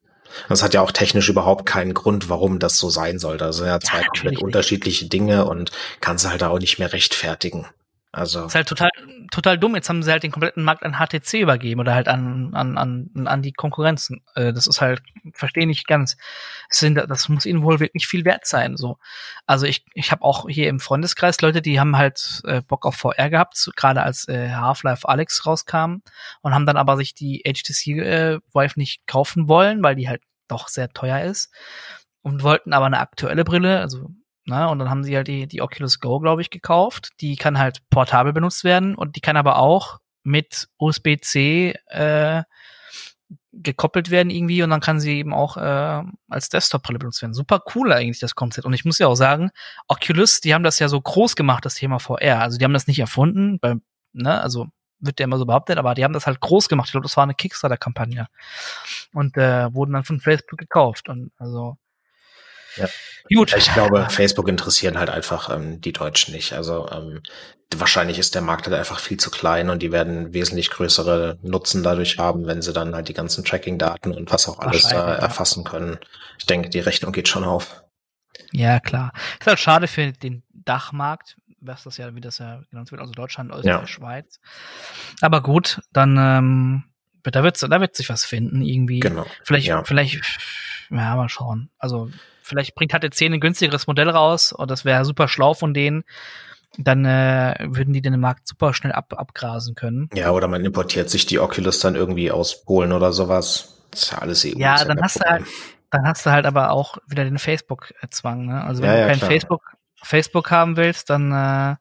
Das 0.49 0.63
hat 0.63 0.75
ja 0.75 0.81
auch 0.81 0.91
technisch 0.91 1.29
überhaupt 1.29 1.67
keinen 1.67 1.95
Grund, 1.95 2.29
warum 2.29 2.59
das 2.59 2.79
so 2.79 2.89
sein 2.91 3.19
soll. 3.19 3.37
Das 3.37 3.57
sind 3.57 3.67
ja 3.67 3.79
zwei 3.81 4.01
ja, 4.01 4.07
komplett 4.07 4.43
unterschiedliche 4.43 5.07
Dinge 5.07 5.45
und 5.45 5.71
kannst 6.01 6.29
halt 6.29 6.43
auch 6.43 6.59
nicht 6.59 6.79
mehr 6.79 6.93
rechtfertigen. 6.93 7.67
Also. 8.15 8.45
Ist 8.45 8.55
halt 8.55 8.69
total, 8.69 8.91
total 9.33 9.59
dumm. 9.59 9.75
Jetzt 9.75 9.89
haben 9.89 10.03
sie 10.03 10.11
halt 10.11 10.23
den 10.23 10.31
kompletten 10.31 10.63
Markt 10.63 10.85
an 10.85 10.99
HTC 10.99 11.41
übergeben 11.41 11.81
oder 11.81 11.95
halt 11.95 12.07
an, 12.07 12.55
an, 12.55 12.79
an, 12.79 13.27
an 13.27 13.43
die 13.43 13.53
Konkurrenzen. 13.53 14.23
Äh, 14.37 14.53
das 14.53 14.69
ist 14.69 14.81
halt, 14.81 15.03
verstehe 15.33 15.67
nicht 15.67 15.89
ganz. 15.89 16.17
Das, 16.69 16.79
sind, 16.79 16.95
das 16.95 17.29
muss 17.29 17.45
ihnen 17.45 17.65
wohl 17.65 17.81
wirklich 17.81 18.07
viel 18.07 18.25
wert 18.25 18.47
sein, 18.47 18.77
so. 18.77 18.99
Also 19.47 19.67
ich, 19.67 19.85
ich 19.95 20.13
habe 20.13 20.23
auch 20.23 20.49
hier 20.49 20.69
im 20.69 20.79
Freundeskreis 20.79 21.41
Leute, 21.41 21.61
die 21.61 21.81
haben 21.81 21.97
halt 21.97 22.41
äh, 22.45 22.63
Bock 22.63 22.87
auf 22.87 22.95
VR 22.95 23.31
gehabt, 23.31 23.69
gerade 23.75 24.05
als 24.05 24.29
äh, 24.29 24.51
Half-Life 24.51 25.09
Alex 25.09 25.45
rauskam 25.45 26.03
und 26.41 26.55
haben 26.55 26.67
dann 26.67 26.77
aber 26.77 26.97
sich 26.97 27.15
die 27.15 27.43
HTC 27.45 27.99
äh, 27.99 28.39
Vive 28.53 28.75
nicht 28.77 29.07
kaufen 29.09 29.49
wollen, 29.49 29.83
weil 29.83 29.97
die 29.97 30.09
halt 30.09 30.23
doch 30.47 30.69
sehr 30.69 30.89
teuer 30.91 31.23
ist 31.23 31.53
und 32.23 32.45
wollten 32.45 32.73
aber 32.73 32.87
eine 32.87 33.01
aktuelle 33.01 33.43
Brille, 33.43 33.81
also 33.81 34.11
na, 34.47 34.67
und 34.67 34.79
dann 34.79 34.91
haben 34.91 35.05
sie 35.05 35.17
halt 35.17 35.29
die, 35.29 35.47
die 35.47 35.63
Oculus 35.63 36.01
Go, 36.01 36.21
glaube 36.21 36.43
ich, 36.43 36.51
gekauft. 36.51 37.11
Die 37.21 37.37
kann 37.37 37.59
halt 37.59 37.79
portabel 37.91 38.33
benutzt 38.33 38.63
werden 38.65 38.95
und 38.95 39.17
die 39.17 39.21
kann 39.21 39.37
aber 39.37 39.59
auch 39.59 40.01
mit 40.23 40.69
USB-C 40.79 41.75
äh, 41.89 42.43
gekoppelt 43.53 44.11
werden 44.11 44.31
irgendwie 44.31 44.63
und 44.63 44.71
dann 44.71 44.81
kann 44.81 45.01
sie 45.01 45.17
eben 45.19 45.33
auch 45.33 45.57
äh, 45.57 46.03
als 46.29 46.49
Desktop-Brille 46.49 46.99
benutzt 46.99 47.23
werden. 47.23 47.35
Super 47.35 47.63
cool 47.75 47.93
eigentlich 47.93 48.19
das 48.19 48.35
Konzept. 48.35 48.67
Und 48.67 48.75
ich 48.75 48.85
muss 48.85 48.99
ja 48.99 49.07
auch 49.07 49.15
sagen, 49.15 49.51
Oculus, 49.89 50.41
die 50.41 50.55
haben 50.55 50.65
das 50.65 50.79
ja 50.79 50.89
so 50.89 51.01
groß 51.01 51.37
gemacht, 51.37 51.65
das 51.65 51.77
Thema 51.77 51.99
VR. 51.99 52.41
Also 52.41 52.59
die 52.59 52.65
haben 52.65 52.73
das 52.73 52.87
nicht 52.87 52.99
erfunden, 52.99 53.59
bei, 53.61 53.77
ne, 54.13 54.41
also 54.41 54.67
wird 54.99 55.21
ja 55.21 55.25
immer 55.25 55.39
so 55.39 55.47
behauptet, 55.47 55.79
aber 55.79 55.95
die 55.95 56.05
haben 56.05 56.15
das 56.15 56.27
halt 56.27 56.41
groß 56.41 56.69
gemacht. 56.69 56.89
Ich 56.89 56.93
glaube, 56.93 57.05
das 57.05 57.17
war 57.17 57.25
eine 57.25 57.35
Kickstarter-Kampagne. 57.35 58.27
Und 59.13 59.37
äh, 59.37 59.73
wurden 59.73 59.93
dann 59.93 60.05
von 60.05 60.21
Facebook 60.21 60.59
gekauft. 60.59 61.09
Und 61.09 61.31
also 61.39 61.77
ja. 62.77 62.89
Gut. 63.33 63.55
Ich 63.57 63.73
glaube, 63.73 64.07
Facebook 64.11 64.49
interessieren 64.49 64.99
halt 64.99 65.09
einfach 65.09 65.49
ähm, 65.51 65.81
die 65.81 65.93
Deutschen 65.93 66.35
nicht. 66.35 66.53
Also 66.53 66.89
ähm, 66.91 67.23
wahrscheinlich 67.75 68.19
ist 68.19 68.35
der 68.35 68.43
Markt 68.43 68.67
halt 68.67 68.77
einfach 68.77 68.99
viel 69.01 69.17
zu 69.17 69.31
klein 69.31 69.71
und 69.71 69.83
die 69.83 69.93
werden 69.93 70.35
wesentlich 70.35 70.71
größere 70.71 71.39
Nutzen 71.43 71.83
dadurch 71.83 72.19
haben, 72.19 72.47
wenn 72.47 72.63
sie 72.63 72.73
dann 72.73 72.95
halt 72.95 73.09
die 73.09 73.15
ganzen 73.15 73.45
Tracking-Daten 73.45 74.13
und 74.13 74.31
was 74.31 74.49
auch 74.49 74.59
alles 74.59 74.89
da 74.89 75.15
erfassen 75.15 75.65
können. 75.65 75.99
Ich 76.39 76.47
denke, 76.47 76.69
die 76.69 76.81
Rechnung 76.81 77.13
geht 77.13 77.29
schon 77.29 77.45
auf. 77.45 77.83
Ja, 78.53 78.81
klar. 78.81 79.13
Ist 79.41 79.47
halt 79.47 79.59
schade 79.59 79.87
für 79.87 80.13
den 80.13 80.43
Dachmarkt, 80.53 81.37
was 81.61 81.85
das 81.85 81.97
ja, 81.97 82.15
wie 82.15 82.21
das 82.21 82.39
ja 82.39 82.63
genannt 82.71 82.91
wird, 82.91 83.01
also 83.01 83.13
Deutschland, 83.13 83.51
Österreich, 83.51 83.67
ja. 83.67 83.87
Schweiz. 83.87 84.41
Aber 85.21 85.43
gut, 85.43 85.81
dann 85.93 86.17
ähm, 86.19 86.85
da 87.23 87.43
wird 87.43 87.63
da 87.63 87.81
wird 87.81 87.97
sich 87.97 88.09
was 88.09 88.25
finden 88.25 88.63
irgendwie. 88.63 89.01
Genau. 89.01 89.27
Vielleicht, 89.45 89.67
ja. 89.67 89.83
vielleicht, 89.85 90.21
ja, 90.91 91.17
mal 91.17 91.29
schauen. 91.29 91.71
Also 91.79 92.11
vielleicht 92.45 92.75
bringt 92.75 92.93
HTC 92.93 93.23
ein 93.23 93.41
günstigeres 93.41 93.87
Modell 93.87 94.11
raus 94.11 94.53
und 94.53 94.71
das 94.71 94.85
wäre 94.85 95.05
super 95.05 95.29
schlau 95.29 95.55
von 95.55 95.75
denen. 95.75 96.05
Dann 96.77 97.05
äh, 97.05 97.55
würden 97.69 97.95
die 97.95 98.03
den 98.03 98.19
Markt 98.19 98.49
super 98.49 98.75
schnell 98.75 98.93
ab, 98.93 99.15
abgrasen 99.17 99.75
können. 99.75 100.11
Ja, 100.13 100.31
oder 100.33 100.49
man 100.49 100.65
importiert 100.65 101.09
sich 101.09 101.25
die 101.25 101.39
Oculus 101.39 101.79
dann 101.81 101.95
irgendwie 101.95 102.31
aus 102.31 102.65
Polen 102.65 102.93
oder 102.93 103.13
sowas. 103.13 103.81
Das 103.91 104.03
ist 104.03 104.13
ja 104.13 104.19
alles 104.19 104.45
EU. 104.45 104.59
Ja, 104.59 104.85
dann 104.85 105.01
hast 105.01 105.21
du 105.21 105.25
halt, 105.25 105.45
dann 105.91 106.07
hast 106.07 106.27
du 106.27 106.31
halt 106.31 106.47
aber 106.47 106.71
auch 106.71 106.99
wieder 107.07 107.25
den 107.25 107.39
Facebook-Zwang. 107.39 108.47
Ne? 108.47 108.65
Also 108.65 108.83
wenn 108.83 108.91
ja, 108.91 109.03
du 109.03 109.07
kein 109.07 109.21
Facebook, 109.21 109.63
Facebook 110.03 110.51
haben 110.51 110.77
willst, 110.77 111.11
dann 111.11 111.33
äh, 111.33 111.77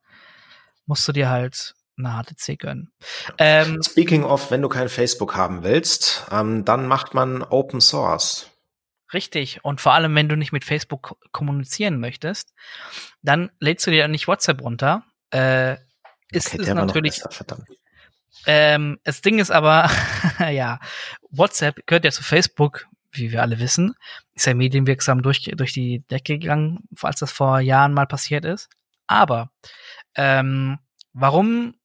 musst 0.85 1.07
du 1.07 1.11
dir 1.11 1.29
halt 1.29 1.73
eine 1.97 2.23
HTC 2.23 2.59
gönnen. 2.59 2.91
Ähm, 3.37 3.81
Speaking 3.83 4.23
of, 4.23 4.51
wenn 4.51 4.61
du 4.61 4.69
kein 4.69 4.89
Facebook 4.89 5.35
haben 5.35 5.63
willst, 5.63 6.25
ähm, 6.31 6.65
dann 6.65 6.87
macht 6.87 7.13
man 7.15 7.41
Open 7.41 7.81
Source. 7.81 8.52
Richtig. 9.13 9.63
Und 9.63 9.79
vor 9.79 9.93
allem, 9.93 10.15
wenn 10.15 10.29
du 10.29 10.35
nicht 10.35 10.51
mit 10.51 10.63
Facebook 10.63 11.17
kommunizieren 11.31 11.99
möchtest, 11.99 12.53
dann 13.21 13.51
lädst 13.59 13.85
du 13.85 13.91
dir 13.91 14.07
nicht 14.07 14.27
WhatsApp 14.27 14.61
runter. 14.61 15.03
Äh, 15.31 15.73
ist, 16.31 16.53
okay, 16.53 16.63
ist 16.63 16.73
natürlich. 16.73 17.21
Besser, 17.21 17.65
ähm, 18.45 18.99
das 19.03 19.21
Ding 19.21 19.39
ist 19.39 19.51
aber, 19.51 19.89
ja, 20.51 20.79
WhatsApp 21.29 21.85
gehört 21.85 22.05
ja 22.05 22.11
zu 22.11 22.23
Facebook, 22.23 22.87
wie 23.11 23.31
wir 23.31 23.41
alle 23.41 23.59
wissen. 23.59 23.95
Ist 24.33 24.47
ja 24.47 24.55
medienwirksam 24.55 25.21
durch, 25.21 25.43
durch 25.55 25.73
die 25.73 25.99
Decke 26.07 26.39
gegangen, 26.39 26.79
als 27.01 27.19
das 27.19 27.31
vor 27.31 27.59
Jahren 27.59 27.93
mal 27.93 28.07
passiert 28.07 28.45
ist. 28.45 28.69
Aber 29.05 29.51
ähm, 30.15 30.79
warum 31.13 31.75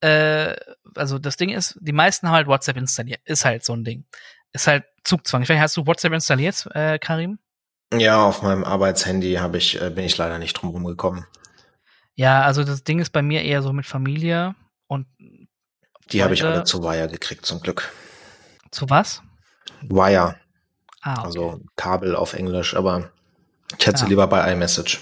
äh, 0.00 0.54
also 0.94 1.18
das 1.18 1.36
Ding 1.36 1.50
ist, 1.50 1.78
die 1.80 1.92
meisten 1.92 2.28
haben 2.28 2.34
halt 2.34 2.46
WhatsApp 2.46 2.76
installiert. 2.76 3.20
Ist 3.24 3.44
halt 3.44 3.64
so 3.64 3.74
ein 3.74 3.84
Ding 3.84 4.04
ist 4.52 4.66
halt 4.66 4.84
Zugzwang. 5.04 5.42
Ich 5.42 5.48
weiß, 5.48 5.60
hast 5.60 5.76
du 5.76 5.86
WhatsApp 5.86 6.12
installiert, 6.12 6.68
äh, 6.74 6.98
Karim? 6.98 7.38
Ja, 7.92 8.22
auf 8.24 8.42
meinem 8.42 8.64
Arbeitshandy 8.64 9.34
habe 9.34 9.58
ich, 9.58 9.80
äh, 9.80 9.90
bin 9.90 10.04
ich 10.04 10.16
leider 10.18 10.38
nicht 10.38 10.54
drum 10.54 10.84
gekommen. 10.84 11.26
Ja, 12.14 12.42
also 12.42 12.64
das 12.64 12.84
Ding 12.84 12.98
ist 12.98 13.10
bei 13.10 13.22
mir 13.22 13.42
eher 13.42 13.62
so 13.62 13.72
mit 13.72 13.86
Familie 13.86 14.54
und 14.88 15.06
die 16.10 16.22
habe 16.22 16.34
ich 16.34 16.44
alle 16.44 16.64
zu 16.64 16.82
Wire 16.82 17.08
gekriegt, 17.08 17.46
zum 17.46 17.60
Glück. 17.60 17.92
Zu 18.70 18.88
was? 18.90 19.22
Wire. 19.82 20.36
Ah, 21.02 21.12
okay. 21.12 21.22
Also 21.22 21.60
Kabel 21.76 22.16
auf 22.16 22.34
Englisch, 22.34 22.74
aber 22.74 23.10
ich 23.78 23.86
hätte 23.86 24.04
ah. 24.04 24.08
lieber 24.08 24.26
bei 24.26 24.52
iMessage, 24.52 25.00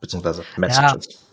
beziehungsweise 0.00 0.44
Messages. 0.56 1.26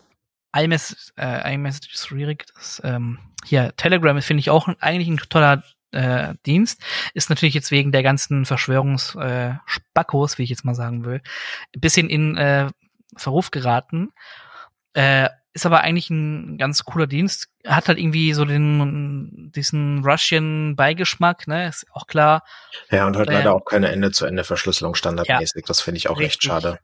Ja, 0.54 0.62
iMessage, 0.62 1.12
äh, 1.16 1.54
iMessage 1.54 1.94
ist 1.94 2.06
schwierig. 2.06 2.46
Das, 2.54 2.80
ähm, 2.84 3.18
hier, 3.44 3.74
Telegram 3.76 4.20
finde 4.22 4.40
ich 4.40 4.50
auch 4.50 4.68
eigentlich 4.80 5.08
ein 5.08 5.18
toller 5.28 5.62
äh, 5.92 6.34
Dienst, 6.46 6.82
ist 7.14 7.30
natürlich 7.30 7.54
jetzt 7.54 7.70
wegen 7.70 7.92
der 7.92 8.02
ganzen 8.02 8.44
Verschwörungsspackos, 8.44 10.34
äh, 10.34 10.38
wie 10.38 10.42
ich 10.42 10.50
jetzt 10.50 10.64
mal 10.64 10.74
sagen 10.74 11.04
will, 11.04 11.22
ein 11.74 11.80
bisschen 11.80 12.08
in 12.08 12.36
äh, 12.36 12.68
Verruf 13.16 13.50
geraten. 13.50 14.10
Äh, 14.94 15.28
ist 15.54 15.66
aber 15.66 15.80
eigentlich 15.80 16.10
ein 16.10 16.56
ganz 16.58 16.84
cooler 16.84 17.06
Dienst. 17.06 17.48
Hat 17.66 17.88
halt 17.88 17.98
irgendwie 17.98 18.32
so 18.32 18.44
den 18.44 19.50
diesen 19.54 20.04
Russian-Beigeschmack, 20.04 21.48
ne? 21.48 21.68
Ist 21.68 21.86
auch 21.92 22.06
klar. 22.06 22.44
Ja, 22.90 23.06
und 23.06 23.16
hat 23.16 23.28
äh, 23.28 23.32
leider 23.32 23.54
auch 23.54 23.64
keine 23.64 23.88
Ende-zu-Ende-Verschlüsselung 23.88 24.94
standardmäßig. 24.94 25.62
Ja, 25.62 25.66
das 25.66 25.80
finde 25.80 25.98
ich 25.98 26.10
auch 26.10 26.18
richtig. 26.18 26.26
recht 26.26 26.42
schade 26.44 26.78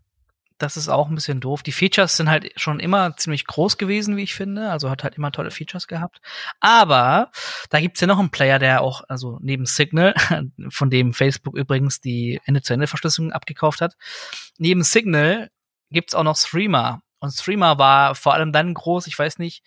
das 0.59 0.76
ist 0.76 0.88
auch 0.88 1.09
ein 1.09 1.14
bisschen 1.14 1.40
doof. 1.40 1.62
Die 1.62 1.72
Features 1.72 2.16
sind 2.16 2.30
halt 2.30 2.52
schon 2.57 2.78
immer 2.78 3.16
ziemlich 3.16 3.46
groß 3.46 3.76
gewesen, 3.76 4.16
wie 4.16 4.22
ich 4.22 4.34
finde. 4.34 4.70
Also 4.70 4.90
hat 4.90 5.02
halt 5.02 5.16
immer 5.16 5.32
tolle 5.32 5.50
Features 5.50 5.88
gehabt. 5.88 6.20
Aber 6.61 7.30
da 7.70 7.80
gibt's 7.80 8.00
ja 8.00 8.07
noch 8.07 8.18
einen 8.18 8.30
Player, 8.30 8.59
der 8.59 8.82
auch, 8.82 9.02
also 9.09 9.38
neben 9.42 9.66
Signal, 9.66 10.14
von 10.68 10.90
dem 10.90 11.12
Facebook 11.12 11.57
übrigens 11.57 12.00
die 12.00 12.40
Ende-zu-Ende-Verschlüsselung 12.44 13.32
abgekauft 13.32 13.80
hat, 13.80 13.94
neben 14.59 14.84
Signal 14.84 15.50
gibt's 15.90 16.14
auch 16.14 16.24
noch 16.24 16.36
Streamer. 16.36 17.00
Und 17.18 17.32
Streamer 17.32 17.78
war 17.78 18.14
vor 18.14 18.34
allem 18.34 18.52
dann 18.52 18.74
groß, 18.74 19.07
ich 19.07 19.18
weiß 19.18 19.38
nicht, 19.38 19.64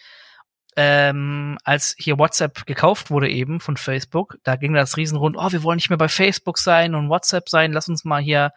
ähm, 0.79 1.57
als 1.63 1.95
hier 1.97 2.19
WhatsApp 2.19 2.67
gekauft 2.67 3.09
wurde 3.09 3.29
eben 3.29 3.59
von 3.59 3.77
Facebook, 3.77 4.37
da 4.43 4.55
ging 4.57 4.73
das 4.73 4.95
Riesenrund, 4.95 5.35
oh, 5.35 5.51
wir 5.51 5.63
wollen 5.63 5.77
nicht 5.77 5.89
mehr 5.89 5.97
bei 5.97 6.07
Facebook 6.07 6.59
sein 6.59 6.93
und 6.93 7.09
WhatsApp 7.09 7.49
sein, 7.49 7.73
lass 7.73 7.89
uns 7.89 8.05
mal 8.05 8.21
hier 8.21 8.51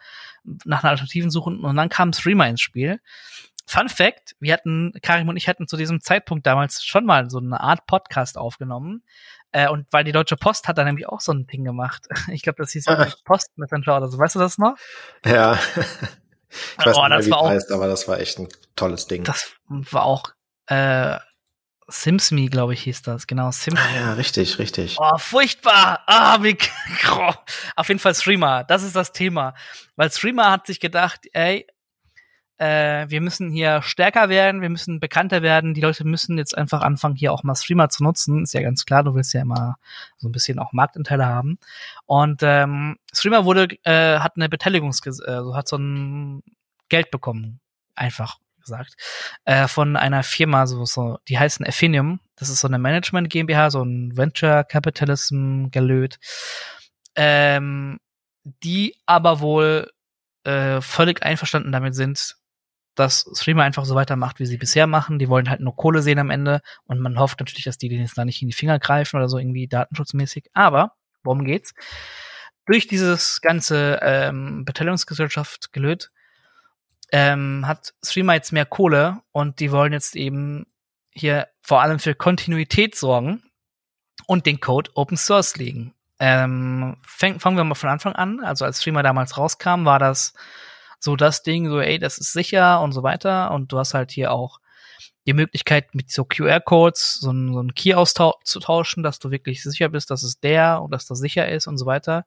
nach 0.65 0.83
einer 0.83 0.91
Alternativen 0.91 1.31
suchen. 1.31 1.59
Und 1.63 1.75
dann 1.75 1.89
kam 1.89 2.13
Streamer 2.13 2.47
ins 2.47 2.61
Spiel. 2.61 2.99
Fun 3.67 3.89
Fact, 3.89 4.35
wir 4.39 4.53
hatten, 4.53 4.93
Karim 5.01 5.29
und 5.29 5.37
ich 5.37 5.47
hatten 5.47 5.67
zu 5.67 5.77
diesem 5.77 6.01
Zeitpunkt 6.01 6.45
damals 6.45 6.83
schon 6.83 7.05
mal 7.05 7.29
so 7.29 7.37
eine 7.37 7.61
Art 7.61 7.85
Podcast 7.85 8.37
aufgenommen. 8.37 9.03
Äh, 9.51 9.69
und 9.69 9.85
weil 9.91 10.03
die 10.03 10.11
Deutsche 10.11 10.35
Post 10.35 10.67
hat 10.67 10.77
da 10.77 10.83
nämlich 10.83 11.07
auch 11.07 11.21
so 11.21 11.31
ein 11.31 11.47
Ding 11.47 11.63
gemacht. 11.63 12.07
Ich 12.29 12.41
glaube, 12.41 12.57
das 12.61 12.71
hieß 12.71 12.85
Post 13.25 13.57
Messenger 13.57 13.97
oder 13.97 14.07
so. 14.07 14.17
Weißt 14.17 14.35
du 14.35 14.39
das 14.39 14.57
noch? 14.57 14.75
Ja. 15.25 15.57
Ich 16.77 16.85
weiß 16.85 16.97
oh, 16.97 17.07
nicht 17.07 17.09
mehr, 17.09 17.25
wie 17.25 17.29
das 17.29 17.41
heißt, 17.43 17.71
aber 17.71 17.87
das 17.87 18.09
war 18.09 18.19
echt 18.19 18.37
ein 18.37 18.49
tolles 18.75 19.07
Ding. 19.07 19.23
Das 19.23 19.53
war 19.69 20.03
auch 20.03 20.31
äh, 20.65 21.17
SimsMe, 21.91 22.47
glaube 22.47 22.73
ich, 22.73 22.81
hieß 22.83 23.01
das. 23.03 23.27
Genau, 23.27 23.51
SimsMe. 23.51 23.79
Ah, 23.79 23.95
ja, 23.95 24.13
richtig, 24.13 24.57
richtig. 24.59 24.97
Oh, 24.99 25.17
furchtbar. 25.17 26.01
Ah, 26.07 26.41
wie, 26.41 26.57
Auf 27.75 27.87
jeden 27.87 27.99
Fall 27.99 28.15
Streamer. 28.15 28.63
Das 28.63 28.83
ist 28.83 28.95
das 28.95 29.11
Thema. 29.11 29.53
Weil 29.95 30.11
Streamer 30.11 30.49
hat 30.51 30.67
sich 30.67 30.79
gedacht, 30.79 31.21
ey, 31.33 31.67
äh, 32.61 33.09
wir 33.09 33.21
müssen 33.21 33.49
hier 33.49 33.81
stärker 33.81 34.29
werden, 34.29 34.61
wir 34.61 34.69
müssen 34.69 34.99
bekannter 34.99 35.41
werden, 35.41 35.73
die 35.73 35.81
Leute 35.81 36.05
müssen 36.05 36.37
jetzt 36.37 36.55
einfach 36.55 36.81
anfangen, 36.81 37.15
hier 37.15 37.33
auch 37.33 37.41
mal 37.41 37.55
Streamer 37.55 37.89
zu 37.89 38.03
nutzen. 38.03 38.43
Ist 38.43 38.53
ja 38.53 38.61
ganz 38.61 38.85
klar, 38.85 39.03
du 39.03 39.15
willst 39.15 39.33
ja 39.33 39.41
immer 39.41 39.77
so 40.17 40.29
ein 40.29 40.31
bisschen 40.31 40.59
auch 40.59 40.71
Marktanteile 40.71 41.25
haben. 41.25 41.57
Und 42.05 42.41
ähm, 42.43 42.97
Streamer 43.11 43.45
wurde, 43.45 43.67
äh, 43.83 44.19
hat 44.19 44.33
eine 44.35 44.47
Beteiligungs, 44.47 45.01
also 45.05 45.55
hat 45.55 45.67
so 45.67 45.77
ein 45.77 46.43
Geld 46.87 47.09
bekommen, 47.09 47.59
einfach 47.95 48.37
gesagt, 48.61 48.93
äh, 49.45 49.67
von 49.67 49.95
einer 49.95 50.23
Firma, 50.23 50.67
so, 50.67 50.85
so, 50.85 51.17
die 51.27 51.39
heißen 51.39 51.65
Affinium. 51.65 52.19
Das 52.35 52.49
ist 52.49 52.61
so 52.61 52.67
eine 52.67 52.79
Management 52.79 53.29
GmbH, 53.29 53.69
so 53.69 53.83
ein 53.83 54.15
Venture 54.15 54.63
Capitalism 54.63 55.67
gelöt. 55.69 56.19
Ähm, 57.15 57.99
die 58.43 58.95
aber 59.05 59.39
wohl 59.39 59.91
äh, 60.43 60.81
völlig 60.81 61.23
einverstanden 61.23 61.71
damit 61.71 61.95
sind, 61.95 62.35
dass 62.95 63.25
Streamer 63.33 63.63
einfach 63.63 63.85
so 63.85 63.95
weitermacht, 63.95 64.39
wie 64.39 64.45
sie 64.45 64.57
bisher 64.57 64.87
machen. 64.87 65.19
Die 65.19 65.29
wollen 65.29 65.49
halt 65.49 65.61
nur 65.61 65.75
Kohle 65.75 66.01
sehen 66.01 66.19
am 66.19 66.29
Ende 66.29 66.61
und 66.85 66.99
man 66.99 67.19
hofft 67.19 67.39
natürlich, 67.39 67.63
dass 67.63 67.77
die 67.77 67.89
denen 67.89 68.01
jetzt 68.01 68.17
da 68.17 68.25
nicht 68.25 68.41
in 68.41 68.47
die 68.47 68.53
Finger 68.53 68.79
greifen 68.79 69.17
oder 69.17 69.29
so 69.29 69.37
irgendwie 69.37 69.67
datenschutzmäßig. 69.67 70.49
Aber, 70.53 70.93
worum 71.23 71.45
geht's? 71.45 71.73
Durch 72.65 72.87
dieses 72.87 73.41
ganze 73.41 73.99
ähm, 74.01 74.65
Beteiligungsgesellschaft 74.65 75.71
gelöt, 75.73 76.11
ähm, 77.11 77.65
hat 77.67 77.93
Streamer 78.03 78.33
jetzt 78.35 78.51
mehr 78.51 78.65
Kohle 78.65 79.21
und 79.31 79.59
die 79.59 79.71
wollen 79.71 79.93
jetzt 79.93 80.15
eben 80.15 80.65
hier 81.11 81.47
vor 81.61 81.81
allem 81.81 81.99
für 81.99 82.15
Kontinuität 82.15 82.95
sorgen 82.95 83.43
und 84.27 84.45
den 84.45 84.59
Code 84.59 84.91
Open 84.95 85.17
Source 85.17 85.57
legen. 85.57 85.93
Ähm, 86.19 86.97
fang, 87.01 87.39
fangen 87.39 87.57
wir 87.57 87.63
mal 87.63 87.75
von 87.75 87.89
Anfang 87.89 88.13
an. 88.13 88.41
Also 88.43 88.63
als 88.65 88.81
Streamer 88.81 89.03
damals 89.03 89.37
rauskam, 89.37 89.85
war 89.85 89.99
das 89.99 90.33
so 90.99 91.15
das 91.15 91.43
Ding, 91.43 91.67
so, 91.67 91.79
ey, 91.79 91.97
das 91.99 92.17
ist 92.17 92.31
sicher 92.31 92.81
und 92.81 92.91
so 92.91 93.03
weiter. 93.03 93.51
Und 93.51 93.71
du 93.71 93.79
hast 93.79 93.93
halt 93.93 94.11
hier 94.11 94.31
auch 94.31 94.59
die 95.27 95.33
Möglichkeit, 95.33 95.93
mit 95.93 96.09
so 96.11 96.25
QR-Codes 96.25 97.19
so, 97.21 97.31
so 97.31 97.59
einen 97.59 97.73
Key 97.73 97.93
auszutauschen, 97.93 99.03
dass 99.03 99.19
du 99.19 99.29
wirklich 99.29 99.61
sicher 99.61 99.89
bist, 99.89 100.09
dass 100.09 100.23
es 100.23 100.39
der 100.39 100.81
und 100.81 100.91
dass 100.91 101.05
das 101.05 101.19
sicher 101.19 101.47
ist 101.47 101.67
und 101.67 101.77
so 101.77 101.85
weiter. 101.85 102.25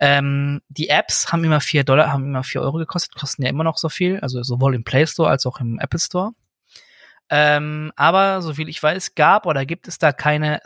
Ähm, 0.00 0.62
die 0.68 0.88
Apps 0.88 1.32
haben 1.32 1.44
immer 1.44 1.60
vier 1.60 1.84
Dollar, 1.84 2.12
haben 2.12 2.24
immer 2.24 2.42
vier 2.42 2.62
Euro 2.62 2.78
gekostet, 2.78 3.14
kosten 3.14 3.42
ja 3.42 3.50
immer 3.50 3.64
noch 3.64 3.76
so 3.76 3.88
viel, 3.88 4.18
also 4.20 4.42
sowohl 4.42 4.74
im 4.74 4.84
Play 4.84 5.06
Store 5.06 5.28
als 5.28 5.44
auch 5.46 5.60
im 5.60 5.78
Apple 5.78 6.00
Store. 6.00 6.32
Ähm, 7.28 7.92
aber 7.96 8.42
soviel 8.42 8.68
ich 8.68 8.82
weiß, 8.82 9.14
gab 9.14 9.46
oder 9.46 9.66
gibt 9.66 9.88
es 9.88 9.98
da 9.98 10.12
keine 10.12 10.60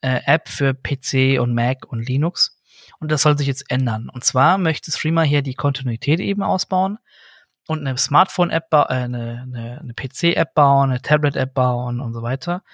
äh, 0.00 0.20
App 0.24 0.48
für 0.48 0.74
PC 0.74 1.40
und 1.40 1.54
Mac 1.54 1.86
und 1.86 2.08
Linux. 2.08 2.56
Und 3.00 3.12
das 3.12 3.22
soll 3.22 3.36
sich 3.38 3.46
jetzt 3.46 3.70
ändern. 3.70 4.08
Und 4.08 4.24
zwar 4.24 4.58
möchte 4.58 4.90
Streamer 4.90 5.22
hier 5.22 5.42
die 5.42 5.54
Kontinuität 5.54 6.20
eben 6.20 6.42
ausbauen 6.42 6.98
und 7.68 7.86
eine 7.86 7.98
Smartphone-App, 7.98 8.72
äh, 8.72 8.76
eine, 8.76 9.42
eine, 9.42 9.78
eine 9.80 9.94
PC-App 9.94 10.54
bauen, 10.54 10.90
eine 10.90 11.02
Tablet-App 11.02 11.52
bauen 11.52 12.00
und 12.00 12.14
so 12.14 12.22
weiter. 12.22 12.64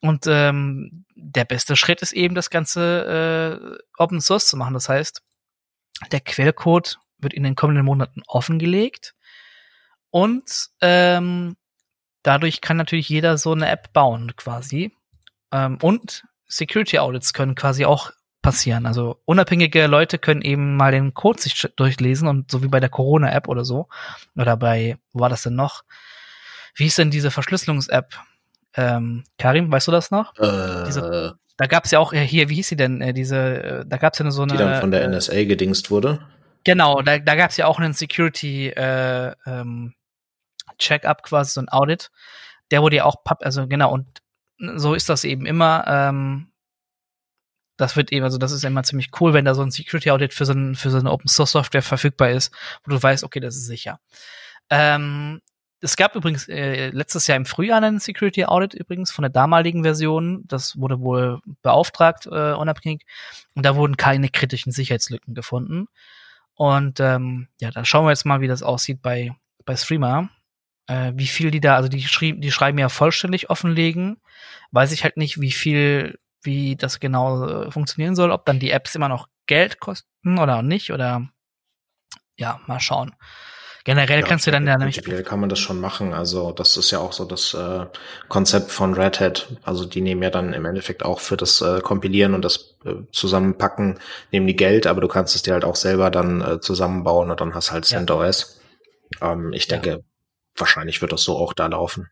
Und 0.00 0.26
ähm, 0.26 1.06
der 1.14 1.46
beste 1.46 1.76
Schritt 1.76 2.02
ist 2.02 2.12
eben, 2.12 2.34
das 2.34 2.50
Ganze 2.50 3.78
äh, 3.80 4.02
Open 4.02 4.20
Source 4.20 4.46
zu 4.46 4.58
machen. 4.58 4.74
Das 4.74 4.90
heißt, 4.90 5.22
der 6.12 6.20
Quellcode 6.20 6.98
wird 7.16 7.32
in 7.32 7.42
den 7.42 7.56
kommenden 7.56 7.86
Monaten 7.86 8.22
offengelegt 8.26 9.14
und 10.10 10.68
ähm, 10.82 11.56
dadurch 12.22 12.60
kann 12.60 12.76
natürlich 12.76 13.08
jeder 13.08 13.38
so 13.38 13.52
eine 13.52 13.70
App 13.70 13.94
bauen 13.94 14.36
quasi. 14.36 14.94
Ähm, 15.52 15.78
und 15.80 16.24
Security 16.46 16.98
Audits 16.98 17.32
können 17.32 17.54
quasi 17.54 17.86
auch 17.86 18.10
passieren. 18.44 18.84
Also 18.84 19.20
unabhängige 19.24 19.86
Leute 19.86 20.18
können 20.18 20.42
eben 20.42 20.76
mal 20.76 20.92
den 20.92 21.14
Code 21.14 21.40
sich 21.40 21.66
durchlesen 21.76 22.28
und 22.28 22.50
so 22.50 22.62
wie 22.62 22.68
bei 22.68 22.78
der 22.78 22.90
Corona-App 22.90 23.48
oder 23.48 23.64
so. 23.64 23.88
Oder 24.36 24.56
bei, 24.58 24.98
wo 25.12 25.20
war 25.20 25.30
das 25.30 25.42
denn 25.42 25.54
noch? 25.54 25.82
Wie 26.74 26.86
ist 26.86 26.98
denn 26.98 27.10
diese 27.10 27.30
Verschlüsselungs-App? 27.30 28.14
Ähm, 28.76 29.24
Karim, 29.38 29.72
weißt 29.72 29.88
du 29.88 29.92
das 29.92 30.10
noch? 30.10 30.38
Äh, 30.38 30.84
diese, 30.84 31.38
da 31.56 31.66
gab's 31.66 31.90
ja 31.90 31.98
auch 31.98 32.12
äh, 32.12 32.26
hier, 32.26 32.50
wie 32.50 32.56
hieß 32.56 32.68
sie 32.68 32.76
denn? 32.76 33.00
Äh, 33.00 33.14
diese, 33.14 33.38
äh, 33.38 33.84
da 33.86 33.96
gab's 33.96 34.18
ja 34.18 34.30
so 34.30 34.42
eine. 34.42 34.52
Die 34.52 34.58
dann 34.58 34.80
von 34.80 34.90
der 34.90 35.08
NSA 35.08 35.44
gedingst 35.44 35.90
wurde. 35.90 36.20
Genau, 36.64 37.00
da, 37.00 37.18
da 37.18 37.34
gab's 37.36 37.56
ja 37.56 37.66
auch 37.66 37.78
einen 37.78 37.94
Security 37.94 38.68
äh, 38.68 39.32
ähm, 39.46 39.94
Check-up 40.78 41.22
quasi, 41.22 41.52
so 41.52 41.60
ein 41.62 41.68
Audit. 41.70 42.10
Der 42.70 42.82
wurde 42.82 42.96
ja 42.96 43.04
auch, 43.04 43.16
also 43.40 43.66
genau, 43.68 43.92
und 43.92 44.06
so 44.76 44.92
ist 44.92 45.08
das 45.08 45.24
eben 45.24 45.46
immer. 45.46 45.84
Ähm, 45.86 46.48
das 47.76 47.96
wird 47.96 48.12
eben, 48.12 48.24
also 48.24 48.38
das 48.38 48.52
ist 48.52 48.64
immer 48.64 48.82
ziemlich 48.82 49.10
cool, 49.20 49.32
wenn 49.32 49.44
da 49.44 49.54
so 49.54 49.62
ein 49.62 49.70
Security 49.70 50.10
Audit 50.10 50.34
für 50.34 50.44
so, 50.44 50.52
ein, 50.52 50.74
für 50.74 50.90
so 50.90 50.98
eine 50.98 51.10
Open 51.10 51.28
Source 51.28 51.52
Software 51.52 51.82
verfügbar 51.82 52.30
ist, 52.30 52.54
wo 52.84 52.90
du 52.90 53.02
weißt, 53.02 53.24
okay, 53.24 53.40
das 53.40 53.56
ist 53.56 53.66
sicher. 53.66 54.00
Ähm, 54.70 55.40
es 55.80 55.96
gab 55.96 56.14
übrigens 56.16 56.48
äh, 56.48 56.88
letztes 56.90 57.26
Jahr 57.26 57.36
im 57.36 57.44
Frühjahr 57.44 57.82
einen 57.82 57.98
Security 57.98 58.44
Audit 58.46 58.74
übrigens 58.74 59.10
von 59.10 59.22
der 59.22 59.30
damaligen 59.30 59.82
Version. 59.82 60.44
Das 60.46 60.78
wurde 60.78 61.00
wohl 61.00 61.40
beauftragt, 61.62 62.26
äh, 62.26 62.52
unabhängig. 62.52 63.02
Und 63.54 63.66
da 63.66 63.76
wurden 63.76 63.96
keine 63.96 64.30
kritischen 64.30 64.72
Sicherheitslücken 64.72 65.34
gefunden. 65.34 65.86
Und 66.54 67.00
ähm, 67.00 67.48
ja, 67.60 67.70
dann 67.70 67.84
schauen 67.84 68.06
wir 68.06 68.10
jetzt 68.10 68.24
mal, 68.24 68.40
wie 68.40 68.48
das 68.48 68.62
aussieht 68.62 69.02
bei, 69.02 69.32
bei 69.66 69.76
Streamer 69.76 70.30
äh, 70.86 71.12
wie 71.14 71.26
viel 71.26 71.50
die 71.50 71.60
da, 71.60 71.76
also 71.76 71.88
die, 71.88 72.02
schrieb, 72.02 72.40
die 72.40 72.52
schreiben 72.52 72.78
ja 72.78 72.88
vollständig 72.88 73.50
offenlegen. 73.50 74.18
Weiß 74.70 74.92
ich 74.92 75.04
halt 75.04 75.16
nicht, 75.16 75.40
wie 75.40 75.52
viel, 75.52 76.18
wie 76.44 76.76
das 76.76 77.00
genau 77.00 77.46
äh, 77.46 77.70
funktionieren 77.70 78.14
soll, 78.14 78.30
ob 78.30 78.44
dann 78.44 78.58
die 78.58 78.70
Apps 78.70 78.94
immer 78.94 79.08
noch 79.08 79.28
Geld 79.46 79.80
kosten 79.80 80.38
oder 80.38 80.62
nicht, 80.62 80.92
oder 80.92 81.28
ja, 82.36 82.60
mal 82.66 82.80
schauen. 82.80 83.14
Generell 83.84 84.20
ja, 84.20 84.26
kannst 84.26 84.46
du 84.46 84.50
dann 84.50 84.66
ja 84.66 84.78
nämlich. 84.78 84.96
Prinzipiell 84.96 85.22
kann 85.22 85.40
man 85.40 85.50
das 85.50 85.58
schon 85.58 85.78
machen. 85.78 86.14
Also 86.14 86.52
das 86.52 86.78
ist 86.78 86.90
ja 86.90 87.00
auch 87.00 87.12
so 87.12 87.26
das 87.26 87.52
äh, 87.52 87.84
Konzept 88.28 88.70
von 88.70 88.94
Red 88.94 89.20
Hat. 89.20 89.48
Also 89.62 89.84
die 89.84 90.00
nehmen 90.00 90.22
ja 90.22 90.30
dann 90.30 90.54
im 90.54 90.64
Endeffekt 90.64 91.04
auch 91.04 91.20
für 91.20 91.36
das 91.36 91.60
äh, 91.60 91.80
Kompilieren 91.80 92.32
und 92.32 92.42
das 92.42 92.76
äh, 92.86 92.94
Zusammenpacken, 93.12 94.00
nehmen 94.32 94.46
die 94.46 94.56
Geld, 94.56 94.86
aber 94.86 95.02
du 95.02 95.08
kannst 95.08 95.36
es 95.36 95.42
dir 95.42 95.52
halt 95.52 95.64
auch 95.64 95.76
selber 95.76 96.10
dann 96.10 96.40
äh, 96.40 96.60
zusammenbauen 96.60 97.30
und 97.30 97.40
dann 97.42 97.54
hast 97.54 97.72
halt 97.72 97.84
CentOS. 97.84 98.58
Ja. 99.20 99.32
Ähm, 99.32 99.52
ich 99.52 99.68
denke, 99.68 99.90
ja 99.90 99.98
wahrscheinlich 100.56 101.00
wird 101.02 101.12
das 101.12 101.22
so 101.22 101.36
auch 101.36 101.52
da 101.52 101.66
laufen. 101.66 102.10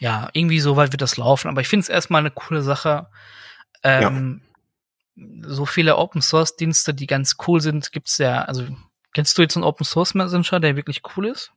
Ja, 0.00 0.28
irgendwie 0.32 0.60
so 0.60 0.76
weit 0.76 0.92
wird 0.92 1.02
das 1.02 1.16
laufen, 1.16 1.48
aber 1.48 1.60
ich 1.60 1.68
finde 1.68 1.82
es 1.82 1.88
erstmal 1.88 2.20
eine 2.20 2.30
coole 2.30 2.62
Sache. 2.62 3.08
Ähm, 3.82 4.40
ja. 5.16 5.24
So 5.48 5.66
viele 5.66 5.96
Open 5.96 6.22
Source 6.22 6.56
Dienste, 6.56 6.94
die 6.94 7.06
ganz 7.06 7.36
cool 7.46 7.60
sind, 7.60 7.92
gibt's 7.92 8.18
ja, 8.18 8.42
also 8.42 8.64
kennst 9.12 9.36
du 9.36 9.42
jetzt 9.42 9.56
einen 9.56 9.64
Open 9.64 9.84
Source 9.84 10.14
Messenger, 10.14 10.60
der 10.60 10.76
wirklich 10.76 11.02
cool 11.16 11.26
ist? 11.26 11.52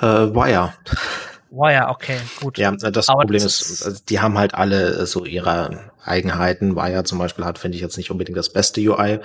Äh, 0.00 0.06
Wire. 0.06 0.74
Wire, 1.50 1.88
okay, 1.88 2.18
gut. 2.40 2.56
Ja, 2.56 2.70
das 2.72 3.10
Aber 3.10 3.20
Problem 3.20 3.42
das 3.42 3.60
ist, 3.60 3.82
also 3.82 4.02
die 4.08 4.20
haben 4.20 4.38
halt 4.38 4.54
alle 4.54 5.04
so 5.06 5.26
ihre 5.26 5.92
Eigenheiten. 6.02 6.76
Wire 6.76 7.04
zum 7.04 7.18
Beispiel 7.18 7.44
hat, 7.44 7.58
finde 7.58 7.76
ich 7.76 7.82
jetzt 7.82 7.98
nicht 7.98 8.10
unbedingt 8.10 8.38
das 8.38 8.52
beste 8.52 8.80
UI. 8.80 9.20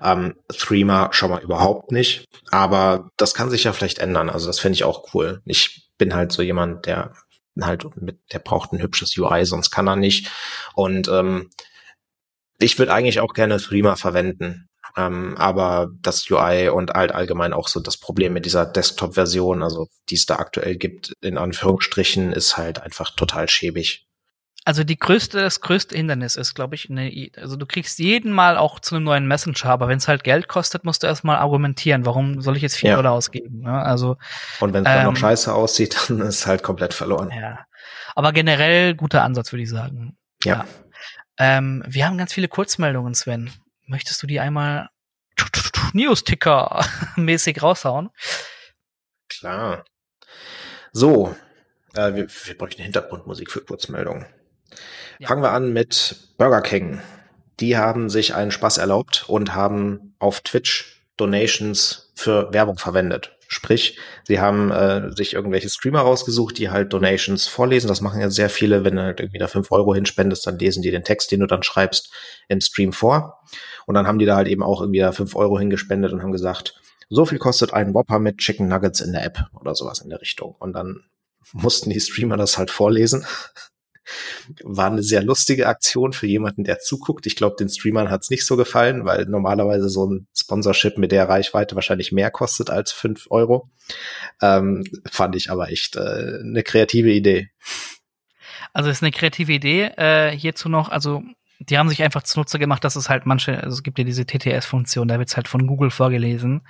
Ähm, 0.00 0.36
Threema 0.48 1.08
schon 1.12 1.30
mal 1.30 1.42
überhaupt 1.42 1.90
nicht. 1.90 2.28
Aber 2.50 3.10
das 3.16 3.34
kann 3.34 3.50
sich 3.50 3.64
ja 3.64 3.72
vielleicht 3.72 3.98
ändern. 3.98 4.30
Also 4.30 4.46
das 4.46 4.60
finde 4.60 4.74
ich 4.74 4.84
auch 4.84 5.12
cool. 5.12 5.42
Ich 5.44 5.90
bin 5.98 6.14
halt 6.14 6.30
so 6.30 6.42
jemand, 6.42 6.86
der 6.86 7.14
halt 7.60 7.84
mit, 7.96 8.20
der 8.32 8.38
braucht 8.38 8.72
ein 8.72 8.80
hübsches 8.80 9.18
UI, 9.18 9.44
sonst 9.44 9.72
kann 9.72 9.88
er 9.88 9.96
nicht. 9.96 10.30
Und 10.74 11.08
ähm, 11.08 11.50
ich 12.62 12.78
würde 12.78 12.92
eigentlich 12.92 13.20
auch 13.20 13.34
gerne 13.34 13.58
Threema 13.58 13.96
verwenden. 13.96 14.68
Ähm, 14.96 15.36
aber 15.38 15.90
das 16.02 16.30
UI 16.30 16.68
und 16.68 16.90
halt 16.90 17.12
allgemein 17.12 17.52
auch 17.52 17.68
so 17.68 17.80
das 17.80 17.96
Problem 17.96 18.34
mit 18.34 18.44
dieser 18.44 18.66
Desktop-Version, 18.66 19.62
also 19.62 19.88
die 20.10 20.16
es 20.16 20.26
da 20.26 20.36
aktuell 20.36 20.76
gibt, 20.76 21.14
in 21.22 21.38
Anführungsstrichen, 21.38 22.32
ist 22.32 22.58
halt 22.58 22.82
einfach 22.82 23.10
total 23.16 23.48
schäbig. 23.48 24.06
Also 24.64 24.84
die 24.84 24.96
größte, 24.96 25.40
das 25.40 25.60
größte 25.60 25.96
Hindernis 25.96 26.36
ist, 26.36 26.54
glaube 26.54 26.76
ich, 26.76 26.88
eine, 26.88 27.30
also 27.36 27.56
du 27.56 27.66
kriegst 27.66 27.98
jeden 27.98 28.32
Mal 28.32 28.56
auch 28.56 28.78
zu 28.78 28.94
einem 28.94 29.04
neuen 29.04 29.26
Messenger, 29.26 29.70
aber 29.70 29.88
wenn 29.88 29.98
es 29.98 30.06
halt 30.06 30.22
Geld 30.22 30.46
kostet, 30.46 30.84
musst 30.84 31.02
du 31.02 31.08
erstmal 31.08 31.38
argumentieren, 31.38 32.06
warum 32.06 32.40
soll 32.40 32.56
ich 32.56 32.62
jetzt 32.62 32.76
vier 32.76 32.90
ja. 32.90 32.96
Dollar 32.96 33.12
ausgeben? 33.12 33.62
Ja, 33.64 33.82
also 33.82 34.18
und 34.60 34.72
wenn 34.72 34.84
es 34.84 34.90
ähm, 34.90 34.96
dann 34.96 35.04
noch 35.04 35.12
ähm, 35.12 35.16
scheiße 35.16 35.52
aussieht, 35.52 35.96
dann 36.08 36.20
ist 36.20 36.40
es 36.40 36.46
halt 36.46 36.62
komplett 36.62 36.94
verloren. 36.94 37.30
Ja, 37.36 37.60
aber 38.14 38.32
generell 38.32 38.94
guter 38.94 39.24
Ansatz, 39.24 39.50
würde 39.52 39.64
ich 39.64 39.70
sagen. 39.70 40.16
Ja. 40.44 40.58
ja. 40.58 40.64
Ähm, 41.38 41.82
wir 41.86 42.06
haben 42.06 42.18
ganz 42.18 42.32
viele 42.32 42.48
Kurzmeldungen, 42.48 43.14
Sven. 43.14 43.50
Möchtest 43.86 44.22
du 44.22 44.26
die 44.26 44.40
einmal 44.40 44.88
News-Ticker 45.92 46.84
mäßig 47.16 47.62
raushauen? 47.62 48.10
Klar. 49.28 49.84
So, 50.92 51.34
äh, 51.94 52.14
wir, 52.14 52.28
wir 52.28 52.58
bräuchten 52.58 52.82
Hintergrundmusik 52.82 53.50
für 53.50 53.60
Kurzmeldungen. 53.60 54.26
Ja. 55.18 55.28
Fangen 55.28 55.42
wir 55.42 55.52
an 55.52 55.72
mit 55.72 56.16
Burger 56.38 56.62
King. 56.62 57.00
Die 57.60 57.76
haben 57.76 58.10
sich 58.10 58.34
einen 58.34 58.50
Spaß 58.50 58.78
erlaubt 58.78 59.24
und 59.28 59.54
haben 59.54 60.14
auf 60.18 60.40
Twitch 60.40 61.02
Donations 61.16 62.12
für 62.14 62.52
Werbung 62.52 62.78
verwendet. 62.78 63.36
Sprich, 63.52 63.98
sie 64.24 64.40
haben 64.40 64.70
äh, 64.70 65.12
sich 65.12 65.34
irgendwelche 65.34 65.68
Streamer 65.68 66.00
rausgesucht, 66.00 66.56
die 66.56 66.70
halt 66.70 66.92
Donations 66.92 67.46
vorlesen. 67.46 67.86
Das 67.86 68.00
machen 68.00 68.18
ja 68.18 68.30
sehr 68.30 68.48
viele. 68.48 68.82
Wenn 68.82 68.96
du 68.96 69.02
halt 69.02 69.20
irgendwie 69.20 69.38
da 69.38 69.46
fünf 69.46 69.70
Euro 69.70 69.94
hinspendest, 69.94 70.46
dann 70.46 70.58
lesen 70.58 70.82
die 70.82 70.90
den 70.90 71.04
Text, 71.04 71.30
den 71.30 71.40
du 71.40 71.46
dann 71.46 71.62
schreibst, 71.62 72.10
im 72.48 72.62
Stream 72.62 72.94
vor. 72.94 73.42
Und 73.84 73.94
dann 73.94 74.06
haben 74.06 74.18
die 74.18 74.24
da 74.24 74.36
halt 74.36 74.48
eben 74.48 74.62
auch 74.62 74.80
irgendwie 74.80 75.00
da 75.00 75.12
fünf 75.12 75.36
Euro 75.36 75.58
hingespendet 75.58 76.14
und 76.14 76.22
haben 76.22 76.32
gesagt, 76.32 76.80
so 77.10 77.26
viel 77.26 77.38
kostet 77.38 77.74
ein 77.74 77.92
Whopper 77.92 78.18
mit 78.18 78.38
Chicken 78.38 78.68
Nuggets 78.68 79.02
in 79.02 79.12
der 79.12 79.26
App 79.26 79.44
oder 79.60 79.74
sowas 79.74 80.00
in 80.00 80.08
der 80.08 80.22
Richtung. 80.22 80.56
Und 80.58 80.72
dann 80.72 81.04
mussten 81.52 81.90
die 81.90 82.00
Streamer 82.00 82.38
das 82.38 82.56
halt 82.56 82.70
vorlesen. 82.70 83.26
War 84.62 84.90
eine 84.90 85.02
sehr 85.02 85.22
lustige 85.22 85.68
Aktion 85.68 86.12
für 86.12 86.26
jemanden, 86.26 86.64
der 86.64 86.80
zuguckt. 86.80 87.26
Ich 87.26 87.36
glaube, 87.36 87.56
den 87.58 87.68
Streamern 87.68 88.10
hat's 88.10 88.30
nicht 88.30 88.44
so 88.44 88.56
gefallen, 88.56 89.04
weil 89.04 89.26
normalerweise 89.26 89.88
so 89.88 90.06
ein 90.06 90.26
Sponsorship 90.36 90.98
mit 90.98 91.12
der 91.12 91.28
Reichweite 91.28 91.74
wahrscheinlich 91.74 92.12
mehr 92.12 92.30
kostet 92.30 92.70
als 92.70 92.92
fünf 92.92 93.26
Euro. 93.30 93.70
Ähm, 94.40 94.84
fand 95.10 95.36
ich 95.36 95.50
aber 95.50 95.70
echt 95.70 95.96
äh, 95.96 96.38
eine 96.40 96.62
kreative 96.62 97.10
Idee. 97.10 97.50
Also 98.72 98.90
ist 98.90 99.02
eine 99.02 99.12
kreative 99.12 99.52
Idee. 99.52 99.92
Äh, 99.96 100.36
hierzu 100.36 100.68
noch, 100.68 100.88
also 100.88 101.22
die 101.68 101.78
haben 101.78 101.88
sich 101.88 102.02
einfach 102.02 102.22
zunutze 102.22 102.58
gemacht, 102.58 102.84
dass 102.84 102.96
es 102.96 103.08
halt 103.08 103.26
manche, 103.26 103.62
also 103.62 103.74
es 103.74 103.82
gibt 103.82 103.98
ja 103.98 104.04
diese 104.04 104.26
TTS-Funktion, 104.26 105.08
da 105.08 105.18
wird's 105.18 105.36
halt 105.36 105.48
von 105.48 105.66
Google 105.66 105.90
vorgelesen. 105.90 106.62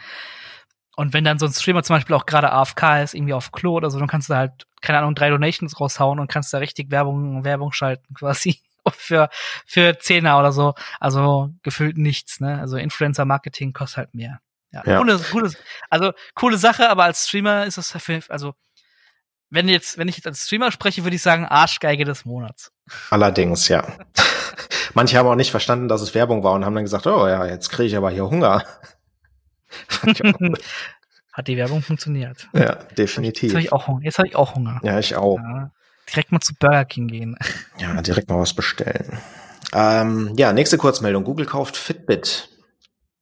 Und 0.97 1.15
wenn 1.15 1.25
dann 1.25 1.39
so 1.39 1.47
ein 1.47 1.53
Streamer 1.53 1.83
zum 1.83 1.97
Beispiel 1.97 2.15
auch 2.15 2.27
gerade 2.27 2.53
AFK 2.53 3.03
ist, 3.03 3.15
irgendwie 3.15 3.33
auf 3.33 3.51
Klo 3.51 3.75
oder 3.75 3.91
so, 3.91 3.99
dann 3.99 4.09
kannst 4.09 4.29
du 4.29 4.35
halt, 4.35 4.67
keine 4.83 4.99
Ahnung, 4.99 5.15
drei 5.15 5.31
Donations 5.31 5.81
raushauen 5.81 6.21
und 6.21 6.31
kannst 6.31 6.53
da 6.53 6.59
richtig 6.59 6.91
Werbung, 6.91 7.45
Werbung 7.45 7.73
schalten 7.73 8.15
quasi 8.15 8.61
für, 8.93 9.31
für 9.67 9.99
Zehner 9.99 10.39
oder 10.39 10.53
so. 10.53 10.75
Also 11.01 11.51
gefühlt 11.63 11.97
nichts, 11.97 12.41
ne? 12.41 12.61
Also 12.61 12.77
Influencer-Marketing 12.77 13.73
kostet 13.73 13.99
halt 13.99 14.15
mehr. 14.15 14.41
Ja, 14.71 14.83
ja. 14.87 14.99
Coole, 14.99 15.19
coole, 15.19 15.53
also 15.91 16.13
coole 16.35 16.57
Sache, 16.57 16.89
aber 16.89 17.05
als 17.05 17.29
Streamer 17.29 17.67
ist 17.67 17.79
das 17.79 17.91
für, 17.91 18.21
also 18.29 18.55
wenn 19.51 19.69
jetzt, 19.69 19.99
wenn 19.99 20.09
ich 20.09 20.17
jetzt 20.17 20.27
als 20.27 20.47
Streamer 20.47 20.73
spreche, 20.73 21.05
würde 21.05 21.15
ich 21.15 21.23
sagen 21.23 21.45
Arschgeige 21.45 22.07
des 22.07 22.25
Monats. 22.25 22.73
Allerdings, 23.11 23.69
ja. 23.69 23.87
Manche 24.95 25.19
haben 25.19 25.29
auch 25.29 25.35
nicht 25.35 25.51
verstanden, 25.51 25.89
dass 25.89 26.01
es 26.01 26.15
Werbung 26.15 26.43
war 26.43 26.53
und 26.53 26.65
haben 26.65 26.75
dann 26.75 26.85
gesagt, 26.85 27.07
oh 27.07 27.29
ja, 27.29 27.45
jetzt 27.45 27.69
kriege 27.69 27.89
ich 27.89 27.97
aber 27.97 28.11
hier 28.11 28.29
Hunger. 28.29 28.65
Hat 31.33 31.49
die 31.49 31.57
Werbung 31.57 31.83
funktioniert? 31.83 32.49
Ja, 32.53 32.75
definitiv. 32.75 33.45
Jetzt 33.45 33.55
habe 33.55 33.63
ich 33.63 33.73
auch 33.73 33.87
Hunger. 33.87 34.05
Jetzt 34.05 34.19
habe 34.19 34.29
ich 34.29 34.37
auch 34.37 34.55
Hunger. 34.55 34.81
Ja, 34.83 34.99
ich 34.99 35.17
auch. 35.17 35.39
Ja, 35.39 35.71
direkt 36.11 36.31
mal 36.31 36.41
zu 36.41 36.55
Burger 36.59 36.85
King 36.85 37.09
gehen. 37.09 37.37
Ja, 37.79 38.01
direkt 38.03 38.29
mal 38.29 38.39
was 38.39 38.55
bestellen. 38.55 39.19
Ähm, 39.73 40.35
ja, 40.37 40.53
nächste 40.53 40.79
Kurzmeldung. 40.79 41.25
Google 41.25 41.47
kauft 41.47 41.77
Fitbit. 41.77 42.49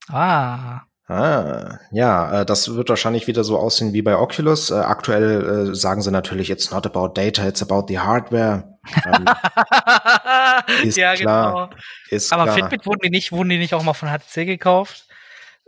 Ah. 0.08 0.82
Ah, 1.10 1.80
ja, 1.90 2.42
äh, 2.42 2.46
das 2.46 2.72
wird 2.72 2.88
wahrscheinlich 2.88 3.26
wieder 3.26 3.42
so 3.42 3.58
aussehen 3.58 3.92
wie 3.92 4.02
bei 4.02 4.16
Oculus. 4.16 4.70
Äh, 4.70 4.74
aktuell 4.74 5.70
äh, 5.70 5.74
sagen 5.74 6.02
sie 6.02 6.12
natürlich, 6.12 6.50
it's 6.50 6.70
not 6.70 6.86
about 6.86 7.14
data, 7.14 7.48
it's 7.48 7.62
about 7.62 7.86
the 7.88 7.98
hardware. 7.98 8.78
Ähm, 9.06 9.24
ist 10.84 10.96
ja, 10.96 11.16
klar, 11.16 11.52
genau. 11.52 11.70
Ist 12.10 12.32
Aber 12.32 12.44
klar. 12.44 12.56
Fitbit 12.56 12.86
wurden 12.86 13.00
die 13.02 13.10
nicht, 13.10 13.32
wurden 13.32 13.48
die 13.48 13.58
nicht 13.58 13.74
auch 13.74 13.82
mal 13.82 13.94
von 13.94 14.08
HTC 14.08 14.46
gekauft? 14.46 15.08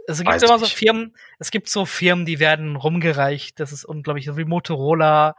Es 0.06 0.18
gibt 0.18 0.30
Weiß 0.30 0.42
immer 0.42 0.58
so 0.58 0.66
Firmen, 0.66 1.14
es 1.38 1.50
gibt 1.50 1.68
so 1.68 1.86
Firmen, 1.86 2.26
die 2.26 2.40
werden 2.40 2.76
rumgereicht. 2.76 3.60
Das 3.60 3.72
ist 3.72 3.84
unglaublich, 3.84 4.26
so 4.26 4.36
wie 4.36 4.44
Motorola. 4.44 5.36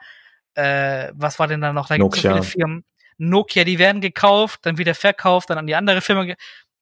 Äh, 0.55 1.11
was 1.13 1.39
war 1.39 1.47
denn 1.47 1.61
da 1.61 1.73
noch? 1.73 1.87
Da 1.87 1.97
gibt 1.97 2.15
es 2.15 2.21
so 2.21 2.29
viele 2.29 2.43
Firmen. 2.43 2.85
Nokia, 3.17 3.63
die 3.63 3.79
werden 3.79 4.01
gekauft, 4.01 4.61
dann 4.63 4.77
wieder 4.77 4.95
verkauft, 4.95 5.49
dann 5.49 5.57
an 5.57 5.67
die 5.67 5.75
andere 5.75 6.01
Firma. 6.01 6.33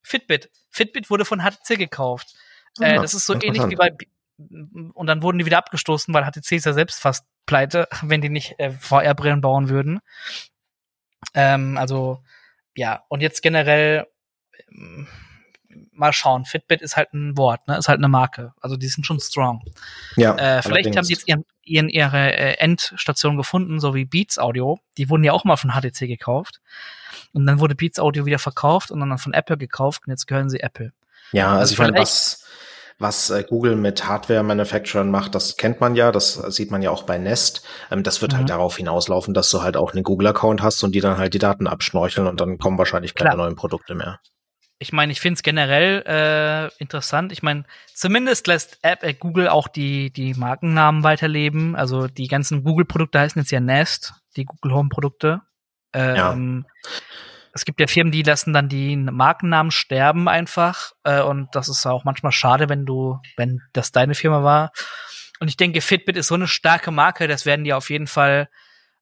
Fitbit. 0.03 0.49
Fitbit 0.69 1.09
wurde 1.09 1.25
von 1.25 1.41
HTC 1.41 1.77
gekauft. 1.77 2.35
Äh, 2.79 2.95
das 2.95 3.13
ist 3.13 3.25
so 3.25 3.35
ähnlich 3.41 3.67
wie 3.67 3.75
bei 3.75 3.91
und 4.93 5.07
dann 5.07 5.21
wurden 5.21 5.37
die 5.37 5.45
wieder 5.45 5.57
abgestoßen, 5.57 6.13
weil 6.13 6.23
HTC 6.23 6.53
ist 6.53 6.65
ja 6.65 6.73
selbst 6.73 6.99
fast 6.99 7.25
pleite, 7.45 7.87
wenn 8.01 8.21
die 8.21 8.29
nicht 8.29 8.55
äh, 8.59 8.71
VR-Brillen 8.71 9.41
bauen 9.41 9.69
würden. 9.69 9.99
Ähm, 11.33 11.77
also 11.77 12.23
ja, 12.75 13.03
und 13.09 13.21
jetzt 13.21 13.41
generell 13.41 14.07
ähm, 14.69 15.07
mal 16.01 16.11
schauen. 16.11 16.43
Fitbit 16.43 16.81
ist 16.81 16.97
halt 16.97 17.13
ein 17.13 17.37
Wort, 17.37 17.65
ne? 17.67 17.77
Ist 17.77 17.87
halt 17.87 17.99
eine 17.99 18.09
Marke. 18.09 18.53
Also 18.59 18.75
die 18.75 18.87
sind 18.87 19.05
schon 19.05 19.21
strong. 19.21 19.63
Ja. 20.17 20.35
Äh, 20.35 20.61
vielleicht 20.61 20.65
allerdings. 20.65 20.97
haben 20.97 21.03
sie 21.05 21.13
jetzt 21.13 21.27
ihren, 21.29 21.45
ihren 21.63 21.87
ihre 21.87 22.33
äh, 22.33 22.57
Endstation 22.57 23.37
gefunden, 23.37 23.79
so 23.79 23.95
wie 23.95 24.03
Beats 24.03 24.37
Audio. 24.37 24.79
Die 24.97 25.09
wurden 25.09 25.23
ja 25.23 25.31
auch 25.31 25.45
mal 25.45 25.55
von 25.55 25.71
HTC 25.71 26.07
gekauft. 26.07 26.59
Und 27.31 27.45
dann 27.45 27.59
wurde 27.59 27.75
Beats 27.75 27.99
Audio 27.99 28.25
wieder 28.25 28.39
verkauft 28.39 28.91
und 28.91 28.99
dann 28.99 29.17
von 29.17 29.33
Apple 29.33 29.57
gekauft 29.57 30.01
und 30.05 30.11
jetzt 30.11 30.27
gehören 30.27 30.49
sie 30.49 30.59
Apple. 30.59 30.91
Ja, 31.31 31.47
also, 31.47 31.59
also 31.59 31.73
ich 31.73 31.79
meine, 31.79 31.97
was, 31.97 32.45
was 32.99 33.29
äh, 33.29 33.43
Google 33.47 33.75
mit 33.75 34.07
Hardware-Manufacturern 34.07 35.09
macht, 35.09 35.35
das 35.35 35.55
kennt 35.55 35.79
man 35.79 35.95
ja, 35.95 36.11
das 36.11 36.33
sieht 36.33 36.71
man 36.71 36.81
ja 36.81 36.91
auch 36.91 37.03
bei 37.03 37.17
Nest. 37.17 37.63
Ähm, 37.89 38.03
das 38.03 38.21
wird 38.21 38.33
halt 38.33 38.43
mhm. 38.43 38.49
halt 38.49 38.49
darauf 38.49 38.77
hinauslaufen, 38.77 39.33
dass 39.33 39.49
du 39.49 39.61
halt 39.61 39.77
auch 39.77 39.93
einen 39.93 40.03
Google-Account 40.03 40.61
hast 40.61 40.83
und 40.83 40.93
die 40.93 40.99
dann 40.99 41.17
halt 41.17 41.33
die 41.33 41.39
Daten 41.39 41.67
abschnorcheln 41.67 42.27
und 42.27 42.41
dann 42.41 42.57
kommen 42.57 42.77
wahrscheinlich 42.77 43.15
keine 43.15 43.31
Klar. 43.31 43.45
neuen 43.45 43.55
Produkte 43.55 43.95
mehr. 43.95 44.19
Ich 44.81 44.91
meine, 44.91 45.11
ich 45.11 45.21
finde 45.21 45.35
es 45.35 45.43
generell 45.43 46.03
äh, 46.05 46.81
interessant. 46.81 47.31
Ich 47.31 47.43
meine, 47.43 47.65
zumindest 47.93 48.47
lässt 48.47 48.79
App, 48.81 49.03
äh, 49.03 49.13
Google 49.13 49.47
auch 49.47 49.67
die, 49.67 50.11
die 50.11 50.33
Markennamen 50.33 51.03
weiterleben. 51.03 51.75
Also 51.75 52.07
die 52.07 52.27
ganzen 52.27 52.63
Google-Produkte 52.63 53.19
heißen 53.19 53.41
jetzt 53.41 53.51
ja 53.51 53.59
Nest, 53.59 54.13
die 54.35 54.45
Google 54.45 54.73
Home-Produkte. 54.73 55.41
Ähm, 55.93 56.65
ja 56.65 56.69
es 57.53 57.65
gibt 57.65 57.79
ja 57.79 57.87
Firmen, 57.87 58.11
die 58.11 58.23
lassen 58.23 58.53
dann 58.53 58.69
die 58.69 58.95
Markennamen 58.95 59.71
sterben 59.71 60.27
einfach. 60.27 60.93
Äh, 61.03 61.21
und 61.21 61.49
das 61.53 61.69
ist 61.69 61.85
auch 61.85 62.03
manchmal 62.03 62.31
schade, 62.31 62.69
wenn 62.69 62.85
du, 62.85 63.19
wenn 63.37 63.61
das 63.73 63.91
deine 63.91 64.15
Firma 64.15 64.43
war. 64.43 64.71
Und 65.39 65.47
ich 65.47 65.57
denke, 65.57 65.81
Fitbit 65.81 66.17
ist 66.17 66.27
so 66.27 66.35
eine 66.35 66.47
starke 66.47 66.91
Marke, 66.91 67.27
das 67.27 67.45
werden 67.45 67.65
die 67.65 67.73
auf 67.73 67.89
jeden 67.89 68.07
Fall 68.07 68.47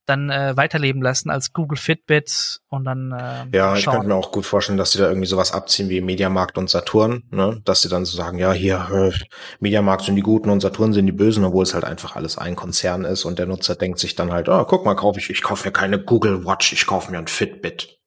dann 0.06 0.30
äh, 0.30 0.58
weiterleben 0.58 1.02
lassen 1.02 1.30
als 1.30 1.54
Google 1.54 1.78
Fitbit 1.78 2.62
und 2.68 2.86
dann 2.86 3.12
äh, 3.12 3.56
Ja, 3.56 3.76
ich 3.76 3.86
könnte 3.86 4.08
mir 4.08 4.16
auch 4.16 4.32
gut 4.32 4.46
vorstellen, 4.46 4.78
dass 4.78 4.92
sie 4.92 5.00
da 5.00 5.08
irgendwie 5.08 5.28
sowas 5.28 5.52
abziehen 5.52 5.90
wie 5.90 6.02
Mediamarkt 6.02 6.58
und 6.58 6.70
Saturn, 6.70 7.24
ne? 7.30 7.62
Dass 7.64 7.82
sie 7.82 7.90
dann 7.90 8.06
so 8.06 8.18
sagen, 8.18 8.40
ja, 8.40 8.52
hier 8.52 8.90
äh, 8.92 9.26
Mediamarkt 9.60 10.04
sind 10.04 10.16
die 10.16 10.22
Guten 10.22 10.50
und 10.50 10.62
Saturn 10.62 10.94
sind 10.94 11.06
die 11.06 11.12
Bösen, 11.12 11.44
obwohl 11.44 11.64
es 11.64 11.74
halt 11.74 11.84
einfach 11.84 12.16
alles 12.16 12.38
ein 12.38 12.56
Konzern 12.56 13.06
ist 13.06 13.26
und 13.26 13.38
der 13.38 13.46
Nutzer 13.46 13.76
denkt 13.76 14.00
sich 14.00 14.16
dann 14.16 14.32
halt, 14.32 14.50
oh, 14.50 14.66
guck 14.66 14.86
mal, 14.86 14.96
kaufe 14.96 15.20
ich, 15.20 15.30
ich 15.30 15.44
kaufe 15.44 15.68
mir 15.68 15.72
keine 15.72 16.00
Google 16.00 16.46
Watch, 16.46 16.74
ich 16.74 16.88
kaufe 16.88 17.12
mir 17.12 17.20
ein 17.20 17.28
Fitbit. 17.28 18.00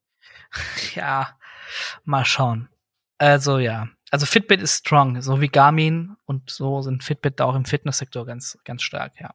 ja, 0.95 1.29
mal 2.03 2.25
schauen. 2.25 2.69
Also 3.17 3.59
ja, 3.59 3.87
also 4.11 4.25
Fitbit 4.25 4.61
ist 4.61 4.79
strong, 4.79 5.21
so 5.21 5.41
wie 5.41 5.47
Garmin 5.47 6.15
und 6.25 6.49
so 6.49 6.81
sind 6.81 7.03
Fitbit 7.03 7.41
auch 7.41 7.55
im 7.55 7.65
Fitnesssektor 7.65 8.25
ganz, 8.25 8.57
ganz 8.63 8.83
stark, 8.83 9.13
ja. 9.19 9.33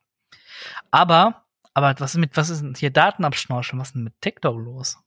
Aber, 0.90 1.44
aber 1.78 1.94
was 2.00 2.14
ist 2.14 2.20
mit, 2.20 2.36
was 2.36 2.50
ist 2.50 2.62
denn 2.62 2.74
hier 2.76 2.90
Datenabschnorcheln? 2.90 3.80
Was 3.80 3.88
ist 3.88 3.94
denn 3.94 4.04
mit 4.04 4.14
TikTok 4.20 4.58
los? 4.58 4.98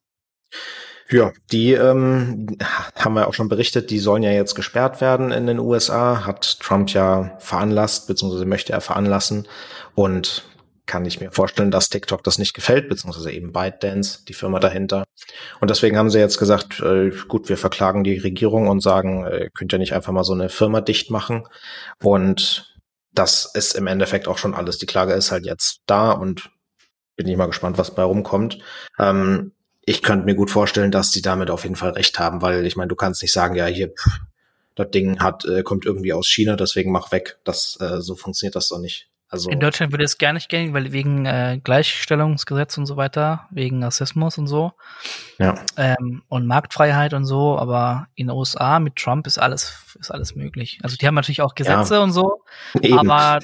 Ja, 1.10 1.34
die 1.52 1.74
ähm, 1.74 2.58
haben 2.96 3.16
wir 3.16 3.28
auch 3.28 3.34
schon 3.34 3.50
berichtet, 3.50 3.90
die 3.90 4.00
sollen 4.00 4.24
ja 4.24 4.32
jetzt 4.32 4.56
gesperrt 4.56 5.02
werden 5.02 5.32
in 5.32 5.46
den 5.46 5.60
USA, 5.60 6.26
hat 6.26 6.60
Trump 6.62 6.90
ja 6.92 7.38
veranlasst, 7.40 8.08
beziehungsweise 8.08 8.46
möchte 8.46 8.72
er 8.72 8.80
veranlassen. 8.80 9.48
Und 9.94 10.46
kann 10.86 11.06
ich 11.06 11.20
mir 11.20 11.32
vorstellen, 11.32 11.72
dass 11.72 11.90
TikTok 11.90 12.24
das 12.24 12.38
nicht 12.38 12.54
gefällt, 12.54 12.90
beziehungsweise 12.90 13.32
eben 13.32 13.52
ByteDance, 13.52 14.26
die 14.26 14.34
Firma 14.34 14.60
dahinter. 14.60 15.04
Und 15.60 15.70
deswegen 15.70 15.98
haben 15.98 16.10
sie 16.10 16.20
jetzt 16.20 16.38
gesagt, 16.38 16.80
äh, 16.80 17.12
gut, 17.28 17.50
wir 17.50 17.58
verklagen 17.58 18.04
die 18.04 18.18
Regierung 18.18 18.68
und 18.68 18.82
sagen, 18.82 19.26
äh, 19.26 19.50
könnt 19.54 19.74
ihr 19.74 19.80
nicht 19.80 19.94
einfach 19.94 20.12
mal 20.12 20.24
so 20.24 20.34
eine 20.34 20.50
Firma 20.50 20.82
dicht 20.82 21.12
machen. 21.12 21.48
Und 22.02 22.74
das 23.14 23.52
ist 23.54 23.76
im 23.76 23.88
Endeffekt 23.88 24.28
auch 24.28 24.38
schon 24.38 24.54
alles. 24.54 24.78
Die 24.78 24.86
Klage 24.86 25.14
ist 25.14 25.32
halt 25.32 25.46
jetzt 25.46 25.82
da 25.86 26.12
und 26.12 26.50
bin 27.24 27.32
ich 27.32 27.38
mal 27.38 27.48
gespannt, 27.48 27.78
was 27.78 27.94
bei 27.94 28.04
rumkommt. 28.04 28.60
Ähm, 29.00 29.52
ich 29.84 30.04
könnte 30.04 30.26
mir 30.26 30.36
gut 30.36 30.52
vorstellen, 30.52 30.92
dass 30.92 31.12
die 31.12 31.22
damit 31.22 31.50
auf 31.50 31.64
jeden 31.64 31.76
Fall 31.76 31.92
recht 31.92 32.20
haben, 32.20 32.42
weil 32.42 32.66
ich 32.66 32.76
meine, 32.76 32.90
du 32.90 32.96
kannst 32.96 33.22
nicht 33.22 33.34
sagen, 33.34 33.56
ja, 33.56 33.66
hier, 33.66 33.90
pff, 33.90 34.20
das 34.76 34.92
Ding 34.92 35.20
hat, 35.20 35.46
äh, 35.46 35.64
kommt 35.64 35.86
irgendwie 35.86 36.14
aus 36.14 36.28
China, 36.28 36.56
deswegen 36.56 36.92
mach 36.92 37.12
weg. 37.12 37.40
Das, 37.44 37.78
äh, 37.82 38.02
so 38.02 38.16
funktioniert 38.16 38.56
das 38.56 38.70
doch 38.70 38.80
nicht. 38.80 39.10
Also 39.32 39.50
in 39.50 39.62
Deutschland 39.62 39.94
würde 39.94 40.04
es 40.04 40.18
gar 40.18 40.34
nicht 40.34 40.50
gehen, 40.50 40.74
weil 40.74 40.92
wegen 40.92 41.26
äh, 41.26 41.58
Gleichstellungsgesetz 41.64 42.78
und 42.78 42.86
so 42.86 42.98
weiter, 42.98 43.48
wegen 43.50 43.82
Rassismus 43.82 44.38
und 44.38 44.48
so. 44.48 44.74
Ja. 45.40 45.56
Ähm, 45.78 46.22
und 46.28 46.46
Marktfreiheit 46.46 47.14
und 47.14 47.26
so, 47.26 47.58
aber 47.58 48.08
in 48.16 48.28
den 48.28 48.36
USA 48.36 48.80
mit 48.80 48.98
Trump 48.98 49.26
ist 49.28 49.38
alles, 49.38 49.96
ist 49.98 50.12
alles 50.12 50.36
möglich. 50.36 50.80
Also 50.84 50.98
die 50.98 51.08
haben 51.08 51.16
natürlich 51.16 51.42
auch 51.42 51.56
Gesetze 51.56 51.96
ja. 51.96 52.02
und 52.02 52.12
so, 52.12 52.44
Eben. 52.82 53.00
aber 53.00 53.40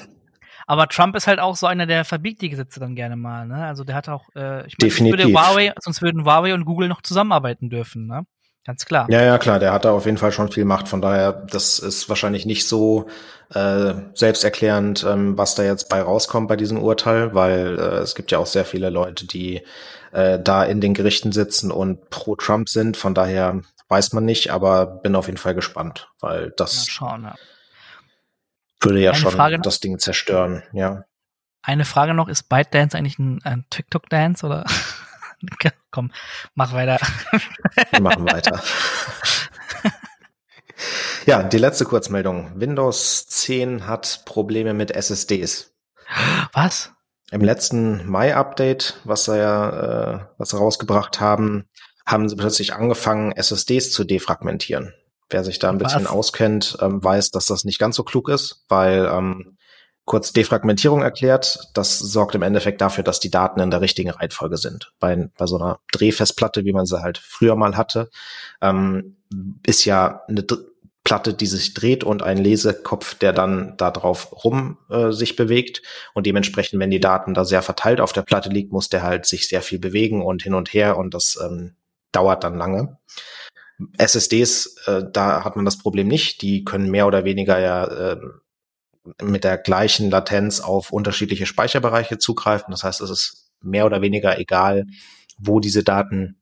aber 0.68 0.86
Trump 0.86 1.16
ist 1.16 1.26
halt 1.26 1.40
auch 1.40 1.56
so 1.56 1.66
einer, 1.66 1.86
der 1.86 2.04
verbietet 2.04 2.42
die 2.42 2.50
Gesetze 2.50 2.78
dann 2.78 2.94
gerne 2.94 3.16
mal. 3.16 3.46
Ne? 3.46 3.64
Also 3.64 3.84
der 3.84 3.94
hat 3.94 4.10
auch, 4.10 4.24
äh, 4.36 4.66
ich 4.66 4.76
meine, 4.78 4.92
sonst, 4.92 5.10
würde 5.10 5.24
Huawei, 5.24 5.72
sonst 5.80 6.02
würden 6.02 6.26
Huawei 6.26 6.52
und 6.52 6.66
Google 6.66 6.88
noch 6.88 7.00
zusammenarbeiten 7.00 7.70
dürfen. 7.70 8.06
Ne? 8.06 8.24
Ganz 8.66 8.84
klar. 8.84 9.06
Ja, 9.08 9.22
ja, 9.22 9.38
klar, 9.38 9.60
der 9.60 9.72
hat 9.72 9.86
da 9.86 9.92
auf 9.92 10.04
jeden 10.04 10.18
Fall 10.18 10.30
schon 10.30 10.52
viel 10.52 10.66
Macht. 10.66 10.86
Von 10.86 11.00
daher, 11.00 11.32
das 11.32 11.78
ist 11.78 12.10
wahrscheinlich 12.10 12.44
nicht 12.44 12.68
so 12.68 13.06
äh, 13.54 13.94
selbsterklärend, 14.12 15.06
ähm, 15.08 15.38
was 15.38 15.54
da 15.54 15.62
jetzt 15.62 15.88
bei 15.88 16.02
rauskommt 16.02 16.48
bei 16.48 16.56
diesem 16.56 16.82
Urteil, 16.82 17.34
weil 17.34 17.78
äh, 17.78 18.00
es 18.00 18.14
gibt 18.14 18.30
ja 18.30 18.36
auch 18.36 18.44
sehr 18.46 18.66
viele 18.66 18.90
Leute, 18.90 19.26
die 19.26 19.62
äh, 20.12 20.38
da 20.38 20.64
in 20.64 20.82
den 20.82 20.92
Gerichten 20.92 21.32
sitzen 21.32 21.70
und 21.70 22.10
pro 22.10 22.36
Trump 22.36 22.68
sind. 22.68 22.98
Von 22.98 23.14
daher 23.14 23.62
weiß 23.88 24.12
man 24.12 24.26
nicht, 24.26 24.52
aber 24.52 24.84
bin 24.84 25.16
auf 25.16 25.28
jeden 25.28 25.38
Fall 25.38 25.54
gespannt, 25.54 26.10
weil 26.20 26.52
das 26.58 26.84
ja, 26.84 26.92
schauen, 26.92 27.22
ja. 27.22 27.36
Würde 28.80 29.00
ja 29.00 29.12
Eine 29.12 29.20
schon 29.20 29.32
Frage 29.32 29.58
das 29.58 29.80
Ding 29.80 29.98
zerstören, 29.98 30.62
ja. 30.72 31.04
Eine 31.62 31.84
Frage 31.84 32.14
noch, 32.14 32.28
ist 32.28 32.48
ByteDance 32.48 32.96
eigentlich 32.96 33.18
ein, 33.18 33.40
ein 33.44 33.64
TikTok-Dance 33.70 34.46
oder? 34.46 34.64
Komm, 35.90 36.12
mach 36.54 36.72
weiter. 36.72 36.98
Wir 37.90 38.00
machen 38.00 38.26
weiter. 38.26 38.62
Ja, 41.26 41.42
die 41.42 41.58
letzte 41.58 41.84
Kurzmeldung. 41.84 42.52
Windows 42.54 43.26
10 43.26 43.86
hat 43.86 44.22
Probleme 44.24 44.72
mit 44.74 44.90
SSDs. 44.90 45.74
Was? 46.52 46.92
Im 47.30 47.42
letzten 47.42 48.08
Mai-Update, 48.08 49.00
was 49.04 49.26
sie 49.26 49.36
ja, 49.36 50.14
äh, 50.14 50.26
was 50.38 50.50
sie 50.50 50.56
rausgebracht 50.56 51.20
haben, 51.20 51.68
haben 52.06 52.28
sie 52.28 52.36
plötzlich 52.36 52.72
angefangen, 52.72 53.32
SSDs 53.32 53.92
zu 53.92 54.04
defragmentieren. 54.04 54.94
Wer 55.30 55.44
sich 55.44 55.58
da 55.58 55.70
ein 55.70 55.80
was? 55.80 55.92
bisschen 55.92 56.06
auskennt, 56.06 56.78
ähm, 56.80 57.02
weiß, 57.02 57.30
dass 57.30 57.46
das 57.46 57.64
nicht 57.64 57.78
ganz 57.78 57.96
so 57.96 58.04
klug 58.04 58.28
ist, 58.28 58.64
weil 58.68 59.06
ähm, 59.12 59.58
kurz 60.08 60.32
Defragmentierung 60.32 61.02
erklärt, 61.02 61.58
das 61.74 61.98
sorgt 61.98 62.34
im 62.34 62.42
Endeffekt 62.42 62.80
dafür, 62.80 63.04
dass 63.04 63.20
die 63.20 63.30
Daten 63.30 63.60
in 63.60 63.70
der 63.70 63.82
richtigen 63.82 64.10
Reihenfolge 64.10 64.56
sind. 64.56 64.92
Bei, 64.98 65.28
bei 65.36 65.46
so 65.46 65.58
einer 65.58 65.80
Drehfestplatte, 65.92 66.64
wie 66.64 66.72
man 66.72 66.86
sie 66.86 67.02
halt 67.02 67.18
früher 67.18 67.56
mal 67.56 67.76
hatte, 67.76 68.08
ähm, 68.62 69.16
ist 69.66 69.84
ja 69.84 70.22
eine 70.26 70.44
Platte, 71.04 71.34
die 71.34 71.46
sich 71.46 71.74
dreht 71.74 72.04
und 72.04 72.22
ein 72.22 72.38
Lesekopf, 72.38 73.14
der 73.14 73.32
dann 73.32 73.74
da 73.76 73.90
drauf 73.90 74.44
rum 74.44 74.78
äh, 74.90 75.10
sich 75.10 75.36
bewegt. 75.36 75.82
Und 76.14 76.26
dementsprechend, 76.26 76.80
wenn 76.80 76.90
die 76.90 77.00
Daten 77.00 77.34
da 77.34 77.44
sehr 77.44 77.62
verteilt 77.62 78.00
auf 78.00 78.12
der 78.12 78.22
Platte 78.22 78.48
liegt, 78.48 78.72
muss 78.72 78.88
der 78.88 79.02
halt 79.02 79.24
sich 79.24 79.48
sehr 79.48 79.62
viel 79.62 79.78
bewegen 79.78 80.22
und 80.22 80.42
hin 80.42 80.54
und 80.54 80.72
her 80.72 80.96
und 80.96 81.14
das 81.14 81.38
ähm, 81.42 81.76
dauert 82.12 82.44
dann 82.44 82.56
lange. 82.56 82.98
SSDs, 83.96 84.76
äh, 84.86 85.02
da 85.12 85.44
hat 85.44 85.56
man 85.56 85.64
das 85.64 85.78
Problem 85.78 86.08
nicht. 86.08 86.42
Die 86.42 86.64
können 86.64 86.90
mehr 86.90 87.06
oder 87.06 87.24
weniger 87.24 87.58
ja 87.58 87.84
äh, 87.84 88.20
mit 89.22 89.44
der 89.44 89.58
gleichen 89.58 90.10
Latenz 90.10 90.60
auf 90.60 90.92
unterschiedliche 90.92 91.46
Speicherbereiche 91.46 92.18
zugreifen. 92.18 92.70
Das 92.70 92.84
heißt, 92.84 93.00
es 93.00 93.10
ist 93.10 93.50
mehr 93.60 93.86
oder 93.86 94.02
weniger 94.02 94.38
egal, 94.38 94.86
wo 95.38 95.60
diese 95.60 95.84
Daten 95.84 96.36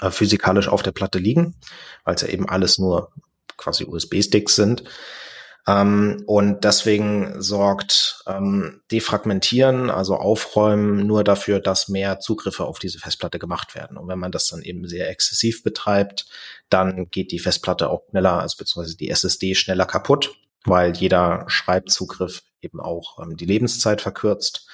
äh, 0.00 0.10
physikalisch 0.10 0.68
auf 0.68 0.82
der 0.82 0.92
Platte 0.92 1.18
liegen, 1.18 1.56
weil 2.04 2.14
es 2.14 2.22
ja 2.22 2.28
eben 2.28 2.48
alles 2.48 2.78
nur 2.78 3.12
quasi 3.56 3.84
USB-Sticks 3.84 4.54
sind. 4.54 4.84
Ähm, 5.68 6.22
und 6.26 6.64
deswegen 6.64 7.42
sorgt 7.42 8.22
ähm, 8.26 8.80
Defragmentieren, 8.90 9.90
also 9.90 10.16
Aufräumen, 10.16 11.06
nur 11.06 11.24
dafür, 11.24 11.60
dass 11.60 11.88
mehr 11.88 12.20
Zugriffe 12.20 12.64
auf 12.64 12.78
diese 12.78 12.98
Festplatte 12.98 13.38
gemacht 13.38 13.74
werden. 13.74 13.98
Und 13.98 14.08
wenn 14.08 14.18
man 14.18 14.32
das 14.32 14.46
dann 14.46 14.62
eben 14.62 14.88
sehr 14.88 15.10
exzessiv 15.10 15.62
betreibt, 15.62 16.26
dann 16.70 17.10
geht 17.10 17.32
die 17.32 17.38
Festplatte 17.38 17.90
auch 17.90 18.02
schneller, 18.08 18.40
also 18.40 18.56
beziehungsweise 18.56 18.96
die 18.96 19.10
SSD 19.10 19.54
schneller 19.54 19.84
kaputt, 19.84 20.34
weil 20.64 20.96
jeder 20.96 21.44
Schreibzugriff 21.48 22.44
eben 22.62 22.80
auch 22.80 23.18
ähm, 23.22 23.36
die 23.36 23.46
Lebenszeit 23.46 24.00
verkürzt. 24.00 24.66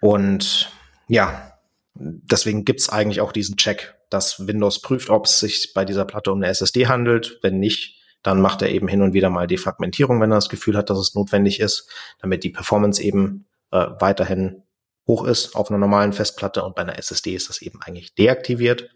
Und 0.00 0.72
ja, 1.06 1.52
deswegen 1.94 2.64
gibt's 2.64 2.88
eigentlich 2.88 3.20
auch 3.20 3.32
diesen 3.32 3.58
Check, 3.58 3.94
dass 4.08 4.46
Windows 4.46 4.80
prüft, 4.80 5.10
ob 5.10 5.26
es 5.26 5.38
sich 5.38 5.74
bei 5.74 5.84
dieser 5.84 6.06
Platte 6.06 6.32
um 6.32 6.38
eine 6.38 6.48
SSD 6.48 6.86
handelt. 6.86 7.38
Wenn 7.42 7.58
nicht, 7.58 7.99
dann 8.22 8.40
macht 8.40 8.62
er 8.62 8.70
eben 8.70 8.88
hin 8.88 9.02
und 9.02 9.12
wieder 9.12 9.30
mal 9.30 9.46
Defragmentierung, 9.46 10.20
wenn 10.20 10.30
er 10.30 10.36
das 10.36 10.48
Gefühl 10.48 10.76
hat, 10.76 10.90
dass 10.90 10.98
es 10.98 11.14
notwendig 11.14 11.60
ist, 11.60 11.88
damit 12.20 12.44
die 12.44 12.50
Performance 12.50 13.02
eben 13.02 13.46
äh, 13.70 13.86
weiterhin 13.98 14.62
hoch 15.06 15.24
ist 15.24 15.56
auf 15.56 15.70
einer 15.70 15.78
normalen 15.78 16.12
Festplatte 16.12 16.62
und 16.62 16.74
bei 16.74 16.82
einer 16.82 16.98
SSD 16.98 17.34
ist 17.34 17.48
das 17.48 17.62
eben 17.62 17.80
eigentlich 17.82 18.14
deaktiviert. 18.14 18.90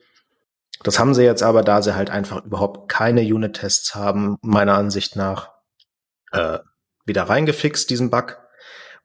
Das 0.82 0.98
haben 0.98 1.14
sie 1.14 1.22
jetzt 1.22 1.42
aber, 1.42 1.62
da 1.62 1.82
sie 1.82 1.94
halt 1.94 2.10
einfach 2.10 2.44
überhaupt 2.44 2.88
keine 2.90 3.22
Unit-Tests 3.22 3.94
haben, 3.94 4.36
meiner 4.42 4.74
Ansicht 4.74 5.16
nach, 5.16 5.50
äh, 6.32 6.58
wieder 7.06 7.24
reingefixt, 7.24 7.88
diesen 7.90 8.10
Bug. 8.10 8.38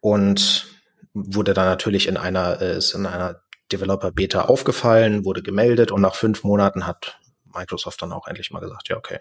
Und 0.02 0.68
wurde 1.14 1.54
dann 1.54 1.66
natürlich 1.66 2.08
in 2.08 2.18
einer, 2.18 2.62
äh, 2.62 2.78
ist 2.78 2.94
in 2.94 3.06
einer 3.06 3.42
Developer 3.72 4.12
Beta 4.12 4.44
aufgefallen, 4.44 5.26
wurde 5.26 5.42
gemeldet 5.42 5.92
und 5.92 6.02
nach 6.02 6.16
fünf 6.16 6.44
Monaten 6.44 6.88
hat 6.88 7.20
Microsoft 7.54 8.02
dann 8.02 8.14
auch 8.14 8.28
endlich 8.28 8.52
mal 8.52 8.60
gesagt, 8.60 8.90
ja, 8.90 8.98
okay, 8.98 9.20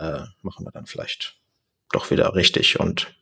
äh, 0.00 0.22
machen 0.42 0.66
wir 0.66 0.72
dann 0.72 0.86
vielleicht 0.86 1.36
doch 1.92 2.10
wieder 2.10 2.34
richtig 2.34 2.80
und 2.80 3.14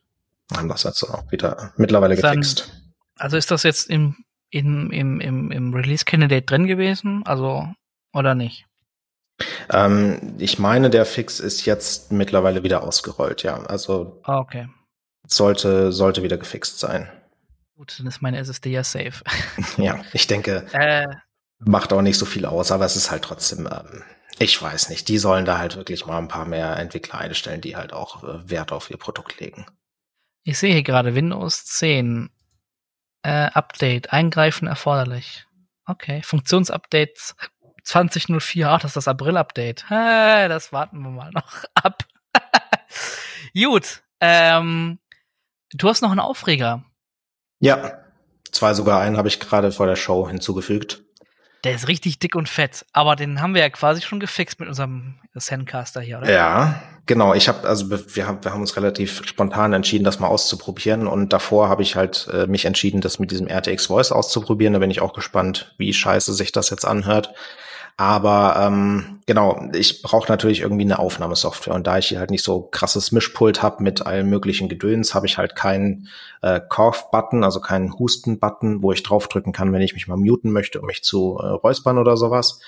haben 0.55 0.69
das 0.69 0.83
jetzt 0.83 1.03
auch 1.03 1.31
wieder 1.31 1.73
mittlerweile 1.77 2.15
gefixt. 2.15 2.69
Dann, 2.69 2.93
also 3.17 3.37
ist 3.37 3.51
das 3.51 3.63
jetzt 3.63 3.89
im, 3.89 4.15
im, 4.49 4.91
im, 4.91 5.19
im, 5.21 5.51
im 5.51 5.73
Release 5.73 6.05
Candidate 6.05 6.45
drin 6.45 6.67
gewesen? 6.67 7.23
Also, 7.25 7.67
oder 8.13 8.35
nicht? 8.35 8.65
Ähm, 9.71 10.35
ich 10.37 10.59
meine, 10.59 10.89
der 10.89 11.05
Fix 11.05 11.39
ist 11.39 11.65
jetzt 11.65 12.11
mittlerweile 12.11 12.63
wieder 12.63 12.83
ausgerollt, 12.83 13.43
ja. 13.43 13.57
Also 13.63 14.19
ah, 14.23 14.39
okay. 14.39 14.67
sollte, 15.27 15.91
sollte 15.91 16.23
wieder 16.23 16.37
gefixt 16.37 16.79
sein. 16.79 17.09
Gut, 17.75 17.97
dann 17.99 18.07
ist 18.07 18.21
meine 18.21 18.37
SSD 18.39 18.71
ja 18.71 18.83
safe. 18.83 19.23
ja, 19.77 20.01
ich 20.11 20.27
denke, 20.27 20.65
äh, 20.73 21.07
macht 21.59 21.93
auch 21.93 22.01
nicht 22.01 22.17
so 22.17 22.25
viel 22.25 22.45
aus, 22.45 22.71
aber 22.71 22.85
es 22.85 22.95
ist 22.95 23.11
halt 23.11 23.23
trotzdem 23.23 23.67
ähm, 23.71 24.03
ich 24.39 24.61
weiß 24.61 24.89
nicht. 24.89 25.09
Die 25.09 25.17
sollen 25.17 25.43
da 25.43 25.57
halt 25.57 25.75
wirklich 25.75 26.05
mal 26.05 26.17
ein 26.17 26.29
paar 26.29 26.45
mehr 26.45 26.77
Entwickler 26.77 27.19
einstellen, 27.19 27.59
die 27.59 27.75
halt 27.75 27.91
auch 27.91 28.23
äh, 28.23 28.49
Wert 28.49 28.71
auf 28.71 28.89
ihr 28.89 28.97
Produkt 28.97 29.39
legen. 29.39 29.65
Ich 30.43 30.57
sehe 30.57 30.71
hier 30.73 30.83
gerade 30.83 31.13
Windows 31.13 31.65
10 31.65 32.29
äh, 33.23 33.29
Update, 33.29 34.13
eingreifen 34.13 34.67
erforderlich. 34.67 35.45
Okay, 35.85 36.21
Funktionsupdates 36.23 37.35
2004, 37.83 38.69
ach, 38.69 38.81
das 38.81 38.91
ist 38.91 38.95
das 38.95 39.07
April-Update. 39.09 39.85
Das 39.89 40.71
warten 40.71 41.01
wir 41.01 41.09
mal 41.09 41.31
noch 41.31 41.65
ab. 41.73 42.05
Gut, 43.53 44.03
ähm, 44.21 44.99
du 45.71 45.89
hast 45.89 46.01
noch 46.01 46.11
einen 46.11 46.19
Aufreger. 46.19 46.85
Ja, 47.59 47.99
zwei 48.51 48.73
sogar 48.73 49.01
einen 49.01 49.17
habe 49.17 49.27
ich 49.27 49.39
gerade 49.39 49.71
vor 49.71 49.87
der 49.87 49.97
Show 49.97 50.29
hinzugefügt. 50.29 51.03
Der 51.63 51.75
ist 51.75 51.87
richtig 51.87 52.19
dick 52.19 52.35
und 52.35 52.47
fett, 52.47 52.85
aber 52.93 53.15
den 53.15 53.41
haben 53.41 53.53
wir 53.53 53.61
ja 53.61 53.69
quasi 53.69 54.01
schon 54.01 54.19
gefixt 54.19 54.59
mit 54.59 54.69
unserem 54.69 55.15
Sandcaster 55.35 55.99
hier, 55.99 56.19
oder? 56.19 56.31
Ja, 56.31 56.81
genau. 57.05 57.33
Ich 57.33 57.49
habe 57.49 57.67
also 57.67 57.89
wir 57.89 58.27
haben 58.27 58.43
wir 58.43 58.53
haben 58.53 58.61
uns 58.61 58.77
relativ 58.77 59.21
spontan 59.25 59.73
entschieden, 59.73 60.05
das 60.05 60.19
mal 60.19 60.27
auszuprobieren 60.27 61.05
und 61.05 61.33
davor 61.33 61.67
habe 61.67 61.81
ich 61.81 61.95
halt 61.95 62.29
äh, 62.31 62.47
mich 62.47 62.65
entschieden, 62.65 63.01
das 63.01 63.19
mit 63.19 63.31
diesem 63.31 63.47
RTX 63.47 63.87
Voice 63.87 64.11
auszuprobieren. 64.11 64.73
Da 64.73 64.79
bin 64.79 64.91
ich 64.91 65.01
auch 65.01 65.13
gespannt, 65.13 65.73
wie 65.77 65.93
scheiße 65.93 66.33
sich 66.33 66.51
das 66.53 66.69
jetzt 66.69 66.85
anhört. 66.85 67.33
Aber 67.99 68.55
ähm, 68.57 69.19
genau, 69.25 69.61
ich 69.73 70.01
brauche 70.01 70.31
natürlich 70.31 70.61
irgendwie 70.61 70.85
eine 70.85 70.99
Aufnahmesoftware. 70.99 71.75
Und 71.75 71.85
da 71.85 71.97
ich 71.97 72.07
hier 72.07 72.19
halt 72.19 72.31
nicht 72.31 72.45
so 72.45 72.61
krasses 72.61 73.11
Mischpult 73.11 73.61
habe 73.61 73.83
mit 73.83 74.07
allem 74.07 74.29
möglichen 74.29 74.69
Gedöns, 74.69 75.13
habe 75.13 75.25
ich 75.25 75.37
halt 75.37 75.53
keinen 75.57 76.07
äh, 76.41 76.61
Cough-Button, 76.61 77.43
also 77.43 77.59
keinen 77.59 77.99
Husten-Button, 77.99 78.81
wo 78.81 78.93
ich 78.93 79.03
draufdrücken 79.03 79.51
kann, 79.51 79.73
wenn 79.73 79.81
ich 79.81 79.95
mich 79.95 80.07
mal 80.07 80.15
muten 80.15 80.53
möchte, 80.53 80.79
um 80.79 80.85
mich 80.85 81.03
zu 81.03 81.39
äh, 81.41 81.47
räuspern 81.47 81.97
oder 81.97 82.15
sowas. 82.15 82.61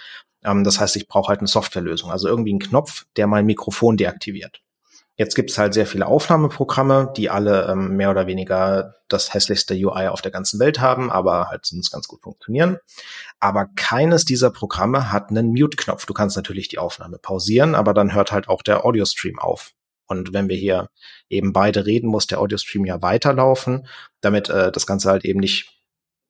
Ähm, 0.43 0.65
das 0.65 0.81
heißt, 0.81 0.97
ich 0.97 1.07
brauche 1.07 1.29
halt 1.29 1.39
eine 1.39 1.47
Softwarelösung, 1.47 2.11
also 2.11 2.27
irgendwie 2.27 2.51
einen 2.51 2.59
Knopf, 2.59 3.05
der 3.15 3.27
mein 3.27 3.45
Mikrofon 3.45 3.95
deaktiviert. 3.95 4.61
Jetzt 5.17 5.35
gibt 5.35 5.51
es 5.51 5.57
halt 5.57 5.73
sehr 5.73 5.85
viele 5.85 6.07
Aufnahmeprogramme, 6.07 7.13
die 7.15 7.29
alle 7.29 7.67
ähm, 7.67 7.95
mehr 7.95 8.09
oder 8.09 8.27
weniger 8.27 8.95
das 9.07 9.33
hässlichste 9.33 9.73
UI 9.75 10.07
auf 10.07 10.21
der 10.21 10.31
ganzen 10.31 10.59
Welt 10.59 10.79
haben, 10.79 11.11
aber 11.11 11.49
halt 11.49 11.65
sonst 11.65 11.91
ganz 11.91 12.07
gut 12.07 12.21
funktionieren. 12.23 12.77
Aber 13.39 13.67
keines 13.75 14.25
dieser 14.25 14.51
Programme 14.51 15.11
hat 15.11 15.29
einen 15.29 15.49
Mute-Knopf. 15.49 16.05
Du 16.05 16.13
kannst 16.13 16.38
natürlich 16.38 16.69
die 16.69 16.79
Aufnahme 16.79 17.17
pausieren, 17.17 17.75
aber 17.75 17.93
dann 17.93 18.13
hört 18.13 18.31
halt 18.31 18.47
auch 18.47 18.61
der 18.61 18.85
Audio-Stream 18.85 19.38
auf. 19.38 19.71
Und 20.07 20.33
wenn 20.33 20.49
wir 20.49 20.57
hier 20.57 20.89
eben 21.29 21.53
beide 21.53 21.85
reden, 21.85 22.07
muss 22.07 22.27
der 22.27 22.39
Audio-Stream 22.39 22.85
ja 22.85 23.01
weiterlaufen, 23.01 23.88
damit 24.21 24.49
äh, 24.49 24.71
das 24.71 24.88
Ganze 24.88 25.09
halt 25.09 25.23
eben 25.23 25.39
nicht 25.39 25.77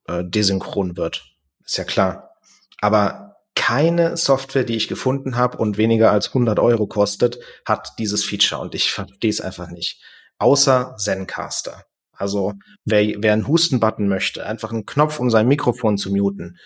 äh, 0.07 0.23
desynchron 0.23 0.97
wird. 0.97 1.25
Ist 1.65 1.77
ja 1.77 1.83
klar. 1.83 2.35
Aber 2.79 3.30
keine 3.71 4.17
Software, 4.17 4.65
die 4.65 4.75
ich 4.75 4.89
gefunden 4.89 5.37
habe 5.37 5.57
und 5.57 5.77
weniger 5.77 6.11
als 6.11 6.27
100 6.27 6.59
Euro 6.59 6.87
kostet, 6.87 7.39
hat 7.65 7.93
dieses 7.99 8.21
Feature 8.21 8.59
und 8.59 8.75
ich 8.75 8.91
verstehe 8.91 9.29
es 9.29 9.39
einfach 9.39 9.69
nicht. 9.69 10.01
Außer 10.39 10.95
Zencaster. 10.97 11.85
Also 12.11 12.55
wer, 12.83 13.15
wer 13.19 13.31
einen 13.31 13.47
Husten-Button 13.47 14.09
möchte, 14.09 14.45
einfach 14.45 14.73
einen 14.73 14.85
Knopf, 14.85 15.21
um 15.21 15.29
sein 15.29 15.47
Mikrofon 15.47 15.97
zu 15.97 16.11
muten, 16.11 16.57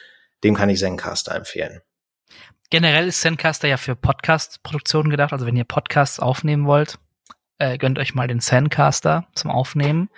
dem 0.44 0.56
kann 0.56 0.70
ich 0.70 0.80
Zencaster 0.80 1.36
empfehlen. 1.36 1.82
Generell 2.72 3.08
ist 3.08 3.22
Zencaster 3.22 3.68
ja 3.68 3.78
für 3.78 3.96
Podcast-Produktionen 3.96 5.12
gedacht. 5.12 5.32
Also 5.32 5.46
wenn 5.46 5.56
ihr 5.56 5.64
Podcasts 5.64 6.20
aufnehmen 6.20 6.66
wollt, 6.66 6.98
äh, 7.60 7.78
gönnt 7.78 8.00
euch 8.00 8.16
mal 8.16 8.28
den 8.28 8.40
Zencaster 8.40 9.28
zum 9.36 9.52
Aufnehmen. 9.52 10.10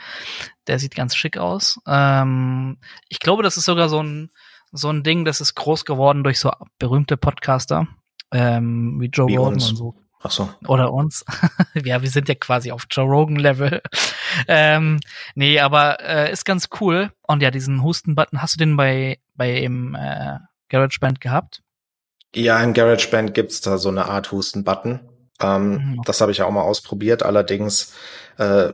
Der 0.68 0.80
sieht 0.80 0.96
ganz 0.96 1.18
schick 1.18 1.38
aus. 1.38 1.82
Ähm, 1.86 2.78
ich 3.10 3.20
glaube, 3.20 3.44
das 3.44 3.58
ist 3.58 3.66
sogar 3.66 3.90
so 3.90 4.02
ein 4.02 4.32
so 4.72 4.90
ein 4.90 5.04
Ding, 5.04 5.26
das 5.26 5.42
ist 5.42 5.56
groß 5.56 5.86
geworden 5.86 6.24
durch 6.24 6.40
so 6.40 6.52
berühmte 6.80 7.18
Podcaster, 7.18 7.88
ähm, 8.32 9.00
wie 9.00 9.08
Joe 9.08 9.28
wie 9.28 9.36
Rogan 9.36 9.54
uns. 9.54 9.70
und 9.70 9.76
so. 9.78 9.96
Ach 10.22 10.32
so. 10.32 10.50
Oder 10.68 10.92
uns. 10.92 11.24
ja, 11.76 12.02
wir 12.02 12.10
sind 12.10 12.28
ja 12.28 12.36
quasi 12.36 12.72
auf 12.72 12.88
Joe 12.90 13.06
Rogan-Level. 13.06 13.82
ähm, 14.48 15.00
nee, 15.36 15.60
aber 15.60 16.00
äh, 16.02 16.32
ist 16.32 16.46
ganz 16.46 16.70
cool. 16.82 17.12
Und 17.28 17.42
ja, 17.44 17.52
diesen 17.52 17.84
Husten-Button, 17.84 18.42
hast 18.42 18.56
du 18.56 18.60
den 18.60 18.76
bei, 18.76 19.20
bei 19.36 19.58
im 19.58 19.96
äh, 19.96 20.40
GarageBand 20.70 21.22
gehabt? 21.22 21.62
Ja, 22.36 22.62
im 22.62 22.74
GarageBand 22.74 23.34
gibt's 23.34 23.62
da 23.62 23.78
so 23.78 23.90
eine 23.90 24.06
Art 24.06 24.32
Husten-Button. 24.32 25.00
Ähm, 25.40 25.72
mhm. 25.72 26.02
Das 26.04 26.20
habe 26.20 26.32
ich 26.32 26.40
ja 26.40 26.46
auch 26.46 26.52
mal 26.52 26.64
ausprobiert. 26.64 27.24
Allerdings 27.24 27.94
äh, 28.38 28.74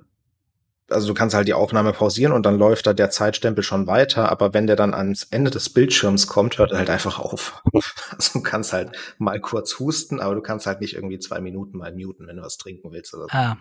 also 0.90 1.08
du 1.08 1.14
kannst 1.14 1.36
halt 1.36 1.48
die 1.48 1.54
Aufnahme 1.54 1.94
pausieren 1.94 2.34
und 2.34 2.46
dann 2.46 2.58
läuft 2.58 2.88
da 2.88 2.94
der 2.94 3.10
Zeitstempel 3.10 3.64
schon 3.64 3.88
weiter, 3.88 4.32
aber 4.32 4.54
wenn 4.54 4.68
der 4.68 4.76
dann 4.76 4.94
ans 4.94 5.24
Ende 5.32 5.52
des 5.52 5.70
Bildschirms 5.70 6.28
kommt, 6.28 6.58
hört 6.58 6.72
er 6.72 6.80
halt 6.80 6.90
einfach 6.90 7.20
auf. 7.20 7.62
Also 8.12 8.40
du 8.40 8.44
kannst 8.44 8.74
halt 8.74 8.92
mal 9.18 9.40
kurz 9.40 9.80
husten, 9.80 10.20
aber 10.20 10.36
du 10.36 10.42
kannst 10.42 10.68
halt 10.68 10.82
nicht 10.82 10.94
irgendwie 10.94 11.20
zwei 11.20 11.42
Minuten 11.42 11.78
mal 11.78 11.94
muten, 11.94 12.28
wenn 12.28 12.38
du 12.38 12.44
was 12.44 12.58
trinken 12.58 12.92
willst 12.92 13.14
oder 13.14 13.24
so. 13.24 13.30
Ah. 13.32 13.58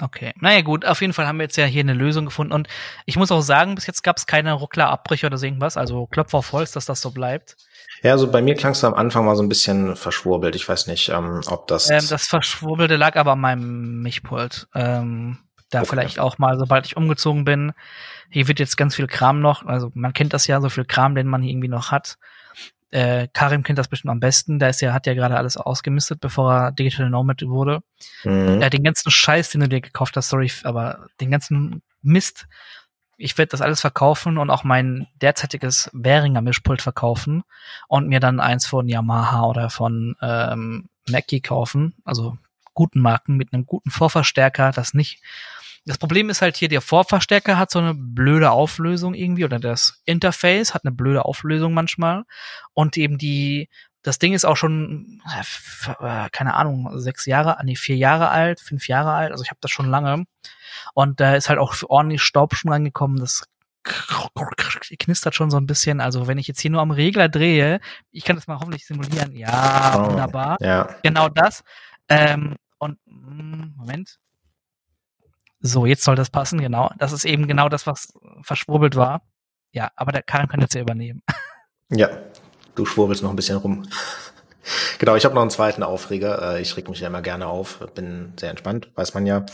Okay. 0.00 0.32
Naja 0.40 0.62
gut, 0.62 0.84
auf 0.84 1.00
jeden 1.00 1.12
Fall 1.12 1.26
haben 1.26 1.38
wir 1.38 1.44
jetzt 1.44 1.56
ja 1.56 1.66
hier 1.66 1.80
eine 1.80 1.94
Lösung 1.94 2.24
gefunden 2.24 2.52
und 2.52 2.66
ich 3.06 3.16
muss 3.16 3.30
auch 3.30 3.42
sagen, 3.42 3.76
bis 3.76 3.86
jetzt 3.86 4.02
gab 4.02 4.16
es 4.16 4.26
keine 4.26 4.52
Ruckler-Abbrüche 4.52 5.26
oder 5.26 5.38
so 5.38 5.46
irgendwas, 5.46 5.76
also 5.76 6.06
Klopfer 6.06 6.42
Holz, 6.50 6.72
dass 6.72 6.86
das 6.86 7.00
so 7.00 7.12
bleibt. 7.12 7.56
Ja, 8.02 8.12
also 8.12 8.30
bei 8.30 8.42
mir 8.42 8.56
klang 8.56 8.72
es 8.72 8.82
am 8.82 8.94
Anfang 8.94 9.24
mal 9.24 9.36
so 9.36 9.42
ein 9.42 9.48
bisschen 9.48 9.94
verschwurbelt. 9.94 10.56
Ich 10.56 10.68
weiß 10.68 10.88
nicht, 10.88 11.10
ähm, 11.10 11.42
ob 11.46 11.68
das. 11.68 11.90
Ähm, 11.90 12.04
das 12.08 12.26
Verschwurbelte 12.26 12.96
lag 12.96 13.14
aber 13.14 13.32
an 13.32 13.40
meinem 13.40 14.02
Mischpult. 14.02 14.66
Ähm, 14.74 15.38
da 15.74 15.80
okay. 15.80 15.90
vielleicht 15.90 16.18
auch 16.18 16.38
mal, 16.38 16.58
sobald 16.58 16.86
ich 16.86 16.96
umgezogen 16.96 17.44
bin. 17.44 17.72
Hier 18.30 18.48
wird 18.48 18.58
jetzt 18.58 18.76
ganz 18.76 18.94
viel 18.94 19.06
Kram 19.06 19.40
noch, 19.40 19.66
also 19.66 19.90
man 19.94 20.12
kennt 20.12 20.32
das 20.32 20.46
ja, 20.46 20.60
so 20.60 20.68
viel 20.68 20.84
Kram, 20.84 21.14
den 21.14 21.26
man 21.26 21.42
hier 21.42 21.52
irgendwie 21.52 21.68
noch 21.68 21.90
hat. 21.90 22.16
Äh, 22.94 23.26
Karim 23.32 23.64
kennt 23.64 23.78
das 23.80 23.88
bestimmt 23.88 24.12
am 24.12 24.20
besten. 24.20 24.60
Da 24.60 24.68
ist 24.68 24.80
ja, 24.80 24.92
hat 24.92 25.06
ja 25.06 25.14
gerade 25.14 25.36
alles 25.36 25.56
ausgemistet, 25.56 26.20
bevor 26.20 26.54
er 26.54 26.72
Digital 26.72 27.10
Nomad 27.10 27.42
wurde. 27.42 27.80
Mhm. 28.22 28.62
Äh, 28.62 28.70
den 28.70 28.84
ganzen 28.84 29.10
Scheiß, 29.10 29.50
den 29.50 29.62
du 29.62 29.68
dir 29.68 29.80
gekauft 29.80 30.16
hast, 30.16 30.28
sorry, 30.28 30.48
aber 30.62 31.06
den 31.20 31.32
ganzen 31.32 31.82
Mist. 32.02 32.46
Ich 33.16 33.36
werde 33.36 33.50
das 33.50 33.62
alles 33.62 33.80
verkaufen 33.80 34.38
und 34.38 34.48
auch 34.48 34.62
mein 34.62 35.08
derzeitiges 35.20 35.90
Behringer 35.92 36.40
Mischpult 36.40 36.82
verkaufen 36.82 37.42
und 37.88 38.08
mir 38.08 38.20
dann 38.20 38.38
eins 38.38 38.64
von 38.66 38.88
Yamaha 38.88 39.42
oder 39.46 39.70
von 39.70 40.14
ähm, 40.22 40.88
Mackie 41.08 41.40
kaufen, 41.40 41.94
also 42.04 42.38
guten 42.74 43.00
Marken 43.00 43.36
mit 43.36 43.52
einem 43.52 43.66
guten 43.66 43.90
Vorverstärker, 43.90 44.72
das 44.72 44.94
nicht 44.94 45.20
das 45.86 45.98
Problem 45.98 46.30
ist 46.30 46.42
halt 46.42 46.56
hier, 46.56 46.68
der 46.68 46.80
Vorverstärker 46.80 47.58
hat 47.58 47.70
so 47.70 47.78
eine 47.78 47.94
blöde 47.94 48.50
Auflösung 48.50 49.14
irgendwie 49.14 49.44
oder 49.44 49.58
das 49.58 50.02
Interface 50.04 50.74
hat 50.74 50.84
eine 50.84 50.94
blöde 50.94 51.24
Auflösung 51.24 51.74
manchmal 51.74 52.24
und 52.72 52.96
eben 52.96 53.18
die, 53.18 53.68
das 54.02 54.18
Ding 54.18 54.32
ist 54.32 54.44
auch 54.44 54.56
schon, 54.56 55.20
äh, 56.00 56.28
keine 56.30 56.54
Ahnung, 56.54 56.98
sechs 56.98 57.26
Jahre, 57.26 57.58
nee, 57.64 57.76
vier 57.76 57.96
Jahre 57.96 58.30
alt, 58.30 58.60
fünf 58.60 58.88
Jahre 58.88 59.12
alt, 59.12 59.32
also 59.32 59.44
ich 59.44 59.50
habe 59.50 59.60
das 59.60 59.70
schon 59.70 59.88
lange 59.88 60.24
und 60.94 61.20
da 61.20 61.34
ist 61.34 61.48
halt 61.48 61.58
auch 61.58 61.74
ordentlich 61.88 62.22
Staub 62.22 62.54
schon 62.54 62.72
reingekommen, 62.72 63.18
das 63.18 63.44
knistert 64.98 65.34
schon 65.34 65.50
so 65.50 65.58
ein 65.58 65.66
bisschen. 65.66 66.00
Also 66.00 66.26
wenn 66.26 66.38
ich 66.38 66.48
jetzt 66.48 66.60
hier 66.60 66.70
nur 66.70 66.80
am 66.80 66.90
Regler 66.90 67.28
drehe, 67.28 67.80
ich 68.10 68.24
kann 68.24 68.36
das 68.36 68.46
mal 68.46 68.58
hoffentlich 68.58 68.86
simulieren. 68.86 69.36
Ja, 69.36 69.94
oh, 69.96 70.10
wunderbar. 70.10 70.56
Ja. 70.60 70.96
Genau 71.02 71.28
das. 71.28 71.62
Ähm, 72.08 72.56
und 72.78 72.98
hm, 73.06 73.74
Moment, 73.76 74.18
so, 75.66 75.86
jetzt 75.86 76.04
soll 76.04 76.14
das 76.14 76.28
passen, 76.28 76.60
genau. 76.60 76.90
Das 76.98 77.12
ist 77.12 77.24
eben 77.24 77.48
genau 77.48 77.70
das, 77.70 77.86
was 77.86 78.12
verschwurbelt 78.42 78.96
war. 78.96 79.22
Ja, 79.72 79.90
aber 79.96 80.12
der 80.12 80.22
Karin 80.22 80.46
kann 80.46 80.60
jetzt 80.60 80.74
ja 80.74 80.80
übernehmen. 80.80 81.22
Ja, 81.90 82.08
du 82.74 82.86
schwurbelst 82.86 83.22
noch 83.22 83.28
ein 83.28 83.36
bisschen 83.36 83.58
rum. 83.58 83.86
Genau, 84.98 85.16
ich 85.16 85.26
habe 85.26 85.34
noch 85.34 85.42
einen 85.42 85.50
zweiten 85.50 85.82
Aufreger. 85.82 86.54
Äh, 86.54 86.62
ich 86.62 86.74
reg 86.76 86.88
mich 86.88 86.98
ja 86.98 87.08
immer 87.08 87.20
gerne 87.20 87.46
auf, 87.46 87.86
bin 87.94 88.32
sehr 88.40 88.48
entspannt, 88.48 88.90
weiß 88.94 89.12
man 89.12 89.26
ja. 89.26 89.44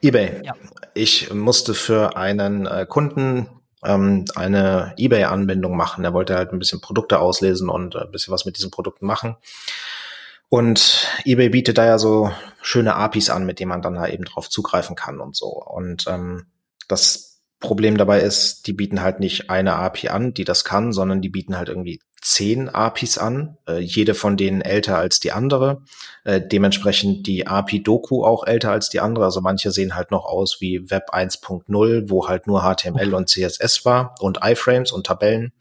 eBay. 0.00 0.40
Ja. 0.44 0.54
Ich 0.94 1.34
musste 1.34 1.74
für 1.74 2.16
einen 2.16 2.64
äh, 2.66 2.86
Kunden 2.88 3.48
ähm, 3.84 4.24
eine 4.36 4.94
eBay-Anbindung 4.96 5.76
machen. 5.76 6.04
Er 6.04 6.14
wollte 6.14 6.36
halt 6.36 6.52
ein 6.52 6.60
bisschen 6.60 6.80
Produkte 6.80 7.18
auslesen 7.18 7.68
und 7.68 7.96
ein 7.96 8.12
bisschen 8.12 8.32
was 8.32 8.44
mit 8.44 8.56
diesen 8.56 8.70
Produkten 8.70 9.04
machen. 9.04 9.36
Und 10.48 11.08
eBay 11.24 11.48
bietet 11.48 11.76
da 11.76 11.84
ja 11.84 11.98
so 11.98 12.30
schöne 12.64 12.96
APIs 12.96 13.28
an, 13.28 13.44
mit 13.44 13.60
denen 13.60 13.68
man 13.68 13.82
dann 13.82 13.94
da 13.94 14.08
eben 14.08 14.24
drauf 14.24 14.48
zugreifen 14.48 14.96
kann 14.96 15.20
und 15.20 15.36
so. 15.36 15.48
Und 15.48 16.06
ähm, 16.08 16.46
das 16.88 17.42
Problem 17.60 17.98
dabei 17.98 18.20
ist, 18.20 18.66
die 18.66 18.72
bieten 18.72 19.02
halt 19.02 19.20
nicht 19.20 19.50
eine 19.50 19.74
API 19.74 20.08
an, 20.08 20.32
die 20.32 20.44
das 20.44 20.64
kann, 20.64 20.92
sondern 20.92 21.20
die 21.20 21.28
bieten 21.28 21.58
halt 21.58 21.68
irgendwie 21.68 22.00
zehn 22.22 22.70
APIs 22.70 23.18
an, 23.18 23.58
äh, 23.68 23.80
jede 23.80 24.14
von 24.14 24.38
denen 24.38 24.62
älter 24.62 24.96
als 24.96 25.20
die 25.20 25.32
andere. 25.32 25.82
Äh, 26.24 26.40
dementsprechend 26.40 27.26
die 27.26 27.46
API 27.46 27.82
Doku 27.82 28.24
auch 28.24 28.46
älter 28.46 28.70
als 28.70 28.88
die 28.88 29.00
andere. 29.00 29.26
Also 29.26 29.42
manche 29.42 29.70
sehen 29.70 29.94
halt 29.94 30.10
noch 30.10 30.24
aus 30.24 30.56
wie 30.60 30.90
Web 30.90 31.10
1.0, 31.12 32.08
wo 32.08 32.28
halt 32.28 32.46
nur 32.46 32.62
HTML 32.62 33.12
und 33.12 33.28
CSS 33.28 33.84
war 33.84 34.14
und 34.20 34.38
iFrames 34.42 34.90
und 34.90 35.04
Tabellen. 35.06 35.52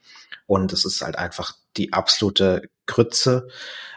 Und 0.47 0.71
es 0.71 0.85
ist 0.85 1.01
halt 1.01 1.17
einfach 1.17 1.53
die 1.75 1.91
absolute 1.91 2.61
Grütze. 2.85 3.49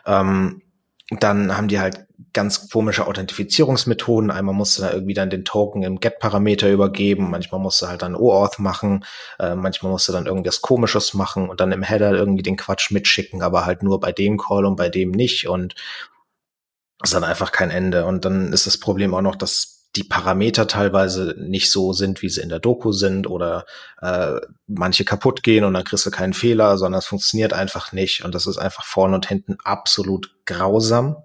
Ähm, 0.05 0.62
dann 1.11 1.57
haben 1.57 1.69
die 1.69 1.78
halt 1.78 2.06
ganz 2.36 2.68
komische 2.68 3.06
Authentifizierungsmethoden. 3.06 4.30
Einmal 4.30 4.54
musst 4.54 4.76
du 4.76 4.82
da 4.82 4.92
irgendwie 4.92 5.14
dann 5.14 5.30
den 5.30 5.46
Token 5.46 5.82
im 5.82 6.00
Get-Parameter 6.00 6.70
übergeben, 6.70 7.30
manchmal 7.30 7.62
musst 7.62 7.80
du 7.80 7.86
halt 7.88 8.02
dann 8.02 8.14
OAuth 8.14 8.58
machen, 8.58 9.06
äh, 9.38 9.54
manchmal 9.54 9.90
musst 9.90 10.06
du 10.06 10.12
dann 10.12 10.26
irgendwas 10.26 10.60
Komisches 10.60 11.14
machen 11.14 11.48
und 11.48 11.60
dann 11.60 11.72
im 11.72 11.82
Header 11.82 12.12
irgendwie 12.12 12.42
den 12.42 12.58
Quatsch 12.58 12.90
mitschicken, 12.90 13.40
aber 13.40 13.64
halt 13.64 13.82
nur 13.82 14.00
bei 14.00 14.12
dem 14.12 14.36
Call 14.36 14.66
und 14.66 14.76
bei 14.76 14.90
dem 14.90 15.12
nicht 15.12 15.48
und 15.48 15.74
ist 17.02 17.14
dann 17.14 17.24
einfach 17.24 17.52
kein 17.52 17.70
Ende. 17.70 18.04
Und 18.04 18.26
dann 18.26 18.52
ist 18.52 18.66
das 18.66 18.78
Problem 18.78 19.14
auch 19.14 19.22
noch, 19.22 19.36
dass 19.36 19.88
die 19.96 20.04
Parameter 20.04 20.66
teilweise 20.66 21.36
nicht 21.38 21.70
so 21.70 21.94
sind, 21.94 22.20
wie 22.20 22.28
sie 22.28 22.42
in 22.42 22.50
der 22.50 22.58
Doku 22.58 22.92
sind 22.92 23.26
oder 23.26 23.64
äh, 24.02 24.40
manche 24.66 25.06
kaputt 25.06 25.42
gehen 25.42 25.64
und 25.64 25.72
dann 25.72 25.84
kriegst 25.84 26.04
du 26.04 26.10
keinen 26.10 26.34
Fehler, 26.34 26.76
sondern 26.76 26.98
es 26.98 27.06
funktioniert 27.06 27.54
einfach 27.54 27.92
nicht 27.92 28.24
und 28.24 28.34
das 28.34 28.46
ist 28.46 28.58
einfach 28.58 28.84
vorne 28.84 29.14
und 29.14 29.26
hinten 29.26 29.56
absolut 29.64 30.34
grausam. 30.44 31.16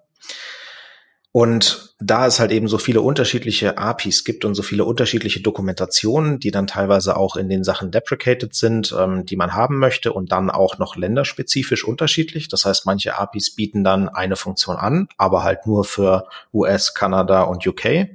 Und 1.34 1.96
da 2.00 2.28
es 2.28 2.42
halt 2.42 2.52
eben 2.52 2.68
so 2.68 2.78
viele 2.78 3.02
unterschiedliche 3.02 3.78
APIs 3.78 4.26
gibt 4.26 4.44
und 4.44 4.54
so 4.54 4.64
viele 4.64 4.84
unterschiedliche 4.84 5.40
Dokumentationen, 5.40 6.40
die 6.40 6.52
dann 6.52 6.68
teilweise 6.68 7.16
auch 7.16 7.38
in 7.38 7.48
den 7.48 7.64
Sachen 7.64 7.90
deprecated 7.90 8.54
sind, 8.54 8.94
ähm, 8.98 9.26
die 9.26 9.38
man 9.38 9.54
haben 9.54 9.78
möchte 9.78 10.12
und 10.12 10.34
dann 10.34 10.50
auch 10.50 10.78
noch 10.78 10.98
länderspezifisch 10.98 11.86
unterschiedlich. 11.86 12.50
Das 12.50 12.66
heißt, 12.66 12.86
manche 12.86 13.18
APIs 13.18 13.56
bieten 13.56 13.86
dann 13.86 14.10
eine 14.10 14.36
Funktion 14.36 14.76
an, 14.76 15.08
aber 15.18 15.44
halt 15.44 15.66
nur 15.66 15.86
für 15.86 16.28
US, 16.54 16.94
Kanada 16.94 17.44
und 17.44 17.66
UK 17.66 17.86
äh, 17.86 18.08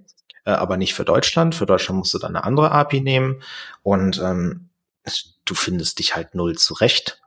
aber 0.53 0.77
nicht 0.77 0.95
für 0.95 1.05
Deutschland. 1.05 1.55
Für 1.55 1.67
Deutschland 1.67 1.99
musst 1.99 2.15
du 2.15 2.19
dann 2.19 2.35
eine 2.35 2.45
andere 2.45 2.71
API 2.71 3.01
nehmen 3.01 3.43
und 3.83 4.19
ähm, 4.23 4.71
du 5.45 5.55
findest 5.55 5.99
dich 5.99 6.17
halt 6.17 6.35
null 6.35 6.57
zurecht. 6.57 7.21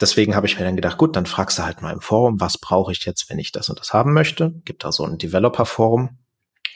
Deswegen 0.00 0.34
habe 0.34 0.46
ich 0.46 0.58
mir 0.58 0.64
dann 0.64 0.76
gedacht, 0.76 0.98
gut, 0.98 1.16
dann 1.16 1.26
fragst 1.26 1.58
du 1.58 1.64
halt 1.64 1.82
mal 1.82 1.92
im 1.92 2.00
Forum, 2.00 2.40
was 2.40 2.58
brauche 2.58 2.92
ich 2.92 3.04
jetzt, 3.04 3.28
wenn 3.30 3.38
ich 3.38 3.52
das 3.52 3.68
und 3.68 3.78
das 3.78 3.92
haben 3.92 4.12
möchte. 4.12 4.52
Gibt 4.64 4.84
da 4.84 4.92
so 4.92 5.04
ein 5.04 5.18
Developer-Forum. 5.18 6.18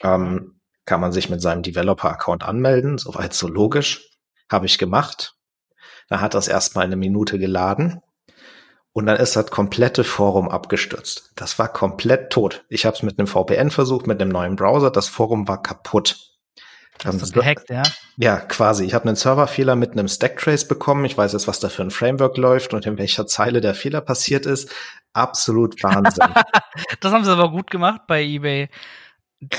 Ähm, 0.03 0.59
kann 0.85 1.01
man 1.01 1.11
sich 1.11 1.29
mit 1.29 1.41
seinem 1.41 1.63
Developer-Account 1.63 2.43
anmelden, 2.43 2.97
soweit 2.97 3.33
so 3.33 3.47
logisch. 3.47 4.09
Habe 4.51 4.67
ich 4.67 4.77
gemacht. 4.77 5.35
Da 6.07 6.21
hat 6.21 6.35
das 6.35 6.47
erstmal 6.47 6.85
eine 6.85 6.95
Minute 6.95 7.39
geladen. 7.39 8.01
Und 8.93 9.07
dann 9.07 9.17
ist 9.17 9.35
das 9.35 9.51
komplette 9.51 10.03
Forum 10.03 10.47
abgestürzt. 10.47 11.31
Das 11.35 11.59
war 11.59 11.67
komplett 11.67 12.31
tot. 12.31 12.63
Ich 12.69 12.85
habe 12.85 12.95
es 12.95 13.03
mit 13.03 13.19
einem 13.19 13.27
VPN 13.27 13.69
versucht, 13.69 14.07
mit 14.07 14.21
einem 14.21 14.31
neuen 14.31 14.55
Browser. 14.55 14.89
Das 14.89 15.09
Forum 15.09 15.47
war 15.47 15.61
kaputt. 15.61 16.34
Hast 17.03 17.21
du 17.21 17.39
gehackt, 17.39 17.69
ja? 17.69 17.83
Ja, 18.17 18.37
quasi. 18.37 18.85
Ich 18.85 18.93
habe 18.93 19.07
einen 19.07 19.15
Serverfehler 19.15 19.75
mit 19.75 19.91
einem 19.91 20.07
Stacktrace 20.07 20.67
bekommen. 20.67 21.05
Ich 21.05 21.17
weiß 21.17 21.33
jetzt, 21.33 21.47
was 21.47 21.59
da 21.59 21.69
für 21.69 21.83
ein 21.83 21.91
Framework 21.91 22.37
läuft 22.37 22.73
und 22.73 22.85
in 22.85 22.97
welcher 22.97 23.27
Zeile 23.27 23.61
der 23.61 23.75
Fehler 23.75 24.01
passiert 24.01 24.45
ist. 24.45 24.73
Absolut 25.13 25.81
Wahnsinn. 25.83 26.27
das 27.01 27.11
haben 27.11 27.25
sie 27.25 27.31
aber 27.31 27.51
gut 27.51 27.69
gemacht 27.69 28.01
bei 28.07 28.23
eBay. 28.23 28.69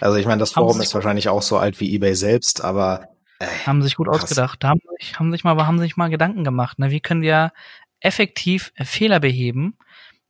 also 0.00 0.16
ich 0.16 0.26
meine, 0.26 0.40
das 0.40 0.52
Forum 0.52 0.80
ist 0.80 0.94
wahrscheinlich 0.94 1.28
auch 1.28 1.42
so 1.42 1.58
alt 1.58 1.78
wie 1.80 1.94
eBay 1.94 2.14
selbst, 2.14 2.64
aber 2.64 3.08
äh, 3.38 3.46
haben 3.66 3.82
sich 3.82 3.96
gut 3.96 4.08
krass. 4.08 4.24
ausgedacht. 4.24 4.62
Da 4.62 4.68
haben 4.70 4.80
sich, 4.98 5.18
haben 5.18 5.30
sich 5.30 5.44
mal, 5.44 5.56
haben 5.66 5.78
sich 5.78 5.96
mal 5.96 6.08
Gedanken 6.08 6.42
gemacht. 6.42 6.78
Ne? 6.78 6.90
Wie 6.90 7.00
können 7.00 7.22
wir 7.22 7.52
effektiv 8.00 8.72
äh, 8.76 8.84
Fehler 8.84 9.20
beheben, 9.20 9.76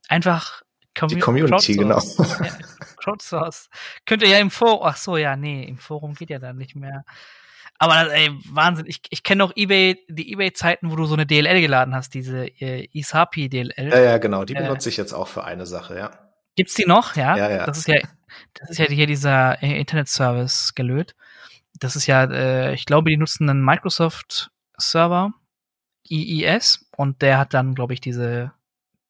einfach 0.07 0.63
Commu 0.97 1.15
die 1.15 1.19
Community, 1.19 1.75
genau. 1.75 2.01
Crowdsource. 3.03 3.69
Könnt 4.05 4.21
ihr 4.21 4.29
ja 4.29 4.39
im 4.39 4.51
Forum, 4.51 4.87
ach 4.87 4.97
so, 4.97 5.17
ja, 5.17 5.35
nee, 5.35 5.63
im 5.63 5.77
Forum 5.77 6.13
geht 6.13 6.29
ja 6.29 6.39
dann 6.39 6.57
nicht 6.57 6.75
mehr. 6.75 7.03
Aber 7.81 8.13
ey, 8.13 8.29
Wahnsinn. 8.51 8.85
Ich, 8.87 9.01
ich 9.09 9.23
kenne 9.23 9.39
noch 9.39 9.55
eBay, 9.55 9.97
die 10.09 10.33
eBay-Zeiten, 10.33 10.91
wo 10.91 10.97
du 10.97 11.05
so 11.05 11.13
eine 11.13 11.25
DLL 11.25 11.61
geladen 11.61 11.95
hast, 11.95 12.13
diese 12.13 12.45
äh, 12.45 12.89
Isapi 12.91 13.47
DLL. 13.47 13.89
Ja, 13.89 13.99
ja, 14.01 14.17
genau. 14.17 14.43
Die 14.43 14.53
äh, 14.53 14.61
benutze 14.61 14.89
ich 14.89 14.97
jetzt 14.97 15.13
auch 15.13 15.29
für 15.29 15.45
eine 15.45 15.65
Sache, 15.65 15.97
ja. 15.97 16.11
Gibt's 16.57 16.73
die 16.73 16.85
noch? 16.85 17.15
Ja. 17.15 17.37
Ja, 17.37 17.49
ja. 17.49 17.65
Das 17.65 17.77
ist 17.77 17.87
ja, 17.87 18.01
das 18.53 18.71
ist 18.71 18.79
ja 18.79 18.85
hier 18.85 19.07
dieser 19.07 19.63
äh, 19.63 19.79
Internet-Service 19.79 20.75
gelöt. 20.75 21.15
Das 21.79 21.95
ist 21.95 22.05
ja, 22.05 22.25
äh, 22.25 22.73
ich 22.73 22.85
glaube, 22.85 23.09
die 23.09 23.17
nutzen 23.17 23.49
einen 23.49 23.63
Microsoft-Server 23.63 25.31
IIS 26.09 26.89
und 26.97 27.21
der 27.21 27.37
hat 27.37 27.53
dann, 27.53 27.75
glaube 27.75 27.93
ich, 27.93 28.01
diese, 28.01 28.51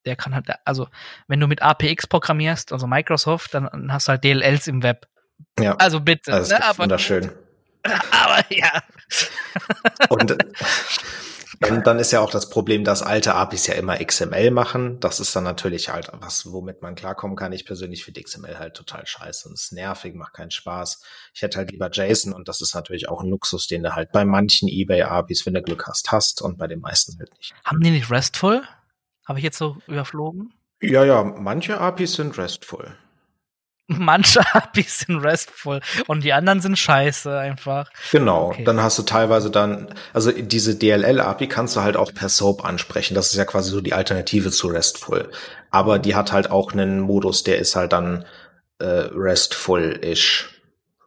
der 0.05 0.15
kann 0.15 0.33
halt, 0.33 0.47
also 0.65 0.87
wenn 1.27 1.39
du 1.39 1.47
mit 1.47 1.61
APX 1.61 2.07
programmierst, 2.07 2.71
also 2.71 2.87
Microsoft, 2.87 3.53
dann 3.53 3.91
hast 3.91 4.07
du 4.07 4.11
halt 4.11 4.23
DLLs 4.23 4.67
im 4.67 4.83
Web. 4.83 5.07
Ja. 5.59 5.75
Also 5.75 5.99
bitte. 5.99 6.33
Also 6.33 6.55
ne, 6.55 6.63
aber, 6.63 6.79
wunderschön. 6.79 7.31
Aber 8.11 8.43
ja. 8.49 8.83
und 10.09 10.37
und 11.67 11.87
dann 11.87 11.99
ist 11.99 12.11
ja 12.11 12.21
auch 12.21 12.31
das 12.31 12.49
Problem, 12.49 12.85
dass 12.85 13.01
alte 13.01 13.35
APIs 13.35 13.67
ja 13.67 13.73
immer 13.73 13.97
XML 13.97 14.49
machen. 14.49 14.99
Das 15.01 15.19
ist 15.19 15.35
dann 15.35 15.43
natürlich 15.43 15.89
halt 15.89 16.09
was, 16.13 16.51
womit 16.51 16.81
man 16.81 16.95
klarkommen 16.95 17.35
kann. 17.35 17.51
Ich 17.51 17.65
persönlich 17.65 18.05
finde 18.05 18.23
XML 18.23 18.57
halt 18.57 18.75
total 18.75 19.05
scheiße 19.05 19.47
und 19.47 19.55
ist 19.55 19.73
nervig, 19.73 20.15
macht 20.15 20.33
keinen 20.33 20.51
Spaß. 20.51 21.03
Ich 21.33 21.41
hätte 21.41 21.57
halt 21.57 21.71
lieber 21.71 21.89
JSON 21.91 22.31
und 22.31 22.47
das 22.47 22.61
ist 22.61 22.75
natürlich 22.75 23.09
auch 23.09 23.21
ein 23.21 23.29
Luxus, 23.29 23.67
den 23.67 23.83
du 23.83 23.93
halt 23.93 24.13
bei 24.13 24.23
manchen 24.23 24.69
eBay 24.69 25.01
APIs, 25.01 25.45
wenn 25.45 25.53
du 25.53 25.61
Glück 25.61 25.85
hast, 25.87 26.11
hast 26.11 26.41
und 26.41 26.57
bei 26.57 26.67
den 26.67 26.79
meisten 26.79 27.19
halt 27.19 27.35
nicht. 27.37 27.53
Haben 27.65 27.81
die 27.81 27.91
nicht 27.91 28.09
RESTful? 28.09 28.63
Habe 29.29 29.37
ich 29.37 29.45
jetzt 29.45 29.59
so 29.59 29.77
überflogen? 29.85 30.51
Ja, 30.81 31.05
ja, 31.05 31.23
manche 31.23 31.79
APIs 31.79 32.13
sind 32.13 32.35
RESTful. 32.35 32.95
Manche 33.87 34.41
APIs 34.55 34.99
sind 34.99 35.17
RESTful 35.17 35.81
und 36.07 36.23
die 36.23 36.33
anderen 36.33 36.61
sind 36.61 36.79
scheiße 36.79 37.37
einfach. 37.37 37.91
Genau, 38.11 38.47
okay. 38.47 38.63
dann 38.63 38.81
hast 38.81 38.97
du 38.97 39.03
teilweise 39.03 39.51
dann, 39.51 39.93
also 40.13 40.31
diese 40.31 40.75
DLL-API 40.75 41.47
kannst 41.47 41.75
du 41.75 41.81
halt 41.81 41.95
auch 41.95 42.11
per 42.11 42.29
SOAP 42.29 42.65
ansprechen. 42.65 43.13
Das 43.13 43.31
ist 43.31 43.37
ja 43.37 43.45
quasi 43.45 43.69
so 43.69 43.81
die 43.81 43.93
Alternative 43.93 44.49
zu 44.49 44.67
RESTful. 44.67 45.29
Aber 45.69 45.99
die 45.99 46.15
hat 46.15 46.31
halt 46.31 46.49
auch 46.49 46.71
einen 46.71 46.99
Modus, 46.99 47.43
der 47.43 47.59
ist 47.59 47.75
halt 47.75 47.93
dann 47.93 48.25
äh, 48.79 49.09
RESTful-ish 49.13 50.58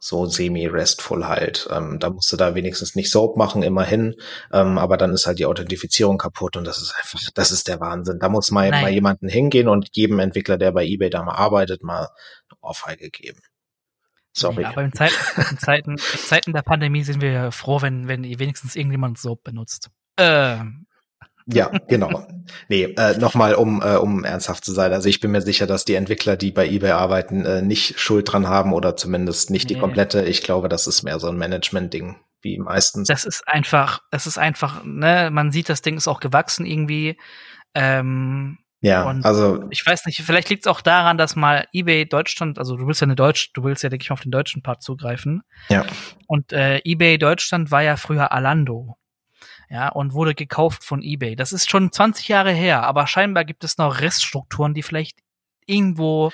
so 0.03 0.25
semi-restful 0.25 1.25
halt. 1.25 1.69
Ähm, 1.71 1.97
da 1.97 2.09
musst 2.09 2.29
du 2.33 2.35
da 2.35 2.55
wenigstens 2.55 2.93
nicht 2.93 3.09
Soap 3.09 3.37
machen, 3.37 3.63
immerhin. 3.63 4.15
Ähm, 4.51 4.77
aber 4.77 4.97
dann 4.97 5.13
ist 5.13 5.27
halt 5.27 5.39
die 5.39 5.45
Authentifizierung 5.45 6.17
kaputt 6.17 6.57
und 6.57 6.65
das 6.65 6.81
ist 6.81 6.93
einfach, 6.97 7.19
das 7.35 7.51
ist 7.51 7.69
der 7.69 7.79
Wahnsinn. 7.79 8.19
Da 8.19 8.27
muss 8.27 8.51
mal, 8.51 8.69
mal 8.69 8.91
jemanden 8.91 9.29
hingehen 9.29 9.69
und 9.69 9.89
jedem 9.93 10.19
Entwickler, 10.19 10.57
der 10.57 10.73
bei 10.73 10.85
eBay 10.85 11.09
da 11.09 11.23
mal 11.23 11.35
arbeitet, 11.35 11.83
mal 11.83 12.09
eine 12.49 12.59
Ohrfeige 12.61 13.09
geben. 13.11 13.39
Sorry. 14.33 14.63
Ja, 14.63 14.71
aber 14.71 14.83
in 14.83 14.91
Zeiten, 14.91 15.15
in 15.51 15.57
Zeiten, 15.57 15.91
in 15.91 15.97
Zeiten 15.97 16.51
der 16.51 16.63
Pandemie 16.63 17.03
sind 17.03 17.21
wir 17.21 17.53
froh, 17.53 17.81
wenn, 17.81 18.09
wenn 18.09 18.23
wenigstens 18.23 18.75
irgendjemand 18.75 19.19
Soap 19.19 19.43
benutzt. 19.43 19.89
Äh, 20.17 20.57
ja, 21.45 21.71
genau. 21.87 22.25
Nee, 22.69 22.83
äh, 22.97 23.17
nochmal, 23.17 23.55
um, 23.55 23.81
äh, 23.81 23.95
um 23.95 24.23
ernsthaft 24.23 24.63
zu 24.63 24.71
sein. 24.71 24.93
Also 24.93 25.09
ich 25.09 25.19
bin 25.19 25.31
mir 25.31 25.41
sicher, 25.41 25.67
dass 25.67 25.85
die 25.85 25.95
Entwickler, 25.95 26.37
die 26.37 26.51
bei 26.51 26.67
eBay 26.67 26.91
arbeiten, 26.91 27.45
äh, 27.45 27.61
nicht 27.61 27.99
Schuld 27.99 28.31
dran 28.31 28.47
haben 28.47 28.73
oder 28.73 28.95
zumindest 28.95 29.49
nicht 29.49 29.69
nee. 29.69 29.75
die 29.75 29.79
komplette. 29.79 30.23
Ich 30.23 30.43
glaube, 30.43 30.69
das 30.69 30.87
ist 30.87 31.03
mehr 31.03 31.19
so 31.19 31.27
ein 31.27 31.37
Management-Ding, 31.37 32.15
wie 32.41 32.59
meistens. 32.59 33.07
Das 33.07 33.25
ist 33.25 33.47
einfach, 33.47 34.01
es 34.11 34.27
ist 34.27 34.37
einfach, 34.37 34.83
ne, 34.83 35.29
man 35.31 35.51
sieht, 35.51 35.69
das 35.69 35.81
Ding 35.81 35.97
ist 35.97 36.07
auch 36.07 36.19
gewachsen 36.19 36.65
irgendwie. 36.65 37.17
Ähm, 37.73 38.59
ja, 38.81 39.03
und 39.03 39.23
also 39.23 39.63
ich 39.69 39.85
weiß 39.85 40.05
nicht, 40.05 40.21
vielleicht 40.23 40.49
liegt 40.49 40.65
es 40.65 40.69
auch 40.69 40.81
daran, 40.81 41.17
dass 41.17 41.37
mal 41.37 41.67
eBay 41.71 42.05
Deutschland, 42.05 42.59
also 42.59 42.75
du 42.75 42.85
willst 42.85 42.99
ja 42.99 43.05
eine 43.05 43.15
Deutsch, 43.15 43.51
du 43.53 43.63
willst 43.63 43.81
ja 43.81 43.89
denke 43.89 44.03
ich 44.03 44.09
mal 44.09 44.15
auf 44.15 44.21
den 44.21 44.31
deutschen 44.31 44.61
Part 44.61 44.83
zugreifen. 44.83 45.41
Ja. 45.69 45.85
Und 46.27 46.51
äh, 46.51 46.79
eBay 46.83 47.17
Deutschland 47.17 47.71
war 47.71 47.81
ja 47.81 47.95
früher 47.95 48.33
Alando 48.33 48.97
ja, 49.69 49.89
und 49.89 50.13
wurde 50.13 50.35
gekauft 50.35 50.83
von 50.83 51.01
eBay. 51.01 51.35
Das 51.35 51.53
ist 51.53 51.69
schon 51.69 51.91
20 51.91 52.27
Jahre 52.27 52.51
her, 52.51 52.83
aber 52.83 53.07
scheinbar 53.07 53.45
gibt 53.45 53.63
es 53.63 53.77
noch 53.77 54.01
Reststrukturen, 54.01 54.73
die 54.73 54.83
vielleicht 54.83 55.17
irgendwo 55.65 56.31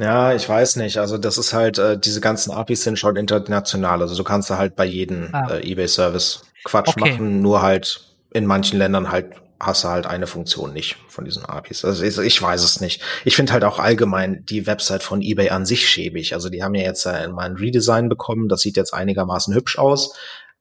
ja, 0.00 0.32
ich 0.32 0.48
weiß 0.48 0.76
nicht. 0.76 0.98
Also 0.98 1.18
das 1.18 1.38
ist 1.38 1.52
halt, 1.52 1.78
äh, 1.78 1.98
diese 1.98 2.20
ganzen 2.20 2.52
APIs 2.52 2.84
sind 2.84 3.00
schon 3.00 3.16
international. 3.16 4.00
Also 4.00 4.16
du 4.16 4.22
kannst 4.22 4.48
da 4.48 4.56
halt 4.56 4.76
bei 4.76 4.84
jedem 4.84 5.34
ah. 5.34 5.48
äh, 5.50 5.72
eBay-Service 5.72 6.42
Quatsch 6.62 6.90
okay. 6.90 7.00
machen, 7.00 7.42
nur 7.42 7.62
halt 7.62 8.04
in 8.32 8.46
manchen 8.46 8.78
Ländern 8.78 9.10
halt 9.10 9.34
hast 9.60 9.82
du 9.82 9.88
halt 9.88 10.06
eine 10.06 10.28
Funktion 10.28 10.72
nicht 10.72 10.96
von 11.08 11.24
diesen 11.24 11.44
APIs. 11.44 11.84
Also 11.84 12.04
ich, 12.04 12.16
ich 12.16 12.40
weiß 12.40 12.62
es 12.62 12.80
nicht. 12.80 13.02
Ich 13.24 13.34
finde 13.34 13.52
halt 13.52 13.64
auch 13.64 13.80
allgemein 13.80 14.44
die 14.44 14.68
Website 14.68 15.02
von 15.02 15.20
eBay 15.20 15.50
an 15.50 15.66
sich 15.66 15.88
schäbig. 15.88 16.34
Also 16.34 16.48
die 16.48 16.62
haben 16.62 16.74
ja 16.74 16.84
jetzt 16.84 17.04
äh, 17.06 17.26
mal 17.26 17.46
ein 17.46 17.56
Redesign 17.56 18.08
bekommen. 18.08 18.48
Das 18.48 18.60
sieht 18.60 18.76
jetzt 18.76 18.94
einigermaßen 18.94 19.52
hübsch 19.52 19.78
aus. 19.78 20.16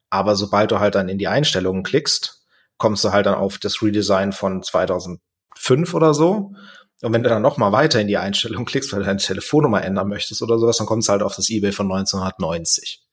Aber 0.09 0.35
sobald 0.35 0.71
du 0.71 0.79
halt 0.79 0.95
dann 0.95 1.09
in 1.09 1.17
die 1.17 1.27
Einstellungen 1.27 1.83
klickst, 1.83 2.45
kommst 2.77 3.03
du 3.03 3.11
halt 3.11 3.25
dann 3.25 3.35
auf 3.35 3.57
das 3.57 3.81
Redesign 3.81 4.31
von 4.31 4.63
2005 4.63 5.93
oder 5.93 6.13
so. 6.13 6.53
Und 7.01 7.13
wenn 7.13 7.23
du 7.23 7.29
dann 7.29 7.41
noch 7.41 7.57
mal 7.57 7.71
weiter 7.71 8.01
in 8.01 8.07
die 8.07 8.17
Einstellung 8.17 8.65
klickst, 8.65 8.91
weil 8.91 8.99
du 8.99 9.05
deine 9.05 9.19
Telefonnummer 9.19 9.83
ändern 9.83 10.07
möchtest 10.07 10.41
oder 10.41 10.57
sowas, 10.57 10.77
dann 10.77 10.87
kommst 10.87 11.07
du 11.07 11.11
halt 11.11 11.21
auf 11.21 11.35
das 11.35 11.49
eBay 11.49 11.71
von 11.71 11.91
1990. 11.91 13.03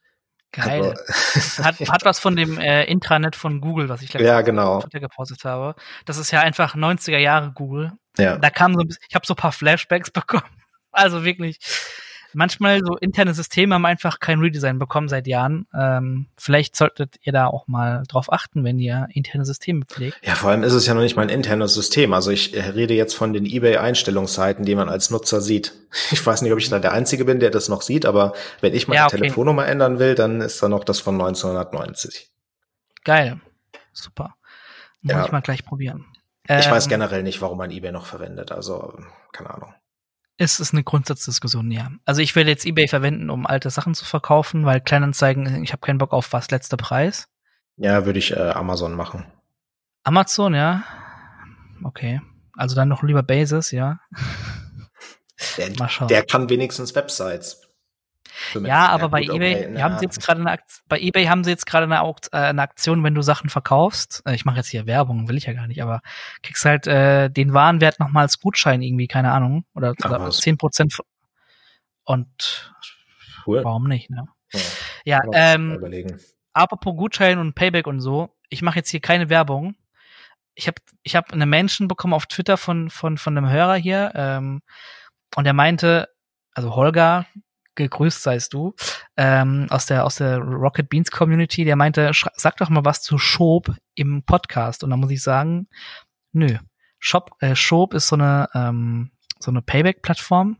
Geil. 0.53 0.95
Also, 0.97 1.65
hat, 1.65 1.81
hat 1.81 2.05
was 2.05 2.21
von 2.21 2.37
dem 2.37 2.59
äh, 2.59 2.85
Intranet 2.85 3.35
von 3.35 3.61
Google, 3.61 3.89
was 3.89 4.03
ich 4.03 4.13
letztens 4.13 4.29
ja, 4.29 4.41
genau. 4.43 4.81
Twitter 4.81 5.01
gepostet 5.01 5.45
habe. 5.45 5.75
Das 6.07 6.17
ist 6.17 6.31
ja 6.31 6.41
einfach 6.41 6.77
90er 6.77 7.19
Jahre 7.19 7.53
Google. 7.53 7.93
Ja. 8.17 8.39
Da 8.39 8.51
kam 8.51 8.75
so 8.75 8.81
ein 8.81 8.87
bisschen, 8.87 9.03
ich 9.09 9.15
habe 9.17 9.27
so 9.27 9.35
ein 9.35 9.39
paar 9.39 9.53
Flashbacks 9.53 10.11
bekommen. 10.13 10.45
Also 10.93 11.25
wirklich 11.25 11.59
manchmal 12.35 12.81
so 12.85 12.97
interne 12.97 13.35
Systeme 13.35 13.75
haben 13.75 13.87
einfach 13.87 14.21
kein 14.21 14.41
Redesign 14.41 14.79
bekommen 14.79 15.09
seit 15.09 15.27
Jahren. 15.27 15.67
Ähm, 15.75 16.27
vielleicht 16.37 16.77
solltet 16.77 17.17
ihr 17.23 17.33
da 17.33 17.47
auch 17.47 17.67
mal 17.67 18.05
drauf 18.09 18.33
achten, 18.33 18.65
wenn 18.65 18.79
ihr 18.79 19.09
interne 19.13 19.45
Systeme 19.45 19.85
pflegt. 19.87 20.19
Ja, 20.23 20.35
vor 20.35 20.51
allem 20.51 20.63
ist 20.63 20.73
es 20.73 20.87
ja 20.87 20.95
noch 20.95 21.03
nicht 21.03 21.17
mal 21.17 21.23
ein 21.23 21.29
internes 21.29 21.75
System. 21.75 22.13
Also 22.13 22.31
ich 22.31 22.55
rede 22.55 22.95
jetzt 22.95 23.15
von 23.15 23.33
den 23.33 23.47
eBay-Einstellungsseiten, 23.47 24.65
die 24.65 24.75
man 24.75 24.89
als 24.89 25.11
Nutzer 25.11 25.41
sieht. 25.41 25.73
Ich 26.11 26.25
weiß 26.25 26.43
nicht, 26.43 26.53
ob 26.53 26.59
ich 26.59 26.69
da 26.69 26.81
der 26.81 26.93
Einzige 26.93 27.25
bin, 27.25 27.39
der 27.39 27.51
das 27.51 27.69
noch 27.69 27.81
sieht, 27.81 28.05
aber 28.05 28.33
wenn 28.61 28.75
ich 28.75 28.89
meine 28.89 28.97
ja, 28.97 29.07
okay. 29.07 29.17
Telefonnummer 29.19 29.67
ändern 29.67 30.01
will, 30.01 30.17
dann 30.17 30.41
ist 30.41 30.61
da 30.61 30.69
noch 30.69 30.83
das 30.83 30.99
von 30.99 31.15
1990. 31.15 32.31
Geil. 33.05 33.41
Super. 33.93 34.35
Muss 35.03 35.15
ja. 35.15 35.25
ich 35.25 35.33
mal 35.33 35.41
gleich 35.41 35.65
probieren. 35.65 36.05
Ich 36.45 36.67
ähm, 36.67 36.73
weiß 36.73 36.89
generell 36.89 37.23
nicht, 37.23 37.41
warum 37.41 37.59
man 37.59 37.71
eBay 37.71 37.93
noch 37.93 38.07
verwendet. 38.07 38.53
Also, 38.53 38.99
keine 39.33 39.55
Ahnung. 39.55 39.75
Es 40.37 40.59
ist 40.59 40.73
eine 40.73 40.83
Grundsatzdiskussion, 40.83 41.71
ja. 41.71 41.91
Also 42.05 42.21
ich 42.21 42.35
werde 42.35 42.51
jetzt 42.51 42.67
eBay 42.67 42.89
verwenden, 42.89 43.31
um 43.31 43.47
alte 43.47 43.71
Sachen 43.71 43.95
zu 43.95 44.05
verkaufen, 44.05 44.65
weil 44.67 44.81
Kleinanzeigen, 44.81 45.63
ich 45.63 45.73
habe 45.73 45.81
keinen 45.87 45.99
Bock 45.99 46.13
auf 46.13 46.33
was 46.33 46.51
letzter 46.51 46.77
Preis. 46.77 47.29
Ja, 47.77 48.05
würde 48.05 48.19
ich 48.19 48.33
äh, 48.33 48.41
Amazon 48.51 48.95
machen. 48.95 49.25
Amazon, 50.03 50.55
ja. 50.55 50.85
Okay. 51.83 52.21
Also 52.57 52.75
dann 52.75 52.89
noch 52.89 53.03
lieber 53.03 53.23
Basis, 53.23 53.71
ja. 53.71 54.01
Der, 55.57 55.71
Mal 55.79 55.89
schauen. 55.89 56.09
der 56.09 56.25
kann 56.25 56.49
wenigstens 56.49 56.95
Websites. 56.95 57.64
Ja, 58.63 58.89
aber 58.89 59.09
bei 59.09 59.23
eBay 59.23 59.69
okay, 59.69 59.83
haben 59.83 59.99
sie 59.99 60.05
jetzt 60.05 60.21
gerade 60.21 60.41
eine 60.41 60.59
bei 60.89 61.01
eBay 61.01 61.27
haben 61.27 61.45
sie 61.45 61.51
jetzt 61.51 61.67
gerade 61.67 61.85
eine, 61.85 61.97
äh, 61.97 62.37
eine, 62.37 62.63
Aktion, 62.63 63.03
wenn 63.05 63.15
du 63.15 63.23
Sachen 63.23 63.51
verkaufst. 63.51 64.23
Äh, 64.27 64.35
ich 64.35 64.45
mache 64.45 64.57
jetzt 64.57 64.69
hier 64.69 64.87
Werbung, 64.87 65.29
will 65.29 65.37
ich 65.37 65.47
ja 65.47 65.53
gar 65.53 65.67
nicht, 65.67 65.83
aber 65.83 66.01
kriegst 66.43 66.65
halt 66.65 66.87
äh, 66.87 67.31
den 67.31 67.53
Warenwert 67.53 68.01
nochmal 68.01 68.23
als 68.25 68.41
Gutschein 68.41 68.83
irgendwie, 68.83 69.07
keine 69.07 69.33
Ahnung, 69.33 69.65
oder, 69.75 69.95
10 69.95 70.59
Prozent. 70.59 70.99
Und 72.05 72.75
cool. 73.47 73.65
warum 73.65 73.89
nicht? 73.89 74.11
Ne? 74.11 74.27
Ja, 74.53 74.61
ja 75.05 75.21
ähm, 75.33 75.75
überlegen. 75.75 76.21
apropos 76.53 76.97
Gutschein 76.97 77.39
und 77.39 77.55
Payback 77.55 77.87
und 77.87 78.01
so. 78.01 78.31
Ich 78.49 78.63
mache 78.63 78.77
jetzt 78.77 78.91
hier 78.91 79.01
keine 79.01 79.31
Werbung. 79.31 79.75
Ich 80.55 80.69
habe 80.69 80.77
ich 81.03 81.17
hab 81.17 81.33
eine 81.33 81.47
Menschen 81.47 81.89
bekommen 81.89 82.15
auf 82.15 82.27
Twitter 82.27 82.57
von 82.57 82.91
von 82.91 83.19
von 83.19 83.37
einem 83.37 83.51
Hörer 83.51 83.75
hier 83.75 84.13
ähm, 84.15 84.63
und 85.35 85.47
er 85.47 85.53
meinte, 85.53 86.09
also 86.53 86.77
Holger, 86.77 87.27
gegrüßt 87.75 88.23
seist 88.23 88.53
du, 88.53 88.75
ähm, 89.17 89.67
aus 89.71 89.87
der, 89.87 90.05
aus 90.05 90.17
der 90.17 90.39
Rocket 90.39 90.89
Beans 90.89 91.11
Community, 91.11 91.65
der 91.65 91.77
meinte, 91.77 92.11
sag 92.35 92.57
doch 92.59 92.71
mal 92.71 92.85
was 92.85 93.03
zu 93.03 93.19
Schob 93.19 93.75
im 93.95 94.23
Podcast. 94.25 94.85
Und 94.85 94.91
da 94.91 94.97
muss 94.97 95.11
ich 95.11 95.23
sagen, 95.23 95.69
nö. 96.33 96.59
Shop, 96.99 97.33
äh, 97.41 97.55
Schob 97.55 97.95
ist 97.95 98.09
so 98.09 98.17
eine, 98.17 98.49
ähm, 98.55 99.11
so 99.39 99.51
eine 99.51 99.63
Payback-Plattform. 99.63 100.57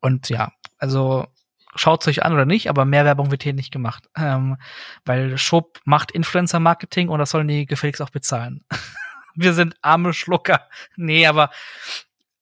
Und 0.00 0.28
ja, 0.28 0.52
also 0.78 1.26
schaut 1.74 2.06
euch 2.08 2.24
an 2.24 2.32
oder 2.32 2.44
nicht, 2.44 2.68
aber 2.68 2.84
mehr 2.84 3.04
Werbung 3.04 3.30
wird 3.30 3.42
hier 3.42 3.54
nicht 3.54 3.72
gemacht. 3.72 4.08
Ähm, 4.16 4.56
weil 5.04 5.38
Schob 5.38 5.80
macht 5.84 6.10
Influencer-Marketing 6.10 7.08
und 7.08 7.18
das 7.18 7.30
sollen 7.30 7.48
die 7.48 7.66
gefälligst 7.66 8.02
auch 8.02 8.10
bezahlen. 8.10 8.64
Wir 9.34 9.54
sind 9.54 9.76
arme 9.80 10.12
Schlucker. 10.12 10.68
Nee, 10.96 11.26
aber 11.26 11.50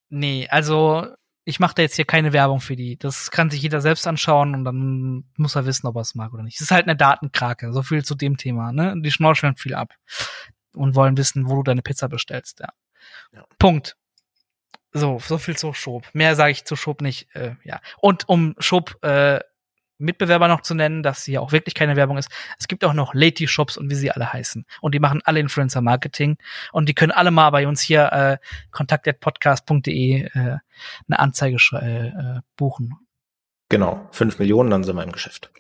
nee, 0.09 0.49
also 0.49 1.07
ich 1.49 1.61
mache 1.61 1.75
da 1.77 1.83
jetzt 1.83 1.97
hier 1.97 2.05
keine 2.05 2.35
Werbung 2.35 2.61
für 2.61 2.77
die. 2.77 2.99
Das 2.99 3.31
kann 3.31 3.49
sich 3.49 3.63
jeder 3.63 3.81
selbst 3.81 4.07
anschauen 4.07 4.55
und 4.55 4.65
dann 4.65 5.25
muss 5.39 5.57
er 5.57 5.65
wissen, 5.65 5.87
ob 5.87 5.97
er 5.97 6.03
es 6.03 6.15
mag 6.15 6.35
oder 6.35 6.43
nicht. 6.43 6.57
Es 6.57 6.61
ist 6.61 6.71
halt 6.71 6.85
eine 6.85 6.95
Datenkrake. 6.95 7.73
So 7.73 7.83
viel 7.83 8.05
zu 8.05 8.15
dem 8.15 8.37
Thema. 8.37 8.71
Ne? 8.71 8.95
Die 9.01 9.11
schnorcheln 9.11 9.57
viel 9.57 9.73
ab 9.73 9.95
und 10.75 10.95
wollen 10.95 11.17
wissen, 11.17 11.49
wo 11.49 11.57
du 11.57 11.63
deine 11.63 11.81
Pizza 11.81 12.07
bestellst. 12.11 12.61
Ja. 12.61 12.69
ja. 13.33 13.47
Punkt. 13.59 13.97
So, 14.93 15.21
so 15.21 15.39
viel 15.39 15.57
zu 15.57 15.73
Schob. 15.73 16.07
Mehr 16.13 16.37
sage 16.37 16.53
ich 16.53 16.67
zu 16.67 16.77
Schob 16.77 17.01
nicht. 17.01 17.35
Äh, 17.35 17.55
ja. 17.65 17.81
Und 17.97 18.29
um 18.29 18.55
Schob 18.59 19.03
äh, 19.03 19.41
Mitbewerber 19.99 20.49
noch 20.49 20.63
zu 20.63 20.75
nennen, 20.75 21.03
dass 21.03 21.25
hier 21.25 21.43
auch 21.43 21.53
wirklich 21.53 21.75
keine 21.75 21.97
Werbung 21.97 22.17
ist. 22.17 22.31
Es 22.59 22.69
gibt 22.69 22.85
auch 22.85 22.95
noch 22.95 23.15
Lady 23.15 23.47
Shops 23.49 23.77
und 23.77 23.91
wie 23.91 23.95
sie 23.95 24.11
alle 24.11 24.33
heißen. 24.33 24.65
Und 24.81 24.95
die 24.95 25.01
machen 25.01 25.21
alle 25.25 25.41
Influencer 25.41 25.81
Marketing. 25.81 26.39
Und 26.73 26.89
die 26.89 26.95
können 26.95 27.13
alle 27.13 27.31
mal 27.31 27.51
bei 27.51 27.67
uns 27.67 27.81
hier 27.81 28.13
äh, 28.13 28.39
kontakt.podcast.de 28.71 30.23
äh, 30.23 30.31
eine 30.35 31.19
Anzeige 31.19 31.57
äh, 31.73 32.09
äh, 32.09 32.41
buchen. 32.57 32.95
Genau, 33.69 34.09
fünf 34.13 34.39
Millionen, 34.39 34.71
dann 34.71 34.85
sind 34.85 34.97
wir 34.97 35.03
im 35.03 35.13
Geschäft. 35.13 35.51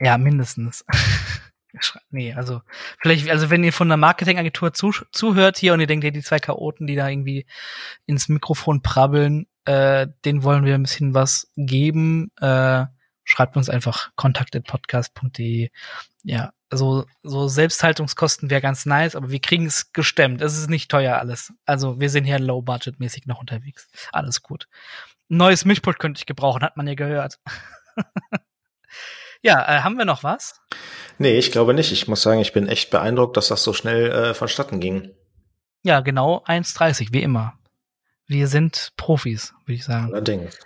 Ja, 0.00 0.18
mindestens. 0.18 0.84
nee, 2.10 2.32
also 2.32 2.62
vielleicht, 3.00 3.30
also 3.30 3.50
wenn 3.50 3.62
ihr 3.62 3.72
von 3.72 3.88
einer 3.88 3.96
Marketingagentur 3.96 4.72
zu, 4.72 4.92
zuhört 5.12 5.58
hier 5.58 5.74
und 5.74 5.80
ihr 5.80 5.86
denkt, 5.86 6.04
ihr 6.04 6.12
die 6.12 6.22
zwei 6.22 6.38
Chaoten, 6.38 6.86
die 6.86 6.96
da 6.96 7.08
irgendwie 7.08 7.46
ins 8.06 8.28
Mikrofon 8.28 8.82
prabbeln, 8.82 9.46
äh, 9.66 10.08
den 10.24 10.42
wollen 10.42 10.64
wir 10.64 10.74
ein 10.74 10.82
bisschen 10.82 11.14
was 11.14 11.52
geben. 11.56 12.32
Äh, 12.40 12.86
schreibt 13.30 13.56
uns 13.56 13.68
einfach 13.68 14.10
kontaktetpodcast.de. 14.16 15.70
Ja, 16.24 16.52
so, 16.72 17.04
so 17.22 17.46
Selbsthaltungskosten 17.46 18.50
wäre 18.50 18.60
ganz 18.60 18.86
nice, 18.86 19.14
aber 19.14 19.30
wir 19.30 19.40
kriegen 19.40 19.66
es 19.66 19.92
gestemmt. 19.92 20.42
Es 20.42 20.58
ist 20.58 20.68
nicht 20.68 20.90
teuer 20.90 21.18
alles. 21.18 21.52
Also 21.64 22.00
wir 22.00 22.10
sind 22.10 22.24
hier 22.24 22.40
low-budget-mäßig 22.40 23.26
noch 23.26 23.38
unterwegs. 23.40 23.88
Alles 24.10 24.42
gut. 24.42 24.66
Ein 25.30 25.36
neues 25.36 25.64
Mischpult 25.64 26.00
könnte 26.00 26.18
ich 26.18 26.26
gebrauchen, 26.26 26.62
hat 26.62 26.76
man 26.76 26.88
ja 26.88 26.94
gehört. 26.94 27.38
ja, 29.42 29.62
äh, 29.62 29.82
haben 29.82 29.96
wir 29.96 30.04
noch 30.04 30.24
was? 30.24 30.60
Nee, 31.18 31.38
ich 31.38 31.52
glaube 31.52 31.72
nicht. 31.72 31.92
Ich 31.92 32.08
muss 32.08 32.22
sagen, 32.22 32.40
ich 32.40 32.52
bin 32.52 32.66
echt 32.66 32.90
beeindruckt, 32.90 33.36
dass 33.36 33.46
das 33.46 33.62
so 33.62 33.72
schnell 33.72 34.10
äh, 34.10 34.34
vonstatten 34.34 34.80
ging. 34.80 35.14
Ja, 35.84 36.00
genau 36.00 36.42
1,30, 36.46 37.12
wie 37.12 37.22
immer. 37.22 37.54
Wir 38.26 38.48
sind 38.48 38.90
Profis, 38.96 39.54
würde 39.66 39.74
ich 39.74 39.84
sagen. 39.84 40.06
Allerdings. 40.06 40.58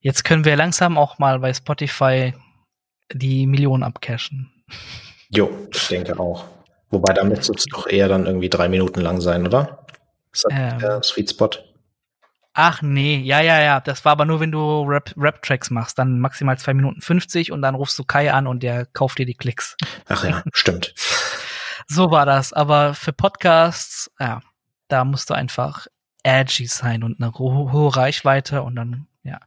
Jetzt 0.00 0.24
können 0.24 0.44
wir 0.44 0.56
langsam 0.56 0.96
auch 0.96 1.18
mal 1.18 1.40
bei 1.40 1.52
Spotify 1.52 2.34
die 3.12 3.46
Millionen 3.46 3.82
abcashen. 3.82 4.50
Jo, 5.30 5.50
ich 5.72 5.88
denke 5.88 6.18
auch. 6.18 6.44
Wobei 6.90 7.12
da 7.12 7.24
müsste 7.24 7.52
es 7.52 7.64
doch 7.64 7.86
eher 7.86 8.08
dann 8.08 8.26
irgendwie 8.26 8.48
drei 8.48 8.68
Minuten 8.68 9.00
lang 9.00 9.20
sein, 9.20 9.46
oder? 9.46 9.86
Ist 10.32 10.44
das 10.44 10.52
ähm, 10.54 10.78
der 10.78 11.02
Sweet 11.02 11.30
Spot? 11.30 11.50
Ach 12.54 12.82
nee, 12.82 13.18
ja, 13.18 13.40
ja, 13.40 13.60
ja. 13.60 13.80
Das 13.80 14.04
war 14.04 14.12
aber 14.12 14.24
nur, 14.24 14.40
wenn 14.40 14.52
du 14.52 14.82
Rap-Tracks 14.82 15.68
Rap 15.68 15.70
machst. 15.70 15.98
Dann 15.98 16.18
maximal 16.18 16.58
zwei 16.58 16.74
Minuten 16.74 17.00
50 17.00 17.52
und 17.52 17.62
dann 17.62 17.74
rufst 17.74 17.98
du 17.98 18.04
Kai 18.04 18.32
an 18.32 18.46
und 18.46 18.62
der 18.62 18.86
kauft 18.86 19.18
dir 19.18 19.26
die 19.26 19.34
Klicks. 19.34 19.76
Ach 20.08 20.24
ja, 20.24 20.42
stimmt. 20.52 20.94
So 21.86 22.10
war 22.10 22.26
das. 22.26 22.52
Aber 22.52 22.94
für 22.94 23.12
Podcasts, 23.12 24.10
ja, 24.18 24.40
da 24.88 25.04
musst 25.04 25.30
du 25.30 25.34
einfach 25.34 25.86
edgy 26.22 26.66
sein 26.66 27.02
und 27.02 27.20
eine 27.20 27.32
hohe 27.34 27.94
Reichweite 27.94 28.62
und 28.62 28.76
dann, 28.76 29.06
ja. 29.28 29.40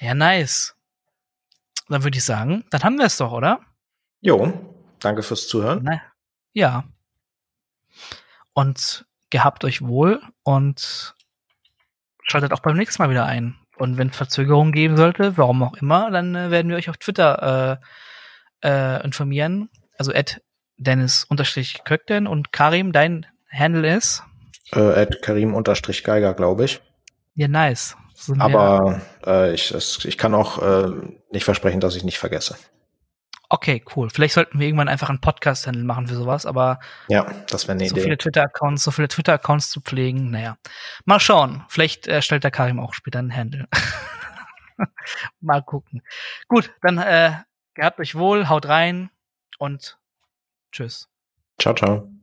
Ja, 0.00 0.14
nice. 0.14 0.74
Dann 1.88 2.04
würde 2.04 2.16
ich 2.16 2.24
sagen, 2.24 2.64
dann 2.70 2.82
haben 2.82 2.98
wir 2.98 3.06
es 3.06 3.16
doch, 3.18 3.32
oder? 3.32 3.60
Jo, 4.20 4.52
danke 5.00 5.22
fürs 5.22 5.48
Zuhören. 5.48 5.80
Na, 5.82 6.00
ja. 6.52 6.84
Und 8.54 9.04
gehabt 9.30 9.64
euch 9.64 9.82
wohl 9.82 10.22
und 10.42 11.14
schaltet 12.22 12.52
auch 12.52 12.60
beim 12.60 12.76
nächsten 12.76 13.02
Mal 13.02 13.10
wieder 13.10 13.26
ein. 13.26 13.56
Und 13.76 13.98
wenn 13.98 14.08
es 14.08 14.16
Verzögerungen 14.16 14.72
geben 14.72 14.96
sollte, 14.96 15.36
warum 15.36 15.62
auch 15.62 15.74
immer, 15.74 16.10
dann 16.10 16.34
äh, 16.34 16.50
werden 16.50 16.68
wir 16.68 16.76
euch 16.76 16.90
auf 16.90 16.98
Twitter 16.98 17.80
äh, 18.62 18.68
äh, 18.68 19.04
informieren. 19.04 19.70
Also 19.98 20.12
at 20.12 20.40
Dennis-Köckten 20.76 22.26
und 22.26 22.52
Karim, 22.52 22.92
dein 22.92 23.26
Handle 23.50 23.96
ist? 23.96 24.22
Äh, 24.72 24.80
at 24.80 25.22
Karim-Geiger, 25.22 26.34
glaube 26.34 26.64
ich. 26.64 26.80
Ja, 27.34 27.48
nice. 27.48 27.96
Aber 28.38 29.00
äh, 29.26 29.54
ich, 29.54 29.70
es, 29.70 30.04
ich 30.04 30.18
kann 30.18 30.34
auch 30.34 30.62
äh, 30.62 30.90
nicht 31.30 31.44
versprechen, 31.44 31.80
dass 31.80 31.96
ich 31.96 32.04
nicht 32.04 32.18
vergesse. 32.18 32.56
Okay, 33.48 33.84
cool. 33.94 34.08
Vielleicht 34.08 34.32
sollten 34.32 34.58
wir 34.58 34.66
irgendwann 34.66 34.88
einfach 34.88 35.10
einen 35.10 35.20
Podcast-Handle 35.20 35.84
machen 35.84 36.06
für 36.06 36.14
sowas, 36.14 36.46
aber 36.46 36.80
ja, 37.08 37.26
das 37.50 37.68
wäre 37.68 37.72
eine 37.72 37.86
so 37.86 37.94
Idee. 37.94 38.00
So 38.00 38.04
viele 38.04 38.16
Twitter-Accounts, 38.16 38.82
so 38.82 38.90
viele 38.90 39.08
Twitter-Accounts 39.08 39.68
zu 39.68 39.82
pflegen, 39.82 40.30
naja. 40.30 40.56
Mal 41.04 41.20
schauen. 41.20 41.62
Vielleicht 41.68 42.08
äh, 42.08 42.22
stellt 42.22 42.44
der 42.44 42.50
Karim 42.50 42.80
auch 42.80 42.94
später 42.94 43.18
einen 43.18 43.36
Handle. 43.36 43.68
Mal 45.40 45.62
gucken. 45.62 46.02
Gut, 46.48 46.72
dann 46.80 46.96
äh, 46.96 47.32
gehabt 47.74 48.00
euch 48.00 48.14
wohl, 48.14 48.48
haut 48.48 48.66
rein 48.68 49.10
und 49.58 49.98
tschüss. 50.72 51.10
Ciao, 51.58 51.74
ciao. 51.74 52.21